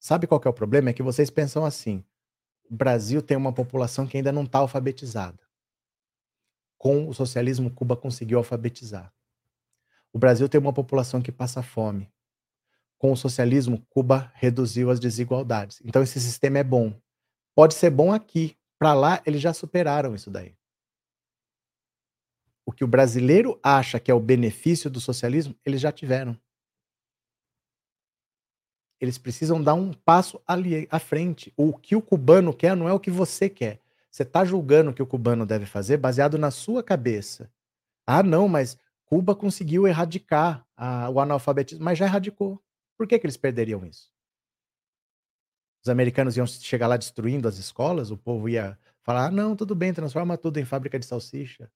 Sabe 0.00 0.26
qual 0.26 0.40
é 0.44 0.48
o 0.48 0.52
problema? 0.52 0.90
É 0.90 0.92
que 0.92 1.00
vocês 1.00 1.30
pensam 1.30 1.64
assim: 1.64 2.04
o 2.68 2.74
Brasil 2.74 3.22
tem 3.22 3.36
uma 3.36 3.52
população 3.52 4.04
que 4.04 4.16
ainda 4.16 4.32
não 4.32 4.42
está 4.42 4.58
alfabetizada. 4.58 5.38
Com 6.76 7.08
o 7.08 7.14
socialismo, 7.14 7.70
Cuba 7.70 7.96
conseguiu 7.96 8.38
alfabetizar. 8.38 9.14
O 10.12 10.18
Brasil 10.18 10.48
tem 10.48 10.60
uma 10.60 10.72
população 10.72 11.22
que 11.22 11.30
passa 11.30 11.62
fome. 11.62 12.12
Com 12.98 13.12
o 13.12 13.16
socialismo, 13.16 13.86
Cuba 13.88 14.32
reduziu 14.34 14.90
as 14.90 14.98
desigualdades. 14.98 15.80
Então, 15.84 16.02
esse 16.02 16.20
sistema 16.20 16.58
é 16.58 16.64
bom. 16.64 16.92
Pode 17.54 17.74
ser 17.74 17.90
bom 17.90 18.12
aqui. 18.12 18.56
Para 18.76 18.92
lá, 18.92 19.22
eles 19.24 19.40
já 19.40 19.54
superaram 19.54 20.16
isso 20.16 20.32
daí 20.32 20.56
o 22.66 22.72
que 22.72 22.82
o 22.82 22.88
brasileiro 22.88 23.58
acha 23.62 24.00
que 24.00 24.10
é 24.10 24.14
o 24.14 24.20
benefício 24.20 24.90
do 24.90 25.00
socialismo, 25.00 25.54
eles 25.64 25.80
já 25.80 25.92
tiveram. 25.92 26.36
Eles 29.00 29.16
precisam 29.16 29.62
dar 29.62 29.74
um 29.74 29.92
passo 29.92 30.42
ali 30.46 30.88
à 30.90 30.98
frente. 30.98 31.52
O 31.56 31.72
que 31.72 31.94
o 31.94 32.02
cubano 32.02 32.52
quer 32.52 32.76
não 32.76 32.88
é 32.88 32.92
o 32.92 32.98
que 32.98 33.10
você 33.10 33.48
quer. 33.48 33.80
Você 34.10 34.24
está 34.24 34.44
julgando 34.44 34.90
o 34.90 34.94
que 34.94 35.02
o 35.02 35.06
cubano 35.06 35.46
deve 35.46 35.64
fazer 35.64 35.98
baseado 35.98 36.36
na 36.36 36.50
sua 36.50 36.82
cabeça. 36.82 37.50
Ah, 38.06 38.22
não, 38.22 38.48
mas 38.48 38.78
Cuba 39.04 39.36
conseguiu 39.36 39.86
erradicar 39.86 40.66
a, 40.76 41.08
o 41.08 41.20
analfabetismo, 41.20 41.84
mas 41.84 41.98
já 41.98 42.06
erradicou. 42.06 42.60
Por 42.96 43.06
que, 43.06 43.18
que 43.18 43.26
eles 43.26 43.36
perderiam 43.36 43.86
isso? 43.86 44.10
Os 45.84 45.88
americanos 45.88 46.36
iam 46.36 46.46
chegar 46.46 46.88
lá 46.88 46.96
destruindo 46.96 47.46
as 47.46 47.58
escolas, 47.58 48.10
o 48.10 48.16
povo 48.16 48.48
ia 48.48 48.76
falar: 49.02 49.26
ah, 49.26 49.30
não, 49.30 49.54
tudo 49.54 49.74
bem, 49.74 49.92
transforma 49.92 50.36
tudo 50.36 50.58
em 50.58 50.64
fábrica 50.64 50.98
de 50.98 51.06
salsicha. 51.06 51.70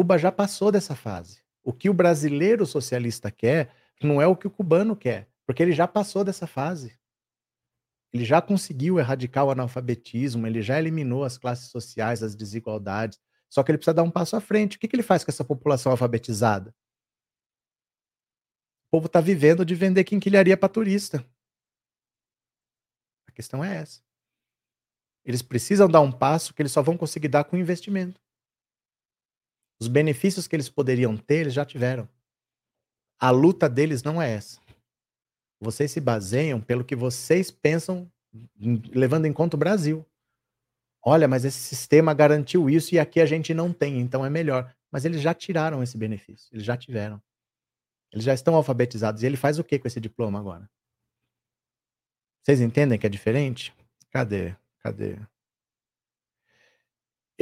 Cuba 0.00 0.16
já 0.16 0.32
passou 0.32 0.72
dessa 0.72 0.96
fase. 0.96 1.42
O 1.62 1.74
que 1.74 1.90
o 1.90 1.92
brasileiro 1.92 2.64
socialista 2.64 3.30
quer 3.30 3.70
não 4.02 4.18
é 4.18 4.26
o 4.26 4.34
que 4.34 4.46
o 4.46 4.50
cubano 4.50 4.96
quer, 4.96 5.28
porque 5.44 5.62
ele 5.62 5.72
já 5.72 5.86
passou 5.86 6.24
dessa 6.24 6.46
fase. 6.46 6.98
Ele 8.10 8.24
já 8.24 8.40
conseguiu 8.40 8.98
erradicar 8.98 9.44
o 9.44 9.50
analfabetismo, 9.50 10.46
ele 10.46 10.62
já 10.62 10.78
eliminou 10.78 11.22
as 11.22 11.36
classes 11.36 11.68
sociais, 11.68 12.22
as 12.22 12.34
desigualdades. 12.34 13.20
Só 13.46 13.62
que 13.62 13.70
ele 13.70 13.76
precisa 13.76 13.92
dar 13.92 14.02
um 14.02 14.10
passo 14.10 14.36
à 14.36 14.40
frente. 14.40 14.78
O 14.78 14.80
que, 14.80 14.88
que 14.88 14.96
ele 14.96 15.02
faz 15.02 15.22
com 15.22 15.30
essa 15.30 15.44
população 15.44 15.92
alfabetizada? 15.92 16.74
O 18.86 18.90
povo 18.92 19.06
está 19.06 19.20
vivendo 19.20 19.66
de 19.66 19.74
vender 19.74 20.04
quinquilharia 20.04 20.56
para 20.56 20.70
turista. 20.70 21.22
A 23.28 23.32
questão 23.32 23.62
é 23.62 23.76
essa. 23.76 24.00
Eles 25.26 25.42
precisam 25.42 25.90
dar 25.90 26.00
um 26.00 26.10
passo 26.10 26.54
que 26.54 26.62
eles 26.62 26.72
só 26.72 26.80
vão 26.80 26.96
conseguir 26.96 27.28
dar 27.28 27.44
com 27.44 27.54
investimento. 27.54 28.18
Os 29.80 29.88
benefícios 29.88 30.46
que 30.46 30.54
eles 30.54 30.68
poderiam 30.68 31.16
ter, 31.16 31.40
eles 31.40 31.54
já 31.54 31.64
tiveram. 31.64 32.08
A 33.18 33.30
luta 33.30 33.68
deles 33.68 34.02
não 34.02 34.20
é 34.20 34.30
essa. 34.30 34.60
Vocês 35.60 35.90
se 35.90 36.00
baseiam 36.00 36.60
pelo 36.60 36.84
que 36.84 36.96
vocês 36.96 37.50
pensam, 37.50 38.10
levando 38.94 39.26
em 39.26 39.32
conta 39.32 39.56
o 39.56 39.58
Brasil. 39.58 40.06
Olha, 41.02 41.26
mas 41.26 41.44
esse 41.44 41.58
sistema 41.58 42.12
garantiu 42.12 42.68
isso 42.68 42.94
e 42.94 42.98
aqui 42.98 43.20
a 43.20 43.26
gente 43.26 43.54
não 43.54 43.72
tem, 43.72 44.00
então 44.00 44.24
é 44.24 44.30
melhor. 44.30 44.74
Mas 44.90 45.04
eles 45.04 45.20
já 45.20 45.32
tiraram 45.32 45.82
esse 45.82 45.96
benefício, 45.96 46.48
eles 46.52 46.64
já 46.64 46.76
tiveram. 46.76 47.22
Eles 48.12 48.24
já 48.24 48.34
estão 48.34 48.54
alfabetizados. 48.54 49.22
E 49.22 49.26
ele 49.26 49.36
faz 49.36 49.58
o 49.58 49.64
que 49.64 49.78
com 49.78 49.86
esse 49.86 50.00
diploma 50.00 50.38
agora? 50.38 50.68
Vocês 52.42 52.60
entendem 52.60 52.98
que 52.98 53.06
é 53.06 53.10
diferente? 53.10 53.74
Cadê? 54.10 54.56
Cadê? 54.80 55.18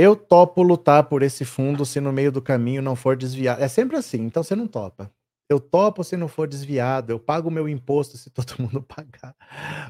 Eu 0.00 0.14
topo 0.14 0.62
lutar 0.62 1.08
por 1.08 1.24
esse 1.24 1.44
fundo 1.44 1.84
se 1.84 2.00
no 2.00 2.12
meio 2.12 2.30
do 2.30 2.40
caminho 2.40 2.80
não 2.80 2.94
for 2.94 3.16
desviado. 3.16 3.60
É 3.60 3.66
sempre 3.66 3.96
assim, 3.96 4.18
então 4.18 4.44
você 4.44 4.54
não 4.54 4.68
topa. 4.68 5.12
Eu 5.50 5.58
topo 5.58 6.04
se 6.04 6.16
não 6.16 6.28
for 6.28 6.46
desviado, 6.46 7.10
eu 7.10 7.18
pago 7.18 7.48
o 7.48 7.50
meu 7.50 7.68
imposto 7.68 8.16
se 8.16 8.30
todo 8.30 8.54
mundo 8.60 8.80
pagar. 8.80 9.34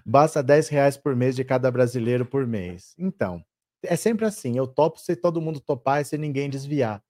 Basta 0.07 0.43
10 0.43 0.69
reais 0.71 0.97
por 0.97 1.15
mês 1.15 1.37
de 1.37 1.45
cada 1.45 1.71
brasileiro 1.71 2.25
por 2.25 2.47
mês. 2.47 2.95
Então, 2.97 3.45
é 3.83 3.97
sempre 3.97 4.25
assim, 4.25 4.57
eu 4.57 4.67
topo 4.67 4.99
se 4.99 5.15
todo 5.15 5.43
mundo 5.43 5.61
topar 5.61 6.01
e 6.01 6.07
se 6.07 6.17
ninguém 6.17 6.49
desviar. 6.49 7.05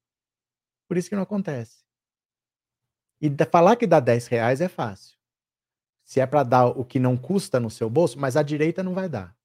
Por 0.89 0.97
isso 0.97 1.09
que 1.09 1.15
não 1.15 1.23
acontece. 1.23 1.85
E 3.21 3.31
falar 3.49 3.77
que 3.77 3.87
dá 3.87 4.01
10 4.01 4.27
reais 4.27 4.61
é 4.61 4.69
fácil. 4.69 5.17
Se 6.05 6.19
é 6.19 6.27
para 6.27 6.43
dar 6.43 6.67
o 6.67 6.85
que 6.85 6.99
não 6.99 7.17
custa 7.17 7.61
no 7.61 7.71
seu 7.71 7.89
bolso, 7.89 8.19
mas 8.19 8.37
a 8.37 8.43
direita 8.43 8.83
não 8.83 8.93
vai 8.93 9.09
dar. 9.09 9.38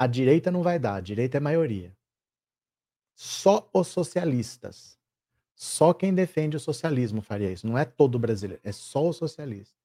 A 0.00 0.06
direita 0.06 0.50
não 0.50 0.62
vai 0.62 0.78
dar, 0.78 0.94
a 0.94 1.00
direita 1.02 1.36
é 1.36 1.40
maioria. 1.40 1.94
Só 3.14 3.68
os 3.70 3.88
socialistas. 3.88 4.98
Só 5.54 5.92
quem 5.92 6.14
defende 6.14 6.56
o 6.56 6.60
socialismo 6.60 7.20
faria 7.20 7.52
isso. 7.52 7.66
Não 7.66 7.76
é 7.76 7.84
todo 7.84 8.18
brasileiro, 8.18 8.62
é 8.64 8.72
só 8.72 9.06
o 9.06 9.12
socialista. 9.12 9.76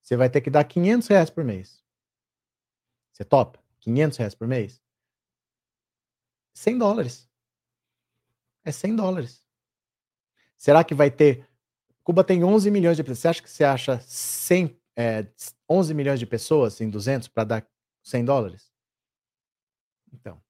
Você 0.00 0.16
vai 0.16 0.30
ter 0.30 0.42
que 0.42 0.48
dar 0.48 0.62
500 0.62 1.08
reais 1.08 1.28
por 1.28 1.42
mês. 1.42 1.82
Você 3.12 3.24
topa? 3.24 3.58
500 3.80 4.16
reais 4.16 4.34
por 4.36 4.46
mês? 4.46 4.80
100 6.54 6.78
dólares. 6.78 7.28
É 8.64 8.70
100 8.70 8.94
dólares. 8.94 9.44
Será 10.56 10.84
que 10.84 10.94
vai 10.94 11.10
ter. 11.10 11.48
Cuba 12.04 12.22
tem 12.22 12.44
11 12.44 12.70
milhões 12.70 12.96
de 12.96 13.02
pessoas. 13.02 13.18
Você 13.18 13.28
acha 13.28 13.42
que 13.42 13.50
você 13.50 13.64
acha 13.64 14.00
100, 14.02 14.80
é, 14.94 15.26
11 15.68 15.94
milhões 15.94 16.20
de 16.20 16.26
pessoas 16.26 16.80
em 16.80 16.88
200 16.88 17.26
para 17.26 17.42
dar 17.42 17.68
100 18.04 18.24
dólares? 18.24 18.73
Então, 20.14 20.40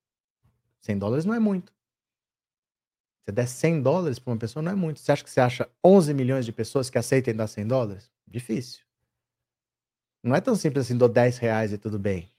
100 0.81 0.99
dólares 0.99 1.25
não 1.25 1.35
é 1.35 1.39
muito. 1.39 1.73
Você 3.25 3.33
der 3.33 3.49
100 3.49 3.83
dólares 3.83 4.19
para 4.19 4.33
uma 4.33 4.39
pessoa, 4.39 4.63
não 4.63 4.73
é 4.73 4.75
muito. 4.75 5.01
Você 5.01 5.11
acha 5.11 5.25
que 5.25 5.31
você 5.31 5.41
acha 5.41 5.71
11 5.83 6.13
milhões 6.13 6.45
de 6.45 6.53
pessoas 6.53 6.91
que 6.91 6.99
aceitem 6.99 7.35
dar 7.35 7.47
100 7.47 7.67
dólares? 7.67 8.11
Difícil. 8.27 8.85
Não 10.23 10.35
é 10.37 10.41
tão 10.41 10.55
simples 10.55 10.87
assim, 10.87 10.97
dou 10.97 11.09
10 11.09 11.39
reais 11.39 11.73
e 11.73 11.79
tudo 11.79 11.99
bem. 11.99 12.31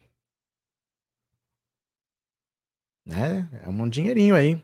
Né? 3.05 3.47
É 3.63 3.69
um 3.69 3.89
dinheirinho 3.89 4.35
aí. 4.35 4.63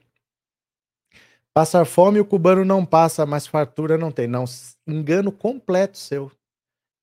Passar 1.53 1.85
fome, 1.85 2.19
o 2.19 2.25
cubano 2.25 2.63
não 2.63 2.85
passa, 2.85 3.25
mas 3.25 3.45
fartura 3.45 3.97
não 3.97 4.11
tem. 4.11 4.25
Não, 4.27 4.45
engano 4.87 5.31
completo 5.31 5.97
seu. 5.97 6.31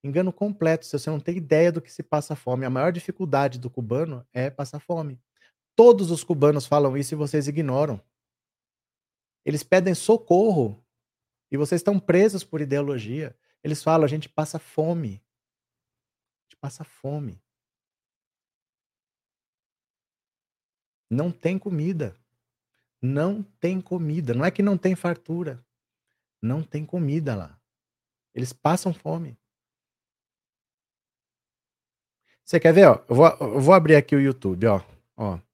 Engano 0.02 0.32
completo 0.32 0.86
seu. 0.86 0.98
Você 0.98 1.10
não 1.10 1.20
tem 1.20 1.36
ideia 1.36 1.70
do 1.70 1.82
que 1.82 1.92
se 1.92 2.02
passa 2.02 2.34
fome. 2.34 2.64
A 2.64 2.70
maior 2.70 2.90
dificuldade 2.92 3.58
do 3.58 3.68
cubano 3.68 4.26
é 4.32 4.48
passar 4.48 4.80
fome. 4.80 5.20
Todos 5.78 6.10
os 6.10 6.24
cubanos 6.24 6.66
falam 6.66 6.96
isso 6.96 7.14
e 7.14 7.16
vocês 7.16 7.46
ignoram. 7.46 8.02
Eles 9.44 9.62
pedem 9.62 9.94
socorro 9.94 10.84
e 11.52 11.56
vocês 11.56 11.78
estão 11.78 12.00
presos 12.00 12.42
por 12.42 12.60
ideologia. 12.60 13.38
Eles 13.62 13.80
falam: 13.80 14.04
a 14.04 14.08
gente 14.08 14.28
passa 14.28 14.58
fome. 14.58 15.22
A 16.40 16.50
gente 16.50 16.56
passa 16.60 16.82
fome. 16.82 17.40
Não 21.08 21.30
tem 21.30 21.56
comida. 21.56 22.12
Não 23.00 23.44
tem 23.44 23.80
comida. 23.80 24.34
Não 24.34 24.44
é 24.44 24.50
que 24.50 24.64
não 24.64 24.76
tem 24.76 24.96
fartura. 24.96 25.64
Não 26.42 26.60
tem 26.60 26.84
comida 26.84 27.36
lá. 27.36 27.56
Eles 28.34 28.52
passam 28.52 28.92
fome. 28.92 29.38
Você 32.44 32.58
quer 32.58 32.74
ver? 32.74 32.88
Ó? 32.88 33.04
Eu, 33.08 33.14
vou, 33.14 33.26
eu 33.28 33.60
vou 33.60 33.74
abrir 33.74 33.94
aqui 33.94 34.16
o 34.16 34.20
YouTube. 34.20 34.66
Ó. 34.66 34.82
Ó. 35.16 35.47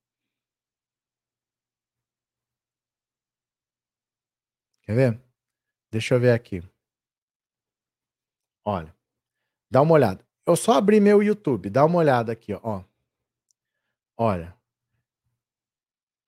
Quer 4.84 4.94
ver? 4.94 5.20
Deixa 5.90 6.14
eu 6.14 6.20
ver 6.20 6.32
aqui. 6.32 6.62
Olha. 8.64 8.94
Dá 9.70 9.82
uma 9.82 9.94
olhada. 9.94 10.24
Eu 10.46 10.56
só 10.56 10.72
abri 10.72 11.00
meu 11.00 11.22
YouTube. 11.22 11.70
Dá 11.70 11.84
uma 11.84 11.98
olhada 11.98 12.32
aqui, 12.32 12.52
ó. 12.54 12.84
Olha. 14.16 14.54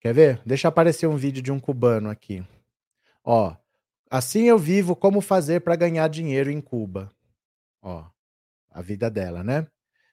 Quer 0.00 0.14
ver? 0.14 0.42
Deixa 0.44 0.68
aparecer 0.68 1.06
um 1.06 1.16
vídeo 1.16 1.42
de 1.42 1.52
um 1.52 1.60
cubano 1.60 2.08
aqui. 2.08 2.46
Ó. 3.22 3.54
Assim 4.10 4.44
eu 4.44 4.58
vivo 4.58 4.94
como 4.94 5.20
fazer 5.20 5.60
para 5.60 5.76
ganhar 5.76 6.08
dinheiro 6.08 6.50
em 6.50 6.60
Cuba. 6.60 7.12
Ó. 7.82 8.04
A 8.70 8.82
vida 8.82 9.10
dela, 9.10 9.42
né? 9.42 9.66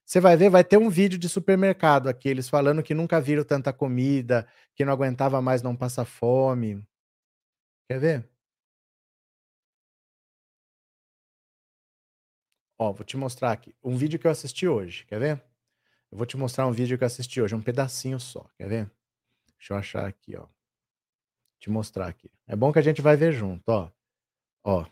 Você 0.06 0.20
vai 0.20 0.36
ver, 0.36 0.49
vai 0.49 0.64
ter 0.64 0.78
um 0.78 0.90
vídeo 0.90 1.18
de 1.18 1.30
supermercado 1.30 2.10
aqui, 2.10 2.28
eles 2.28 2.49
falando 2.49 2.84
que 2.84 2.94
nunca 2.94 3.22
viram 3.22 3.44
tanta 3.44 3.72
comida, 3.72 4.48
que 4.76 4.84
não 4.84 4.91
aguentava 4.91 5.41
mais 5.41 5.61
não 5.61 5.76
passar 5.76 6.06
fome. 6.06 6.84
Quer 7.88 7.99
ver? 7.99 8.30
Ó, 12.84 12.91
vou 12.91 13.05
te 13.05 13.15
mostrar 13.15 13.53
aqui 13.53 13.73
um 13.81 13.95
vídeo 13.95 14.19
que 14.19 14.27
eu 14.27 14.31
assisti 14.31 14.68
hoje, 14.68 15.05
quer 15.05 15.18
ver? 15.18 15.41
Eu 16.11 16.18
vou 16.18 16.27
te 16.27 16.35
mostrar 16.35 16.68
um 16.68 16.72
vídeo 16.73 16.97
que 16.97 17.03
eu 17.05 17.07
assisti 17.07 17.41
hoje, 17.41 17.55
um 17.55 17.61
pedacinho 17.61 18.19
só, 18.19 18.45
quer 18.57 18.68
ver? 18.68 18.91
Deixa 19.57 19.73
eu 19.73 19.77
achar 19.77 20.05
aqui, 20.05 20.35
ó. 20.35 20.45
Te 21.61 21.69
mostrar 21.69 22.10
aqui. 22.10 22.30
É 22.45 22.57
bom 22.57 22.73
que 22.73 22.80
a 22.80 22.81
gente 22.81 23.01
vai 23.01 23.15
ver 23.15 23.31
junto, 23.31 23.64
ó. 23.69 23.89
Ó. 24.65 24.85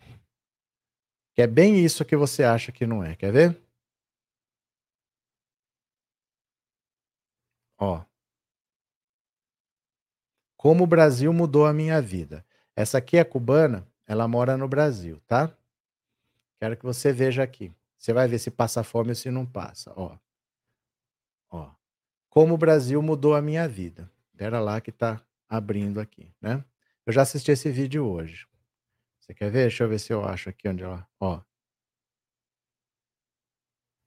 Que 1.34 1.42
é 1.42 1.48
bem 1.48 1.84
isso 1.84 2.06
que 2.06 2.16
você 2.16 2.46
acha 2.46 2.72
que 2.72 2.88
não 2.88 3.04
é, 3.04 3.14
quer 3.18 3.34
ver? 3.34 3.62
Ó. 7.78 8.06
Como 10.56 10.86
o 10.86 10.88
Brasil 10.88 11.34
mudou 11.34 11.66
a 11.66 11.74
minha 11.74 12.02
vida. 12.02 12.46
Essa 12.74 13.00
aqui 13.00 13.18
é 13.18 13.26
cubana, 13.26 13.86
ela 14.08 14.30
mora 14.30 14.56
no 14.56 14.70
Brasil, 14.70 15.20
tá? 15.28 15.54
Quero 16.58 16.78
que 16.78 16.86
você 16.86 17.12
veja 17.12 17.44
aqui. 17.44 17.70
Você 18.02 18.14
vai 18.14 18.28
ver 18.28 18.40
se 18.40 18.50
passa 18.50 18.84
fome 18.84 19.10
ou 19.10 19.16
se 19.16 19.30
não 19.30 19.46
passa. 19.46 19.94
Ó. 19.96 20.18
Ó. 21.52 21.72
Como 22.32 22.56
o 22.56 22.58
Brasil 22.58 23.00
mudou 23.00 23.36
a 23.36 23.42
minha 23.44 23.68
vida. 23.68 24.12
Espera 24.32 24.60
lá 24.60 24.82
que 24.82 24.92
tá 24.92 25.24
abrindo 25.48 26.00
aqui, 26.00 26.34
né? 26.42 26.66
Eu 27.06 27.14
já 27.14 27.22
assisti 27.22 27.52
esse 27.52 27.70
vídeo 27.70 28.08
hoje. 28.08 28.48
Você 29.20 29.36
quer 29.36 29.52
ver? 29.52 29.62
Deixa 29.68 29.84
eu 29.84 29.88
ver 29.88 30.00
se 30.00 30.12
eu 30.12 30.26
acho 30.26 30.50
aqui 30.50 30.68
onde 30.68 30.84
ela. 30.84 31.08
Ó. 31.20 31.42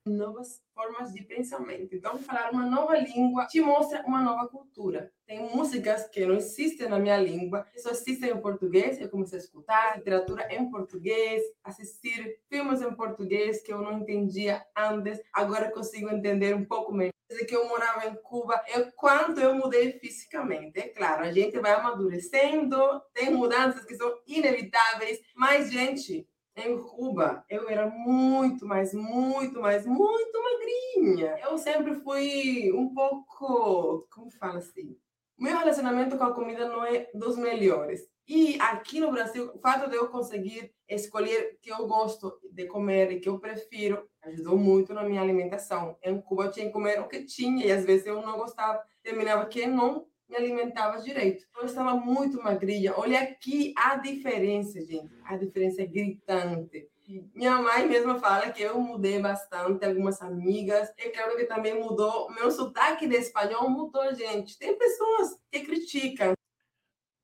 Novas 0.07 0.61
formas 0.75 1.11
de 1.11 1.23
pensamento. 1.23 1.95
Então, 1.95 2.19
falar 2.19 2.51
uma 2.51 2.67
nova 2.67 2.95
língua 2.95 3.47
te 3.47 3.59
mostra 3.59 4.03
uma 4.05 4.21
nova 4.21 4.47
cultura. 4.47 5.11
Tem 5.25 5.39
músicas 5.49 6.07
que 6.09 6.23
não 6.27 6.35
existem 6.35 6.87
na 6.87 6.99
minha 6.99 7.17
língua, 7.17 7.65
que 7.73 7.79
só 7.79 7.89
existem 7.89 8.29
em 8.29 8.39
português. 8.39 9.01
Eu 9.01 9.09
comecei 9.09 9.39
a 9.39 9.41
escutar 9.41 9.97
literatura 9.97 10.47
em 10.53 10.69
português, 10.69 11.41
assistir 11.63 12.39
filmes 12.47 12.83
em 12.83 12.93
português 12.93 13.63
que 13.63 13.73
eu 13.73 13.81
não 13.81 13.93
entendia 13.99 14.63
antes. 14.77 15.19
Agora 15.33 15.71
consigo 15.71 16.11
entender 16.11 16.53
um 16.53 16.65
pouco 16.65 16.93
melhor. 16.93 17.11
Desde 17.27 17.47
que 17.47 17.55
eu 17.55 17.67
morava 17.67 18.05
em 18.05 18.13
Cuba, 18.21 18.63
eu 18.67 18.91
quanto 18.91 19.41
eu 19.41 19.55
mudei 19.55 19.93
fisicamente. 19.93 20.79
É 20.79 20.89
claro, 20.89 21.23
a 21.23 21.31
gente 21.31 21.57
vai 21.57 21.71
amadurecendo, 21.71 22.77
tem 23.11 23.31
mudanças 23.31 23.83
que 23.83 23.95
são 23.95 24.15
inevitáveis, 24.27 25.19
mas, 25.35 25.71
gente, 25.71 26.27
em 26.55 26.81
Cuba, 26.81 27.43
eu 27.49 27.69
era 27.69 27.89
muito 27.89 28.65
mais, 28.65 28.93
muito 28.93 29.59
mais, 29.59 29.85
muito 29.85 30.41
magrinha. 30.41 31.37
Eu 31.43 31.57
sempre 31.57 31.95
fui 31.95 32.71
um 32.73 32.93
pouco, 32.93 34.07
como 34.09 34.31
fala 34.31 34.59
assim? 34.59 34.97
meu 35.37 35.57
relacionamento 35.57 36.17
com 36.17 36.23
a 36.23 36.33
comida 36.33 36.67
não 36.67 36.85
é 36.85 37.09
dos 37.13 37.37
melhores. 37.37 38.01
E 38.27 38.57
aqui 38.59 38.99
no 38.99 39.11
Brasil, 39.11 39.51
o 39.53 39.59
fato 39.59 39.89
de 39.89 39.95
eu 39.95 40.07
conseguir 40.07 40.73
escolher 40.89 41.53
o 41.53 41.59
que 41.61 41.71
eu 41.71 41.85
gosto 41.87 42.39
de 42.51 42.65
comer 42.65 43.11
e 43.11 43.19
que 43.19 43.29
eu 43.29 43.39
prefiro 43.39 44.07
ajudou 44.23 44.57
muito 44.57 44.93
na 44.93 45.03
minha 45.03 45.21
alimentação. 45.21 45.97
Em 46.01 46.19
Cuba 46.21 46.45
eu 46.45 46.51
tinha 46.51 46.65
que 46.65 46.71
comer 46.71 46.99
o 46.99 47.07
que 47.07 47.25
tinha 47.25 47.65
e 47.65 47.71
às 47.71 47.85
vezes 47.85 48.07
eu 48.07 48.21
não 48.21 48.37
gostava, 48.37 48.81
terminava 49.03 49.45
que 49.45 49.67
não 49.67 50.07
me 50.27 50.35
alimentava 50.35 51.01
direito. 51.01 51.45
Eu 51.57 51.65
estava 51.65 51.95
muito 51.95 52.41
magrinha. 52.41 52.93
Olha 52.97 53.21
aqui 53.21 53.73
a 53.77 53.95
diferença, 53.97 54.79
gente. 54.81 55.13
A 55.23 55.37
diferença 55.37 55.81
é 55.81 55.85
gritante. 55.85 56.89
Minha 57.35 57.61
mãe 57.61 57.87
mesma 57.87 58.19
fala 58.19 58.51
que 58.51 58.63
eu 58.63 58.79
mudei 58.79 59.21
bastante, 59.21 59.85
algumas 59.85 60.21
amigas. 60.21 60.91
É 60.97 61.09
claro 61.09 61.37
que 61.37 61.45
também 61.45 61.79
mudou. 61.79 62.31
Meu 62.31 62.49
sotaque 62.49 63.07
de 63.07 63.15
espanhol 63.15 63.69
mudou, 63.69 64.13
gente. 64.15 64.57
Tem 64.57 64.75
pessoas 64.75 65.37
que 65.51 65.61
criticam. 65.61 66.33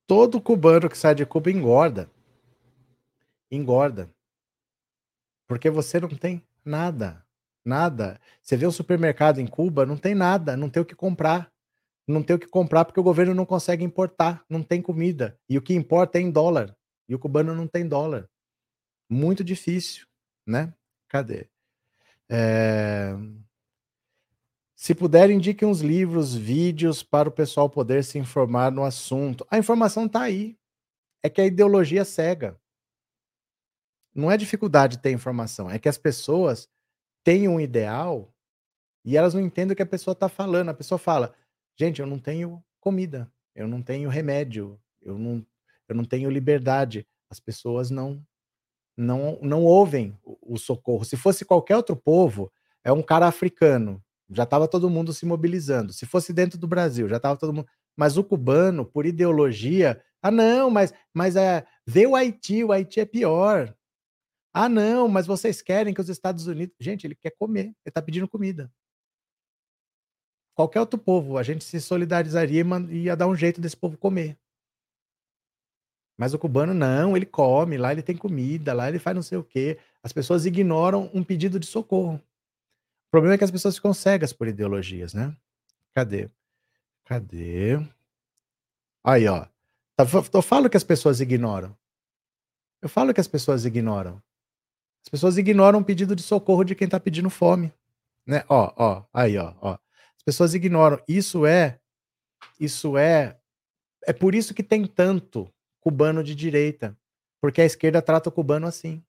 Todo 0.05 0.41
cubano 0.41 0.89
que 0.89 0.97
sai 0.97 1.15
de 1.15 1.25
Cuba 1.25 1.49
engorda. 1.49 2.11
Engorda. 3.49 4.09
Porque 5.47 5.69
você 5.69 5.99
não 5.99 6.09
tem 6.09 6.45
nada. 6.63 7.25
Nada. 7.65 8.19
Você 8.41 8.55
vê 8.55 8.65
o 8.65 8.71
supermercado 8.71 9.39
em 9.39 9.47
Cuba, 9.47 9.85
não 9.85 9.97
tem 9.97 10.13
nada, 10.13 10.55
não 10.55 10.69
tem 10.69 10.81
o 10.81 10.85
que 10.85 10.95
comprar. 10.95 11.50
Não 12.11 12.21
tem 12.21 12.35
o 12.35 12.39
que 12.39 12.47
comprar 12.47 12.85
porque 12.85 12.99
o 12.99 13.03
governo 13.03 13.33
não 13.33 13.45
consegue 13.45 13.83
importar, 13.83 14.43
não 14.49 14.61
tem 14.61 14.81
comida. 14.81 15.39
E 15.49 15.57
o 15.57 15.61
que 15.61 15.73
importa 15.73 16.17
é 16.17 16.21
em 16.21 16.29
dólar. 16.31 16.75
E 17.07 17.15
o 17.15 17.19
cubano 17.19 17.55
não 17.55 17.67
tem 17.67 17.87
dólar. 17.87 18.29
Muito 19.09 19.43
difícil, 19.43 20.05
né? 20.45 20.73
Cadê? 21.07 21.47
É... 22.29 23.13
Se 24.75 24.95
puder, 24.95 25.29
indique 25.29 25.63
uns 25.63 25.81
livros, 25.81 26.33
vídeos 26.33 27.03
para 27.03 27.29
o 27.29 27.31
pessoal 27.31 27.69
poder 27.69 28.03
se 28.03 28.17
informar 28.17 28.71
no 28.71 28.83
assunto. 28.83 29.45
A 29.49 29.57
informação 29.57 30.05
está 30.05 30.21
aí. 30.21 30.57
É 31.21 31.29
que 31.29 31.39
a 31.39 31.45
ideologia 31.45 32.03
cega. 32.03 32.59
Não 34.13 34.31
é 34.31 34.37
dificuldade 34.37 34.97
ter 34.97 35.11
informação, 35.11 35.69
é 35.69 35.79
que 35.79 35.87
as 35.87 35.97
pessoas 35.97 36.67
têm 37.23 37.47
um 37.47 37.61
ideal 37.61 38.33
e 39.05 39.15
elas 39.15 39.33
não 39.33 39.41
entendem 39.41 39.73
o 39.73 39.75
que 39.75 39.83
a 39.83 39.85
pessoa 39.85 40.13
está 40.13 40.27
falando. 40.27 40.69
A 40.69 40.73
pessoa 40.73 40.97
fala: 40.97 41.33
gente, 41.81 41.99
eu 41.99 42.07
não 42.07 42.19
tenho 42.19 42.63
comida, 42.79 43.31
eu 43.55 43.67
não 43.67 43.81
tenho 43.81 44.09
remédio, 44.09 44.79
eu 45.01 45.17
não, 45.17 45.45
eu 45.87 45.95
não 45.95 46.05
tenho 46.05 46.29
liberdade. 46.29 47.07
As 47.29 47.39
pessoas 47.39 47.89
não 47.89 48.23
não, 48.95 49.39
não 49.41 49.63
ouvem 49.63 50.15
o, 50.23 50.55
o 50.55 50.57
socorro. 50.57 51.03
Se 51.03 51.17
fosse 51.17 51.43
qualquer 51.43 51.75
outro 51.75 51.95
povo, 51.95 52.51
é 52.83 52.91
um 52.91 53.01
cara 53.01 53.25
africano, 53.25 54.03
já 54.29 54.43
estava 54.43 54.67
todo 54.67 54.89
mundo 54.89 55.13
se 55.13 55.25
mobilizando. 55.25 55.91
Se 55.91 56.05
fosse 56.05 56.31
dentro 56.31 56.59
do 56.59 56.67
Brasil, 56.67 57.07
já 57.07 57.17
estava 57.17 57.37
todo 57.37 57.53
mundo. 57.53 57.67
Mas 57.97 58.15
o 58.17 58.23
cubano, 58.23 58.85
por 58.85 59.05
ideologia, 59.05 60.01
ah, 60.21 60.29
não, 60.29 60.69
mas, 60.69 60.93
mas 61.13 61.35
é, 61.35 61.65
vê 61.85 62.05
o 62.05 62.15
Haiti, 62.15 62.63
o 62.63 62.71
Haiti 62.71 62.99
é 62.99 63.05
pior. 63.05 63.75
Ah, 64.53 64.69
não, 64.69 65.07
mas 65.07 65.25
vocês 65.25 65.61
querem 65.61 65.93
que 65.93 66.01
os 66.01 66.09
Estados 66.09 66.45
Unidos. 66.45 66.75
Gente, 66.79 67.07
ele 67.07 67.15
quer 67.15 67.31
comer, 67.31 67.65
ele 67.65 67.75
está 67.87 68.01
pedindo 68.01 68.27
comida. 68.27 68.71
Qualquer 70.61 70.79
outro 70.79 70.99
povo, 70.99 71.39
a 71.39 71.43
gente 71.43 71.63
se 71.63 71.81
solidarizaria 71.81 72.63
e 72.91 73.05
ia 73.05 73.15
dar 73.15 73.25
um 73.25 73.35
jeito 73.35 73.59
desse 73.59 73.75
povo 73.75 73.97
comer. 73.97 74.37
Mas 76.15 76.35
o 76.35 76.37
cubano 76.37 76.71
não, 76.71 77.17
ele 77.17 77.25
come, 77.25 77.79
lá 77.79 77.91
ele 77.91 78.03
tem 78.03 78.15
comida, 78.15 78.71
lá 78.71 78.87
ele 78.87 78.99
faz 78.99 79.15
não 79.15 79.23
sei 79.23 79.39
o 79.39 79.43
quê. 79.43 79.79
As 80.03 80.13
pessoas 80.13 80.45
ignoram 80.45 81.09
um 81.15 81.23
pedido 81.23 81.59
de 81.59 81.65
socorro. 81.65 82.13
O 82.13 83.09
problema 83.09 83.33
é 83.33 83.37
que 83.39 83.43
as 83.43 83.49
pessoas 83.49 83.75
ficam 83.75 83.91
cegas 83.91 84.31
por 84.31 84.47
ideologias, 84.47 85.15
né? 85.15 85.35
Cadê? 85.95 86.29
Cadê? 87.05 87.79
Aí, 89.03 89.27
ó. 89.27 89.47
Tá, 89.95 90.05
eu 90.31 90.43
falo 90.43 90.69
que 90.69 90.77
as 90.77 90.83
pessoas 90.83 91.21
ignoram. 91.21 91.75
Eu 92.83 92.87
falo 92.87 93.15
que 93.15 93.19
as 93.19 93.27
pessoas 93.27 93.65
ignoram. 93.65 94.21
As 95.03 95.09
pessoas 95.09 95.39
ignoram 95.39 95.79
um 95.79 95.83
pedido 95.83 96.15
de 96.15 96.21
socorro 96.21 96.63
de 96.63 96.75
quem 96.75 96.85
está 96.85 96.99
pedindo 96.99 97.31
fome. 97.31 97.73
Né? 98.27 98.43
Ó, 98.47 98.71
ó, 98.77 99.03
aí, 99.11 99.39
ó, 99.39 99.55
ó. 99.59 99.77
As 100.21 100.23
pessoas 100.23 100.53
ignoram. 100.53 101.01
Isso 101.07 101.47
é. 101.47 101.79
Isso 102.59 102.95
é. 102.95 103.39
É 104.05 104.13
por 104.13 104.35
isso 104.35 104.53
que 104.53 104.61
tem 104.61 104.85
tanto 104.85 105.51
cubano 105.79 106.23
de 106.23 106.35
direita, 106.35 106.95
porque 107.41 107.59
a 107.59 107.65
esquerda 107.65 108.03
trata 108.03 108.29
o 108.29 108.31
cubano 108.31 108.67
assim. 108.67 109.03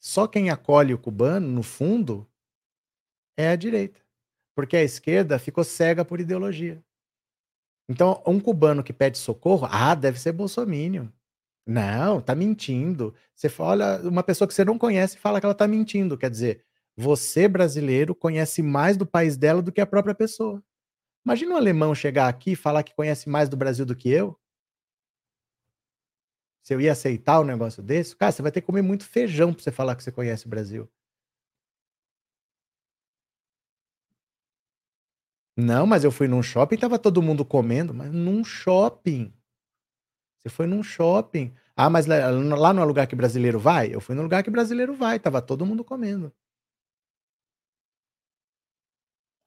Só 0.00 0.26
quem 0.26 0.48
acolhe 0.48 0.94
o 0.94 0.98
cubano, 0.98 1.46
no 1.46 1.62
fundo, 1.62 2.26
é 3.36 3.48
a 3.48 3.56
direita, 3.56 4.00
porque 4.54 4.76
a 4.76 4.82
esquerda 4.82 5.38
ficou 5.38 5.62
cega 5.62 6.02
por 6.02 6.18
ideologia. 6.18 6.82
Então, 7.86 8.22
um 8.26 8.40
cubano 8.40 8.82
que 8.82 8.92
pede 8.92 9.18
socorro, 9.18 9.68
ah, 9.70 9.94
deve 9.94 10.18
ser 10.18 10.32
bolsominion. 10.32 11.08
Não, 11.66 12.22
tá 12.22 12.34
mentindo. 12.34 13.14
Você 13.34 13.50
fala, 13.50 14.00
uma 14.02 14.22
pessoa 14.22 14.48
que 14.48 14.54
você 14.54 14.64
não 14.64 14.78
conhece 14.78 15.18
fala 15.18 15.40
que 15.40 15.46
ela 15.46 15.54
tá 15.54 15.68
mentindo. 15.68 16.16
Quer 16.16 16.30
dizer, 16.30 16.64
você, 16.96 17.48
brasileiro, 17.48 18.14
conhece 18.14 18.62
mais 18.62 18.96
do 18.96 19.06
país 19.06 19.36
dela 19.36 19.62
do 19.62 19.72
que 19.72 19.80
a 19.80 19.86
própria 19.86 20.14
pessoa. 20.14 20.62
Imagina 21.26 21.54
um 21.54 21.58
alemão 21.58 21.94
chegar 21.94 22.28
aqui 22.28 22.52
e 22.52 22.56
falar 22.56 22.82
que 22.84 22.94
conhece 22.94 23.28
mais 23.28 23.48
do 23.48 23.56
Brasil 23.56 23.86
do 23.86 23.96
que 23.96 24.10
eu. 24.10 24.38
Se 26.64 26.74
eu 26.74 26.80
ia 26.80 26.90
aceitar 26.92 27.40
um 27.40 27.44
negócio 27.44 27.80
desse, 27.82 28.16
cara, 28.16 28.32
você 28.32 28.42
vai 28.42 28.50
ter 28.50 28.60
que 28.60 28.66
comer 28.66 28.82
muito 28.82 29.04
feijão 29.04 29.52
para 29.54 29.62
você 29.62 29.70
falar 29.70 29.94
que 29.96 30.02
você 30.02 30.10
conhece 30.12 30.46
o 30.46 30.48
Brasil. 30.48 30.88
Não, 35.56 35.84
mas 35.86 36.04
eu 36.04 36.12
fui 36.12 36.28
num 36.28 36.42
shopping 36.44 36.76
tava 36.76 36.96
todo 36.98 37.20
mundo 37.22 37.44
comendo, 37.44 37.92
mas 37.92 38.12
num 38.12 38.44
shopping. 38.44 39.32
Você 40.42 40.48
foi 40.48 40.66
num 40.66 40.82
shopping. 40.82 41.54
Ah, 41.76 41.90
mas 41.90 42.06
lá, 42.06 42.30
lá 42.30 42.72
não 42.72 42.82
é 42.82 42.86
lugar 42.86 43.06
que 43.06 43.16
brasileiro 43.16 43.58
vai? 43.58 43.94
Eu 43.94 44.00
fui 44.00 44.14
no 44.14 44.22
lugar 44.22 44.42
que 44.42 44.50
brasileiro 44.50 44.94
vai, 44.94 45.18
tava 45.18 45.42
todo 45.42 45.66
mundo 45.66 45.84
comendo. 45.84 46.32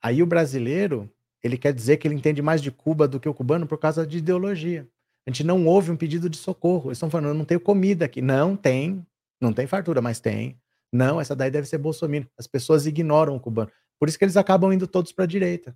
Aí 0.08 0.24
o 0.24 0.26
brasileiro, 0.26 1.12
ele 1.44 1.58
quer 1.58 1.74
dizer 1.74 1.98
que 1.98 2.08
ele 2.08 2.16
entende 2.16 2.42
mais 2.42 2.62
de 2.62 2.72
Cuba 2.72 3.10
do 3.10 3.20
que 3.20 3.28
o 3.28 3.34
cubano 3.34 3.68
por 3.68 3.78
causa 3.78 4.08
de 4.08 4.20
ideologia. 4.20 4.88
A 5.26 5.30
gente 5.30 5.44
não 5.44 5.66
ouve 5.66 5.92
um 5.92 5.98
pedido 5.98 6.30
de 6.30 6.38
socorro. 6.38 6.88
Eles 6.88 6.98
estão 6.98 7.10
falando, 7.10 7.38
não 7.38 7.44
tenho 7.44 7.60
comida 7.60 8.06
aqui. 8.06 8.22
Não 8.22 8.56
tem. 8.56 9.06
Não 9.42 9.52
tem 9.52 9.68
fartura, 9.68 10.02
mas 10.02 10.22
tem. 10.22 10.58
Não, 10.94 11.20
essa 11.20 11.36
daí 11.36 11.52
deve 11.52 11.68
ser 11.68 11.78
Bolsonaro. 11.78 12.26
As 12.38 12.48
pessoas 12.48 12.86
ignoram 12.86 13.36
o 13.36 13.40
cubano. 13.40 13.70
Por 14.00 14.08
isso 14.08 14.18
que 14.18 14.24
eles 14.24 14.38
acabam 14.38 14.72
indo 14.72 14.88
todos 14.88 15.12
para 15.12 15.26
a 15.26 15.28
direita. 15.28 15.76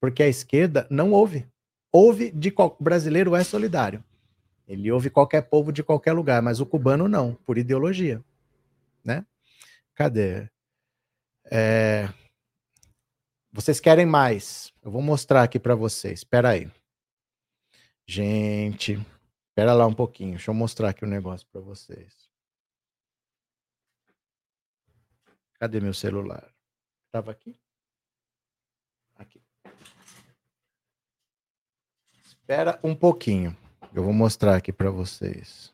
Porque 0.00 0.22
a 0.22 0.28
esquerda 0.28 0.86
não 0.88 1.10
ouve. 1.10 1.44
Ouve 1.90 2.30
de 2.30 2.52
qual... 2.52 2.76
Brasileiro 2.78 3.34
é 3.34 3.42
solidário. 3.42 4.04
Ele 4.68 4.92
ouve 4.92 5.10
qualquer 5.10 5.42
povo 5.42 5.72
de 5.72 5.82
qualquer 5.82 6.12
lugar, 6.12 6.40
mas 6.40 6.60
o 6.60 6.66
cubano 6.66 7.08
não, 7.08 7.34
por 7.44 7.58
ideologia. 7.58 8.22
Né? 9.04 9.26
Cadê? 9.92 10.48
É... 11.50 12.08
Vocês 13.56 13.80
querem 13.80 14.04
mais? 14.04 14.70
Eu 14.82 14.90
vou 14.90 15.00
mostrar 15.00 15.42
aqui 15.42 15.58
para 15.58 15.74
vocês. 15.74 16.20
Espera 16.20 16.50
aí. 16.50 16.70
Gente, 18.06 19.00
espera 19.48 19.72
lá 19.72 19.86
um 19.86 19.94
pouquinho. 19.94 20.32
Deixa 20.32 20.50
eu 20.50 20.54
mostrar 20.54 20.90
aqui 20.90 21.04
o 21.04 21.06
um 21.06 21.10
negócio 21.10 21.46
para 21.50 21.62
vocês. 21.62 22.28
Cadê 25.54 25.80
meu 25.80 25.94
celular? 25.94 26.52
Estava 27.06 27.30
aqui? 27.30 27.56
Aqui. 29.14 29.42
Espera 32.26 32.78
um 32.84 32.94
pouquinho. 32.94 33.56
Eu 33.94 34.04
vou 34.04 34.12
mostrar 34.12 34.56
aqui 34.56 34.70
para 34.70 34.90
vocês. 34.90 35.72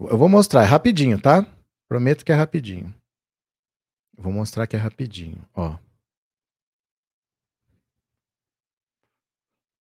Eu 0.00 0.16
vou 0.16 0.30
mostrar, 0.30 0.62
é 0.62 0.66
rapidinho, 0.66 1.20
tá? 1.20 1.46
Prometo 1.86 2.24
que 2.24 2.32
é 2.32 2.34
rapidinho. 2.34 2.94
Eu 4.16 4.22
vou 4.22 4.32
mostrar 4.32 4.66
que 4.66 4.76
é 4.76 4.78
rapidinho, 4.78 5.46
ó. 5.52 5.78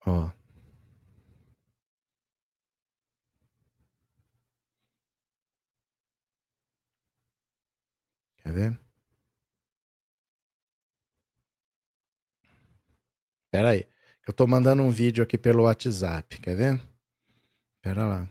Ó. 0.08 0.32
Quer 8.38 8.54
ver? 8.54 8.80
Espera 13.46 13.72
aí. 13.72 13.86
Eu 14.28 14.34
tô 14.34 14.48
mandando 14.48 14.84
um 14.84 14.92
vídeo 14.92 15.24
aqui 15.24 15.38
pelo 15.38 15.64
WhatsApp. 15.64 16.40
Quer 16.40 16.56
ver? 16.56 16.82
Espera 17.78 18.06
lá. 18.06 18.30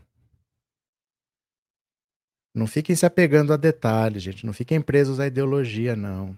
Não 2.53 2.65
fiquem 2.65 2.95
se 2.95 3.05
apegando 3.05 3.53
a 3.53 3.57
detalhes, 3.57 4.23
gente. 4.23 4.45
Não 4.45 4.53
fiquem 4.53 4.81
presos 4.81 5.19
à 5.19 5.27
ideologia, 5.27 5.95
não. 5.95 6.37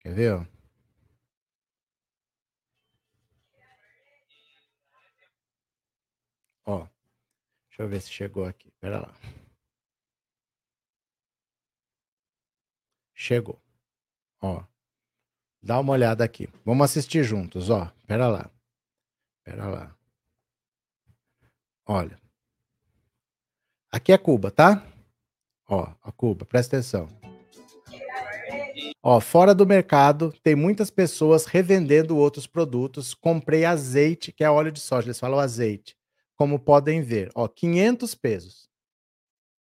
Quer 0.00 0.14
ver? 0.14 0.32
Ó? 0.34 0.55
Ó, 6.66 6.86
deixa 7.68 7.82
eu 7.82 7.88
ver 7.88 8.00
se 8.02 8.10
chegou 8.10 8.44
aqui. 8.44 8.70
Pera 8.80 9.00
lá. 9.00 9.14
Chegou. 13.14 13.58
Ó, 14.42 14.62
Dá 15.66 15.80
uma 15.80 15.94
olhada 15.94 16.22
aqui. 16.22 16.48
Vamos 16.64 16.84
assistir 16.84 17.24
juntos, 17.24 17.70
ó. 17.70 17.90
Pera 18.06 18.28
lá. 18.28 18.48
Pera 19.42 19.66
lá. 19.66 19.96
Olha. 21.84 22.16
Aqui 23.90 24.12
é 24.12 24.18
Cuba, 24.18 24.48
tá? 24.52 24.86
Ó, 25.68 25.92
a 26.04 26.12
Cuba, 26.12 26.44
presta 26.44 26.76
atenção. 26.76 27.08
Ó, 29.02 29.20
fora 29.20 29.52
do 29.52 29.66
mercado, 29.66 30.32
tem 30.40 30.54
muitas 30.54 30.88
pessoas 30.88 31.46
revendendo 31.46 32.16
outros 32.16 32.46
produtos. 32.46 33.12
Comprei 33.12 33.64
azeite, 33.64 34.30
que 34.30 34.44
é 34.44 34.50
óleo 34.50 34.70
de 34.70 34.78
soja. 34.78 35.08
Eles 35.08 35.18
falam 35.18 35.40
azeite. 35.40 35.95
Como 36.36 36.58
podem 36.58 37.02
ver, 37.02 37.30
ó, 37.34 37.48
500 37.48 38.14
pesos. 38.14 38.70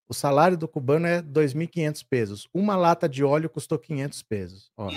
O 0.07 0.13
salário 0.13 0.57
do 0.57 0.67
cubano 0.67 1.07
é 1.07 1.21
2.500 1.21 2.05
pesos. 2.07 2.49
Uma 2.53 2.75
lata 2.75 3.07
de 3.07 3.23
óleo 3.23 3.49
custou 3.49 3.79
500 3.79 4.23
pesos. 4.23 4.71
Ó. 4.77 4.89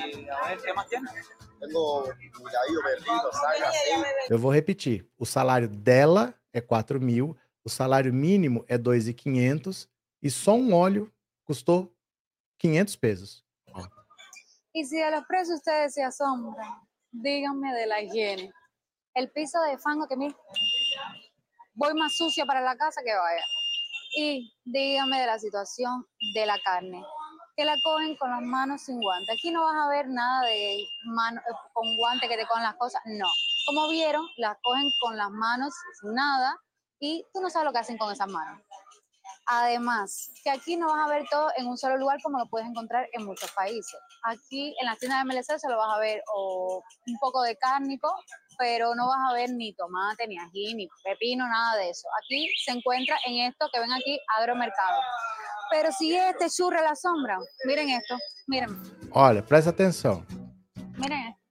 Eu 4.28 4.38
vou 4.38 4.52
repetir. 4.52 5.08
O 5.18 5.26
salário 5.26 5.68
dela 5.68 6.34
é 6.52 6.60
4 6.60 7.00
mil, 7.00 7.36
o 7.64 7.68
salário 7.68 8.12
mínimo 8.12 8.64
é 8.68 8.78
2.500 8.78 9.88
e 10.22 10.30
só 10.30 10.54
um 10.54 10.72
óleo 10.72 11.12
custou 11.44 11.92
500 12.58 12.96
pesos. 12.96 13.46
Y 14.72 14.84
si 14.84 14.98
de 14.98 15.10
los 15.10 15.24
precios 15.26 15.56
ustedes 15.56 15.94
se 15.94 16.02
asombran, 16.02 16.54
díganme 17.10 17.72
de 17.72 17.86
la 17.86 18.02
higiene. 18.02 18.52
El 19.14 19.30
piso 19.30 19.58
de 19.62 19.78
fango 19.78 20.06
que 20.06 20.16
mira, 20.16 20.36
voy 21.76 21.94
más 21.94 22.16
sucia 22.16 22.44
para 22.44 22.60
la 22.60 22.76
casa 22.76 23.02
que 23.04 23.14
vaya. 23.14 23.44
Y 24.16 24.52
díganme 24.64 25.20
de 25.20 25.26
la 25.26 25.38
situación 25.38 26.06
de 26.34 26.46
la 26.46 26.58
carne, 26.60 27.04
que 27.54 27.64
la 27.64 27.76
cogen 27.82 28.16
con 28.16 28.30
las 28.30 28.40
manos 28.40 28.82
sin 28.82 29.00
guante. 29.00 29.32
Aquí 29.32 29.50
no 29.50 29.62
vas 29.62 29.76
a 29.76 29.88
ver 29.88 30.08
nada 30.08 30.42
de 30.46 30.86
mano, 31.04 31.40
con 31.72 31.96
guante 31.96 32.28
que 32.28 32.36
te 32.36 32.46
cogen 32.46 32.62
las 32.62 32.76
cosas, 32.76 33.02
no. 33.04 33.28
Como 33.66 33.88
vieron, 33.88 34.26
las 34.38 34.56
cogen 34.62 34.90
con 35.00 35.16
las 35.16 35.30
manos 35.30 35.74
sin 36.00 36.14
nada 36.14 36.58
y 36.98 37.24
tú 37.32 37.40
no 37.40 37.50
sabes 37.50 37.66
lo 37.66 37.72
que 37.72 37.78
hacen 37.78 37.98
con 37.98 38.10
esas 38.10 38.28
manos. 38.28 38.62
Además, 39.46 40.32
que 40.42 40.50
aquí 40.50 40.76
no 40.76 40.88
vas 40.88 41.06
a 41.06 41.10
ver 41.10 41.26
todo 41.30 41.50
en 41.56 41.66
un 41.66 41.76
solo 41.76 41.96
lugar 41.98 42.18
como 42.22 42.38
lo 42.38 42.46
puedes 42.46 42.68
encontrar 42.68 43.08
en 43.12 43.24
muchos 43.24 43.50
países. 43.52 44.00
Aquí 44.28 44.74
en 44.80 44.86
las 44.86 44.98
tiendas 44.98 45.22
de 45.22 45.24
MLC 45.24 45.56
se 45.56 45.68
lo 45.68 45.76
vas 45.76 45.96
a 45.96 46.00
ver 46.00 46.20
o 46.34 46.82
un 47.06 47.18
poco 47.20 47.42
de 47.42 47.56
cárnico, 47.58 48.12
pero 48.58 48.92
no 48.96 49.06
vas 49.06 49.30
a 49.30 49.34
ver 49.34 49.50
ni 49.50 49.72
tomate, 49.74 50.26
ni 50.26 50.36
ají, 50.36 50.74
ni 50.74 50.88
pepino, 51.04 51.46
nada 51.46 51.76
de 51.76 51.90
eso. 51.90 52.08
Aquí 52.24 52.48
se 52.64 52.72
encuentra 52.72 53.16
en 53.24 53.46
esto 53.46 53.68
que 53.72 53.78
ven 53.78 53.92
aquí, 53.92 54.18
agromercado. 54.36 55.00
Pero 55.70 55.92
si 55.92 56.16
este 56.16 56.50
churre 56.50 56.82
la 56.82 56.96
sombra, 56.96 57.38
miren 57.66 57.88
esto, 57.90 58.16
miren. 58.48 58.70
Olha, 59.12 59.44
presta 59.44 59.70
atenção. 59.70 60.26
Miren 60.96 61.28
esto. 61.28 61.46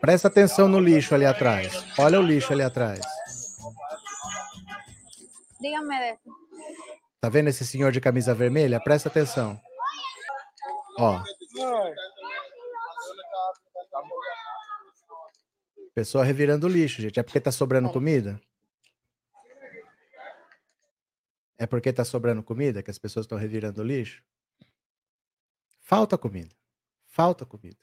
Presta 0.00 0.28
atenção 0.28 0.68
no 0.68 0.80
lixo 0.80 1.14
ali 1.14 1.26
atrás. 1.26 1.84
Olha 1.98 2.18
o 2.18 2.22
lixo 2.22 2.52
ali 2.52 2.62
atrás. 2.62 3.21
Esto. 5.64 6.30
Tá 7.20 7.28
vendo 7.28 7.48
esse 7.48 7.64
senhor 7.64 7.92
de 7.92 8.00
camisa 8.00 8.34
vermelha? 8.34 8.80
Presta 8.80 9.08
atenção. 9.08 9.60
Ó. 10.98 11.22
Pessoa 15.94 16.24
revirando 16.24 16.68
lixo, 16.68 17.00
gente. 17.00 17.20
É 17.20 17.22
porque 17.22 17.40
tá 17.40 17.52
sobrando 17.52 17.90
comida? 17.90 18.40
É 21.58 21.66
porque 21.66 21.92
tá 21.92 22.04
sobrando 22.04 22.42
comida 22.42 22.82
que 22.82 22.90
as 22.90 22.98
pessoas 22.98 23.24
estão 23.24 23.38
revirando 23.38 23.84
lixo? 23.84 24.22
Falta 25.80 26.18
comida. 26.18 26.54
Falta 27.06 27.46
comida. 27.46 27.78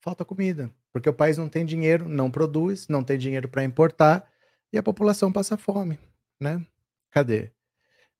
Falta 0.00 0.24
comida. 0.24 0.70
Porque 0.92 1.08
o 1.08 1.14
país 1.14 1.36
não 1.36 1.48
tem 1.48 1.66
dinheiro, 1.66 2.08
não 2.08 2.30
produz, 2.30 2.88
não 2.88 3.04
tem 3.04 3.18
dinheiro 3.18 3.48
para 3.48 3.62
importar 3.64 4.30
e 4.72 4.78
a 4.78 4.82
população 4.82 5.30
passa 5.30 5.56
fome, 5.58 5.98
né? 6.42 6.64
Cadê? 7.10 7.52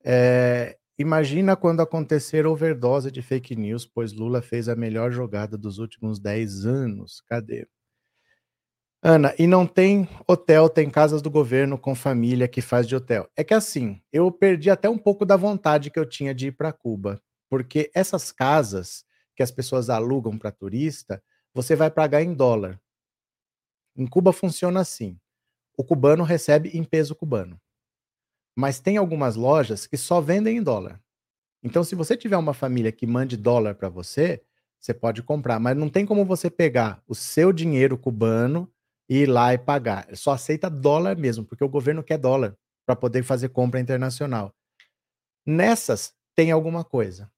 É, 0.04 0.78
imagina 0.98 1.56
quando 1.56 1.80
acontecer 1.80 2.46
overdose 2.46 3.10
de 3.10 3.20
fake 3.20 3.56
news, 3.56 3.84
pois 3.84 4.12
Lula 4.12 4.40
fez 4.40 4.68
a 4.68 4.76
melhor 4.76 5.10
jogada 5.10 5.58
dos 5.58 5.78
últimos 5.78 6.18
10 6.20 6.64
anos. 6.64 7.20
Cadê? 7.28 7.66
Ana, 9.04 9.34
e 9.36 9.48
não 9.48 9.66
tem 9.66 10.08
hotel, 10.28 10.68
tem 10.68 10.88
casas 10.88 11.20
do 11.20 11.28
governo 11.28 11.76
com 11.76 11.92
família 11.92 12.46
que 12.46 12.60
faz 12.62 12.86
de 12.86 12.94
hotel. 12.94 13.28
É 13.36 13.42
que 13.42 13.52
assim, 13.52 14.00
eu 14.12 14.30
perdi 14.30 14.70
até 14.70 14.88
um 14.88 14.98
pouco 14.98 15.26
da 15.26 15.36
vontade 15.36 15.90
que 15.90 15.98
eu 15.98 16.06
tinha 16.06 16.32
de 16.32 16.48
ir 16.48 16.52
para 16.52 16.72
Cuba, 16.72 17.20
porque 17.50 17.90
essas 17.94 18.30
casas 18.30 19.04
que 19.34 19.42
as 19.42 19.50
pessoas 19.50 19.90
alugam 19.90 20.38
para 20.38 20.52
turista, 20.52 21.20
você 21.52 21.74
vai 21.74 21.90
pagar 21.90 22.22
em 22.22 22.32
dólar. 22.32 22.80
Em 23.96 24.06
Cuba 24.06 24.32
funciona 24.32 24.80
assim: 24.80 25.18
o 25.76 25.82
cubano 25.82 26.22
recebe 26.22 26.70
em 26.70 26.84
peso 26.84 27.14
cubano. 27.14 27.60
Mas 28.56 28.80
tem 28.80 28.96
algumas 28.96 29.36
lojas 29.36 29.86
que 29.86 29.96
só 29.96 30.20
vendem 30.20 30.58
em 30.58 30.62
dólar. 30.62 31.00
Então, 31.62 31.84
se 31.84 31.94
você 31.94 32.16
tiver 32.16 32.36
uma 32.36 32.54
família 32.54 32.92
que 32.92 33.06
mande 33.06 33.36
dólar 33.36 33.74
para 33.74 33.88
você, 33.88 34.42
você 34.80 34.92
pode 34.92 35.22
comprar, 35.22 35.60
mas 35.60 35.76
não 35.76 35.88
tem 35.88 36.04
como 36.04 36.24
você 36.24 36.50
pegar 36.50 37.02
o 37.06 37.14
seu 37.14 37.52
dinheiro 37.52 37.96
cubano 37.96 38.70
e 39.08 39.18
ir 39.18 39.26
lá 39.26 39.54
e 39.54 39.58
pagar. 39.58 40.08
Só 40.16 40.32
aceita 40.32 40.68
dólar 40.68 41.16
mesmo, 41.16 41.44
porque 41.44 41.62
o 41.64 41.68
governo 41.68 42.02
quer 42.02 42.18
dólar 42.18 42.56
para 42.84 42.96
poder 42.96 43.22
fazer 43.22 43.50
compra 43.50 43.80
internacional. 43.80 44.52
Nessas 45.46 46.12
tem 46.34 46.50
alguma 46.50 46.84
coisa 46.84 47.30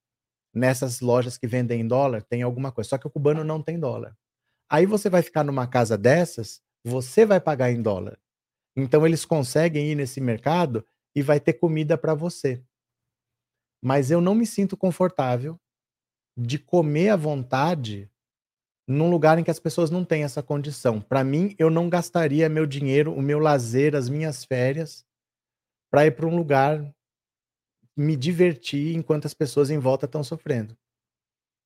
nessas 0.54 1.00
lojas 1.00 1.36
que 1.36 1.46
vendem 1.46 1.80
em 1.80 1.88
dólar, 1.88 2.22
tem 2.22 2.42
alguma 2.42 2.70
coisa. 2.70 2.90
Só 2.90 2.98
que 2.98 3.06
o 3.06 3.10
cubano 3.10 3.42
não 3.42 3.60
tem 3.60 3.78
dólar. 3.78 4.16
Aí 4.70 4.86
você 4.86 5.10
vai 5.10 5.20
ficar 5.20 5.44
numa 5.44 5.66
casa 5.66 5.98
dessas, 5.98 6.62
você 6.84 7.26
vai 7.26 7.40
pagar 7.40 7.70
em 7.72 7.82
dólar. 7.82 8.18
Então 8.76 9.04
eles 9.04 9.24
conseguem 9.24 9.90
ir 9.90 9.94
nesse 9.94 10.20
mercado 10.20 10.86
e 11.14 11.22
vai 11.22 11.38
ter 11.38 11.54
comida 11.54 11.96
para 11.96 12.14
você. 12.14 12.62
Mas 13.82 14.10
eu 14.10 14.20
não 14.20 14.34
me 14.34 14.46
sinto 14.46 14.76
confortável 14.76 15.58
de 16.36 16.58
comer 16.58 17.10
à 17.10 17.16
vontade 17.16 18.10
num 18.86 19.10
lugar 19.10 19.38
em 19.38 19.44
que 19.44 19.50
as 19.50 19.60
pessoas 19.60 19.90
não 19.90 20.04
têm 20.04 20.24
essa 20.24 20.42
condição. 20.42 21.00
Para 21.00 21.24
mim, 21.24 21.54
eu 21.58 21.70
não 21.70 21.88
gastaria 21.88 22.48
meu 22.48 22.66
dinheiro, 22.66 23.14
o 23.14 23.22
meu 23.22 23.38
lazer, 23.38 23.94
as 23.94 24.08
minhas 24.08 24.44
férias 24.44 25.06
para 25.90 26.06
ir 26.06 26.10
para 26.10 26.26
um 26.26 26.36
lugar 26.36 26.94
me 27.96 28.16
divertir 28.16 28.96
enquanto 28.96 29.26
as 29.26 29.34
pessoas 29.34 29.70
em 29.70 29.78
volta 29.78 30.06
estão 30.06 30.24
sofrendo. 30.24 30.76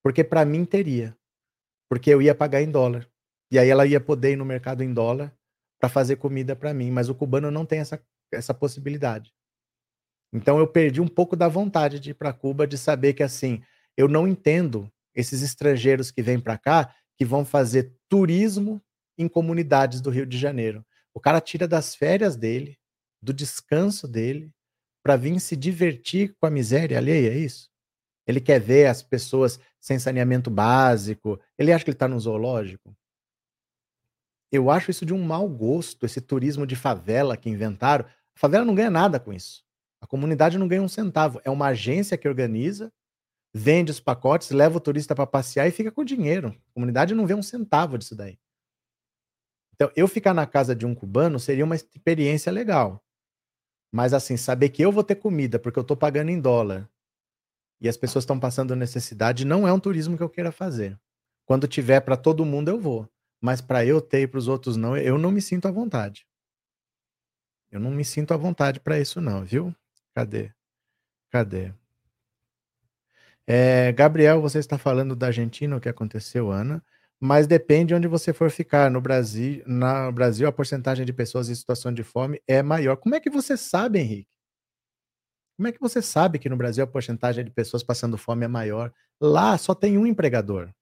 Porque 0.03 0.23
para 0.23 0.45
mim 0.45 0.65
teria. 0.65 1.17
Porque 1.89 2.11
eu 2.11 2.21
ia 2.21 2.35
pagar 2.35 2.63
em 2.63 2.71
dólar. 2.71 3.09
E 3.51 3.59
aí 3.59 3.69
ela 3.69 3.87
ia 3.87 4.01
poder 4.01 4.33
ir 4.33 4.37
no 4.37 4.45
mercado 4.45 4.83
em 4.83 4.93
dólar 4.93 5.35
para 5.81 5.89
fazer 5.89 6.17
comida 6.17 6.55
para 6.55 6.75
mim, 6.75 6.91
mas 6.91 7.09
o 7.09 7.15
cubano 7.15 7.51
não 7.51 7.65
tem 7.65 7.79
essa, 7.79 8.03
essa 8.33 8.53
possibilidade. 8.53 9.33
Então 10.33 10.59
eu 10.59 10.67
perdi 10.67 11.01
um 11.01 11.09
pouco 11.09 11.35
da 11.35 11.49
vontade 11.49 11.99
de 11.99 12.11
ir 12.11 12.15
para 12.15 12.33
Cuba, 12.33 12.67
de 12.67 12.77
saber 12.77 13.15
que 13.15 13.23
assim, 13.23 13.63
eu 13.97 14.09
não 14.09 14.29
entendo 14.29 14.91
esses 15.15 15.43
estrangeiros 15.43 16.11
que 16.11 16.23
vêm 16.23 16.39
para 16.39 16.59
cá 16.59 16.95
que 17.17 17.25
vão 17.25 17.45
fazer 17.45 17.93
turismo 18.09 18.81
em 19.17 19.29
comunidades 19.29 20.01
do 20.01 20.11
Rio 20.11 20.27
de 20.27 20.39
Janeiro. 20.39 20.85
O 21.13 21.21
cara 21.21 21.41
tira 21.41 21.67
das 21.67 21.95
férias 21.95 22.37
dele, 22.37 22.79
do 23.21 23.33
descanso 23.33 24.07
dele, 24.07 24.53
para 25.03 25.17
vir 25.17 25.41
se 25.41 25.57
divertir 25.57 26.35
com 26.39 26.47
a 26.47 26.51
miséria 26.51 26.99
alheia, 26.99 27.33
é 27.33 27.39
isso? 27.39 27.69
Ele 28.27 28.41
quer 28.41 28.61
ver 28.61 28.87
as 28.87 29.03
pessoas 29.03 29.59
sem 29.81 29.99
saneamento 29.99 30.51
básico, 30.51 31.41
ele 31.57 31.73
acha 31.73 31.85
que 31.85 31.91
ele 31.91 31.97
está 31.97 32.07
no 32.07 32.21
zoológico. 32.21 32.95
Eu 34.53 34.71
acho 34.71 34.91
isso 34.91 35.05
de 35.05 35.13
um 35.13 35.23
mau 35.23 35.49
gosto, 35.49 36.07
esse 36.07 36.21
turismo 36.21 36.67
de 36.67 36.77
favela 36.77 37.37
que 37.37 37.51
inventaram. 37.51 38.05
A 38.07 38.39
favela 38.39 38.65
não 38.65 38.75
ganha 38.75 38.91
nada 38.91 39.19
com 39.19 39.33
isso. 39.33 39.65
A 40.01 40.07
comunidade 40.07 40.59
não 40.59 40.69
ganha 40.69 40.83
um 40.83 40.89
centavo. 40.89 41.41
É 41.45 41.51
uma 41.51 41.69
agência 41.69 42.17
que 42.17 42.29
organiza, 42.29 42.93
vende 43.53 43.91
os 43.91 44.01
pacotes, 44.01 44.51
leva 44.51 44.77
o 44.77 44.81
turista 44.81 45.15
para 45.15 45.27
passear 45.27 45.67
e 45.67 45.73
fica 45.73 45.91
com 45.91 46.05
dinheiro. 46.05 46.49
A 46.49 46.75
comunidade 46.75 47.15
não 47.15 47.27
vê 47.27 47.35
um 47.35 47.43
centavo 47.43 47.99
disso 47.99 48.15
daí. 48.15 48.39
Então, 49.75 49.91
eu 49.95 50.09
ficar 50.09 50.35
na 50.35 50.47
casa 50.47 50.75
de 50.75 50.85
um 50.85 50.95
cubano 50.95 51.39
seria 51.39 51.65
uma 51.65 51.77
experiência 51.77 52.51
legal. 52.51 53.03
Mas 53.93 54.13
assim, 54.13 54.37
saber 54.37 54.69
que 54.71 54.83
eu 54.83 54.93
vou 54.93 55.05
ter 55.05 55.15
comida 55.15 55.59
porque 55.59 55.79
eu 55.79 55.83
estou 55.83 55.97
pagando 55.97 56.31
em 56.31 56.41
dólar 56.41 56.89
e 57.81 57.89
as 57.89 57.97
pessoas 57.97 58.25
estão 58.25 58.39
passando 58.39 58.75
necessidade 58.75 59.45
não 59.45 59.67
é 59.67 59.73
um 59.73 59.81
turismo 59.81 60.17
que 60.17 60.23
eu 60.23 60.29
queira 60.29 60.53
fazer. 60.53 60.99
Quando 61.47 61.69
tiver 61.69 62.01
para 62.01 62.17
todo 62.17 62.45
mundo 62.45 62.69
eu 62.69 62.79
vou, 62.79 63.09
mas 63.41 63.61
para 63.61 63.85
eu 63.87 64.01
ter 64.01 64.23
e 64.23 64.27
para 64.27 64.39
os 64.39 64.49
outros 64.49 64.77
não, 64.77 64.97
eu 64.97 65.17
não 65.17 65.31
me 65.31 65.41
sinto 65.41 65.67
à 65.67 65.71
vontade. 65.71 66.27
Eu 67.71 67.81
não 67.81 67.91
me 67.91 68.05
sinto 68.05 68.35
à 68.35 68.37
vontade 68.37 68.81
para 68.81 68.99
isso 68.99 69.21
não, 69.21 69.45
viu? 69.45 69.75
Cadê? 70.19 70.51
Cadê? 71.31 71.73
É, 73.47 73.93
Gabriel, 73.93 74.43
você 74.43 74.59
está 74.59 74.77
falando 74.77 75.15
da 75.15 75.29
Argentina, 75.29 75.77
o 75.77 75.81
que 75.81 75.89
aconteceu, 75.89 76.51
Ana? 76.51 76.83
mas 77.21 77.47
depende 77.47 77.95
onde 77.95 78.09
você 78.09 78.33
for 78.33 78.51
ficar. 78.51 78.91
No 78.91 79.01
Brasil, 79.01 79.63
no 79.65 80.13
Brasil, 80.13 80.49
a 80.49 80.53
porcentagem 80.53 81.07
de 81.07 81.13
pessoas 81.13 81.49
em 81.49 81.55
situação 81.55 81.93
de 81.93 82.03
fome 82.03 82.43
é 82.49 82.63
maior. 82.63 82.97
Como 82.97 83.15
é 83.15 83.21
que 83.21 83.31
você 83.31 83.57
sabe, 83.57 84.01
Henrique? 84.01 84.29
Como 85.57 85.69
é 85.69 85.73
que 85.73 85.81
você 85.81 86.03
sabe 86.03 86.39
que 86.39 86.49
no 86.49 86.57
Brasil 86.57 86.83
a 86.83 86.87
porcentagem 86.87 87.45
de 87.45 87.51
pessoas 87.53 87.83
passando 87.85 88.19
fome 88.19 88.45
é 88.45 88.49
maior? 88.49 88.93
Lá 89.21 89.57
só 89.57 89.73
tem 89.75 89.99
um 89.99 90.07
empregador. 90.07 90.73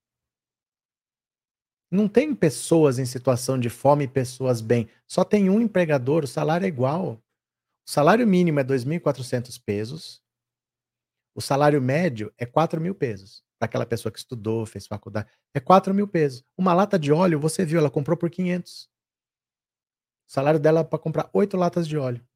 Não 1.91 2.09
tem 2.09 2.35
pessoas 2.35 2.99
em 2.99 3.07
situação 3.07 3.59
de 3.59 3.69
fome 3.69 4.05
e 4.05 4.09
pessoas 4.09 4.63
bem. 4.63 4.89
Só 5.07 5.25
tem 5.25 5.51
um 5.51 5.61
empregador, 5.61 6.25
o 6.25 6.27
salário 6.27 6.65
é 6.65 6.69
igual. 6.69 7.23
O 7.87 7.91
salário 7.91 8.27
mínimo 8.27 8.59
é 8.59 8.65
2.400 8.65 9.63
pesos. 9.65 10.21
O 11.35 11.41
salário 11.41 11.81
médio 11.81 12.33
é 12.37 12.45
4 12.45 12.81
mil 12.81 12.95
pesos. 12.95 13.45
Para 13.59 13.67
aquela 13.67 13.87
pessoa 13.87 14.13
que 14.13 14.19
estudou, 14.19 14.67
fez 14.67 14.87
faculdade. 14.87 15.31
É 15.55 15.61
4 15.61 15.95
mil 15.95 16.09
pesos. 16.09 16.45
Uma 16.59 16.75
lata 16.75 16.99
de 16.99 17.13
óleo, 17.13 17.39
você 17.39 17.65
viu, 17.65 17.79
ela 17.79 17.91
comprou 17.91 18.17
por 18.17 18.29
500. 18.29 18.89
O 20.29 20.33
salário 20.33 20.59
dela 20.59 20.81
é 20.81 20.85
para 20.85 20.99
comprar 20.99 21.31
8 21.33 21.57
latas 21.57 21.87
de 21.87 21.97
óleo. 21.97 22.27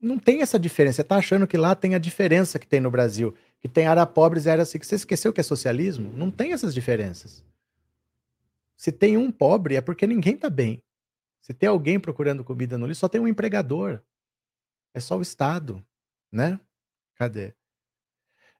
Não 0.00 0.18
tem 0.18 0.42
essa 0.42 0.58
diferença. 0.58 0.96
Você 0.96 1.02
está 1.02 1.16
achando 1.16 1.46
que 1.46 1.56
lá 1.56 1.74
tem 1.74 1.94
a 1.94 1.98
diferença 1.98 2.58
que 2.58 2.66
tem 2.66 2.80
no 2.80 2.90
Brasil, 2.90 3.34
que 3.60 3.68
tem 3.68 3.86
área 3.86 4.06
pobres 4.06 4.44
e 4.46 4.50
área 4.50 4.64
rica. 4.64 4.84
Você 4.84 4.96
esqueceu 4.96 5.32
que 5.32 5.40
é 5.40 5.44
socialismo? 5.44 6.12
Não 6.12 6.30
tem 6.30 6.52
essas 6.52 6.74
diferenças. 6.74 7.42
Se 8.80 8.90
tem 8.90 9.18
um 9.18 9.30
pobre, 9.30 9.76
é 9.76 9.82
porque 9.82 10.06
ninguém 10.06 10.36
está 10.36 10.48
bem. 10.48 10.82
Se 11.42 11.52
tem 11.52 11.68
alguém 11.68 12.00
procurando 12.00 12.42
comida 12.42 12.78
no 12.78 12.86
lixo, 12.86 13.00
só 13.00 13.10
tem 13.10 13.20
um 13.20 13.28
empregador. 13.28 14.00
É 14.94 15.00
só 15.00 15.18
o 15.18 15.20
Estado, 15.20 15.86
né? 16.32 16.58
Cadê? 17.14 17.52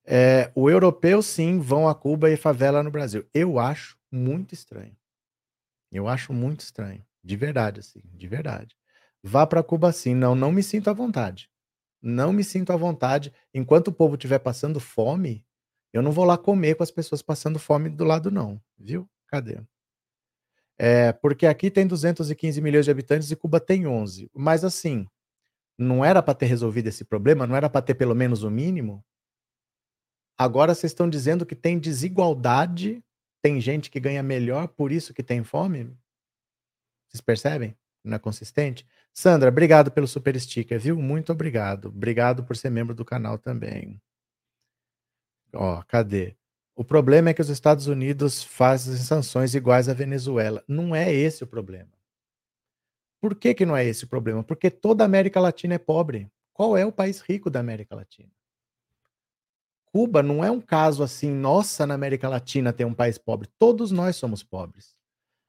É, 0.05 0.53
o 0.55 0.69
europeu, 0.69 1.23
sim, 1.23 1.59
vão 1.59 1.89
a 1.89 1.95
Cuba 1.95 2.31
e 2.31 2.37
favela 2.37 2.83
no 2.83 2.91
Brasil. 2.91 3.27
Eu 3.33 3.59
acho 3.59 3.97
muito 4.13 4.53
estranho. 4.53 4.95
Eu 5.91 6.07
acho 6.07 6.35
muito 6.35 6.61
estranho. 6.61 7.03
De 7.25 7.35
verdade, 7.35 7.81
assim, 7.81 8.03
de 8.05 8.27
verdade. 8.29 8.77
Vá 9.23 9.47
para 9.47 9.63
Cuba 9.63 9.91
sim. 9.91 10.15
Não, 10.15 10.35
não 10.35 10.53
me 10.53 10.63
sinto 10.63 10.91
à 10.91 10.93
vontade. 10.93 11.49
Não 12.03 12.31
me 12.31 12.45
sinto 12.45 12.75
à 12.75 12.77
vontade. 12.77 13.33
Enquanto 13.55 13.89
o 13.89 13.93
povo 13.93 14.17
estiver 14.17 14.41
passando 14.41 14.81
fome, 14.81 15.47
eu 15.95 16.03
não 16.03 16.13
vou 16.13 16.27
lá 16.27 16.37
comer 16.37 16.75
com 16.75 16.83
as 16.83 16.91
pessoas 16.91 17.23
passando 17.23 17.59
fome 17.59 17.89
do 17.89 18.05
lado, 18.05 18.31
não. 18.31 18.61
Viu? 18.77 19.09
Cadê? 19.27 19.63
É, 20.83 21.13
porque 21.13 21.47
aqui 21.47 21.71
tem 21.71 21.87
215 21.87 22.59
milhões 22.63 22.87
de 22.87 22.91
habitantes 22.91 23.31
e 23.31 23.37
Cuba 23.37 23.61
tem 23.61 23.87
11. 23.87 24.31
Mas 24.33 24.65
assim, 24.65 25.07
não 25.77 26.03
era 26.03 26.23
para 26.23 26.33
ter 26.33 26.47
resolvido 26.47 26.87
esse 26.87 27.05
problema? 27.05 27.47
Não 27.47 27.55
era 27.55 27.69
para 27.69 27.83
ter 27.83 27.95
pelo 27.95 28.15
menos 28.15 28.43
o 28.45 28.51
mínimo? 28.51 29.05
Agora 30.39 30.75
vocês 30.75 30.91
estão 30.91 31.07
dizendo 31.07 31.45
que 31.45 31.55
tem 31.55 31.79
desigualdade, 31.79 33.05
tem 33.43 33.61
gente 33.61 33.91
que 33.91 34.01
ganha 34.01 34.23
melhor, 34.23 34.69
por 34.69 34.91
isso 34.91 35.13
que 35.13 35.23
tem 35.23 35.45
fome? 35.45 35.95
Vocês 37.07 37.21
percebem? 37.21 37.77
Não 38.03 38.17
é 38.17 38.19
consistente? 38.19 38.87
Sandra, 39.13 39.51
obrigado 39.51 39.91
pelo 39.91 40.09
super 40.09 40.41
sticker, 40.41 40.81
viu? 40.81 40.97
Muito 40.97 41.31
obrigado. 41.31 41.89
Obrigado 41.89 42.43
por 42.43 42.57
ser 42.57 42.71
membro 42.71 42.95
do 42.95 43.05
canal 43.05 43.37
também. 43.37 44.01
Ó, 45.53 45.83
cadê? 45.83 46.40
O 46.81 46.85
problema 46.85 47.29
é 47.29 47.35
que 47.35 47.43
os 47.43 47.51
Estados 47.51 47.89
Unidos 47.89 48.43
fazem 48.43 48.97
sanções 48.97 49.55
iguais 49.55 49.87
à 49.87 49.93
Venezuela. 49.93 50.65
Não 50.67 50.97
é 50.97 51.13
esse 51.13 51.45
o 51.45 51.47
problema. 51.47 51.91
Por 53.21 53.35
que, 53.35 53.53
que 53.53 53.67
não 53.67 53.77
é 53.77 53.85
esse 53.85 54.05
o 54.05 54.09
problema? 54.09 54.43
Porque 54.43 54.71
toda 54.71 55.05
a 55.05 55.07
América 55.07 55.39
Latina 55.41 55.75
é 55.75 55.79
pobre. 55.79 56.33
Qual 56.55 56.79
é 56.79 56.87
o 56.87 56.91
país 56.91 57.21
rico 57.21 57.51
da 57.51 57.61
América 57.61 57.95
Latina? 57.95 58.31
Cuba 59.93 60.23
não 60.23 60.43
é 60.43 60.51
um 60.51 60.59
caso 60.59 61.03
assim, 61.03 61.31
nossa, 61.31 61.87
na 61.87 61.93
América 61.93 62.31
Latina 62.31 62.73
tem 62.73 62.87
um 62.87 62.95
país 62.95 63.19
pobre. 63.19 63.47
Todos 63.59 63.91
nós 63.91 64.17
somos 64.17 64.43
pobres. 64.43 64.97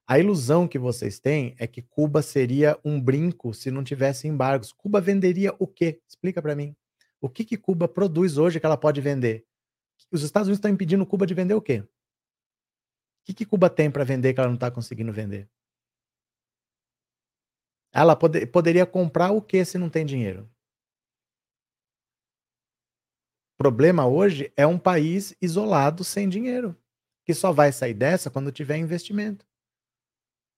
A 0.06 0.20
ilusão 0.20 0.68
que 0.68 0.78
vocês 0.78 1.18
têm 1.18 1.56
é 1.58 1.66
que 1.66 1.82
Cuba 1.82 2.22
seria 2.22 2.78
um 2.84 3.00
brinco 3.00 3.54
se 3.54 3.72
não 3.72 3.86
tivesse 3.86 4.28
embargos. 4.28 4.74
Cuba 4.74 5.00
venderia 5.00 5.56
o 5.58 5.66
quê? 5.66 6.02
Explica 6.06 6.42
para 6.42 6.58
mim. 6.58 6.76
O 7.22 7.30
que, 7.30 7.46
que 7.46 7.56
Cuba 7.56 7.88
produz 7.88 8.38
hoje 8.38 8.60
que 8.60 8.66
ela 8.66 8.76
pode 8.76 9.00
vender? 9.00 9.46
Os 10.12 10.24
Estados 10.24 10.48
Unidos 10.48 10.58
estão 10.58 10.72
impedindo 10.72 11.06
Cuba 11.06 11.28
de 11.28 11.34
vender 11.34 11.54
o 11.54 11.62
quê? 11.62 11.82
O 11.82 11.88
que, 13.26 13.34
que 13.34 13.46
Cuba 13.46 13.70
tem 13.70 13.92
para 13.92 14.04
vender 14.04 14.34
que 14.34 14.40
ela 14.40 14.48
não 14.48 14.56
está 14.56 14.72
conseguindo 14.72 15.12
vender? 15.12 15.50
Ela 17.94 18.16
pode, 18.16 18.46
poderia 18.48 18.86
comprar 18.86 19.32
o 19.32 19.42
que 19.42 19.64
se 19.66 19.78
não 19.78 19.90
tem 19.90 20.06
dinheiro? 20.06 20.50
O 23.54 23.58
problema 23.58 24.08
hoje 24.08 24.52
é 24.58 24.66
um 24.66 24.80
país 24.80 25.36
isolado 25.42 26.04
sem 26.04 26.28
dinheiro, 26.28 26.76
que 27.24 27.34
só 27.34 27.52
vai 27.52 27.72
sair 27.72 27.94
dessa 27.94 28.32
quando 28.32 28.52
tiver 28.52 28.78
investimento. 28.78 29.46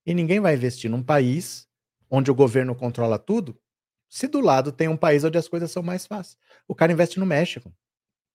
E 0.05 0.13
ninguém 0.13 0.39
vai 0.39 0.55
investir 0.55 0.89
num 0.89 1.03
país 1.03 1.67
onde 2.09 2.31
o 2.31 2.35
governo 2.35 2.75
controla 2.75 3.17
tudo, 3.17 3.59
se 4.07 4.27
do 4.27 4.39
lado 4.39 4.71
tem 4.71 4.87
um 4.87 4.95
país 4.95 5.23
onde 5.23 5.37
as 5.37 5.47
coisas 5.47 5.71
são 5.71 5.81
mais 5.81 6.05
fáceis. 6.05 6.37
O 6.67 6.75
cara 6.75 6.91
investe 6.91 7.19
no 7.19 7.25
México, 7.25 7.75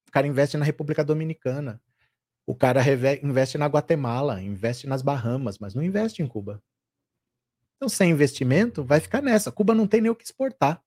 o 0.09 0.13
cara 0.13 0.27
investe 0.27 0.57
na 0.57 0.65
República 0.65 1.05
Dominicana, 1.05 1.81
o 2.47 2.55
cara 2.55 2.83
investe 3.23 3.59
na 3.59 3.67
Guatemala, 3.67 4.41
investe 4.41 4.87
nas 4.87 5.03
Bahamas, 5.03 5.59
mas 5.59 5.75
não 5.75 5.83
investe 5.83 6.23
em 6.23 6.27
Cuba. 6.27 6.63
Então, 7.77 7.89
sem 7.89 8.11
investimento, 8.11 8.83
vai 8.83 9.01
ficar 9.01 9.23
nessa. 9.23 9.53
Cuba 9.53 9.75
não 9.75 9.87
tem 9.87 10.01
nem 10.01 10.11
o 10.11 10.17
que 10.17 10.25
exportar. 10.25 10.83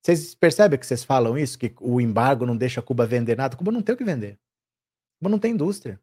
Vocês 0.00 0.34
percebem 0.34 0.78
que 0.78 0.86
vocês 0.86 1.04
falam 1.04 1.36
isso? 1.36 1.58
Que 1.58 1.74
o 1.80 2.00
embargo 2.00 2.46
não 2.46 2.56
deixa 2.56 2.80
Cuba 2.80 3.06
vender 3.06 3.36
nada? 3.36 3.56
Cuba 3.56 3.72
não 3.72 3.82
tem 3.82 3.94
o 3.94 3.98
que 3.98 4.04
vender. 4.04 4.38
Cuba 5.18 5.28
não 5.28 5.38
tem 5.38 5.52
indústria. 5.52 6.00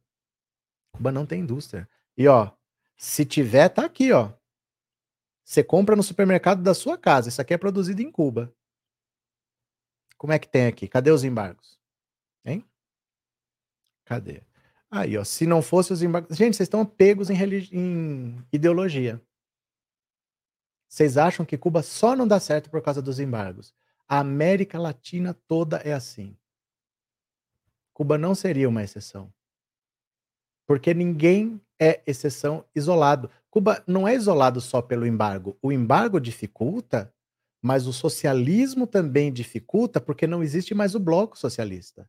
Cuba 0.91 1.11
não 1.11 1.25
tem 1.25 1.41
indústria. 1.41 1.89
E 2.17 2.27
ó, 2.27 2.51
se 2.97 3.25
tiver, 3.25 3.69
tá 3.69 3.85
aqui, 3.85 4.11
ó. 4.11 4.33
Você 5.43 5.63
compra 5.63 5.95
no 5.95 6.03
supermercado 6.03 6.61
da 6.61 6.73
sua 6.73 6.97
casa. 6.97 7.29
Isso 7.29 7.41
aqui 7.41 7.53
é 7.53 7.57
produzido 7.57 8.01
em 8.01 8.11
Cuba. 8.11 8.53
Como 10.17 10.33
é 10.33 10.39
que 10.39 10.47
tem 10.47 10.67
aqui? 10.67 10.87
Cadê 10.87 11.11
os 11.11 11.23
embargos? 11.23 11.79
Hein? 12.43 12.65
Cadê? 14.05 14.41
Aí, 14.89 15.17
ó. 15.17 15.23
Se 15.23 15.45
não 15.45 15.61
fosse 15.61 15.91
os 15.91 16.01
embargos. 16.01 16.37
Gente, 16.37 16.55
vocês 16.55 16.67
estão 16.67 16.85
pegos 16.85 17.29
em, 17.29 17.33
religi... 17.33 17.75
em 17.75 18.45
ideologia. 18.51 19.21
Vocês 20.87 21.17
acham 21.17 21.45
que 21.45 21.57
Cuba 21.57 21.81
só 21.81 22.15
não 22.15 22.27
dá 22.27 22.39
certo 22.39 22.69
por 22.69 22.81
causa 22.81 23.01
dos 23.01 23.19
embargos? 23.19 23.73
A 24.07 24.19
América 24.19 24.79
Latina 24.79 25.33
toda 25.47 25.77
é 25.77 25.93
assim. 25.93 26.37
Cuba 27.93 28.17
não 28.17 28.35
seria 28.35 28.69
uma 28.69 28.83
exceção. 28.83 29.33
Porque 30.67 30.93
ninguém 30.93 31.61
é 31.79 32.01
exceção 32.05 32.65
isolado. 32.75 33.29
Cuba 33.49 33.83
não 33.87 34.07
é 34.07 34.13
isolado 34.13 34.61
só 34.61 34.81
pelo 34.81 35.05
embargo. 35.05 35.57
O 35.61 35.71
embargo 35.71 36.19
dificulta, 36.19 37.13
mas 37.65 37.87
o 37.87 37.91
socialismo 37.91 38.85
também 38.85 39.33
dificulta 39.33 39.99
porque 39.99 40.27
não 40.27 40.43
existe 40.43 40.75
mais 40.75 40.93
o 40.93 40.99
bloco 40.99 41.35
socialista. 41.35 42.07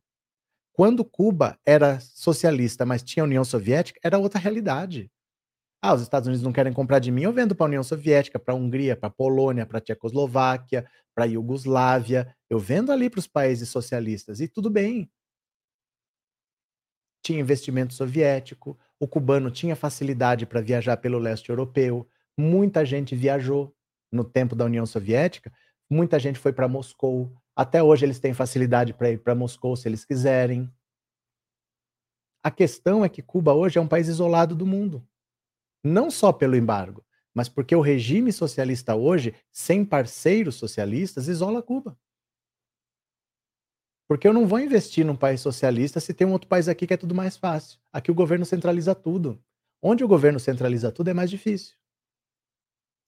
Quando 0.71 1.03
Cuba 1.03 1.57
era 1.65 1.99
socialista, 1.99 2.85
mas 2.85 3.01
tinha 3.01 3.23
União 3.23 3.43
Soviética, 3.43 3.99
era 4.03 4.19
outra 4.19 4.39
realidade. 4.39 5.09
Ah, 5.81 5.95
os 5.95 6.03
Estados 6.03 6.27
Unidos 6.27 6.43
não 6.43 6.53
querem 6.53 6.71
comprar 6.71 6.99
de 6.99 7.11
mim, 7.11 7.23
eu 7.23 7.33
vendo 7.33 7.55
para 7.55 7.65
a 7.65 7.69
União 7.69 7.81
Soviética, 7.81 8.37
para 8.37 8.53
a 8.53 8.57
Hungria, 8.57 8.95
para 8.95 9.07
a 9.07 9.11
Polônia, 9.11 9.65
para 9.65 9.79
a 9.79 9.81
Tchecoslováquia, 9.81 10.87
para 11.15 11.25
a 11.25 11.27
Iugoslávia. 11.27 12.31
Eu 12.47 12.59
vendo 12.59 12.91
ali 12.91 13.09
para 13.09 13.19
os 13.19 13.27
países 13.27 13.67
socialistas 13.67 14.39
e 14.39 14.47
tudo 14.47 14.69
bem 14.69 15.09
tinha 17.23 17.39
investimento 17.41 17.93
soviético, 17.93 18.79
o 18.99 19.07
cubano 19.07 19.51
tinha 19.51 19.75
facilidade 19.75 20.45
para 20.45 20.61
viajar 20.61 20.95
pelo 20.97 21.19
leste 21.19 21.49
europeu, 21.49 22.07
muita 22.37 22.85
gente 22.85 23.15
viajou 23.15 23.75
no 24.11 24.23
tempo 24.23 24.55
da 24.55 24.65
União 24.65 24.85
Soviética, 24.85 25.51
muita 25.89 26.19
gente 26.19 26.39
foi 26.39 26.53
para 26.53 26.67
Moscou. 26.67 27.31
Até 27.55 27.81
hoje 27.81 28.05
eles 28.05 28.19
têm 28.19 28.33
facilidade 28.33 28.93
para 28.93 29.11
ir 29.11 29.19
para 29.19 29.35
Moscou 29.35 29.75
se 29.75 29.87
eles 29.87 30.05
quiserem. 30.05 30.71
A 32.43 32.51
questão 32.51 33.03
é 33.03 33.09
que 33.09 33.21
Cuba 33.21 33.53
hoje 33.53 33.77
é 33.77 33.81
um 33.81 33.87
país 33.87 34.07
isolado 34.07 34.55
do 34.55 34.65
mundo. 34.65 35.05
Não 35.83 36.09
só 36.09 36.31
pelo 36.31 36.55
embargo, 36.55 37.05
mas 37.33 37.47
porque 37.47 37.75
o 37.75 37.81
regime 37.81 38.31
socialista 38.33 38.95
hoje, 38.95 39.35
sem 39.51 39.85
parceiros 39.85 40.55
socialistas, 40.55 41.27
isola 41.27 41.61
Cuba. 41.61 41.97
Porque 44.07 44.27
eu 44.27 44.33
não 44.33 44.47
vou 44.47 44.59
investir 44.59 45.05
num 45.05 45.15
país 45.15 45.41
socialista 45.41 45.99
se 45.99 46.13
tem 46.15 46.25
um 46.25 46.31
outro 46.31 46.47
país 46.47 46.67
aqui 46.67 46.87
que 46.87 46.93
é 46.95 46.97
tudo 46.97 47.13
mais 47.13 47.37
fácil. 47.37 47.79
Aqui 47.93 48.09
o 48.09 48.15
governo 48.15 48.43
centraliza 48.43 48.95
tudo. 48.95 49.39
Onde 49.81 50.03
o 50.03 50.07
governo 50.07 50.39
centraliza 50.39 50.91
tudo 50.91 51.09
é 51.09 51.13
mais 51.13 51.29
difícil. 51.29 51.76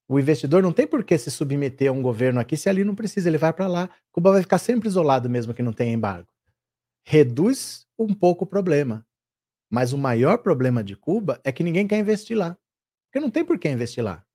O 0.10 0.20
investidor 0.20 0.64
não 0.64 0.74
tem 0.74 0.88
por 0.88 1.04
que 1.04 1.16
se 1.20 1.30
submeter 1.30 1.90
a 1.90 1.92
um 1.92 2.02
governo 2.02 2.40
aqui 2.40 2.58
se 2.58 2.68
ali 2.68 2.84
não 2.84 2.96
precisa, 2.96 3.30
ele 3.30 3.38
vai 3.38 3.54
para 3.54 3.68
lá. 3.68 3.90
Cuba 4.12 4.32
vai 4.32 4.42
ficar 4.42 4.58
sempre 4.58 4.90
isolado 4.90 5.30
mesmo 5.30 5.54
que 5.54 5.62
não 5.62 5.72
tenha 5.72 5.94
embargo. 5.94 6.28
Reduz 7.06 7.86
um 7.98 8.12
pouco 8.12 8.44
o 8.44 8.48
problema. 8.48 9.06
Mas 9.70 9.94
o 9.94 10.00
maior 10.00 10.40
problema 10.40 10.84
de 10.84 10.96
Cuba 10.96 11.40
é 11.44 11.52
que 11.52 11.64
ninguém 11.64 11.88
quer 11.88 12.00
investir 12.00 12.36
lá. 12.36 12.58
Porque 13.06 13.24
não 13.24 13.30
tem 13.30 13.46
por 13.46 13.60
que 13.60 13.70
investir 13.70 14.04
lá. 14.04 14.26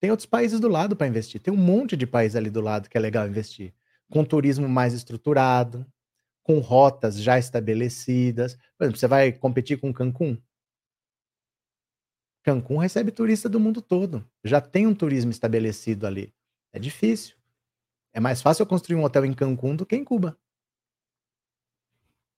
Tem 0.00 0.10
outros 0.10 0.26
países 0.26 0.58
do 0.58 0.66
lado 0.66 0.96
para 0.96 1.06
investir. 1.06 1.40
Tem 1.40 1.54
um 1.54 1.56
monte 1.56 1.96
de 1.96 2.06
país 2.06 2.34
ali 2.34 2.50
do 2.50 2.60
lado 2.60 2.88
que 2.90 2.98
é 2.98 3.00
legal 3.00 3.28
investir 3.28 3.72
com 4.10 4.24
turismo 4.24 4.68
mais 4.68 4.92
estruturado, 4.92 5.86
com 6.42 6.58
rotas 6.58 7.22
já 7.22 7.38
estabelecidas. 7.38 8.56
Por 8.76 8.84
exemplo, 8.84 8.98
você 8.98 9.06
vai 9.06 9.30
competir 9.30 9.78
com 9.78 9.94
Cancún? 9.94 10.36
Cancún 12.42 12.78
recebe 12.78 13.10
turista 13.10 13.48
do 13.48 13.60
mundo 13.60 13.82
todo. 13.82 14.26
Já 14.42 14.60
tem 14.60 14.86
um 14.86 14.94
turismo 14.94 15.30
estabelecido 15.30 16.06
ali. 16.06 16.32
É 16.72 16.78
difícil. 16.78 17.36
É 18.12 18.20
mais 18.20 18.42
fácil 18.42 18.62
eu 18.62 18.66
construir 18.66 18.96
um 18.96 19.04
hotel 19.04 19.24
em 19.24 19.34
Cancún 19.34 19.76
do 19.76 19.86
que 19.86 19.96
em 19.96 20.04
Cuba. 20.04 20.36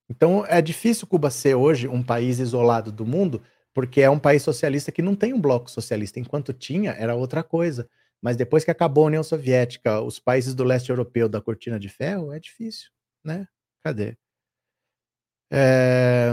Então 0.09 0.45
é 0.47 0.61
difícil 0.61 1.07
Cuba 1.07 1.31
ser 1.31 1.55
hoje 1.55 1.89
um 1.89 2.03
país 2.03 2.39
isolado 2.39 2.93
do 2.93 3.07
mundo, 3.07 3.43
porque 3.73 4.03
é 4.03 4.11
um 4.11 4.19
país 4.19 4.43
socialista 4.43 4.93
que 4.93 5.01
não 5.01 5.16
tem 5.16 5.33
um 5.33 5.41
bloco 5.41 5.70
socialista. 5.70 6.20
Enquanto 6.20 6.53
tinha, 6.53 6.93
era 6.93 7.15
outra 7.15 7.43
coisa. 7.43 7.89
Mas 8.20 8.37
depois 8.37 8.65
que 8.65 8.70
acabou 8.70 9.05
a 9.05 9.07
União 9.09 9.23
Soviética, 9.23 10.01
os 10.01 10.19
países 10.19 10.55
do 10.55 10.65
leste 10.65 10.91
europeu 10.91 11.29
da 11.29 11.41
cortina 11.41 11.79
de 11.79 11.89
ferro, 11.89 12.33
é 12.33 12.39
difícil, 12.39 12.91
né? 13.24 13.49
Cadê? 13.83 14.16
É... 15.51 16.31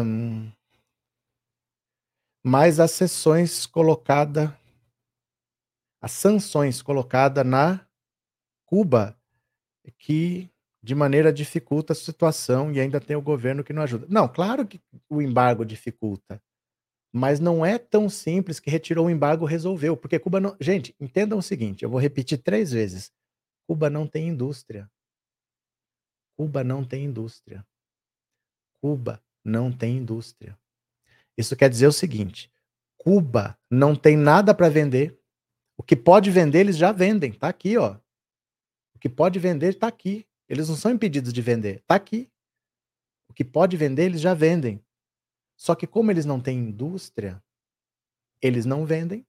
Mas 2.43 2.79
as 2.79 2.91
sessões 2.91 3.65
colocadas, 3.65 4.49
as 6.01 6.11
sanções 6.11 6.81
colocadas 6.81 7.45
na 7.45 7.85
Cuba, 8.65 9.17
que 9.97 10.49
de 10.81 10.95
maneira 10.95 11.33
dificulta 11.33 11.93
a 11.93 11.95
situação 11.95 12.71
e 12.71 12.79
ainda 12.79 13.01
tem 13.01 13.15
o 13.15 13.21
governo 13.21 13.63
que 13.63 13.73
não 13.73 13.81
ajuda. 13.81 14.05
Não, 14.09 14.27
claro 14.27 14.65
que 14.65 14.81
o 15.09 15.21
embargo 15.21 15.65
dificulta, 15.65 16.41
mas 17.11 17.39
não 17.39 17.65
é 17.65 17.77
tão 17.77 18.07
simples 18.09 18.59
que 18.59 18.69
retirou 18.69 19.07
o 19.07 19.09
embargo 19.09 19.45
resolveu, 19.45 19.97
porque 19.97 20.19
Cuba 20.19 20.39
não. 20.39 20.55
Gente, 20.59 20.95
entendam 20.99 21.39
o 21.39 21.43
seguinte: 21.43 21.83
eu 21.83 21.89
vou 21.89 21.99
repetir 21.99 22.37
três 22.41 22.71
vezes. 22.71 23.11
Cuba 23.67 23.89
não 23.89 24.07
tem 24.07 24.29
indústria. 24.29 24.89
Cuba 26.37 26.63
não 26.63 26.85
tem 26.85 27.05
indústria. 27.05 27.65
Cuba 28.81 29.21
não 29.43 29.71
tem 29.71 29.97
indústria. 29.97 30.57
Isso 31.39 31.55
quer 31.55 31.69
dizer 31.69 31.87
o 31.87 31.93
seguinte: 31.93 32.51
Cuba 32.97 33.57
não 33.71 33.95
tem 33.95 34.17
nada 34.17 34.53
para 34.53 34.67
vender. 34.67 35.17
O 35.77 35.81
que 35.81 35.95
pode 35.95 36.29
vender, 36.29 36.59
eles 36.59 36.75
já 36.75 36.91
vendem. 36.91 37.31
Tá 37.31 37.47
aqui, 37.47 37.77
ó. 37.77 37.97
O 38.93 38.99
que 38.99 39.07
pode 39.07 39.39
vender 39.39 39.69
está 39.69 39.87
aqui. 39.87 40.27
Eles 40.49 40.67
não 40.67 40.75
são 40.75 40.91
impedidos 40.91 41.31
de 41.31 41.41
vender. 41.41 41.81
Tá 41.87 41.95
aqui. 41.95 42.29
O 43.29 43.33
que 43.33 43.45
pode 43.45 43.77
vender, 43.77 44.03
eles 44.03 44.19
já 44.19 44.33
vendem. 44.33 44.83
Só 45.55 45.75
que 45.75 45.87
como 45.87 46.11
eles 46.11 46.25
não 46.25 46.41
têm 46.41 46.57
indústria, 46.57 47.41
eles 48.41 48.65
não 48.65 48.85
vendem. 48.85 49.25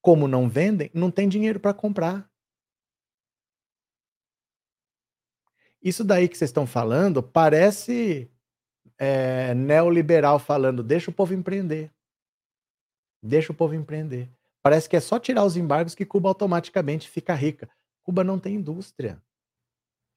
Como 0.00 0.28
não 0.28 0.48
vendem, 0.48 0.88
não 0.94 1.10
tem 1.10 1.28
dinheiro 1.28 1.58
para 1.58 1.74
comprar. 1.74 2.30
Isso 5.82 6.04
daí 6.04 6.28
que 6.28 6.38
vocês 6.38 6.50
estão 6.50 6.66
falando 6.66 7.20
parece 7.20 8.30
é, 8.98 9.54
neoliberal 9.54 10.38
falando, 10.38 10.82
deixa 10.82 11.10
o 11.10 11.14
povo 11.14 11.32
empreender. 11.32 11.90
Deixa 13.22 13.52
o 13.52 13.54
povo 13.54 13.74
empreender. 13.74 14.30
Parece 14.62 14.88
que 14.88 14.96
é 14.96 15.00
só 15.00 15.18
tirar 15.18 15.44
os 15.44 15.56
embargos 15.56 15.94
que 15.94 16.04
Cuba 16.04 16.28
automaticamente 16.28 17.08
fica 17.08 17.34
rica. 17.34 17.70
Cuba 18.02 18.24
não 18.24 18.38
tem 18.38 18.56
indústria. 18.56 19.22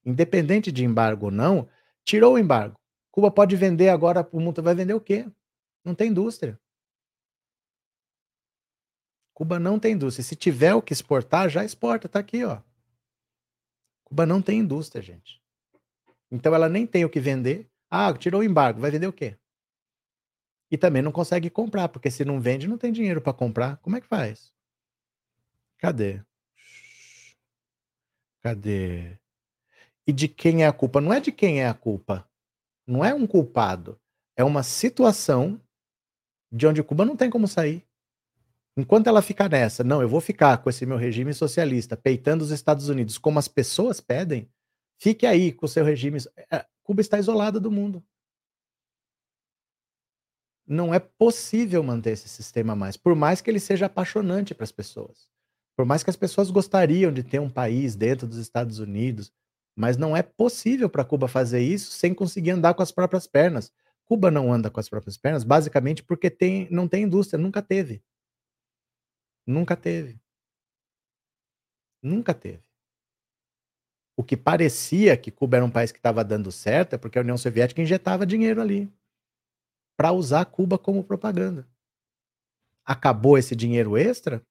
Independente 0.04 0.72
de 0.72 0.84
embargo 0.84 1.28
ou 1.28 1.32
não, 1.32 1.70
tirou 2.04 2.34
o 2.34 2.40
embargo. 2.40 2.80
Cuba 3.12 3.30
pode 3.30 3.56
vender 3.56 3.90
agora 3.90 4.24
para 4.24 4.38
o 4.38 4.42
mundo. 4.42 4.62
Vai 4.62 4.74
vender 4.74 4.94
o 4.94 5.02
quê? 5.02 5.30
Não 5.84 5.94
tem 5.94 6.10
indústria. 6.10 6.60
Cuba 9.34 9.60
não 9.60 9.80
tem 9.80 9.94
indústria. 9.94 10.24
Se 10.24 10.36
tiver 10.36 10.74
o 10.74 10.82
que 10.82 10.94
exportar, 10.94 11.50
já 11.50 11.64
exporta. 11.64 12.08
Está 12.08 12.20
aqui, 12.20 12.44
ó. 12.44 12.62
Cuba 14.04 14.26
não 14.26 14.42
tem 14.42 14.60
indústria, 14.60 15.02
gente. 15.02 15.42
Então 16.30 16.54
ela 16.54 16.68
nem 16.68 16.86
tem 16.86 17.06
o 17.06 17.10
que 17.10 17.20
vender. 17.20 17.71
Ah, 17.92 18.14
tirou 18.18 18.42
o 18.42 18.44
embargo. 18.44 18.80
Vai 18.80 18.90
vender 18.90 19.08
o 19.08 19.14
quê? 19.14 19.38
E 20.72 20.78
também 20.78 21.02
não 21.02 21.12
consegue 21.12 21.50
comprar, 21.50 21.90
porque 21.90 22.10
se 22.10 22.24
não 22.24 22.40
vende, 22.40 22.68
não 22.68 22.78
tem 22.78 22.92
dinheiro 22.94 23.22
para 23.22 23.34
comprar. 23.34 23.78
Como 23.78 23.98
é 23.98 24.02
que 24.02 24.08
faz? 24.08 24.54
Cadê? 25.78 26.22
Cadê? 28.42 29.18
E 30.08 30.14
de 30.14 30.28
quem 30.28 30.64
é 30.64 30.68
a 30.68 30.74
culpa? 30.74 31.02
Não 31.02 31.14
é 31.14 31.20
de 31.20 31.32
quem 31.32 31.62
é 31.62 31.68
a 31.68 31.74
culpa. 31.74 32.28
Não 32.88 33.04
é 33.06 33.14
um 33.14 33.28
culpado. 33.28 34.00
É 34.38 34.44
uma 34.44 34.64
situação 34.64 35.62
de 36.52 36.68
onde 36.68 36.84
Cuba 36.84 37.06
não 37.06 37.16
tem 37.16 37.30
como 37.30 37.48
sair. 37.48 37.86
Enquanto 38.78 39.08
ela 39.08 39.22
ficar 39.22 39.50
nessa, 39.50 39.84
não, 39.84 40.02
eu 40.02 40.10
vou 40.10 40.22
ficar 40.22 40.58
com 40.60 40.70
esse 40.70 40.86
meu 40.86 40.98
regime 40.98 41.34
socialista, 41.34 41.98
peitando 41.98 42.44
os 42.44 42.52
Estados 42.52 42.90
Unidos 42.90 43.18
como 43.18 43.38
as 43.38 43.48
pessoas 43.48 44.00
pedem, 44.00 44.50
fique 45.00 45.26
aí 45.26 45.52
com 45.52 45.66
o 45.66 45.70
seu 45.70 45.84
regime. 45.84 46.20
Cuba 46.92 47.00
está 47.00 47.18
isolada 47.18 47.58
do 47.58 47.72
mundo. 47.72 48.04
Não 50.68 50.94
é 50.94 51.00
possível 51.00 51.82
manter 51.82 52.12
esse 52.12 52.28
sistema 52.28 52.76
mais, 52.76 52.98
por 52.98 53.16
mais 53.16 53.40
que 53.40 53.50
ele 53.50 53.62
seja 53.62 53.86
apaixonante 53.86 54.54
para 54.54 54.66
as 54.66 54.74
pessoas. 54.74 55.30
Por 55.74 55.86
mais 55.86 56.04
que 56.04 56.10
as 56.10 56.18
pessoas 56.18 56.52
gostariam 56.52 57.14
de 57.14 57.24
ter 57.24 57.40
um 57.40 57.50
país 57.50 57.96
dentro 57.96 58.28
dos 58.28 58.40
Estados 58.40 58.80
Unidos, 58.80 59.32
mas 59.74 59.96
não 59.96 60.18
é 60.18 60.22
possível 60.22 60.90
para 60.90 61.06
Cuba 61.06 61.30
fazer 61.30 61.62
isso 61.62 61.92
sem 61.92 62.14
conseguir 62.14 62.52
andar 62.52 62.74
com 62.74 62.84
as 62.84 62.92
próprias 62.92 63.26
pernas. 63.26 63.72
Cuba 64.04 64.30
não 64.30 64.52
anda 64.52 64.70
com 64.70 64.82
as 64.82 64.90
próprias 64.90 65.16
pernas, 65.16 65.46
basicamente 65.46 66.04
porque 66.04 66.30
tem, 66.30 66.68
não 66.70 66.90
tem 66.90 67.04
indústria, 67.04 67.40
nunca 67.40 67.62
teve. 67.62 68.04
Nunca 69.48 69.78
teve. 69.78 70.20
Nunca 72.04 72.34
teve. 72.34 72.71
O 74.22 74.24
que 74.24 74.38
parecia 74.38 75.18
que 75.18 75.32
Cuba 75.32 75.58
era 75.58 75.66
um 75.66 75.72
país 75.72 75.92
que 75.92 75.98
estava 75.98 76.24
dando 76.24 76.52
certo 76.52 76.94
é 76.94 76.98
porque 77.00 77.18
a 77.18 77.24
União 77.24 77.36
Soviética 77.40 77.82
injetava 77.82 78.24
dinheiro 78.24 78.62
ali 78.62 78.88
para 79.98 80.12
usar 80.12 80.46
Cuba 80.46 80.78
como 80.78 81.04
propaganda. 81.04 81.68
Acabou 82.86 83.36
esse 83.36 83.56
dinheiro 83.56 83.98
extra, 83.98 84.46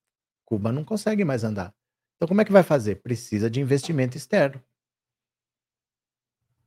Cuba 0.45 0.73
não 0.73 0.85
consegue 0.85 1.25
mais 1.25 1.45
andar. 1.45 1.73
Então, 2.17 2.27
como 2.27 2.41
é 2.41 2.45
que 2.45 2.51
vai 2.51 2.65
fazer? 2.65 2.97
Precisa 2.97 3.49
de 3.49 3.61
investimento 3.61 4.17
externo. 4.17 4.61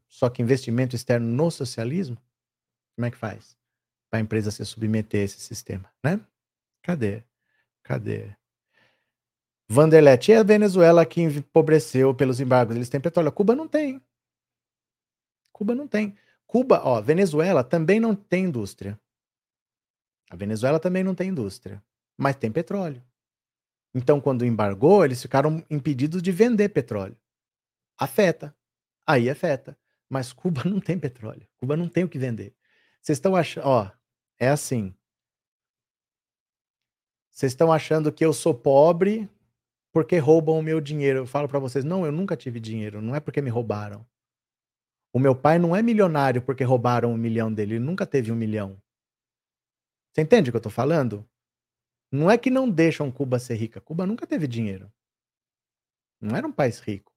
Só 0.08 0.30
que 0.30 0.42
investimento 0.42 0.96
externo 0.96 1.28
no 1.28 1.52
socialismo, 1.52 2.16
como 2.96 3.06
é 3.06 3.12
que 3.12 3.18
faz? 3.18 3.58
Para 4.10 4.20
a 4.20 4.22
empresa 4.22 4.50
se 4.50 4.64
submeter 4.64 5.20
a 5.20 5.24
esse 5.26 5.42
sistema, 5.42 5.92
né? 6.02 6.22
Cadê? 6.82 7.22
Cadê? 7.84 8.34
Vanderlete, 9.70 10.32
e 10.32 10.36
a 10.36 10.44
Venezuela 10.44 11.06
que 11.06 11.22
empobreceu 11.22 12.14
pelos 12.14 12.40
embargos? 12.40 12.76
Eles 12.76 12.90
têm 12.90 13.00
petróleo. 13.02 13.32
Cuba 13.32 13.56
não 13.56 13.68
tem. 13.68 14.02
Cuba 15.52 15.74
não 15.74 15.88
tem. 15.88 16.16
Cuba, 16.46 16.82
ó, 16.84 17.02
Venezuela 17.02 17.64
também 17.64 18.00
não 18.00 18.16
tem 18.16 18.46
indústria. 18.46 19.00
A 20.30 20.36
Venezuela 20.36 20.80
também 20.80 21.04
não 21.04 21.16
tem 21.16 21.30
indústria, 21.30 21.84
mas 22.18 22.36
tem 22.36 22.52
petróleo. 22.52 23.04
Então, 23.94 24.20
quando 24.20 24.46
embargou, 24.46 25.06
eles 25.06 25.22
ficaram 25.22 25.64
impedidos 25.70 26.22
de 26.22 26.32
vender 26.32 26.70
petróleo. 26.70 27.18
Afeta. 27.98 28.56
Aí 29.06 29.30
afeta. 29.30 29.78
Mas 30.10 30.34
Cuba 30.34 30.64
não 30.66 30.80
tem 30.80 30.98
petróleo. 30.98 31.48
Cuba 31.58 31.78
não 31.78 31.88
tem 31.88 32.04
o 32.04 32.10
que 32.10 32.18
vender. 32.18 32.56
Vocês 33.02 33.18
estão 33.18 33.36
achando, 33.36 33.68
ó, 33.68 33.92
é 34.40 34.50
assim. 34.50 34.94
Vocês 37.30 37.52
estão 37.52 37.72
achando 37.72 38.12
que 38.12 38.24
eu 38.26 38.34
sou 38.34 38.54
pobre 38.54 39.30
porque 39.94 40.18
roubam 40.18 40.60
o 40.60 40.62
meu 40.62 40.82
dinheiro. 40.82 41.20
Eu 41.20 41.26
falo 41.26 41.48
para 41.48 41.60
vocês, 41.60 41.86
não, 41.86 42.06
eu 42.06 42.12
nunca 42.12 42.36
tive 42.36 42.60
dinheiro, 42.60 43.02
não 43.02 43.16
é 43.16 43.22
porque 43.22 43.42
me 43.42 43.50
roubaram. 43.50 44.06
O 45.14 45.20
meu 45.20 45.36
pai 45.36 45.60
não 45.60 45.76
é 45.76 45.82
milionário 45.82 46.42
porque 46.42 46.64
roubaram 46.64 47.14
um 47.14 47.18
milhão 47.18 47.54
dele, 47.54 47.76
ele 47.76 47.86
nunca 47.86 48.06
teve 48.06 48.32
um 48.32 48.36
milhão. 48.36 48.78
Você 50.12 50.22
entende 50.22 50.50
o 50.50 50.54
que 50.54 50.58
eu 50.58 50.62
tô 50.62 50.70
falando? 50.70 51.26
Não 52.12 52.30
é 52.30 52.38
que 52.38 52.50
não 52.50 52.70
deixam 52.70 53.12
Cuba 53.12 53.40
ser 53.40 53.56
rica, 53.56 53.80
Cuba 53.80 54.06
nunca 54.06 54.28
teve 54.28 54.48
dinheiro. 54.48 54.92
Não 56.20 56.36
era 56.36 56.46
um 56.46 56.52
país 56.52 56.80
rico 56.80 57.14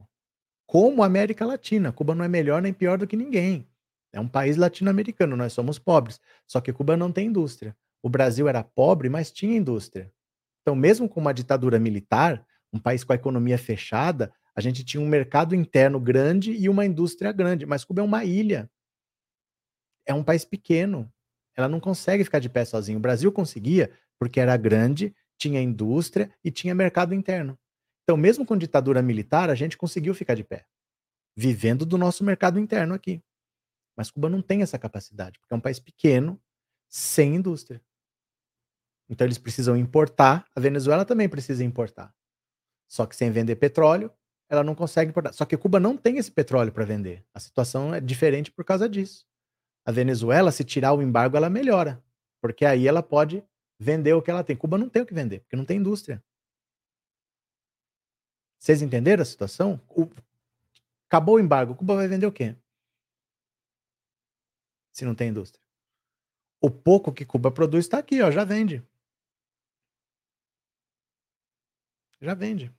como 0.67 1.03
a 1.03 1.07
América 1.07 1.47
Latina. 1.47 1.93
Cuba 1.93 2.15
não 2.15 2.25
é 2.25 2.29
melhor 2.29 2.61
nem 2.61 2.73
pior 2.73 2.99
do 2.99 3.07
que 3.07 3.17
ninguém. 3.17 3.67
É 4.13 4.21
um 4.21 4.29
país 4.29 4.57
latino-americano, 4.57 5.37
nós 5.37 5.53
somos 5.53 5.79
pobres. 5.79 6.21
Só 6.47 6.61
que 6.61 6.73
Cuba 6.73 6.97
não 6.97 7.13
tem 7.13 7.29
indústria. 7.29 7.77
O 8.03 8.09
Brasil 8.09 8.49
era 8.49 8.63
pobre, 8.63 9.09
mas 9.09 9.31
tinha 9.31 9.57
indústria. 9.57 10.13
Então, 10.63 10.75
mesmo 10.75 11.09
com 11.09 11.21
uma 11.21 11.33
ditadura 11.33 11.79
militar, 11.79 12.45
um 12.73 12.79
país 12.79 13.05
com 13.05 13.13
a 13.13 13.17
economia 13.17 13.59
fechada, 13.59 14.33
a 14.55 14.61
gente 14.61 14.85
tinha 14.85 15.01
um 15.03 15.09
mercado 15.09 15.55
interno 15.55 16.01
grande 16.01 16.53
e 16.53 16.69
uma 16.69 16.85
indústria 16.85 17.31
grande. 17.31 17.67
Mas 17.67 17.85
Cuba 17.85 18.01
é 18.01 18.05
uma 18.05 18.25
ilha. 18.25 18.71
É 20.07 20.15
um 20.15 20.25
país 20.25 20.45
pequeno. 20.45 21.13
Ela 21.55 21.69
não 21.69 21.81
consegue 21.81 22.25
ficar 22.25 22.39
de 22.39 22.49
pé 22.49 22.65
sozinho. 22.65 22.99
O 22.99 23.03
Brasil 23.03 23.31
conseguia 23.31 23.93
porque 24.19 24.41
era 24.41 24.57
grande, 24.57 25.15
tinha 25.39 25.61
indústria 25.61 26.33
e 26.43 26.51
tinha 26.51 26.75
mercado 26.75 27.15
interno. 27.15 27.59
Então, 28.03 28.17
mesmo 28.17 28.47
com 28.47 28.57
ditadura 28.57 29.03
militar, 29.03 29.51
a 29.51 29.55
gente 29.55 29.77
conseguiu 29.77 30.15
ficar 30.15 30.35
de 30.35 30.45
pé, 30.45 30.65
vivendo 31.37 31.85
do 31.85 31.99
nosso 31.99 32.25
mercado 32.25 32.59
interno 32.59 32.95
aqui. 32.95 33.23
Mas 33.97 34.11
Cuba 34.11 34.29
não 34.29 34.41
tem 34.41 34.63
essa 34.63 34.79
capacidade, 34.79 35.39
porque 35.39 35.53
é 35.53 35.57
um 35.57 35.61
país 35.61 35.81
pequeno, 35.81 36.41
sem 36.89 37.35
indústria. 37.35 37.83
Então, 39.09 39.27
eles 39.27 39.39
precisam 39.39 39.77
importar. 39.77 40.47
A 40.55 40.61
Venezuela 40.61 41.05
também 41.05 41.29
precisa 41.29 41.65
importar. 41.65 42.15
Só 42.89 43.07
que 43.07 43.17
sem 43.17 43.31
vender 43.31 43.57
petróleo, 43.57 44.11
ela 44.49 44.63
não 44.63 44.75
consegue 44.75 45.11
importar. 45.11 45.33
Só 45.33 45.45
que 45.45 45.57
Cuba 45.57 45.81
não 45.81 45.97
tem 45.97 46.19
esse 46.19 46.31
petróleo 46.31 46.73
para 46.73 46.85
vender. 46.85 47.25
A 47.35 47.41
situação 47.41 47.95
é 47.95 48.01
diferente 48.01 48.51
por 48.51 48.65
causa 48.65 48.89
disso. 48.89 49.27
A 49.85 49.93
Venezuela, 49.93 50.51
se 50.51 50.65
tirar 50.65 50.93
o 50.93 51.03
embargo, 51.03 51.37
ela 51.37 51.51
melhora, 51.51 52.03
porque 52.41 52.65
aí 52.65 52.87
ela 52.87 53.03
pode 53.03 53.43
vender 53.79 54.15
o 54.15 54.23
que 54.23 54.31
ela 54.31 54.43
tem. 54.43 54.57
Cuba 54.57 54.79
não 54.79 54.89
tem 54.89 55.03
o 55.03 55.07
que 55.07 55.15
vender, 55.15 55.41
porque 55.41 55.57
não 55.57 55.65
tem 55.65 55.79
indústria. 55.79 56.23
Vocês 58.59 58.83
entenderam 58.83 59.23
a 59.23 59.27
situação? 59.27 59.81
O... 59.89 60.09
Acabou 61.09 61.37
o 61.37 61.41
embargo, 61.41 61.75
Cuba 61.75 61.95
vai 61.95 62.09
vender 62.09 62.27
o 62.27 62.33
quê? 62.33 62.57
Se 64.93 65.05
não 65.05 65.15
tem 65.15 65.29
indústria. 65.29 65.63
O 66.61 66.71
pouco 66.71 67.13
que 67.13 67.25
Cuba 67.25 67.51
produz 67.51 67.85
está 67.85 67.99
aqui, 67.99 68.21
ó, 68.23 68.31
já 68.31 68.45
vende. 68.45 68.83
Já 72.21 72.35
vende. 72.35 72.73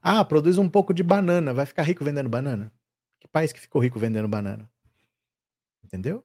Ah, 0.00 0.24
produz 0.24 0.58
um 0.58 0.68
pouco 0.68 0.94
de 0.94 1.02
banana, 1.02 1.52
vai 1.52 1.66
ficar 1.66 1.82
rico 1.82 2.04
vendendo 2.04 2.28
banana? 2.28 2.72
Que 3.20 3.28
país 3.28 3.52
que 3.52 3.60
ficou 3.60 3.82
rico 3.82 3.98
vendendo 3.98 4.28
banana? 4.28 4.70
Entendeu? 5.84 6.24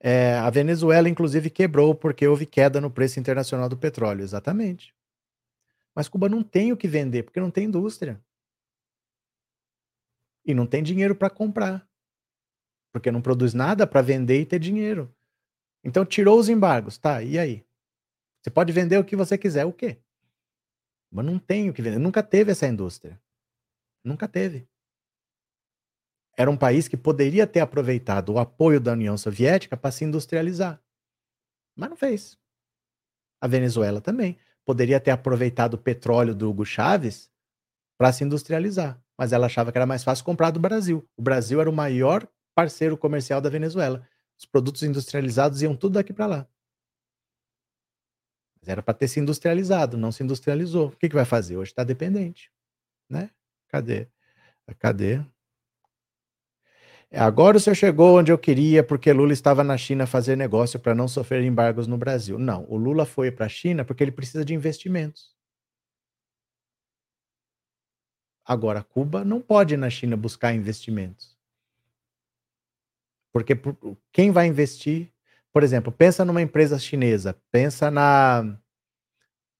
É, 0.00 0.34
a 0.34 0.50
Venezuela, 0.50 1.08
inclusive, 1.08 1.48
quebrou 1.48 1.94
porque 1.94 2.26
houve 2.26 2.44
queda 2.44 2.80
no 2.80 2.90
preço 2.90 3.20
internacional 3.20 3.68
do 3.68 3.76
petróleo. 3.76 4.22
Exatamente. 4.22 4.94
Mas 5.94 6.08
Cuba 6.08 6.28
não 6.28 6.42
tem 6.42 6.72
o 6.72 6.76
que 6.76 6.88
vender, 6.88 7.22
porque 7.22 7.40
não 7.40 7.50
tem 7.50 7.64
indústria. 7.66 8.20
E 10.44 10.54
não 10.54 10.66
tem 10.66 10.82
dinheiro 10.82 11.14
para 11.14 11.30
comprar. 11.30 11.88
Porque 12.92 13.12
não 13.12 13.22
produz 13.22 13.54
nada 13.54 13.86
para 13.86 14.02
vender 14.02 14.40
e 14.40 14.46
ter 14.46 14.58
dinheiro. 14.58 15.14
Então 15.84 16.04
tirou 16.04 16.38
os 16.38 16.48
embargos. 16.48 16.98
Tá, 16.98 17.22
e 17.22 17.38
aí? 17.38 17.64
Você 18.40 18.50
pode 18.50 18.72
vender 18.72 18.98
o 18.98 19.04
que 19.04 19.14
você 19.14 19.38
quiser. 19.38 19.64
O 19.64 19.72
quê? 19.72 19.98
Mas 21.12 21.26
não 21.26 21.38
tem 21.38 21.68
o 21.68 21.74
que 21.74 21.82
vender. 21.82 21.98
Nunca 21.98 22.22
teve 22.22 22.52
essa 22.52 22.66
indústria. 22.66 23.20
Nunca 24.02 24.26
teve. 24.26 24.66
Era 26.36 26.50
um 26.50 26.56
país 26.56 26.88
que 26.88 26.96
poderia 26.96 27.46
ter 27.46 27.60
aproveitado 27.60 28.30
o 28.30 28.38
apoio 28.38 28.80
da 28.80 28.92
União 28.92 29.18
Soviética 29.18 29.76
para 29.76 29.92
se 29.92 30.04
industrializar. 30.04 30.82
Mas 31.76 31.90
não 31.90 31.96
fez. 31.96 32.38
A 33.40 33.46
Venezuela 33.46 34.00
também. 34.00 34.38
Poderia 34.64 34.98
ter 34.98 35.10
aproveitado 35.10 35.74
o 35.74 35.78
petróleo 35.78 36.34
do 36.34 36.48
Hugo 36.48 36.64
Chávez 36.64 37.30
para 37.98 38.12
se 38.12 38.24
industrializar. 38.24 38.98
Mas 39.18 39.32
ela 39.32 39.46
achava 39.46 39.70
que 39.70 39.76
era 39.76 39.86
mais 39.86 40.02
fácil 40.02 40.24
comprar 40.24 40.50
do 40.50 40.60
Brasil. 40.60 41.06
O 41.14 41.22
Brasil 41.22 41.60
era 41.60 41.68
o 41.68 41.74
maior 41.74 42.26
parceiro 42.54 42.96
comercial 42.96 43.40
da 43.40 43.50
Venezuela. 43.50 44.06
Os 44.38 44.46
produtos 44.46 44.82
industrializados 44.82 45.60
iam 45.60 45.76
tudo 45.76 45.94
daqui 45.94 46.12
para 46.12 46.26
lá. 46.26 46.48
Mas 48.62 48.68
era 48.68 48.82
para 48.82 48.94
ter 48.94 49.08
se 49.08 49.18
industrializado, 49.18 49.98
não 49.98 50.12
se 50.12 50.22
industrializou. 50.22 50.86
O 50.86 50.96
que, 50.96 51.08
que 51.08 51.14
vai 51.14 51.24
fazer? 51.24 51.56
Hoje 51.56 51.72
está 51.72 51.82
dependente. 51.82 52.50
Né? 53.10 53.28
Cadê? 53.68 54.06
Cadê? 54.78 55.20
Agora 57.14 57.58
o 57.58 57.60
senhor 57.60 57.74
chegou 57.74 58.18
onde 58.18 58.32
eu 58.32 58.38
queria 58.38 58.82
porque 58.82 59.12
Lula 59.12 59.32
estava 59.34 59.62
na 59.62 59.76
China 59.76 60.06
fazer 60.06 60.34
negócio 60.34 60.80
para 60.80 60.94
não 60.94 61.06
sofrer 61.06 61.42
embargos 61.42 61.86
no 61.86 61.98
Brasil. 61.98 62.38
Não, 62.38 62.64
o 62.70 62.76
Lula 62.76 63.04
foi 63.04 63.30
para 63.30 63.46
a 63.46 63.48
China 63.50 63.84
porque 63.84 64.02
ele 64.02 64.12
precisa 64.12 64.44
de 64.44 64.54
investimentos. 64.54 65.34
Agora, 68.44 68.82
Cuba 68.82 69.24
não 69.24 69.40
pode 69.40 69.74
ir 69.74 69.76
na 69.76 69.90
China 69.90 70.16
buscar 70.16 70.54
investimentos. 70.54 71.36
Porque 73.32 73.54
quem 74.12 74.30
vai 74.30 74.46
investir 74.46 75.12
por 75.52 75.62
exemplo, 75.62 75.92
pensa 75.92 76.24
numa 76.24 76.40
empresa 76.40 76.78
chinesa, 76.78 77.38
pensa 77.50 77.90
na 77.90 78.58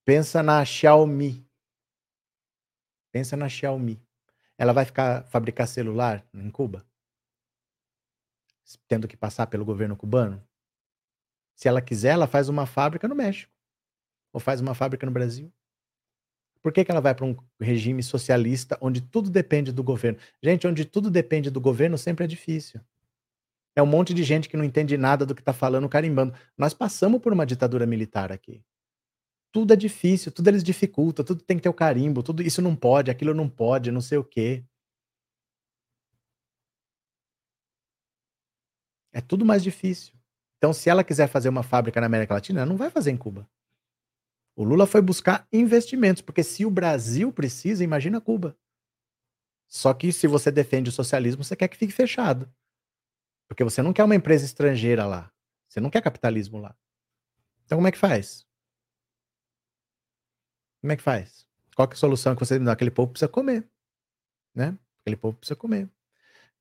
pensa 0.05 0.43
na 0.43 0.65
Xiaomi. 0.65 1.47
Pensa 3.13 3.37
na 3.37 3.49
Xiaomi. 3.49 4.03
Ela 4.57 4.73
vai 4.73 4.85
ficar 4.85 5.25
fabricar 5.25 5.69
celular 5.69 6.27
em 6.33 6.51
Cuba? 6.51 6.85
Tendo 8.89 9.07
que 9.07 9.17
passar 9.17 9.47
pelo 9.49 9.67
governo 9.67 9.97
cubano? 9.97 10.43
Se 11.55 11.69
ela 11.69 11.83
quiser, 11.83 12.13
ela 12.13 12.27
faz 12.27 12.49
uma 12.49 12.65
fábrica 12.65 13.07
no 13.07 13.15
México. 13.15 13.53
Ou 14.33 14.41
faz 14.41 14.61
uma 14.61 14.75
fábrica 14.75 15.05
no 15.05 15.13
Brasil. 15.13 15.53
Por 16.63 16.73
que, 16.73 16.85
que 16.85 16.91
ela 16.91 17.01
vai 17.01 17.15
para 17.15 17.27
um 17.27 17.37
regime 17.61 18.03
socialista 18.03 18.79
onde 18.81 19.01
tudo 19.03 19.29
depende 19.29 19.73
do 19.73 19.83
governo? 19.83 20.19
Gente, 20.43 20.67
onde 20.67 20.85
tudo 20.87 21.11
depende 21.11 21.51
do 21.51 21.61
governo 21.61 21.99
sempre 21.99 22.25
é 22.25 22.29
difícil. 22.29 22.81
É 23.75 23.83
um 23.83 23.87
monte 23.87 24.13
de 24.13 24.23
gente 24.23 24.49
que 24.49 24.57
não 24.57 24.65
entende 24.65 24.97
nada 24.99 25.25
do 25.25 25.35
que 25.35 25.41
está 25.41 25.53
falando, 25.53 25.89
carimbando. 25.89 26.35
Nós 26.57 26.75
passamos 26.75 27.21
por 27.21 27.33
uma 27.33 27.47
ditadura 27.47 27.87
militar 27.87 28.31
aqui. 28.31 28.63
Tudo 29.51 29.73
é 29.73 29.77
difícil, 29.77 30.33
tudo 30.33 30.49
eles 30.49 30.63
dificultam, 30.65 31.25
tudo 31.25 31.43
tem 31.43 31.57
que 31.57 31.63
ter 31.63 31.69
o 31.69 31.75
carimbo, 31.75 32.23
tudo 32.23 32.43
isso 32.43 32.63
não 32.63 32.75
pode, 32.75 33.11
aquilo 33.11 33.35
não 33.35 33.49
pode, 33.49 33.91
não 33.91 34.01
sei 34.01 34.19
o 34.19 34.25
quê. 34.25 34.65
É 39.13 39.21
tudo 39.21 39.45
mais 39.45 39.63
difícil. 39.63 40.15
Então, 40.57 40.73
se 40.73 40.89
ela 40.89 41.05
quiser 41.05 41.29
fazer 41.29 41.49
uma 41.49 41.63
fábrica 41.63 42.01
na 42.01 42.07
América 42.07 42.35
Latina, 42.35 42.61
ela 42.61 42.69
não 42.69 42.77
vai 42.77 42.89
fazer 42.89 43.11
em 43.11 43.17
Cuba. 43.17 43.49
O 44.55 44.65
Lula 44.65 44.87
foi 44.87 45.03
buscar 45.03 45.47
investimentos, 45.53 46.23
porque 46.23 46.43
se 46.43 46.65
o 46.65 46.71
Brasil 46.71 47.33
precisa, 47.33 47.83
imagina 47.83 48.21
Cuba. 48.21 48.57
Só 49.67 49.93
que 49.93 50.13
se 50.13 50.27
você 50.27 50.51
defende 50.51 50.91
o 50.91 50.93
socialismo, 50.93 51.43
você 51.43 51.57
quer 51.57 51.69
que 51.69 51.77
fique 51.77 51.93
fechado. 51.93 52.51
Porque 53.49 53.65
você 53.65 53.83
não 53.83 53.93
quer 53.93 54.05
uma 54.05 54.15
empresa 54.15 54.45
estrangeira 54.45 55.07
lá. 55.07 55.31
Você 55.69 55.81
não 55.81 55.91
quer 55.91 56.03
capitalismo 56.03 56.59
lá. 56.59 56.77
Então 57.65 57.79
como 57.79 57.89
é 57.89 57.93
que 57.93 57.99
faz? 57.99 58.47
Como 60.81 60.93
é 60.93 60.97
que 60.97 61.03
faz? 61.03 61.47
Qual 61.75 61.89
é 61.89 61.93
a 61.93 61.97
solução 61.97 62.35
que 62.35 62.45
você 62.45 62.59
me 62.59 62.65
dá? 62.65 62.73
Aquele 62.73 62.91
povo 62.91 63.13
precisa 63.13 63.29
comer. 63.29 63.67
Né? 64.55 64.77
Aquele 65.01 65.17
povo 65.17 65.37
precisa 65.37 65.57
comer. 65.57 65.89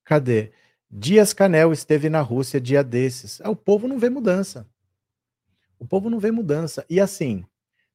Cadê? 0.03 0.53
Dias 0.90 1.34
Canel 1.34 1.72
esteve 1.72 2.10
na 2.10 2.22
Rússia 2.22 2.60
dia 2.60 2.84
desses. 2.84 3.41
Ah, 3.41 3.49
o 3.49 3.56
povo 3.56 3.88
não 3.88 3.99
vê 3.99 4.10
mudança. 4.10 4.70
O 5.80 5.86
povo 5.86 6.10
não 6.10 6.20
vê 6.20 6.32
mudança. 6.32 6.86
E 6.90 6.99
assim, 6.99 7.45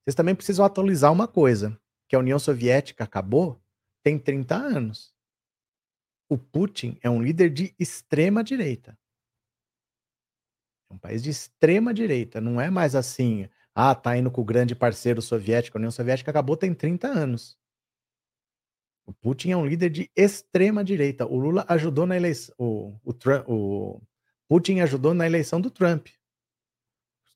vocês 0.05 0.15
também 0.15 0.35
precisam 0.35 0.65
atualizar 0.65 1.13
uma 1.13 1.29
coisa, 1.29 1.79
que 2.09 2.17
a 2.17 2.19
União 2.19 2.39
Soviética 2.39 3.05
acabou 3.05 3.61
tem 4.03 4.19
30 4.19 4.55
anos 4.55 5.16
o 6.29 6.37
Putin 6.37 6.99
é 7.03 7.09
um 7.09 7.23
líder 7.23 7.51
de 7.51 7.75
extrema 7.79 8.43
direita. 8.43 8.99
É 10.91 10.95
um 10.95 10.99
país 10.99 11.23
de 11.23 11.31
extrema 11.31 11.93
direita. 11.93 12.41
Não 12.41 12.61
é 12.61 12.71
mais 12.71 12.95
assim, 12.95 13.49
ah, 13.75 13.95
tá 13.95 14.17
indo 14.17 14.31
com 14.31 14.41
o 14.41 14.45
grande 14.45 14.75
parceiro 14.75 15.21
soviético. 15.21 15.77
A 15.77 15.81
União 15.81 15.91
Soviética 15.91 16.31
acabou 16.31 16.57
tem 16.57 16.73
30 16.75 17.09
anos. 17.09 17.59
O 19.05 19.13
Putin 19.13 19.51
é 19.51 19.57
um 19.57 19.67
líder 19.67 19.91
de 19.91 20.11
extrema 20.17 20.83
direita. 20.83 21.27
O 21.27 21.39
Lula 21.39 21.65
ajudou 21.69 22.07
na 22.07 22.17
eleição. 22.17 22.55
O, 22.59 22.99
o, 23.05 23.13
Trump, 23.13 23.45
o 23.49 24.01
Putin 24.49 24.81
ajudou 24.81 25.15
na 25.15 25.27
eleição 25.27 25.61
do 25.61 25.71
Trump. 25.71 26.09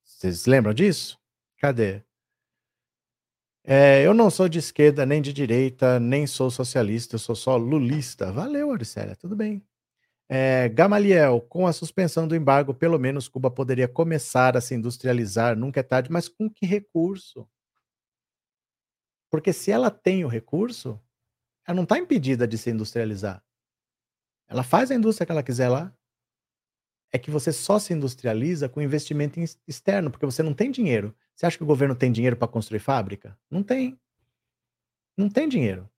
Vocês 0.05 0.47
lembram 0.47 0.75
disso? 0.75 1.19
Cadê? 1.59 2.03
É, 3.65 4.05
eu 4.05 4.15
não 4.15 4.31
sou 4.31 4.49
de 4.49 4.59
esquerda, 4.59 5.05
nem 5.05 5.21
de 5.21 5.33
direita, 5.33 6.01
nem 6.01 6.27
sou 6.27 6.51
socialista, 6.51 7.17
eu 7.17 7.19
sou 7.19 7.37
só 7.37 7.57
lulista. 7.57 8.33
Valeu, 8.33 8.71
Auricélia, 8.71 9.15
tudo 9.15 9.37
bem. 9.37 9.63
É, 10.29 10.69
Gamaliel, 10.69 11.41
com 11.43 11.67
a 11.67 11.73
suspensão 11.73 12.27
do 12.27 12.37
embargo, 12.37 12.73
pelo 12.73 12.99
menos 12.99 13.29
Cuba 13.29 13.51
poderia 13.51 13.89
começar 13.89 14.57
a 14.57 14.61
se 14.61 14.75
industrializar, 14.75 15.57
nunca 15.57 15.81
é 15.81 15.83
tarde, 15.83 16.11
mas 16.11 16.29
com 16.29 16.49
que 16.49 16.65
recurso? 16.65 17.49
Porque 19.29 19.53
se 19.53 19.71
ela 19.71 19.91
tem 19.91 20.25
o 20.25 20.29
recurso, 20.29 21.01
ela 21.67 21.77
não 21.77 21.85
está 21.85 21.99
impedida 21.99 22.47
de 22.47 22.57
se 22.57 22.71
industrializar. 22.71 23.43
Ela 24.49 24.63
faz 24.63 24.91
a 24.91 24.95
indústria 24.95 25.27
que 25.27 25.33
ela 25.33 25.43
quiser 25.43 25.69
lá. 25.69 25.93
É 27.13 27.19
que 27.19 27.31
você 27.31 27.53
só 27.53 27.79
se 27.79 27.93
industrializa 27.93 28.69
com 28.69 28.81
investimento 28.81 29.41
externo, 29.67 30.11
porque 30.11 30.27
você 30.27 30.43
não 30.43 30.55
tem 30.55 30.71
dinheiro. 30.71 31.15
Você 31.41 31.47
acha 31.47 31.57
que 31.57 31.65
o 31.65 31.67
governo 31.67 31.95
tem 31.95 32.13
dinheiro 32.13 32.37
para 32.37 32.47
construir 32.47 32.81
fábrica? 32.81 33.35
Não 33.51 33.63
tem. 33.63 33.99
Não 35.17 35.31
tem 35.31 35.49
dinheiro. 35.49 35.89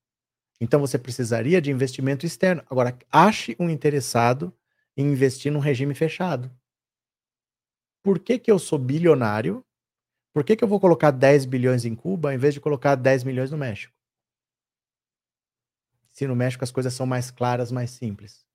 Então 0.60 0.78
você 0.78 0.96
precisaria 0.96 1.60
de 1.60 1.68
investimento 1.68 2.24
externo. 2.24 2.62
Agora, 2.70 2.96
ache 3.10 3.56
um 3.58 3.68
interessado 3.68 4.56
em 4.96 5.04
investir 5.04 5.50
num 5.50 5.58
regime 5.58 5.96
fechado. 5.96 6.48
Por 8.04 8.20
que, 8.20 8.38
que 8.38 8.52
eu 8.52 8.58
sou 8.60 8.78
bilionário? 8.78 9.64
Por 10.32 10.44
que, 10.44 10.54
que 10.54 10.62
eu 10.62 10.68
vou 10.68 10.78
colocar 10.78 11.10
10 11.10 11.44
bilhões 11.46 11.84
em 11.84 11.96
Cuba 11.96 12.28
ao 12.28 12.34
invés 12.36 12.54
de 12.54 12.60
colocar 12.60 12.94
10 12.94 13.24
milhões 13.24 13.50
no 13.50 13.58
México? 13.58 13.92
Se 16.12 16.24
no 16.24 16.36
México 16.36 16.62
as 16.62 16.70
coisas 16.70 16.94
são 16.94 17.04
mais 17.04 17.32
claras, 17.32 17.72
mais 17.72 17.90
simples. 17.90 18.46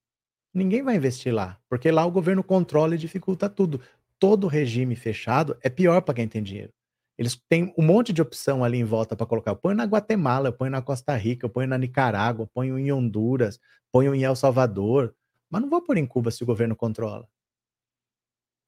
Ninguém 0.53 0.81
vai 0.81 0.95
investir 0.95 1.33
lá, 1.33 1.59
porque 1.67 1.91
lá 1.91 2.05
o 2.05 2.11
governo 2.11 2.45
controla 2.45 2.95
e 2.95 2.97
dificulta 2.97 3.49
tudo. 3.49 3.81
Todo 4.17 4.47
regime 4.47 4.95
fechado 4.95 5.57
é 5.61 5.69
pior 5.69 6.01
para 6.01 6.13
quem 6.13 6.29
tem 6.29 6.41
dinheiro. 6.41 6.76
Eles 7.17 7.35
têm 7.49 7.73
um 7.77 7.83
monte 7.83 8.13
de 8.13 8.21
opção 8.21 8.63
ali 8.63 8.77
em 8.77 8.83
volta 8.83 9.15
para 9.15 9.25
colocar. 9.25 9.51
Eu 9.51 9.55
ponho 9.55 9.75
na 9.75 9.85
Guatemala, 9.85 10.49
eu 10.49 10.53
ponho 10.53 10.71
na 10.71 10.81
Costa 10.81 11.15
Rica, 11.15 11.45
eu 11.45 11.49
ponho 11.49 11.67
na 11.67 11.77
Nicarágua, 11.77 12.43
eu 12.43 12.47
ponho 12.47 12.77
em 12.77 12.91
Honduras, 12.91 13.59
ponho 13.91 14.13
em 14.13 14.23
El 14.23 14.35
Salvador. 14.35 15.15
Mas 15.49 15.61
não 15.61 15.69
vou 15.69 15.81
pôr 15.81 15.97
em 15.97 16.05
Cuba 16.05 16.29
se 16.29 16.43
o 16.43 16.45
governo 16.45 16.75
controla. 16.75 17.27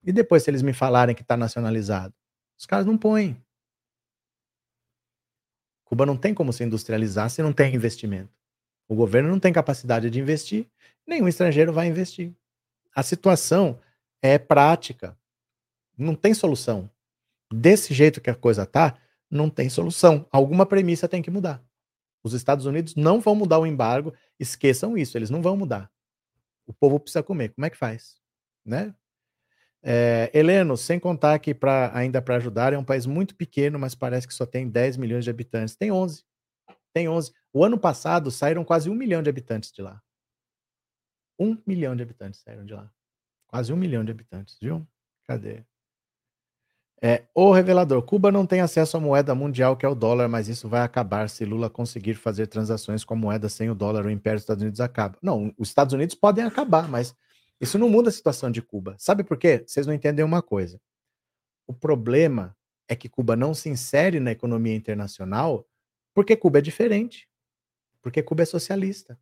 E 0.04 0.12
depois, 0.12 0.44
se 0.44 0.50
eles 0.50 0.62
me 0.62 0.74
falarem 0.74 1.14
que 1.14 1.22
está 1.22 1.38
nacionalizado? 1.38 2.14
Os 2.58 2.66
caras 2.66 2.86
não 2.86 2.98
põem. 2.98 3.40
Cuba 5.84 6.06
não 6.06 6.18
tem 6.18 6.34
como 6.34 6.54
se 6.54 6.64
industrializar 6.64 7.30
se 7.30 7.42
não 7.42 7.54
tem 7.54 7.76
investimento. 7.76 8.32
O 8.88 8.96
governo 8.96 9.30
não 9.30 9.40
tem 9.40 9.54
capacidade 9.54 10.10
de 10.10 10.20
investir, 10.20 10.68
nenhum 11.06 11.28
estrangeiro 11.28 11.72
vai 11.72 11.88
investir. 11.88 12.34
A 12.96 13.04
situação 13.04 13.80
é 14.22 14.40
prática. 14.40 15.18
Não 15.98 16.16
tem 16.16 16.34
solução. 16.34 16.90
Desse 17.52 17.94
jeito 17.94 18.22
que 18.22 18.30
a 18.30 18.36
coisa 18.36 18.66
tá, 18.66 18.98
não 19.30 19.50
tem 19.50 19.70
solução. 19.70 20.26
Alguma 20.32 20.66
premissa 20.66 21.08
tem 21.08 21.22
que 21.22 21.32
mudar. 21.32 21.64
Os 22.24 22.34
Estados 22.34 22.66
Unidos 22.66 22.96
não 22.96 23.20
vão 23.20 23.36
mudar 23.36 23.60
o 23.60 23.66
embargo, 23.66 24.14
esqueçam 24.40 24.98
isso, 24.98 25.18
eles 25.18 25.30
não 25.30 25.42
vão 25.42 25.56
mudar. 25.56 25.90
O 26.68 26.74
povo 26.74 27.00
precisa 27.00 27.24
comer. 27.24 27.50
Como 27.50 27.66
é 27.66 27.70
que 27.70 27.78
faz? 27.78 28.18
Né? 28.66 28.94
É, 29.82 30.30
Heleno, 30.34 30.76
sem 30.76 31.00
contar 31.00 31.40
que 31.40 31.54
pra, 31.54 31.96
ainda 31.98 32.22
para 32.22 32.36
ajudar, 32.36 32.74
é 32.74 32.78
um 32.78 32.84
país 32.84 33.06
muito 33.06 33.36
pequeno, 33.36 33.80
mas 33.80 33.96
parece 33.96 34.28
que 34.28 34.34
só 34.34 34.46
tem 34.46 34.70
10 34.70 34.98
milhões 34.98 35.24
de 35.24 35.30
habitantes. 35.30 35.76
Tem 35.76 35.92
11. 35.92 36.24
Tem 36.94 37.08
11. 37.08 37.32
O 37.54 37.64
ano 37.64 37.80
passado 37.80 38.30
saíram 38.30 38.64
quase 38.64 38.90
um 38.90 38.96
milhão 38.96 39.24
de 39.24 39.30
habitantes 39.30 39.72
de 39.72 39.82
lá. 39.82 40.02
Um 41.40 41.58
milhão 41.66 41.96
de 41.96 42.04
habitantes 42.04 42.42
saíram 42.42 42.66
de 42.66 42.74
lá. 42.74 42.92
Quase 43.48 43.72
um 43.72 43.78
milhão 43.78 44.04
de 44.04 44.12
habitantes, 44.12 44.58
viu? 44.62 44.86
Cadê? 45.26 45.64
É, 47.02 47.24
o 47.34 47.52
revelador. 47.52 48.02
Cuba 48.02 48.32
não 48.32 48.46
tem 48.46 48.60
acesso 48.60 48.98
à 48.98 49.00
moeda 49.00 49.34
mundial, 49.34 49.78
que 49.78 49.86
é 49.86 49.90
o 49.90 49.96
dólar, 49.96 50.28
mas 50.28 50.50
isso 50.50 50.68
vai 50.68 50.82
acabar 50.82 51.30
se 51.30 51.46
Lula 51.46 51.70
conseguir 51.70 52.16
fazer 52.16 52.48
transações 52.48 53.06
com 53.06 53.14
a 53.14 53.18
moeda 53.18 53.48
sem 53.48 53.70
o 53.70 53.76
dólar. 53.76 54.06
O 54.06 54.10
Império 54.10 54.38
dos 54.38 54.44
Estados 54.44 54.62
Unidos 54.62 54.82
acaba. 54.82 55.18
Não, 55.22 55.54
os 55.58 55.70
Estados 55.70 55.94
Unidos 55.94 56.16
podem 56.16 56.44
acabar, 56.44 56.90
mas 56.90 57.16
isso 57.60 57.78
não 57.78 57.90
muda 57.90 58.10
a 58.10 58.12
situação 58.12 58.52
de 58.52 58.62
Cuba. 58.62 58.96
Sabe 58.98 59.24
por 59.24 59.38
quê? 59.38 59.64
Vocês 59.66 59.88
não 59.88 59.94
entendem 59.94 60.26
uma 60.26 60.42
coisa. 60.42 60.80
O 61.66 61.74
problema 61.74 62.56
é 62.88 62.96
que 62.96 63.08
Cuba 63.08 63.36
não 63.36 63.54
se 63.54 63.70
insere 63.70 64.20
na 64.20 64.32
economia 64.32 64.76
internacional 64.76 65.66
porque 66.14 66.36
Cuba 66.36 66.58
é 66.60 66.62
diferente. 66.62 67.30
Porque 68.02 68.22
Cuba 68.22 68.44
é 68.44 68.46
socialista. 68.46 69.18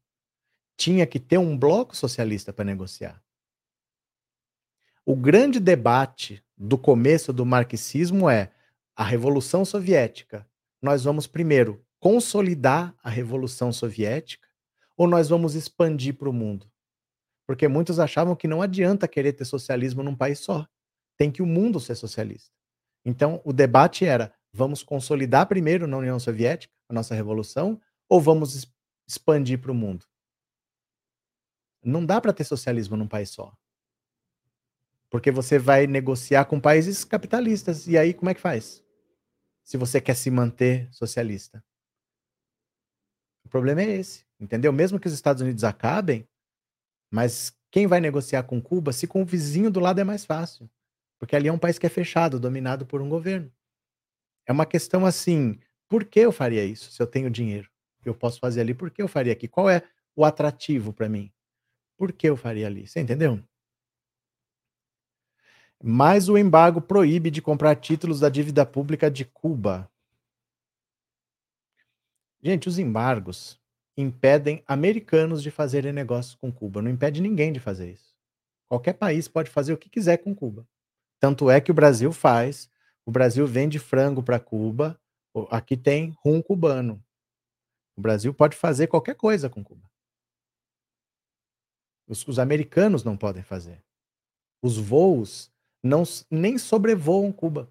Tinha 0.76 1.06
que 1.06 1.20
ter 1.20 1.38
um 1.38 1.58
bloco 1.58 1.96
socialista 1.96 2.54
para 2.54 2.66
negociar. 2.66 3.22
O 5.10 5.16
grande 5.16 5.58
debate 5.58 6.44
do 6.58 6.78
começo 6.78 7.32
do 7.32 7.46
marxismo 7.46 8.30
é 8.30 8.52
a 8.94 9.06
Revolução 9.06 9.64
Soviética. 9.64 10.46
Nós 10.82 11.06
vamos 11.06 11.26
primeiro 11.26 11.82
consolidar 11.98 12.94
a 13.02 13.10
Revolução 13.10 13.72
Soviética 13.72 14.46
ou 14.98 15.08
nós 15.08 15.30
vamos 15.30 15.56
expandir 15.56 16.18
para 16.18 16.30
o 16.30 16.34
mundo? 16.34 16.70
Porque 17.48 17.70
muitos 17.70 18.00
achavam 18.00 18.36
que 18.36 18.50
não 18.50 18.62
adianta 18.62 19.08
querer 19.08 19.32
ter 19.32 19.46
socialismo 19.46 20.04
num 20.04 20.14
país 20.14 20.40
só. 20.40 20.68
Tem 21.16 21.32
que 21.32 21.42
o 21.42 21.46
mundo 21.46 21.80
ser 21.80 21.96
socialista. 21.96 22.52
Então, 23.06 23.42
o 23.46 23.54
debate 23.54 24.04
era: 24.04 24.34
vamos 24.52 24.84
consolidar 24.84 25.48
primeiro 25.48 25.88
na 25.88 25.96
União 25.96 26.20
Soviética 26.20 26.74
a 26.90 26.94
nossa 26.94 27.16
revolução 27.16 27.80
ou 28.10 28.20
vamos 28.20 28.70
expandir 29.08 29.62
para 29.62 29.72
o 29.72 29.74
mundo? 29.74 30.06
Não 31.82 32.06
dá 32.06 32.20
para 32.20 32.34
ter 32.34 32.44
socialismo 32.44 32.98
num 32.98 33.08
país 33.08 33.30
só. 33.30 33.58
Porque 35.10 35.32
você 35.32 35.58
vai 35.58 35.88
negociar 35.88 36.46
com 36.46 36.60
países 36.60 37.04
capitalistas. 37.04 37.88
E 37.88 37.98
aí, 37.98 38.14
como 38.14 38.30
é 38.30 38.34
que 38.34 38.42
faz? 38.42 38.84
Se 39.64 39.78
você 39.78 40.02
quer 40.02 40.16
se 40.16 40.30
manter 40.30 40.88
socialista. 40.92 41.64
O 43.46 43.50
problema 43.50 43.82
é 43.82 43.96
esse, 43.96 44.26
entendeu? 44.40 44.74
Mesmo 44.74 45.00
que 45.00 45.08
os 45.08 45.14
Estados 45.14 45.42
Unidos 45.42 45.64
acabem, 45.64 46.28
mas 47.12 47.56
quem 47.72 47.88
vai 47.88 48.00
negociar 48.00 48.44
com 48.44 48.62
Cuba 48.62 48.92
se 48.92 49.08
com 49.08 49.22
o 49.22 49.26
vizinho 49.26 49.72
do 49.72 49.80
lado 49.80 50.00
é 50.00 50.04
mais 50.04 50.26
fácil? 50.26 50.70
Porque 51.20 51.36
ali 51.36 51.48
é 51.48 51.54
um 51.54 51.58
país 51.60 51.80
que 51.80 51.86
é 51.86 51.90
fechado, 51.90 52.40
dominado 52.40 52.86
por 52.86 53.02
um 53.02 53.10
governo. 53.10 53.52
É 54.46 54.52
uma 54.52 54.66
questão 54.66 55.06
assim: 55.06 55.60
por 55.88 56.06
que 56.06 56.20
eu 56.20 56.32
faria 56.32 56.66
isso 56.66 56.92
se 56.92 57.02
eu 57.02 57.08
tenho 57.08 57.30
dinheiro? 57.30 57.70
Eu 58.06 58.16
posso 58.16 58.40
fazer 58.40 58.62
ali, 58.62 58.74
por 58.74 58.90
que 58.90 59.02
eu 59.02 59.08
faria 59.08 59.34
aqui? 59.34 59.48
Qual 59.48 59.70
é 59.70 59.84
o 60.16 60.24
atrativo 60.24 60.94
para 60.94 61.10
mim? 61.10 61.32
Por 61.98 62.14
que 62.14 62.30
eu 62.30 62.38
faria 62.38 62.68
ali? 62.68 62.88
Você 62.88 63.00
entendeu? 63.00 63.44
Mas 65.82 66.28
o 66.28 66.38
embargo 66.38 66.82
proíbe 66.82 67.30
de 67.30 67.42
comprar 67.42 67.76
títulos 67.76 68.20
da 68.20 68.30
dívida 68.30 68.66
pública 68.66 69.12
de 69.12 69.26
Cuba. 69.26 69.90
Gente, 72.42 72.68
os 72.68 72.80
embargos 72.80 73.60
impedem 73.96 74.64
americanos 74.68 75.42
de 75.42 75.52
fazerem 75.52 75.92
negócios 75.92 76.36
com 76.36 76.52
Cuba. 76.52 76.82
Não 76.82 76.90
impede 76.90 77.22
ninguém 77.22 77.52
de 77.52 77.60
fazer 77.60 77.92
isso. 77.92 78.16
Qualquer 78.68 78.94
país 78.94 79.28
pode 79.28 79.50
fazer 79.50 79.74
o 79.74 79.78
que 79.78 79.90
quiser 79.90 80.18
com 80.18 80.36
Cuba. 80.36 80.68
Tanto 81.20 81.50
é 81.50 81.60
que 81.62 81.72
o 81.72 81.74
Brasil 81.74 82.12
faz. 82.12 82.70
O 83.06 83.12
Brasil 83.12 83.46
vende 83.48 83.80
frango 83.80 84.22
para 84.22 84.40
Cuba. 84.40 85.00
Aqui 85.50 85.78
tem 85.78 86.16
rum 86.24 86.42
cubano. 86.42 87.04
O 87.96 88.02
Brasil 88.02 88.34
pode 88.34 88.56
fazer 88.56 88.88
qualquer 88.88 89.16
coisa 89.16 89.50
com 89.50 89.64
Cuba. 89.64 89.90
Os, 92.08 92.28
os 92.28 92.40
americanos 92.40 93.04
não 93.04 93.18
podem 93.18 93.44
fazer. 93.44 93.84
Os 94.62 94.78
voos 94.78 95.52
não 95.84 96.04
nem 96.30 96.58
sobrevoam 96.58 97.32
Cuba. 97.32 97.70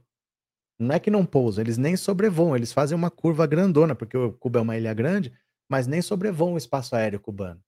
Não 0.79 0.95
é 0.95 1.01
que 1.01 1.11
não 1.11 1.25
pousam, 1.25 1.63
eles 1.63 1.79
nem 1.79 1.97
sobrevoam, 1.97 2.55
eles 2.55 2.73
fazem 2.73 2.97
uma 2.97 3.11
curva 3.11 3.47
grandona, 3.47 3.95
porque 3.95 4.17
Cuba 4.39 4.59
é 4.59 4.63
uma 4.63 4.77
ilha 4.77 4.93
grande, 4.93 5.33
mas 5.69 5.87
nem 5.87 6.03
sobrevoam 6.03 6.55
o 6.55 6.59
espaço 6.59 6.95
aéreo 6.95 7.19
cubano. 7.19 7.63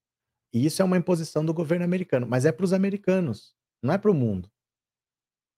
E 0.53 0.65
isso 0.65 0.81
é 0.81 0.85
uma 0.85 0.97
imposição 0.97 1.43
do 1.43 1.53
governo 1.53 1.85
americano, 1.85 2.27
mas 2.27 2.45
é 2.45 2.51
para 2.51 2.63
os 2.63 2.73
americanos, 2.73 3.53
não 3.81 3.93
é 3.93 3.97
para 3.97 4.11
o 4.11 4.13
mundo. 4.13 4.49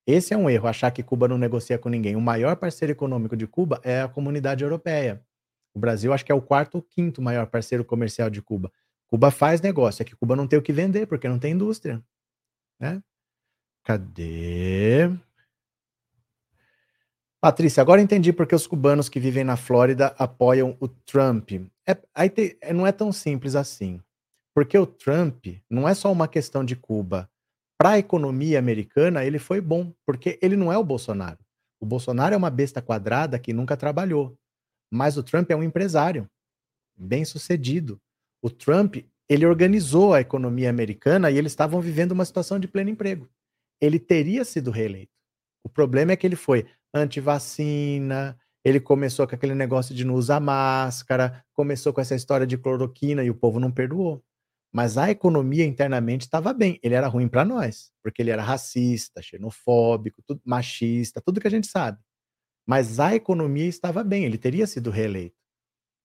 Esse 0.07 0.33
é 0.33 0.37
um 0.37 0.49
erro, 0.49 0.67
achar 0.67 0.91
que 0.91 1.03
Cuba 1.03 1.27
não 1.27 1.37
negocia 1.37 1.77
com 1.77 1.87
ninguém. 1.87 2.15
O 2.15 2.21
maior 2.21 2.55
parceiro 2.55 2.91
econômico 2.91 3.37
de 3.37 3.45
Cuba 3.45 3.79
é 3.83 4.01
a 4.01 4.07
comunidade 4.07 4.63
europeia. 4.63 5.23
O 5.73 5.79
Brasil 5.79 6.11
acho 6.11 6.25
que 6.25 6.31
é 6.31 6.35
o 6.35 6.41
quarto 6.41 6.75
ou 6.75 6.81
quinto 6.81 7.21
maior 7.21 7.47
parceiro 7.47 7.85
comercial 7.85 8.29
de 8.29 8.41
Cuba. 8.41 8.71
Cuba 9.07 9.29
faz 9.29 9.61
negócio, 9.61 10.01
é 10.01 10.05
que 10.05 10.15
Cuba 10.15 10.35
não 10.35 10.47
tem 10.47 10.57
o 10.57 10.61
que 10.61 10.73
vender, 10.73 11.05
porque 11.05 11.27
não 11.29 11.37
tem 11.37 11.53
indústria. 11.53 12.03
Né? 12.79 13.01
Cadê? 13.83 15.09
Patrícia, 17.41 17.81
agora 17.81 18.01
entendi 18.01 18.31
porque 18.31 18.53
os 18.53 18.67
cubanos 18.67 19.09
que 19.09 19.19
vivem 19.19 19.43
na 19.43 19.57
Flórida 19.57 20.13
apoiam 20.19 20.77
o 20.79 20.87
Trump. 20.87 21.53
É, 21.87 21.97
aí 22.13 22.29
te, 22.29 22.55
é, 22.61 22.71
não 22.71 22.85
é 22.85 22.91
tão 22.91 23.11
simples 23.11 23.55
assim. 23.55 23.99
Porque 24.53 24.77
o 24.77 24.85
Trump 24.85 25.47
não 25.67 25.89
é 25.89 25.95
só 25.95 26.11
uma 26.11 26.27
questão 26.27 26.63
de 26.63 26.75
Cuba. 26.75 27.27
Para 27.79 27.91
a 27.91 27.97
economia 27.97 28.59
americana, 28.59 29.25
ele 29.25 29.39
foi 29.39 29.59
bom, 29.59 29.91
porque 30.05 30.37
ele 30.39 30.55
não 30.55 30.71
é 30.71 30.77
o 30.77 30.83
Bolsonaro. 30.83 31.39
O 31.79 31.85
Bolsonaro 31.85 32.35
é 32.35 32.37
uma 32.37 32.51
besta 32.51 32.79
quadrada 32.79 33.39
que 33.39 33.53
nunca 33.53 33.75
trabalhou. 33.75 34.37
Mas 34.91 35.17
o 35.17 35.23
Trump 35.23 35.49
é 35.49 35.55
um 35.55 35.63
empresário, 35.63 36.29
bem 36.95 37.25
sucedido. 37.25 37.99
O 38.39 38.51
Trump, 38.51 38.97
ele 39.27 39.47
organizou 39.47 40.13
a 40.13 40.21
economia 40.21 40.69
americana 40.69 41.31
e 41.31 41.39
eles 41.39 41.53
estavam 41.53 41.81
vivendo 41.81 42.11
uma 42.11 42.25
situação 42.25 42.59
de 42.59 42.67
pleno 42.67 42.91
emprego. 42.91 43.27
Ele 43.81 43.99
teria 43.99 44.45
sido 44.45 44.71
reeleito. 44.71 45.11
O 45.63 45.69
problema 45.69 46.11
é 46.11 46.15
que 46.15 46.25
ele 46.25 46.35
foi 46.35 46.65
anti-vacina, 46.93 48.37
ele 48.63 48.79
começou 48.79 49.27
com 49.27 49.35
aquele 49.35 49.55
negócio 49.55 49.95
de 49.95 50.05
não 50.05 50.13
usar 50.13 50.39
máscara, 50.39 51.43
começou 51.53 51.91
com 51.91 52.01
essa 52.01 52.15
história 52.15 52.45
de 52.45 52.57
cloroquina 52.57 53.23
e 53.23 53.29
o 53.29 53.35
povo 53.35 53.59
não 53.59 53.71
perdoou. 53.71 54.23
Mas 54.73 54.97
a 54.97 55.11
economia 55.11 55.65
internamente 55.65 56.25
estava 56.25 56.53
bem. 56.53 56.79
Ele 56.81 56.95
era 56.95 57.07
ruim 57.07 57.27
para 57.27 57.43
nós, 57.43 57.91
porque 58.01 58.21
ele 58.21 58.31
era 58.31 58.41
racista, 58.41 59.21
xenofóbico, 59.21 60.21
tudo, 60.25 60.41
machista, 60.45 61.19
tudo 61.19 61.41
que 61.41 61.47
a 61.47 61.51
gente 61.51 61.67
sabe. 61.67 61.99
Mas 62.65 62.99
a 62.99 63.13
economia 63.13 63.65
estava 63.65 64.03
bem, 64.03 64.23
ele 64.23 64.37
teria 64.37 64.65
sido 64.67 64.89
reeleito. 64.89 65.35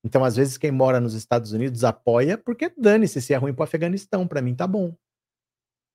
Então, 0.04 0.24
às 0.24 0.36
vezes, 0.36 0.56
quem 0.56 0.70
mora 0.70 1.00
nos 1.00 1.14
Estados 1.14 1.52
Unidos 1.52 1.84
apoia 1.84 2.38
porque 2.38 2.72
dane-se 2.76 3.20
se 3.20 3.34
é 3.34 3.36
ruim 3.36 3.52
para 3.52 3.62
o 3.62 3.64
Afeganistão, 3.64 4.26
para 4.26 4.42
mim 4.42 4.54
tá 4.54 4.66
bom. 4.66 4.96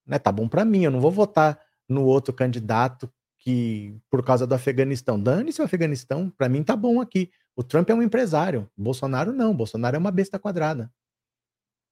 Né? 0.06 0.20
Tá 0.20 0.32
bom 0.32 0.48
para 0.48 0.64
mim, 0.64 0.84
eu 0.84 0.91
não 0.91 1.02
vou 1.02 1.12
votar 1.12 1.60
no 1.91 2.05
outro 2.05 2.34
candidato 2.34 3.11
que 3.38 3.95
por 4.09 4.23
causa 4.23 4.47
do 4.47 4.55
Afeganistão. 4.55 5.19
Dane-se 5.19 5.61
o 5.61 5.65
Afeganistão, 5.65 6.30
para 6.30 6.47
mim 6.47 6.63
tá 6.63 6.76
bom 6.76 7.01
aqui. 7.01 7.31
O 7.55 7.63
Trump 7.63 7.89
é 7.89 7.93
um 7.93 8.01
empresário, 8.01 8.69
Bolsonaro 8.77 9.34
não, 9.34 9.53
Bolsonaro 9.53 9.95
é 9.95 9.99
uma 9.99 10.11
besta 10.11 10.39
quadrada. 10.39 10.91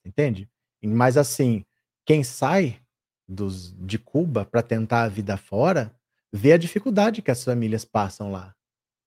Entende? 0.06 0.50
Mas 0.82 1.18
assim, 1.18 1.66
quem 2.06 2.24
sai 2.24 2.80
dos, 3.28 3.74
de 3.74 4.00
Cuba 4.00 4.46
para 4.46 4.62
tentar 4.62 5.04
a 5.04 5.10
vida 5.10 5.36
fora, 5.38 5.94
vê 6.32 6.54
a 6.54 6.58
dificuldade 6.58 7.22
que 7.22 7.32
as 7.32 7.44
famílias 7.44 7.84
passam 7.84 8.32
lá. 8.32 8.56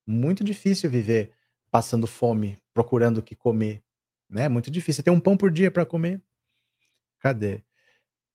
Muito 0.06 0.44
difícil 0.44 0.90
viver 0.90 1.32
passando 1.70 2.06
fome, 2.06 2.59
procurando 2.74 3.19
o 3.19 3.23
que 3.23 3.35
comer, 3.35 3.82
né? 4.28 4.48
Muito 4.48 4.70
difícil. 4.70 5.02
Tem 5.02 5.12
um 5.12 5.20
pão 5.20 5.36
por 5.36 5.51
dia 5.51 5.70
para 5.70 5.86
comer. 5.86 6.20
Cadê? 7.19 7.62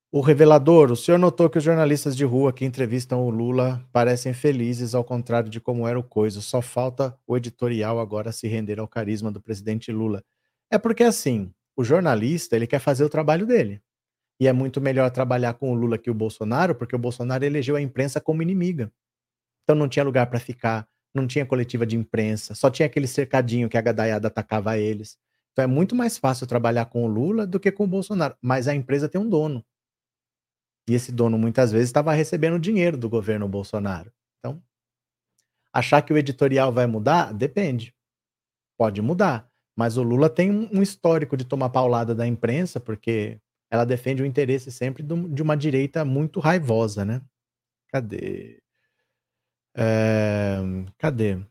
O 0.09 0.21
revelador, 0.21 0.89
o 0.89 0.95
senhor 0.95 1.17
notou 1.17 1.49
que 1.49 1.57
os 1.57 1.63
jornalistas 1.63 2.15
de 2.15 2.23
rua 2.23 2.53
que 2.53 2.63
entrevistam 2.63 3.25
o 3.25 3.29
Lula 3.29 3.85
parecem 3.91 4.33
felizes, 4.33 4.95
ao 4.95 5.03
contrário 5.03 5.49
de 5.49 5.59
como 5.59 5.85
era 5.85 5.99
o 5.99 6.03
coisa. 6.03 6.39
Só 6.39 6.61
falta 6.61 7.17
o 7.27 7.35
editorial 7.35 7.99
agora 7.99 8.31
se 8.31 8.47
render 8.47 8.79
ao 8.79 8.87
carisma 8.87 9.29
do 9.29 9.41
presidente 9.41 9.91
Lula. 9.91 10.23
É 10.71 10.77
porque, 10.77 11.03
assim, 11.03 11.51
o 11.75 11.83
jornalista 11.83 12.55
ele 12.55 12.65
quer 12.67 12.79
fazer 12.79 13.03
o 13.03 13.09
trabalho 13.09 13.45
dele. 13.45 13.81
E 14.39 14.47
é 14.47 14.53
muito 14.53 14.79
melhor 14.79 15.11
trabalhar 15.11 15.55
com 15.55 15.71
o 15.71 15.75
Lula 15.75 15.97
que 15.97 16.09
o 16.09 16.13
Bolsonaro, 16.13 16.75
porque 16.75 16.95
o 16.95 16.99
Bolsonaro 16.99 17.43
elegeu 17.43 17.75
a 17.75 17.81
imprensa 17.81 18.21
como 18.21 18.41
inimiga. 18.41 18.91
Então 19.63 19.75
não 19.75 19.89
tinha 19.89 20.05
lugar 20.05 20.27
para 20.27 20.39
ficar, 20.39 20.87
não 21.13 21.27
tinha 21.27 21.45
coletiva 21.45 21.85
de 21.85 21.97
imprensa, 21.97 22.55
só 22.55 22.69
tinha 22.69 22.85
aquele 22.85 23.07
cercadinho 23.07 23.69
que 23.69 23.77
a 23.77 23.81
gadaiada 23.81 24.29
atacava 24.29 24.77
eles. 24.77 25.17
Então 25.51 25.63
é 25.63 25.67
muito 25.67 25.95
mais 25.95 26.17
fácil 26.17 26.47
trabalhar 26.47 26.85
com 26.85 27.03
o 27.03 27.07
Lula 27.07 27.47
do 27.47 27.59
que 27.59 27.71
com 27.71 27.85
o 27.85 27.87
Bolsonaro. 27.87 28.35
Mas 28.41 28.67
a 28.67 28.75
empresa 28.75 29.09
tem 29.09 29.19
um 29.19 29.29
dono. 29.29 29.65
E 30.87 30.93
esse 30.93 31.11
dono 31.11 31.37
muitas 31.37 31.71
vezes 31.71 31.89
estava 31.89 32.13
recebendo 32.13 32.59
dinheiro 32.59 32.97
do 32.97 33.09
governo 33.09 33.47
Bolsonaro. 33.47 34.11
Então, 34.39 34.61
achar 35.73 36.01
que 36.01 36.13
o 36.13 36.17
editorial 36.17 36.71
vai 36.71 36.87
mudar, 36.87 37.33
depende. 37.33 37.93
Pode 38.77 39.01
mudar. 39.01 39.49
Mas 39.75 39.97
o 39.97 40.03
Lula 40.03 40.29
tem 40.29 40.51
um 40.51 40.81
histórico 40.81 41.37
de 41.37 41.45
tomar 41.45 41.69
paulada 41.69 42.15
da 42.15 42.25
imprensa, 42.25 42.79
porque 42.79 43.39
ela 43.69 43.85
defende 43.85 44.23
o 44.23 44.25
interesse 44.25 44.71
sempre 44.71 45.03
de 45.03 45.41
uma 45.41 45.57
direita 45.57 46.05
muito 46.05 46.39
raivosa, 46.39 47.05
né? 47.05 47.21
Cadê? 47.89 48.61
É... 49.75 50.57
Cadê? 50.97 51.45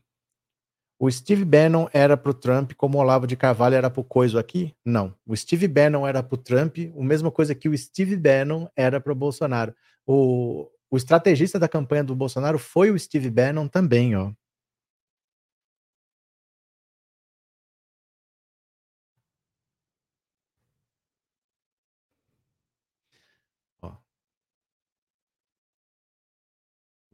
O 0.99 1.11
Steve 1.11 1.45
Bannon 1.45 1.87
era 1.93 2.17
para 2.17 2.31
o 2.31 2.33
Trump 2.33 2.71
como 2.75 2.97
o 2.97 3.01
Olavo 3.01 3.27
de 3.27 3.35
Carvalho 3.35 3.75
era 3.75 3.89
para 3.89 4.01
o 4.01 4.03
Coiso 4.03 4.39
aqui? 4.39 4.73
Não. 4.83 5.13
O 5.27 5.35
Steve 5.35 5.67
Bannon 5.67 6.07
era 6.07 6.23
para 6.23 6.33
o 6.33 6.37
Trump, 6.37 6.77
a 6.77 7.03
mesma 7.03 7.29
coisa 7.29 7.53
que 7.53 7.69
o 7.69 7.77
Steve 7.77 8.15
Bannon 8.15 8.67
era 8.75 8.99
para 8.99 9.13
o 9.13 9.15
Bolsonaro. 9.15 9.75
O, 10.07 10.67
o 10.89 10.97
estrategista 10.97 11.59
da 11.59 11.67
campanha 11.67 12.03
do 12.03 12.15
Bolsonaro 12.15 12.57
foi 12.57 12.89
o 12.89 12.97
Steve 12.97 13.29
Bannon 13.29 13.67
também, 13.67 14.15
ó. 14.15 14.31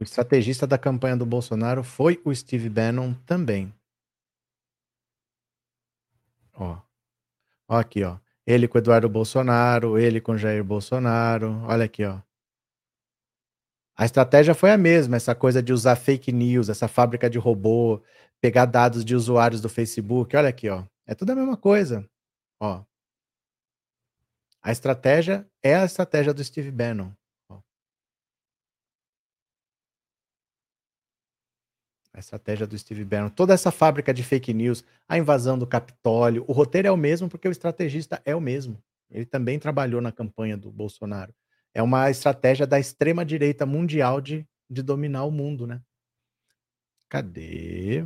O 0.04 0.06
estrategista 0.06 0.68
da 0.68 0.78
campanha 0.78 1.16
do 1.16 1.26
Bolsonaro 1.26 1.82
foi 1.82 2.22
o 2.26 2.36
Steve 2.36 2.68
Bannon 2.68 3.14
também. 3.26 3.74
Ó. 6.54 6.78
Ó 7.70 7.78
aqui, 7.78 8.04
ó. 8.04 8.18
Ele 8.46 8.68
com 8.68 8.78
Eduardo 8.78 9.08
Bolsonaro, 9.08 9.98
ele 9.98 10.20
com 10.20 10.38
Jair 10.38 10.62
Bolsonaro. 10.62 11.54
Olha 11.64 11.86
aqui, 11.86 12.04
ó. 12.04 12.20
A 13.96 14.04
estratégia 14.04 14.54
foi 14.54 14.72
a 14.72 14.78
mesma, 14.78 15.16
essa 15.16 15.34
coisa 15.34 15.64
de 15.64 15.72
usar 15.72 15.96
fake 15.96 16.34
news, 16.34 16.68
essa 16.68 16.90
fábrica 16.90 17.30
de 17.30 17.38
robô, 17.38 18.04
pegar 18.42 18.66
dados 18.66 19.06
de 19.06 19.16
usuários 19.16 19.62
do 19.62 19.70
Facebook. 19.70 20.36
Olha 20.36 20.50
aqui, 20.50 20.68
ó. 20.70 20.84
É 21.08 21.16
tudo 21.16 21.32
a 21.32 21.36
mesma 21.36 21.56
coisa. 21.56 22.06
Ó. 22.60 22.84
A 24.62 24.70
estratégia 24.70 25.50
é 25.64 25.78
a 25.78 25.86
estratégia 25.86 26.34
do 26.34 26.44
Steve 26.44 26.72
Bannon. 26.72 27.14
A 32.14 32.20
estratégia 32.20 32.68
do 32.68 32.78
Steve 32.78 33.04
Bannon, 33.04 33.30
toda 33.30 33.56
essa 33.56 33.72
fábrica 33.72 34.14
de 34.14 34.22
fake 34.22 34.54
news, 34.54 34.86
a 35.10 35.18
invasão 35.18 35.58
do 35.58 35.66
Capitólio, 35.66 36.46
o 36.48 36.54
roteiro 36.54 36.88
é 36.88 36.92
o 36.92 36.98
mesmo 36.98 37.28
porque 37.28 37.48
o 37.48 37.52
estrategista 37.52 38.22
é 38.24 38.36
o 38.36 38.42
mesmo. 38.42 38.82
Ele 39.10 39.26
também 39.26 39.58
trabalhou 39.58 40.00
na 40.00 40.12
campanha 40.12 40.56
do 40.56 40.72
Bolsonaro. 40.72 41.34
É 41.74 41.82
uma 41.82 42.12
estratégia 42.12 42.68
da 42.68 42.80
extrema 42.80 43.26
direita 43.26 43.66
mundial 43.66 44.22
de, 44.22 44.48
de 44.70 44.84
dominar 44.84 45.24
o 45.24 45.32
mundo, 45.32 45.66
né? 45.66 45.82
Cadê? 47.10 48.06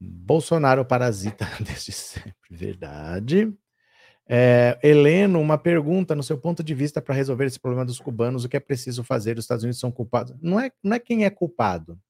Bolsonaro 0.00 0.84
parasita 0.84 1.44
desde 1.58 1.90
sempre, 1.90 2.34
verdade. 2.48 3.52
É, 4.28 4.78
Heleno, 4.80 5.40
uma 5.40 5.58
pergunta 5.58 6.14
no 6.14 6.22
seu 6.22 6.38
ponto 6.38 6.62
de 6.62 6.74
vista 6.74 7.02
para 7.02 7.14
resolver 7.16 7.46
esse 7.46 7.58
problema 7.58 7.84
dos 7.84 7.98
cubanos, 7.98 8.44
o 8.44 8.48
que 8.48 8.56
é 8.56 8.60
preciso 8.60 9.02
fazer? 9.02 9.38
Os 9.38 9.44
Estados 9.44 9.64
Unidos 9.64 9.80
são 9.80 9.90
culpados? 9.90 10.36
Não 10.40 10.60
é, 10.60 10.70
não 10.84 10.94
é 10.94 11.00
quem 11.00 11.24
é 11.24 11.30
culpado 11.30 12.00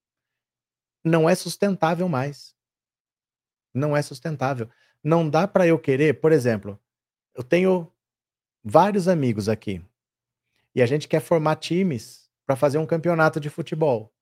não 1.07 1.31
é 1.31 1.35
sustentável 1.37 2.09
mais. 2.09 2.53
Não 3.73 3.97
é 3.97 4.03
sustentável. 4.03 4.69
Não 5.03 5.31
dá 5.31 5.47
para 5.47 5.65
eu 5.65 5.79
querer, 5.79 6.21
por 6.21 6.33
exemplo, 6.33 6.79
eu 7.33 7.45
tenho 7.45 7.93
vários 8.63 9.07
amigos 9.07 9.49
aqui 9.49 9.81
e 10.75 10.83
a 10.83 10.87
gente 10.87 11.07
quer 11.07 11.21
formar 11.21 11.57
times 11.57 12.29
para 12.45 12.57
fazer 12.57 12.79
um 12.79 12.87
campeonato 12.87 13.39
de 13.39 13.49
futebol. 13.49 14.13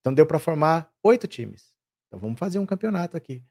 Então 0.00 0.14
deu 0.14 0.24
para 0.24 0.38
formar 0.38 0.92
oito 1.02 1.26
times. 1.26 1.74
Então 2.06 2.20
vamos 2.20 2.38
fazer 2.38 2.60
um 2.60 2.66
campeonato 2.66 3.16
aqui. 3.16 3.42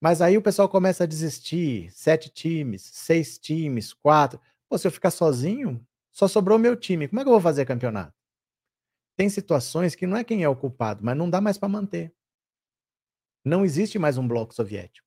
Mas 0.00 0.20
aí 0.20 0.36
o 0.36 0.42
pessoal 0.42 0.68
começa 0.68 1.04
a 1.04 1.06
desistir, 1.06 1.90
sete 1.92 2.28
times, 2.28 2.82
seis 2.82 3.38
times, 3.38 3.92
quatro. 3.92 4.40
Pô, 4.68 4.76
se 4.76 4.86
eu 4.86 4.90
ficar 4.90 5.12
sozinho, 5.12 5.80
só 6.10 6.26
sobrou 6.26 6.58
meu 6.58 6.74
time. 6.74 7.06
Como 7.06 7.20
é 7.20 7.22
que 7.22 7.28
eu 7.28 7.34
vou 7.34 7.40
fazer 7.40 7.64
campeonato? 7.64 8.14
Tem 9.16 9.28
situações 9.30 9.94
que 9.94 10.06
não 10.06 10.16
é 10.16 10.22
quem 10.22 10.42
é 10.42 10.48
o 10.48 10.54
culpado, 10.54 11.02
mas 11.02 11.16
não 11.16 11.30
dá 11.30 11.40
mais 11.40 11.56
para 11.56 11.68
manter. 11.68 12.14
Não 13.44 13.64
existe 13.64 13.98
mais 13.98 14.18
um 14.18 14.28
bloco 14.28 14.54
soviético. 14.54 15.06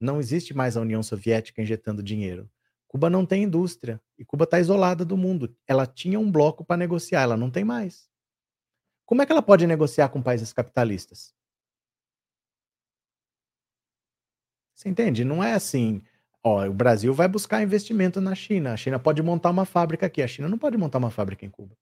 Não 0.00 0.20
existe 0.20 0.54
mais 0.54 0.76
a 0.76 0.80
União 0.80 1.02
Soviética 1.02 1.62
injetando 1.62 2.02
dinheiro. 2.02 2.50
Cuba 2.86 3.08
não 3.08 3.24
tem 3.24 3.44
indústria 3.44 4.00
e 4.18 4.24
Cuba 4.24 4.44
está 4.44 4.60
isolada 4.60 5.04
do 5.04 5.16
mundo. 5.16 5.56
Ela 5.66 5.86
tinha 5.86 6.20
um 6.20 6.30
bloco 6.30 6.64
para 6.64 6.76
negociar, 6.76 7.22
ela 7.22 7.36
não 7.36 7.50
tem 7.50 7.64
mais. 7.64 8.08
Como 9.06 9.22
é 9.22 9.26
que 9.26 9.32
ela 9.32 9.42
pode 9.42 9.66
negociar 9.66 10.08
com 10.10 10.22
países 10.22 10.52
capitalistas? 10.52 11.34
Você 14.74 14.88
entende? 14.88 15.24
Não 15.24 15.42
é 15.42 15.54
assim. 15.54 16.02
Ó, 16.44 16.66
o 16.66 16.72
Brasil 16.74 17.14
vai 17.14 17.28
buscar 17.28 17.62
investimento 17.62 18.20
na 18.20 18.34
China. 18.34 18.72
A 18.72 18.76
China 18.76 18.98
pode 18.98 19.22
montar 19.22 19.50
uma 19.50 19.64
fábrica 19.64 20.06
aqui. 20.06 20.20
A 20.22 20.28
China 20.28 20.48
não 20.48 20.58
pode 20.58 20.76
montar 20.76 20.98
uma 20.98 21.10
fábrica 21.10 21.46
em 21.46 21.50
Cuba. 21.50 21.76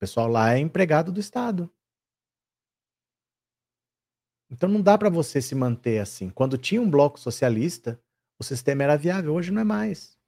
Pessoal 0.00 0.28
lá 0.28 0.54
é 0.54 0.58
empregado 0.58 1.12
do 1.12 1.20
Estado. 1.20 1.70
Então 4.50 4.66
não 4.66 4.80
dá 4.80 4.96
para 4.96 5.10
você 5.10 5.42
se 5.42 5.54
manter 5.54 6.00
assim. 6.00 6.30
Quando 6.30 6.56
tinha 6.56 6.80
um 6.80 6.90
bloco 6.90 7.20
socialista, 7.20 8.00
o 8.38 8.42
sistema 8.42 8.82
era 8.82 8.96
viável, 8.96 9.34
hoje 9.34 9.52
não 9.52 9.60
é 9.60 9.64
mais. 9.64 10.18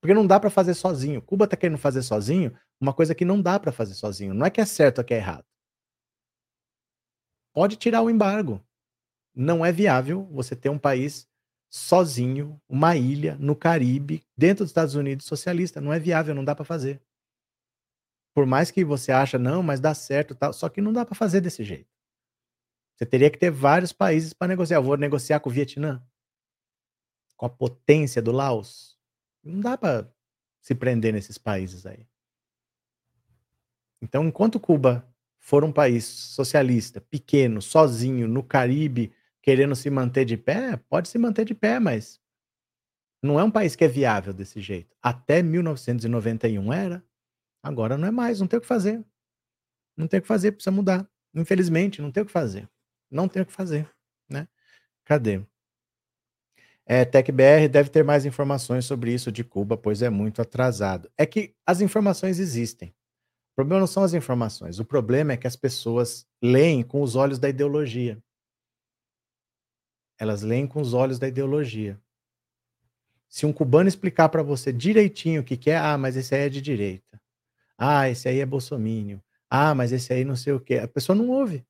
Porque 0.00 0.12
não 0.12 0.26
dá 0.26 0.40
para 0.40 0.50
fazer 0.50 0.74
sozinho. 0.74 1.22
Cuba 1.22 1.44
está 1.44 1.56
querendo 1.56 1.78
fazer 1.78 2.02
sozinho 2.02 2.58
uma 2.80 2.92
coisa 2.92 3.14
que 3.14 3.24
não 3.24 3.40
dá 3.40 3.60
para 3.60 3.70
fazer 3.70 3.94
sozinho. 3.94 4.34
Não 4.34 4.44
é 4.44 4.50
que 4.50 4.60
é 4.60 4.66
certo 4.66 4.98
ou 4.98 5.04
que 5.04 5.14
é 5.14 5.18
errado. 5.18 5.44
Pode 7.54 7.76
tirar 7.76 8.02
o 8.02 8.10
embargo. 8.10 8.60
Não 9.32 9.64
é 9.64 9.70
viável 9.70 10.24
você 10.32 10.56
ter 10.56 10.70
um 10.70 10.78
país 10.78 11.28
sozinho, 11.70 12.60
uma 12.68 12.96
ilha 12.96 13.36
no 13.38 13.54
Caribe, 13.54 14.24
dentro 14.36 14.64
dos 14.64 14.70
Estados 14.70 14.96
Unidos 14.96 15.24
socialista. 15.24 15.80
Não 15.80 15.92
é 15.92 16.00
viável, 16.00 16.34
não 16.34 16.44
dá 16.44 16.54
para 16.54 16.64
fazer. 16.64 17.00
Por 18.34 18.46
mais 18.46 18.70
que 18.70 18.84
você 18.84 19.12
acha, 19.12 19.38
não, 19.38 19.62
mas 19.62 19.80
dá 19.80 19.94
certo, 19.94 20.34
tal, 20.34 20.52
só 20.52 20.68
que 20.68 20.80
não 20.80 20.92
dá 20.92 21.04
para 21.04 21.14
fazer 21.14 21.40
desse 21.40 21.64
jeito. 21.64 21.90
Você 22.96 23.06
teria 23.06 23.30
que 23.30 23.38
ter 23.38 23.50
vários 23.50 23.92
países 23.92 24.32
para 24.32 24.48
negociar. 24.48 24.76
Eu 24.76 24.82
vou 24.82 24.96
negociar 24.96 25.40
com 25.40 25.48
o 25.48 25.52
Vietnã, 25.52 26.02
com 27.36 27.46
a 27.46 27.50
potência 27.50 28.20
do 28.20 28.30
Laos. 28.30 28.98
Não 29.42 29.60
dá 29.60 29.76
para 29.76 30.12
se 30.60 30.74
prender 30.74 31.12
nesses 31.12 31.38
países 31.38 31.86
aí. 31.86 32.06
Então, 34.02 34.24
enquanto 34.26 34.60
Cuba 34.60 35.06
for 35.38 35.64
um 35.64 35.72
país 35.72 36.04
socialista, 36.04 37.00
pequeno, 37.00 37.60
sozinho, 37.60 38.28
no 38.28 38.42
Caribe, 38.42 39.12
querendo 39.42 39.74
se 39.74 39.90
manter 39.90 40.24
de 40.24 40.36
pé, 40.36 40.76
pode 40.76 41.08
se 41.08 41.18
manter 41.18 41.44
de 41.44 41.54
pé, 41.54 41.80
mas 41.80 42.20
não 43.22 43.40
é 43.40 43.44
um 43.44 43.50
país 43.50 43.74
que 43.74 43.84
é 43.84 43.88
viável 43.88 44.32
desse 44.32 44.60
jeito. 44.60 44.94
Até 45.02 45.42
1991 45.42 46.72
era, 46.72 47.04
agora 47.62 47.96
não 47.96 48.08
é 48.08 48.10
mais, 48.10 48.40
não 48.40 48.46
tem 48.46 48.58
o 48.58 48.60
que 48.62 48.66
fazer. 48.66 49.04
Não 49.96 50.06
tem 50.06 50.18
o 50.18 50.22
que 50.22 50.28
fazer, 50.28 50.52
precisa 50.52 50.70
mudar. 50.70 51.08
Infelizmente, 51.34 52.02
não 52.02 52.10
tem 52.10 52.22
o 52.22 52.26
que 52.26 52.32
fazer 52.32 52.68
não 53.10 53.28
tem 53.28 53.42
o 53.42 53.46
que 53.46 53.52
fazer, 53.52 53.90
né? 54.28 54.46
Cadê? 55.04 55.42
É, 56.86 57.04
TecBR 57.04 57.68
deve 57.68 57.90
ter 57.90 58.04
mais 58.04 58.24
informações 58.24 58.84
sobre 58.84 59.12
isso 59.12 59.30
de 59.30 59.44
Cuba, 59.44 59.76
pois 59.76 60.02
é 60.02 60.10
muito 60.10 60.40
atrasado. 60.40 61.10
É 61.16 61.26
que 61.26 61.54
as 61.66 61.80
informações 61.80 62.38
existem. 62.38 62.88
O 63.52 63.56
problema 63.56 63.80
não 63.80 63.86
são 63.86 64.02
as 64.02 64.14
informações. 64.14 64.78
O 64.78 64.84
problema 64.84 65.32
é 65.32 65.36
que 65.36 65.46
as 65.46 65.56
pessoas 65.56 66.26
leem 66.42 66.82
com 66.82 67.02
os 67.02 67.14
olhos 67.16 67.38
da 67.38 67.48
ideologia. 67.48 68.18
Elas 70.18 70.42
leem 70.42 70.66
com 70.66 70.80
os 70.80 70.94
olhos 70.94 71.18
da 71.18 71.28
ideologia. 71.28 72.00
Se 73.28 73.46
um 73.46 73.52
cubano 73.52 73.88
explicar 73.88 74.28
para 74.28 74.42
você 74.42 74.72
direitinho 74.72 75.42
o 75.42 75.44
que, 75.44 75.56
que 75.56 75.70
é, 75.70 75.76
ah, 75.76 75.96
mas 75.96 76.16
esse 76.16 76.34
aí 76.34 76.42
é 76.42 76.48
de 76.48 76.60
direita. 76.60 77.20
Ah, 77.80 78.08
esse 78.08 78.28
aí 78.28 78.38
é 78.40 78.46
bolsomínio. 78.46 79.20
Ah, 79.50 79.74
mas 79.74 79.90
esse 79.92 80.12
aí 80.12 80.24
não 80.24 80.36
sei 80.36 80.52
o 80.52 80.60
quê. 80.60 80.76
A 80.76 80.86
pessoa 80.88 81.16
não 81.16 81.28
ouve. 81.30 81.66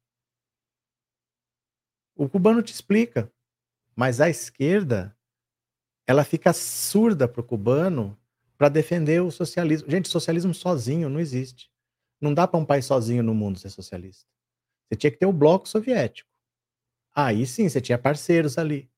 O 2.17 2.29
cubano 2.29 2.63
te 2.63 2.73
explica, 2.73 3.31
mas 3.97 4.21
a 4.21 4.31
esquerda 4.31 5.17
ela 6.07 6.25
fica 6.25 6.53
surda 6.53 7.29
para 7.29 7.41
o 7.41 7.45
cubano 7.45 8.19
para 8.59 8.69
defender 8.69 9.23
o 9.23 9.31
socialismo. 9.31 9.91
Gente, 9.91 10.09
socialismo 10.09 10.55
sozinho 10.55 11.09
não 11.09 11.21
existe. 11.21 11.71
Não 12.21 12.35
dá 12.35 12.47
para 12.49 12.61
um 12.61 12.67
país 12.67 12.87
sozinho 12.87 13.23
no 13.23 13.35
mundo 13.35 13.59
ser 13.59 13.71
socialista. 13.71 14.27
Você 14.89 14.97
tinha 14.97 15.13
que 15.13 15.19
ter 15.19 15.27
o 15.27 15.33
bloco 15.33 15.69
soviético. 15.69 16.31
Aí 17.15 17.47
sim, 17.47 17.69
você 17.69 17.81
tinha 17.81 17.99
parceiros 17.99 18.59
ali. 18.59 18.91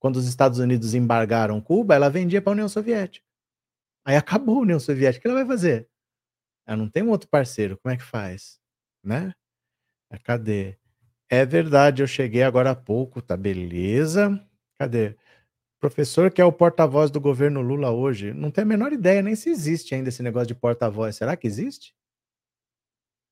Quando 0.00 0.16
os 0.16 0.28
Estados 0.28 0.60
Unidos 0.60 0.94
embargaram 0.94 1.60
Cuba, 1.60 1.94
ela 1.96 2.10
vendia 2.10 2.42
para 2.42 2.52
a 2.52 2.54
União 2.54 2.68
Soviética. 2.70 3.26
Aí 4.06 4.16
acabou 4.16 4.58
a 4.58 4.62
União 4.62 4.80
Soviética. 4.80 5.20
O 5.20 5.22
que 5.22 5.28
ela 5.28 5.44
vai 5.44 5.48
fazer? 5.48 5.89
Ela 6.70 6.76
não 6.76 6.88
tem 6.88 7.02
um 7.02 7.10
outro 7.10 7.28
parceiro. 7.28 7.76
Como 7.82 7.92
é 7.92 7.96
que 7.96 8.04
faz? 8.04 8.60
Né? 9.02 9.32
Cadê? 10.22 10.78
É 11.28 11.44
verdade, 11.44 12.00
eu 12.00 12.06
cheguei 12.06 12.44
agora 12.44 12.70
há 12.70 12.76
pouco, 12.76 13.20
tá 13.20 13.36
beleza? 13.36 14.40
Cadê? 14.78 15.16
Professor 15.80 16.30
que 16.30 16.40
é 16.40 16.44
o 16.44 16.52
porta-voz 16.52 17.10
do 17.10 17.20
governo 17.20 17.60
Lula 17.60 17.90
hoje, 17.90 18.32
não 18.32 18.52
tem 18.52 18.62
a 18.62 18.66
menor 18.66 18.92
ideia 18.92 19.20
nem 19.20 19.34
se 19.34 19.50
existe 19.50 19.96
ainda 19.96 20.10
esse 20.10 20.22
negócio 20.22 20.46
de 20.46 20.54
porta-voz. 20.54 21.16
Será 21.16 21.36
que 21.36 21.46
existe? 21.46 21.92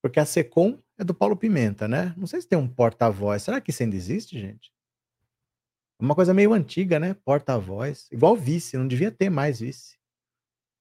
Porque 0.02 0.18
a 0.18 0.26
SECOM 0.26 0.76
é 0.98 1.04
do 1.04 1.14
Paulo 1.14 1.36
Pimenta, 1.36 1.86
né? 1.86 2.14
Não 2.16 2.26
sei 2.26 2.40
se 2.40 2.48
tem 2.48 2.58
um 2.58 2.68
porta-voz. 2.68 3.42
Será 3.44 3.60
que 3.60 3.70
isso 3.70 3.82
ainda 3.84 3.94
existe, 3.94 4.40
gente? 4.40 4.72
É 6.00 6.04
uma 6.04 6.14
coisa 6.14 6.34
meio 6.34 6.52
antiga, 6.52 6.98
né? 6.98 7.14
Porta-voz. 7.14 8.08
Igual 8.10 8.36
vice, 8.36 8.76
não 8.76 8.88
devia 8.88 9.12
ter 9.12 9.30
mais 9.30 9.60
vice. 9.60 9.97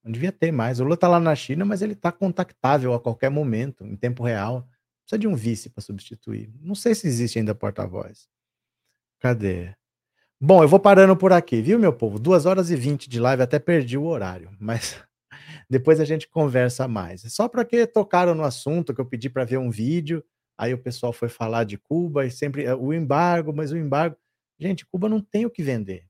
Não 0.08 0.14
devia 0.14 0.32
ter 0.32 0.54
mais. 0.54 0.80
O 0.80 0.84
Lula 0.84 0.96
tá 0.96 1.08
lá 1.08 1.20
na 1.20 1.36
China, 1.36 1.66
mas 1.66 1.82
ele 1.82 1.94
tá 1.94 2.14
contactável 2.14 2.94
a 2.94 3.00
qualquer 3.00 3.30
momento, 3.30 3.86
em 3.86 3.98
tempo 3.98 4.24
real. 4.24 4.66
Precisa 5.02 5.20
de 5.20 5.28
um 5.28 5.36
vice 5.36 5.70
para 5.70 5.84
substituir. 5.84 6.50
Não 6.62 6.74
sei 6.74 6.96
se 6.96 7.08
existe 7.08 7.38
ainda 7.38 7.54
porta-voz. 7.54 8.30
Cadê? 9.20 9.76
Bom, 10.40 10.64
eu 10.64 10.68
vou 10.68 10.80
parando 10.80 11.18
por 11.18 11.34
aqui, 11.34 11.62
viu, 11.62 11.78
meu 11.78 11.92
povo? 11.92 12.18
Duas 12.18 12.46
horas 12.46 12.70
e 12.72 12.76
vinte 12.76 13.10
de 13.10 13.20
live, 13.20 13.44
até 13.44 13.60
perdi 13.60 13.98
o 13.98 14.06
horário, 14.06 14.50
mas 14.62 14.98
depois 15.70 16.00
a 16.00 16.06
gente 16.06 16.30
conversa 16.30 16.88
mais. 16.88 17.22
Só 17.34 17.50
para 17.50 17.66
que 17.66 17.86
tocaram 17.86 18.34
no 18.34 18.44
assunto 18.44 18.94
que 18.94 19.02
eu 19.02 19.06
pedi 19.06 19.30
para 19.30 19.44
ver 19.44 19.58
um 19.58 19.70
vídeo, 19.70 20.24
aí 20.58 20.74
o 20.74 20.78
pessoal 20.78 21.12
foi 21.12 21.28
falar 21.28 21.66
de 21.66 21.78
Cuba 21.78 22.26
e 22.26 22.32
sempre 22.32 22.64
eh, 22.64 22.76
o 22.76 22.94
embargo, 22.94 23.52
mas 23.54 23.74
o 23.74 23.78
embargo. 23.78 24.16
Gente, 24.58 24.86
Cuba 24.86 25.10
não 25.10 25.20
tem 25.20 25.46
o 25.46 25.50
que 25.50 25.62
vender. 25.62 26.06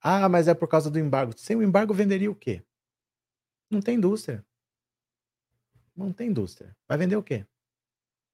Ah, 0.00 0.28
mas 0.28 0.48
é 0.48 0.54
por 0.54 0.68
causa 0.68 0.90
do 0.90 0.98
embargo. 0.98 1.32
Sem 1.36 1.56
o 1.56 1.62
embargo, 1.62 1.92
venderia 1.92 2.30
o 2.30 2.34
quê? 2.34 2.62
Não 3.70 3.80
tem 3.80 3.96
indústria. 3.96 4.44
Não 5.96 6.12
tem 6.12 6.28
indústria. 6.28 6.76
Vai 6.86 6.96
vender 6.96 7.16
o 7.16 7.22
quê? 7.22 7.44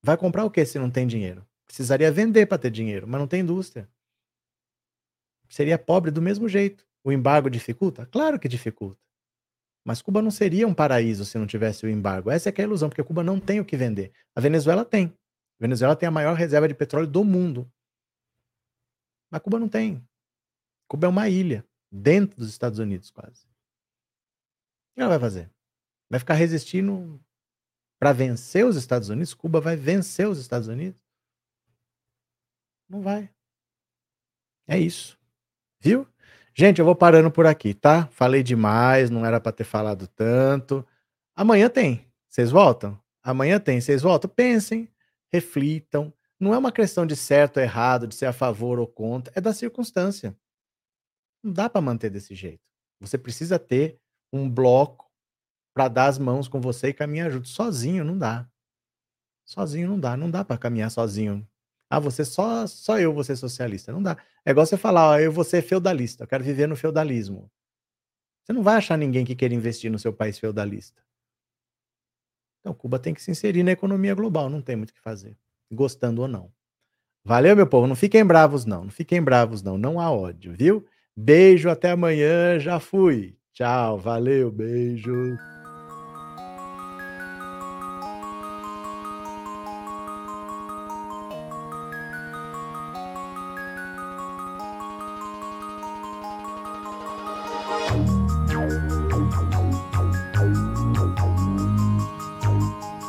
Vai 0.02 0.17
comprar 0.17 0.44
o 0.44 0.51
quê 0.51 0.67
se 0.67 0.78
não 0.78 0.91
tem 0.91 1.07
dinheiro? 1.07 1.47
Precisaria 1.67 2.12
vender 2.12 2.47
para 2.47 2.59
ter 2.59 2.70
dinheiro, 2.70 3.09
mas 3.09 3.18
não 3.18 3.26
tem 3.26 3.41
indústria. 3.41 3.89
Seria 5.49 5.78
pobre 5.78 6.10
do 6.10 6.20
mesmo 6.20 6.49
jeito. 6.49 6.86
O 7.02 7.10
embargo 7.10 7.49
dificulta? 7.49 8.07
Claro 8.07 8.39
que 8.39 8.49
dificulta. 8.49 9.01
Mas 9.84 10.01
Cuba 10.01 10.23
não 10.23 10.31
seria 10.31 10.67
um 10.67 10.75
paraíso 10.75 11.25
se 11.25 11.36
não 11.36 11.47
tivesse 11.47 11.84
o 11.84 11.91
embargo. 11.91 12.31
Essa 12.31 12.49
é 12.49 12.52
que 12.52 12.60
é 12.60 12.65
a 12.65 12.67
ilusão, 12.67 12.89
porque 12.89 13.02
Cuba 13.02 13.23
não 13.23 13.39
tem 13.39 13.60
o 13.60 13.65
que 13.65 13.76
vender. 13.76 14.12
A 14.34 14.41
Venezuela 14.41 14.84
tem. 14.84 15.07
A 15.07 15.65
Venezuela 15.65 15.94
tem 15.94 16.07
a 16.07 16.12
maior 16.12 16.34
reserva 16.34 16.67
de 16.67 16.75
petróleo 16.75 17.07
do 17.07 17.23
mundo. 17.23 17.70
Mas 19.31 19.43
Cuba 19.43 19.59
não 19.59 19.68
tem. 19.68 20.02
Cuba 20.88 21.06
é 21.06 21.10
uma 21.10 21.28
ilha, 21.28 21.66
dentro 21.90 22.38
dos 22.38 22.48
Estados 22.50 22.78
Unidos, 22.78 23.10
quase. 23.10 23.44
O 23.44 24.94
que 24.94 25.00
ela 25.00 25.10
vai 25.10 25.18
fazer? 25.18 25.50
Vai 26.10 26.20
ficar 26.20 26.34
resistindo 26.34 27.20
para 27.98 28.12
vencer 28.12 28.64
os 28.66 28.76
Estados 28.76 29.08
Unidos? 29.08 29.34
Cuba 29.34 29.60
vai 29.60 29.76
vencer 29.76 30.28
os 30.28 30.38
Estados 30.38 30.68
Unidos? 30.68 31.00
Não 32.88 33.02
vai. 33.02 33.30
É 34.66 34.78
isso. 34.78 35.18
Viu? 35.80 36.06
Gente, 36.54 36.78
eu 36.78 36.84
vou 36.84 36.94
parando 36.94 37.30
por 37.30 37.46
aqui, 37.46 37.74
tá? 37.74 38.06
Falei 38.08 38.42
demais, 38.42 39.10
não 39.10 39.26
era 39.26 39.40
para 39.40 39.52
ter 39.52 39.64
falado 39.64 40.06
tanto. 40.06 40.86
Amanhã 41.34 41.68
tem. 41.68 42.06
Vocês 42.28 42.50
voltam? 42.50 42.98
Amanhã 43.22 43.58
tem. 43.58 43.80
Vocês 43.80 44.02
voltam? 44.02 44.30
Pensem, 44.30 44.88
reflitam. 45.32 46.12
Não 46.38 46.54
é 46.54 46.58
uma 46.58 46.70
questão 46.70 47.06
de 47.06 47.16
certo 47.16 47.56
ou 47.56 47.62
errado, 47.62 48.06
de 48.06 48.14
ser 48.14 48.26
a 48.26 48.32
favor 48.32 48.78
ou 48.78 48.86
contra, 48.86 49.32
é 49.34 49.40
da 49.40 49.52
circunstância. 49.52 50.36
Não 51.44 51.52
dá 51.52 51.68
para 51.68 51.81
manter 51.81 52.10
desse 52.10 52.34
jeito. 52.34 52.64
Você 53.00 53.18
precisa 53.18 53.58
ter 53.58 54.00
um 54.32 54.50
bloco 54.50 55.08
para 55.74 55.89
dar 55.89 56.06
as 56.06 56.18
mãos 56.18 56.48
com 56.48 56.60
você 56.60 56.89
e 56.89 56.94
caminhar 56.94 57.31
junto. 57.31 57.47
Sozinho 57.47 58.05
não 58.05 58.18
dá. 58.18 58.48
Sozinho 59.44 59.89
não 59.89 60.00
dá. 60.00 60.16
Não 60.16 60.31
dá 60.31 60.44
para 60.44 60.58
caminhar 60.58 60.90
sozinho 60.90 61.47
ah, 61.94 62.00
você 62.00 62.24
só, 62.24 62.66
só 62.66 62.98
eu 62.98 63.12
vou 63.12 63.23
ser 63.23 63.36
socialista. 63.36 63.92
Não 63.92 64.02
dá. 64.02 64.16
É 64.44 64.50
igual 64.50 64.66
você 64.66 64.76
falar, 64.76 65.10
ó, 65.10 65.18
eu 65.18 65.31
vou 65.31 65.44
ser 65.44 65.62
feudalista, 65.62 66.24
eu 66.24 66.28
quero 66.28 66.42
viver 66.42 66.66
no 66.66 66.74
feudalismo. 66.74 67.48
Você 68.42 68.52
não 68.52 68.64
vai 68.64 68.76
achar 68.76 68.98
ninguém 68.98 69.24
que 69.24 69.36
queira 69.36 69.55
investir 69.55 69.90
no 69.90 69.98
seu 69.98 70.12
país 70.12 70.36
feudalista. 70.39 71.00
Então, 72.60 72.74
Cuba 72.74 72.98
tem 72.98 73.14
que 73.14 73.23
se 73.23 73.31
inserir 73.31 73.62
na 73.62 73.70
economia 73.70 74.14
global, 74.14 74.50
não 74.50 74.60
tem 74.60 74.74
muito 74.74 74.90
o 74.90 74.94
que 74.94 75.00
fazer, 75.00 75.36
gostando 75.70 76.23
ou 76.23 76.28
não. 76.28 76.52
Valeu, 77.24 77.55
meu 77.55 77.66
povo. 77.66 77.86
Não 77.86 77.94
fiquem 77.94 78.24
bravos, 78.24 78.66
não. 78.66 78.84
Não 78.84 78.90
fiquem 78.90 79.23
bravos, 79.23 79.62
não. 79.62 79.78
Não 79.78 80.00
há 80.00 80.10
ódio, 80.10 80.52
viu? 80.52 80.84
Beijo, 81.17 81.68
até 81.70 81.91
amanhã. 81.91 82.59
Já 82.59 82.78
fui. 82.81 83.36
Tchau, 83.52 83.99
valeu, 83.99 84.51
beijo. 84.51 85.12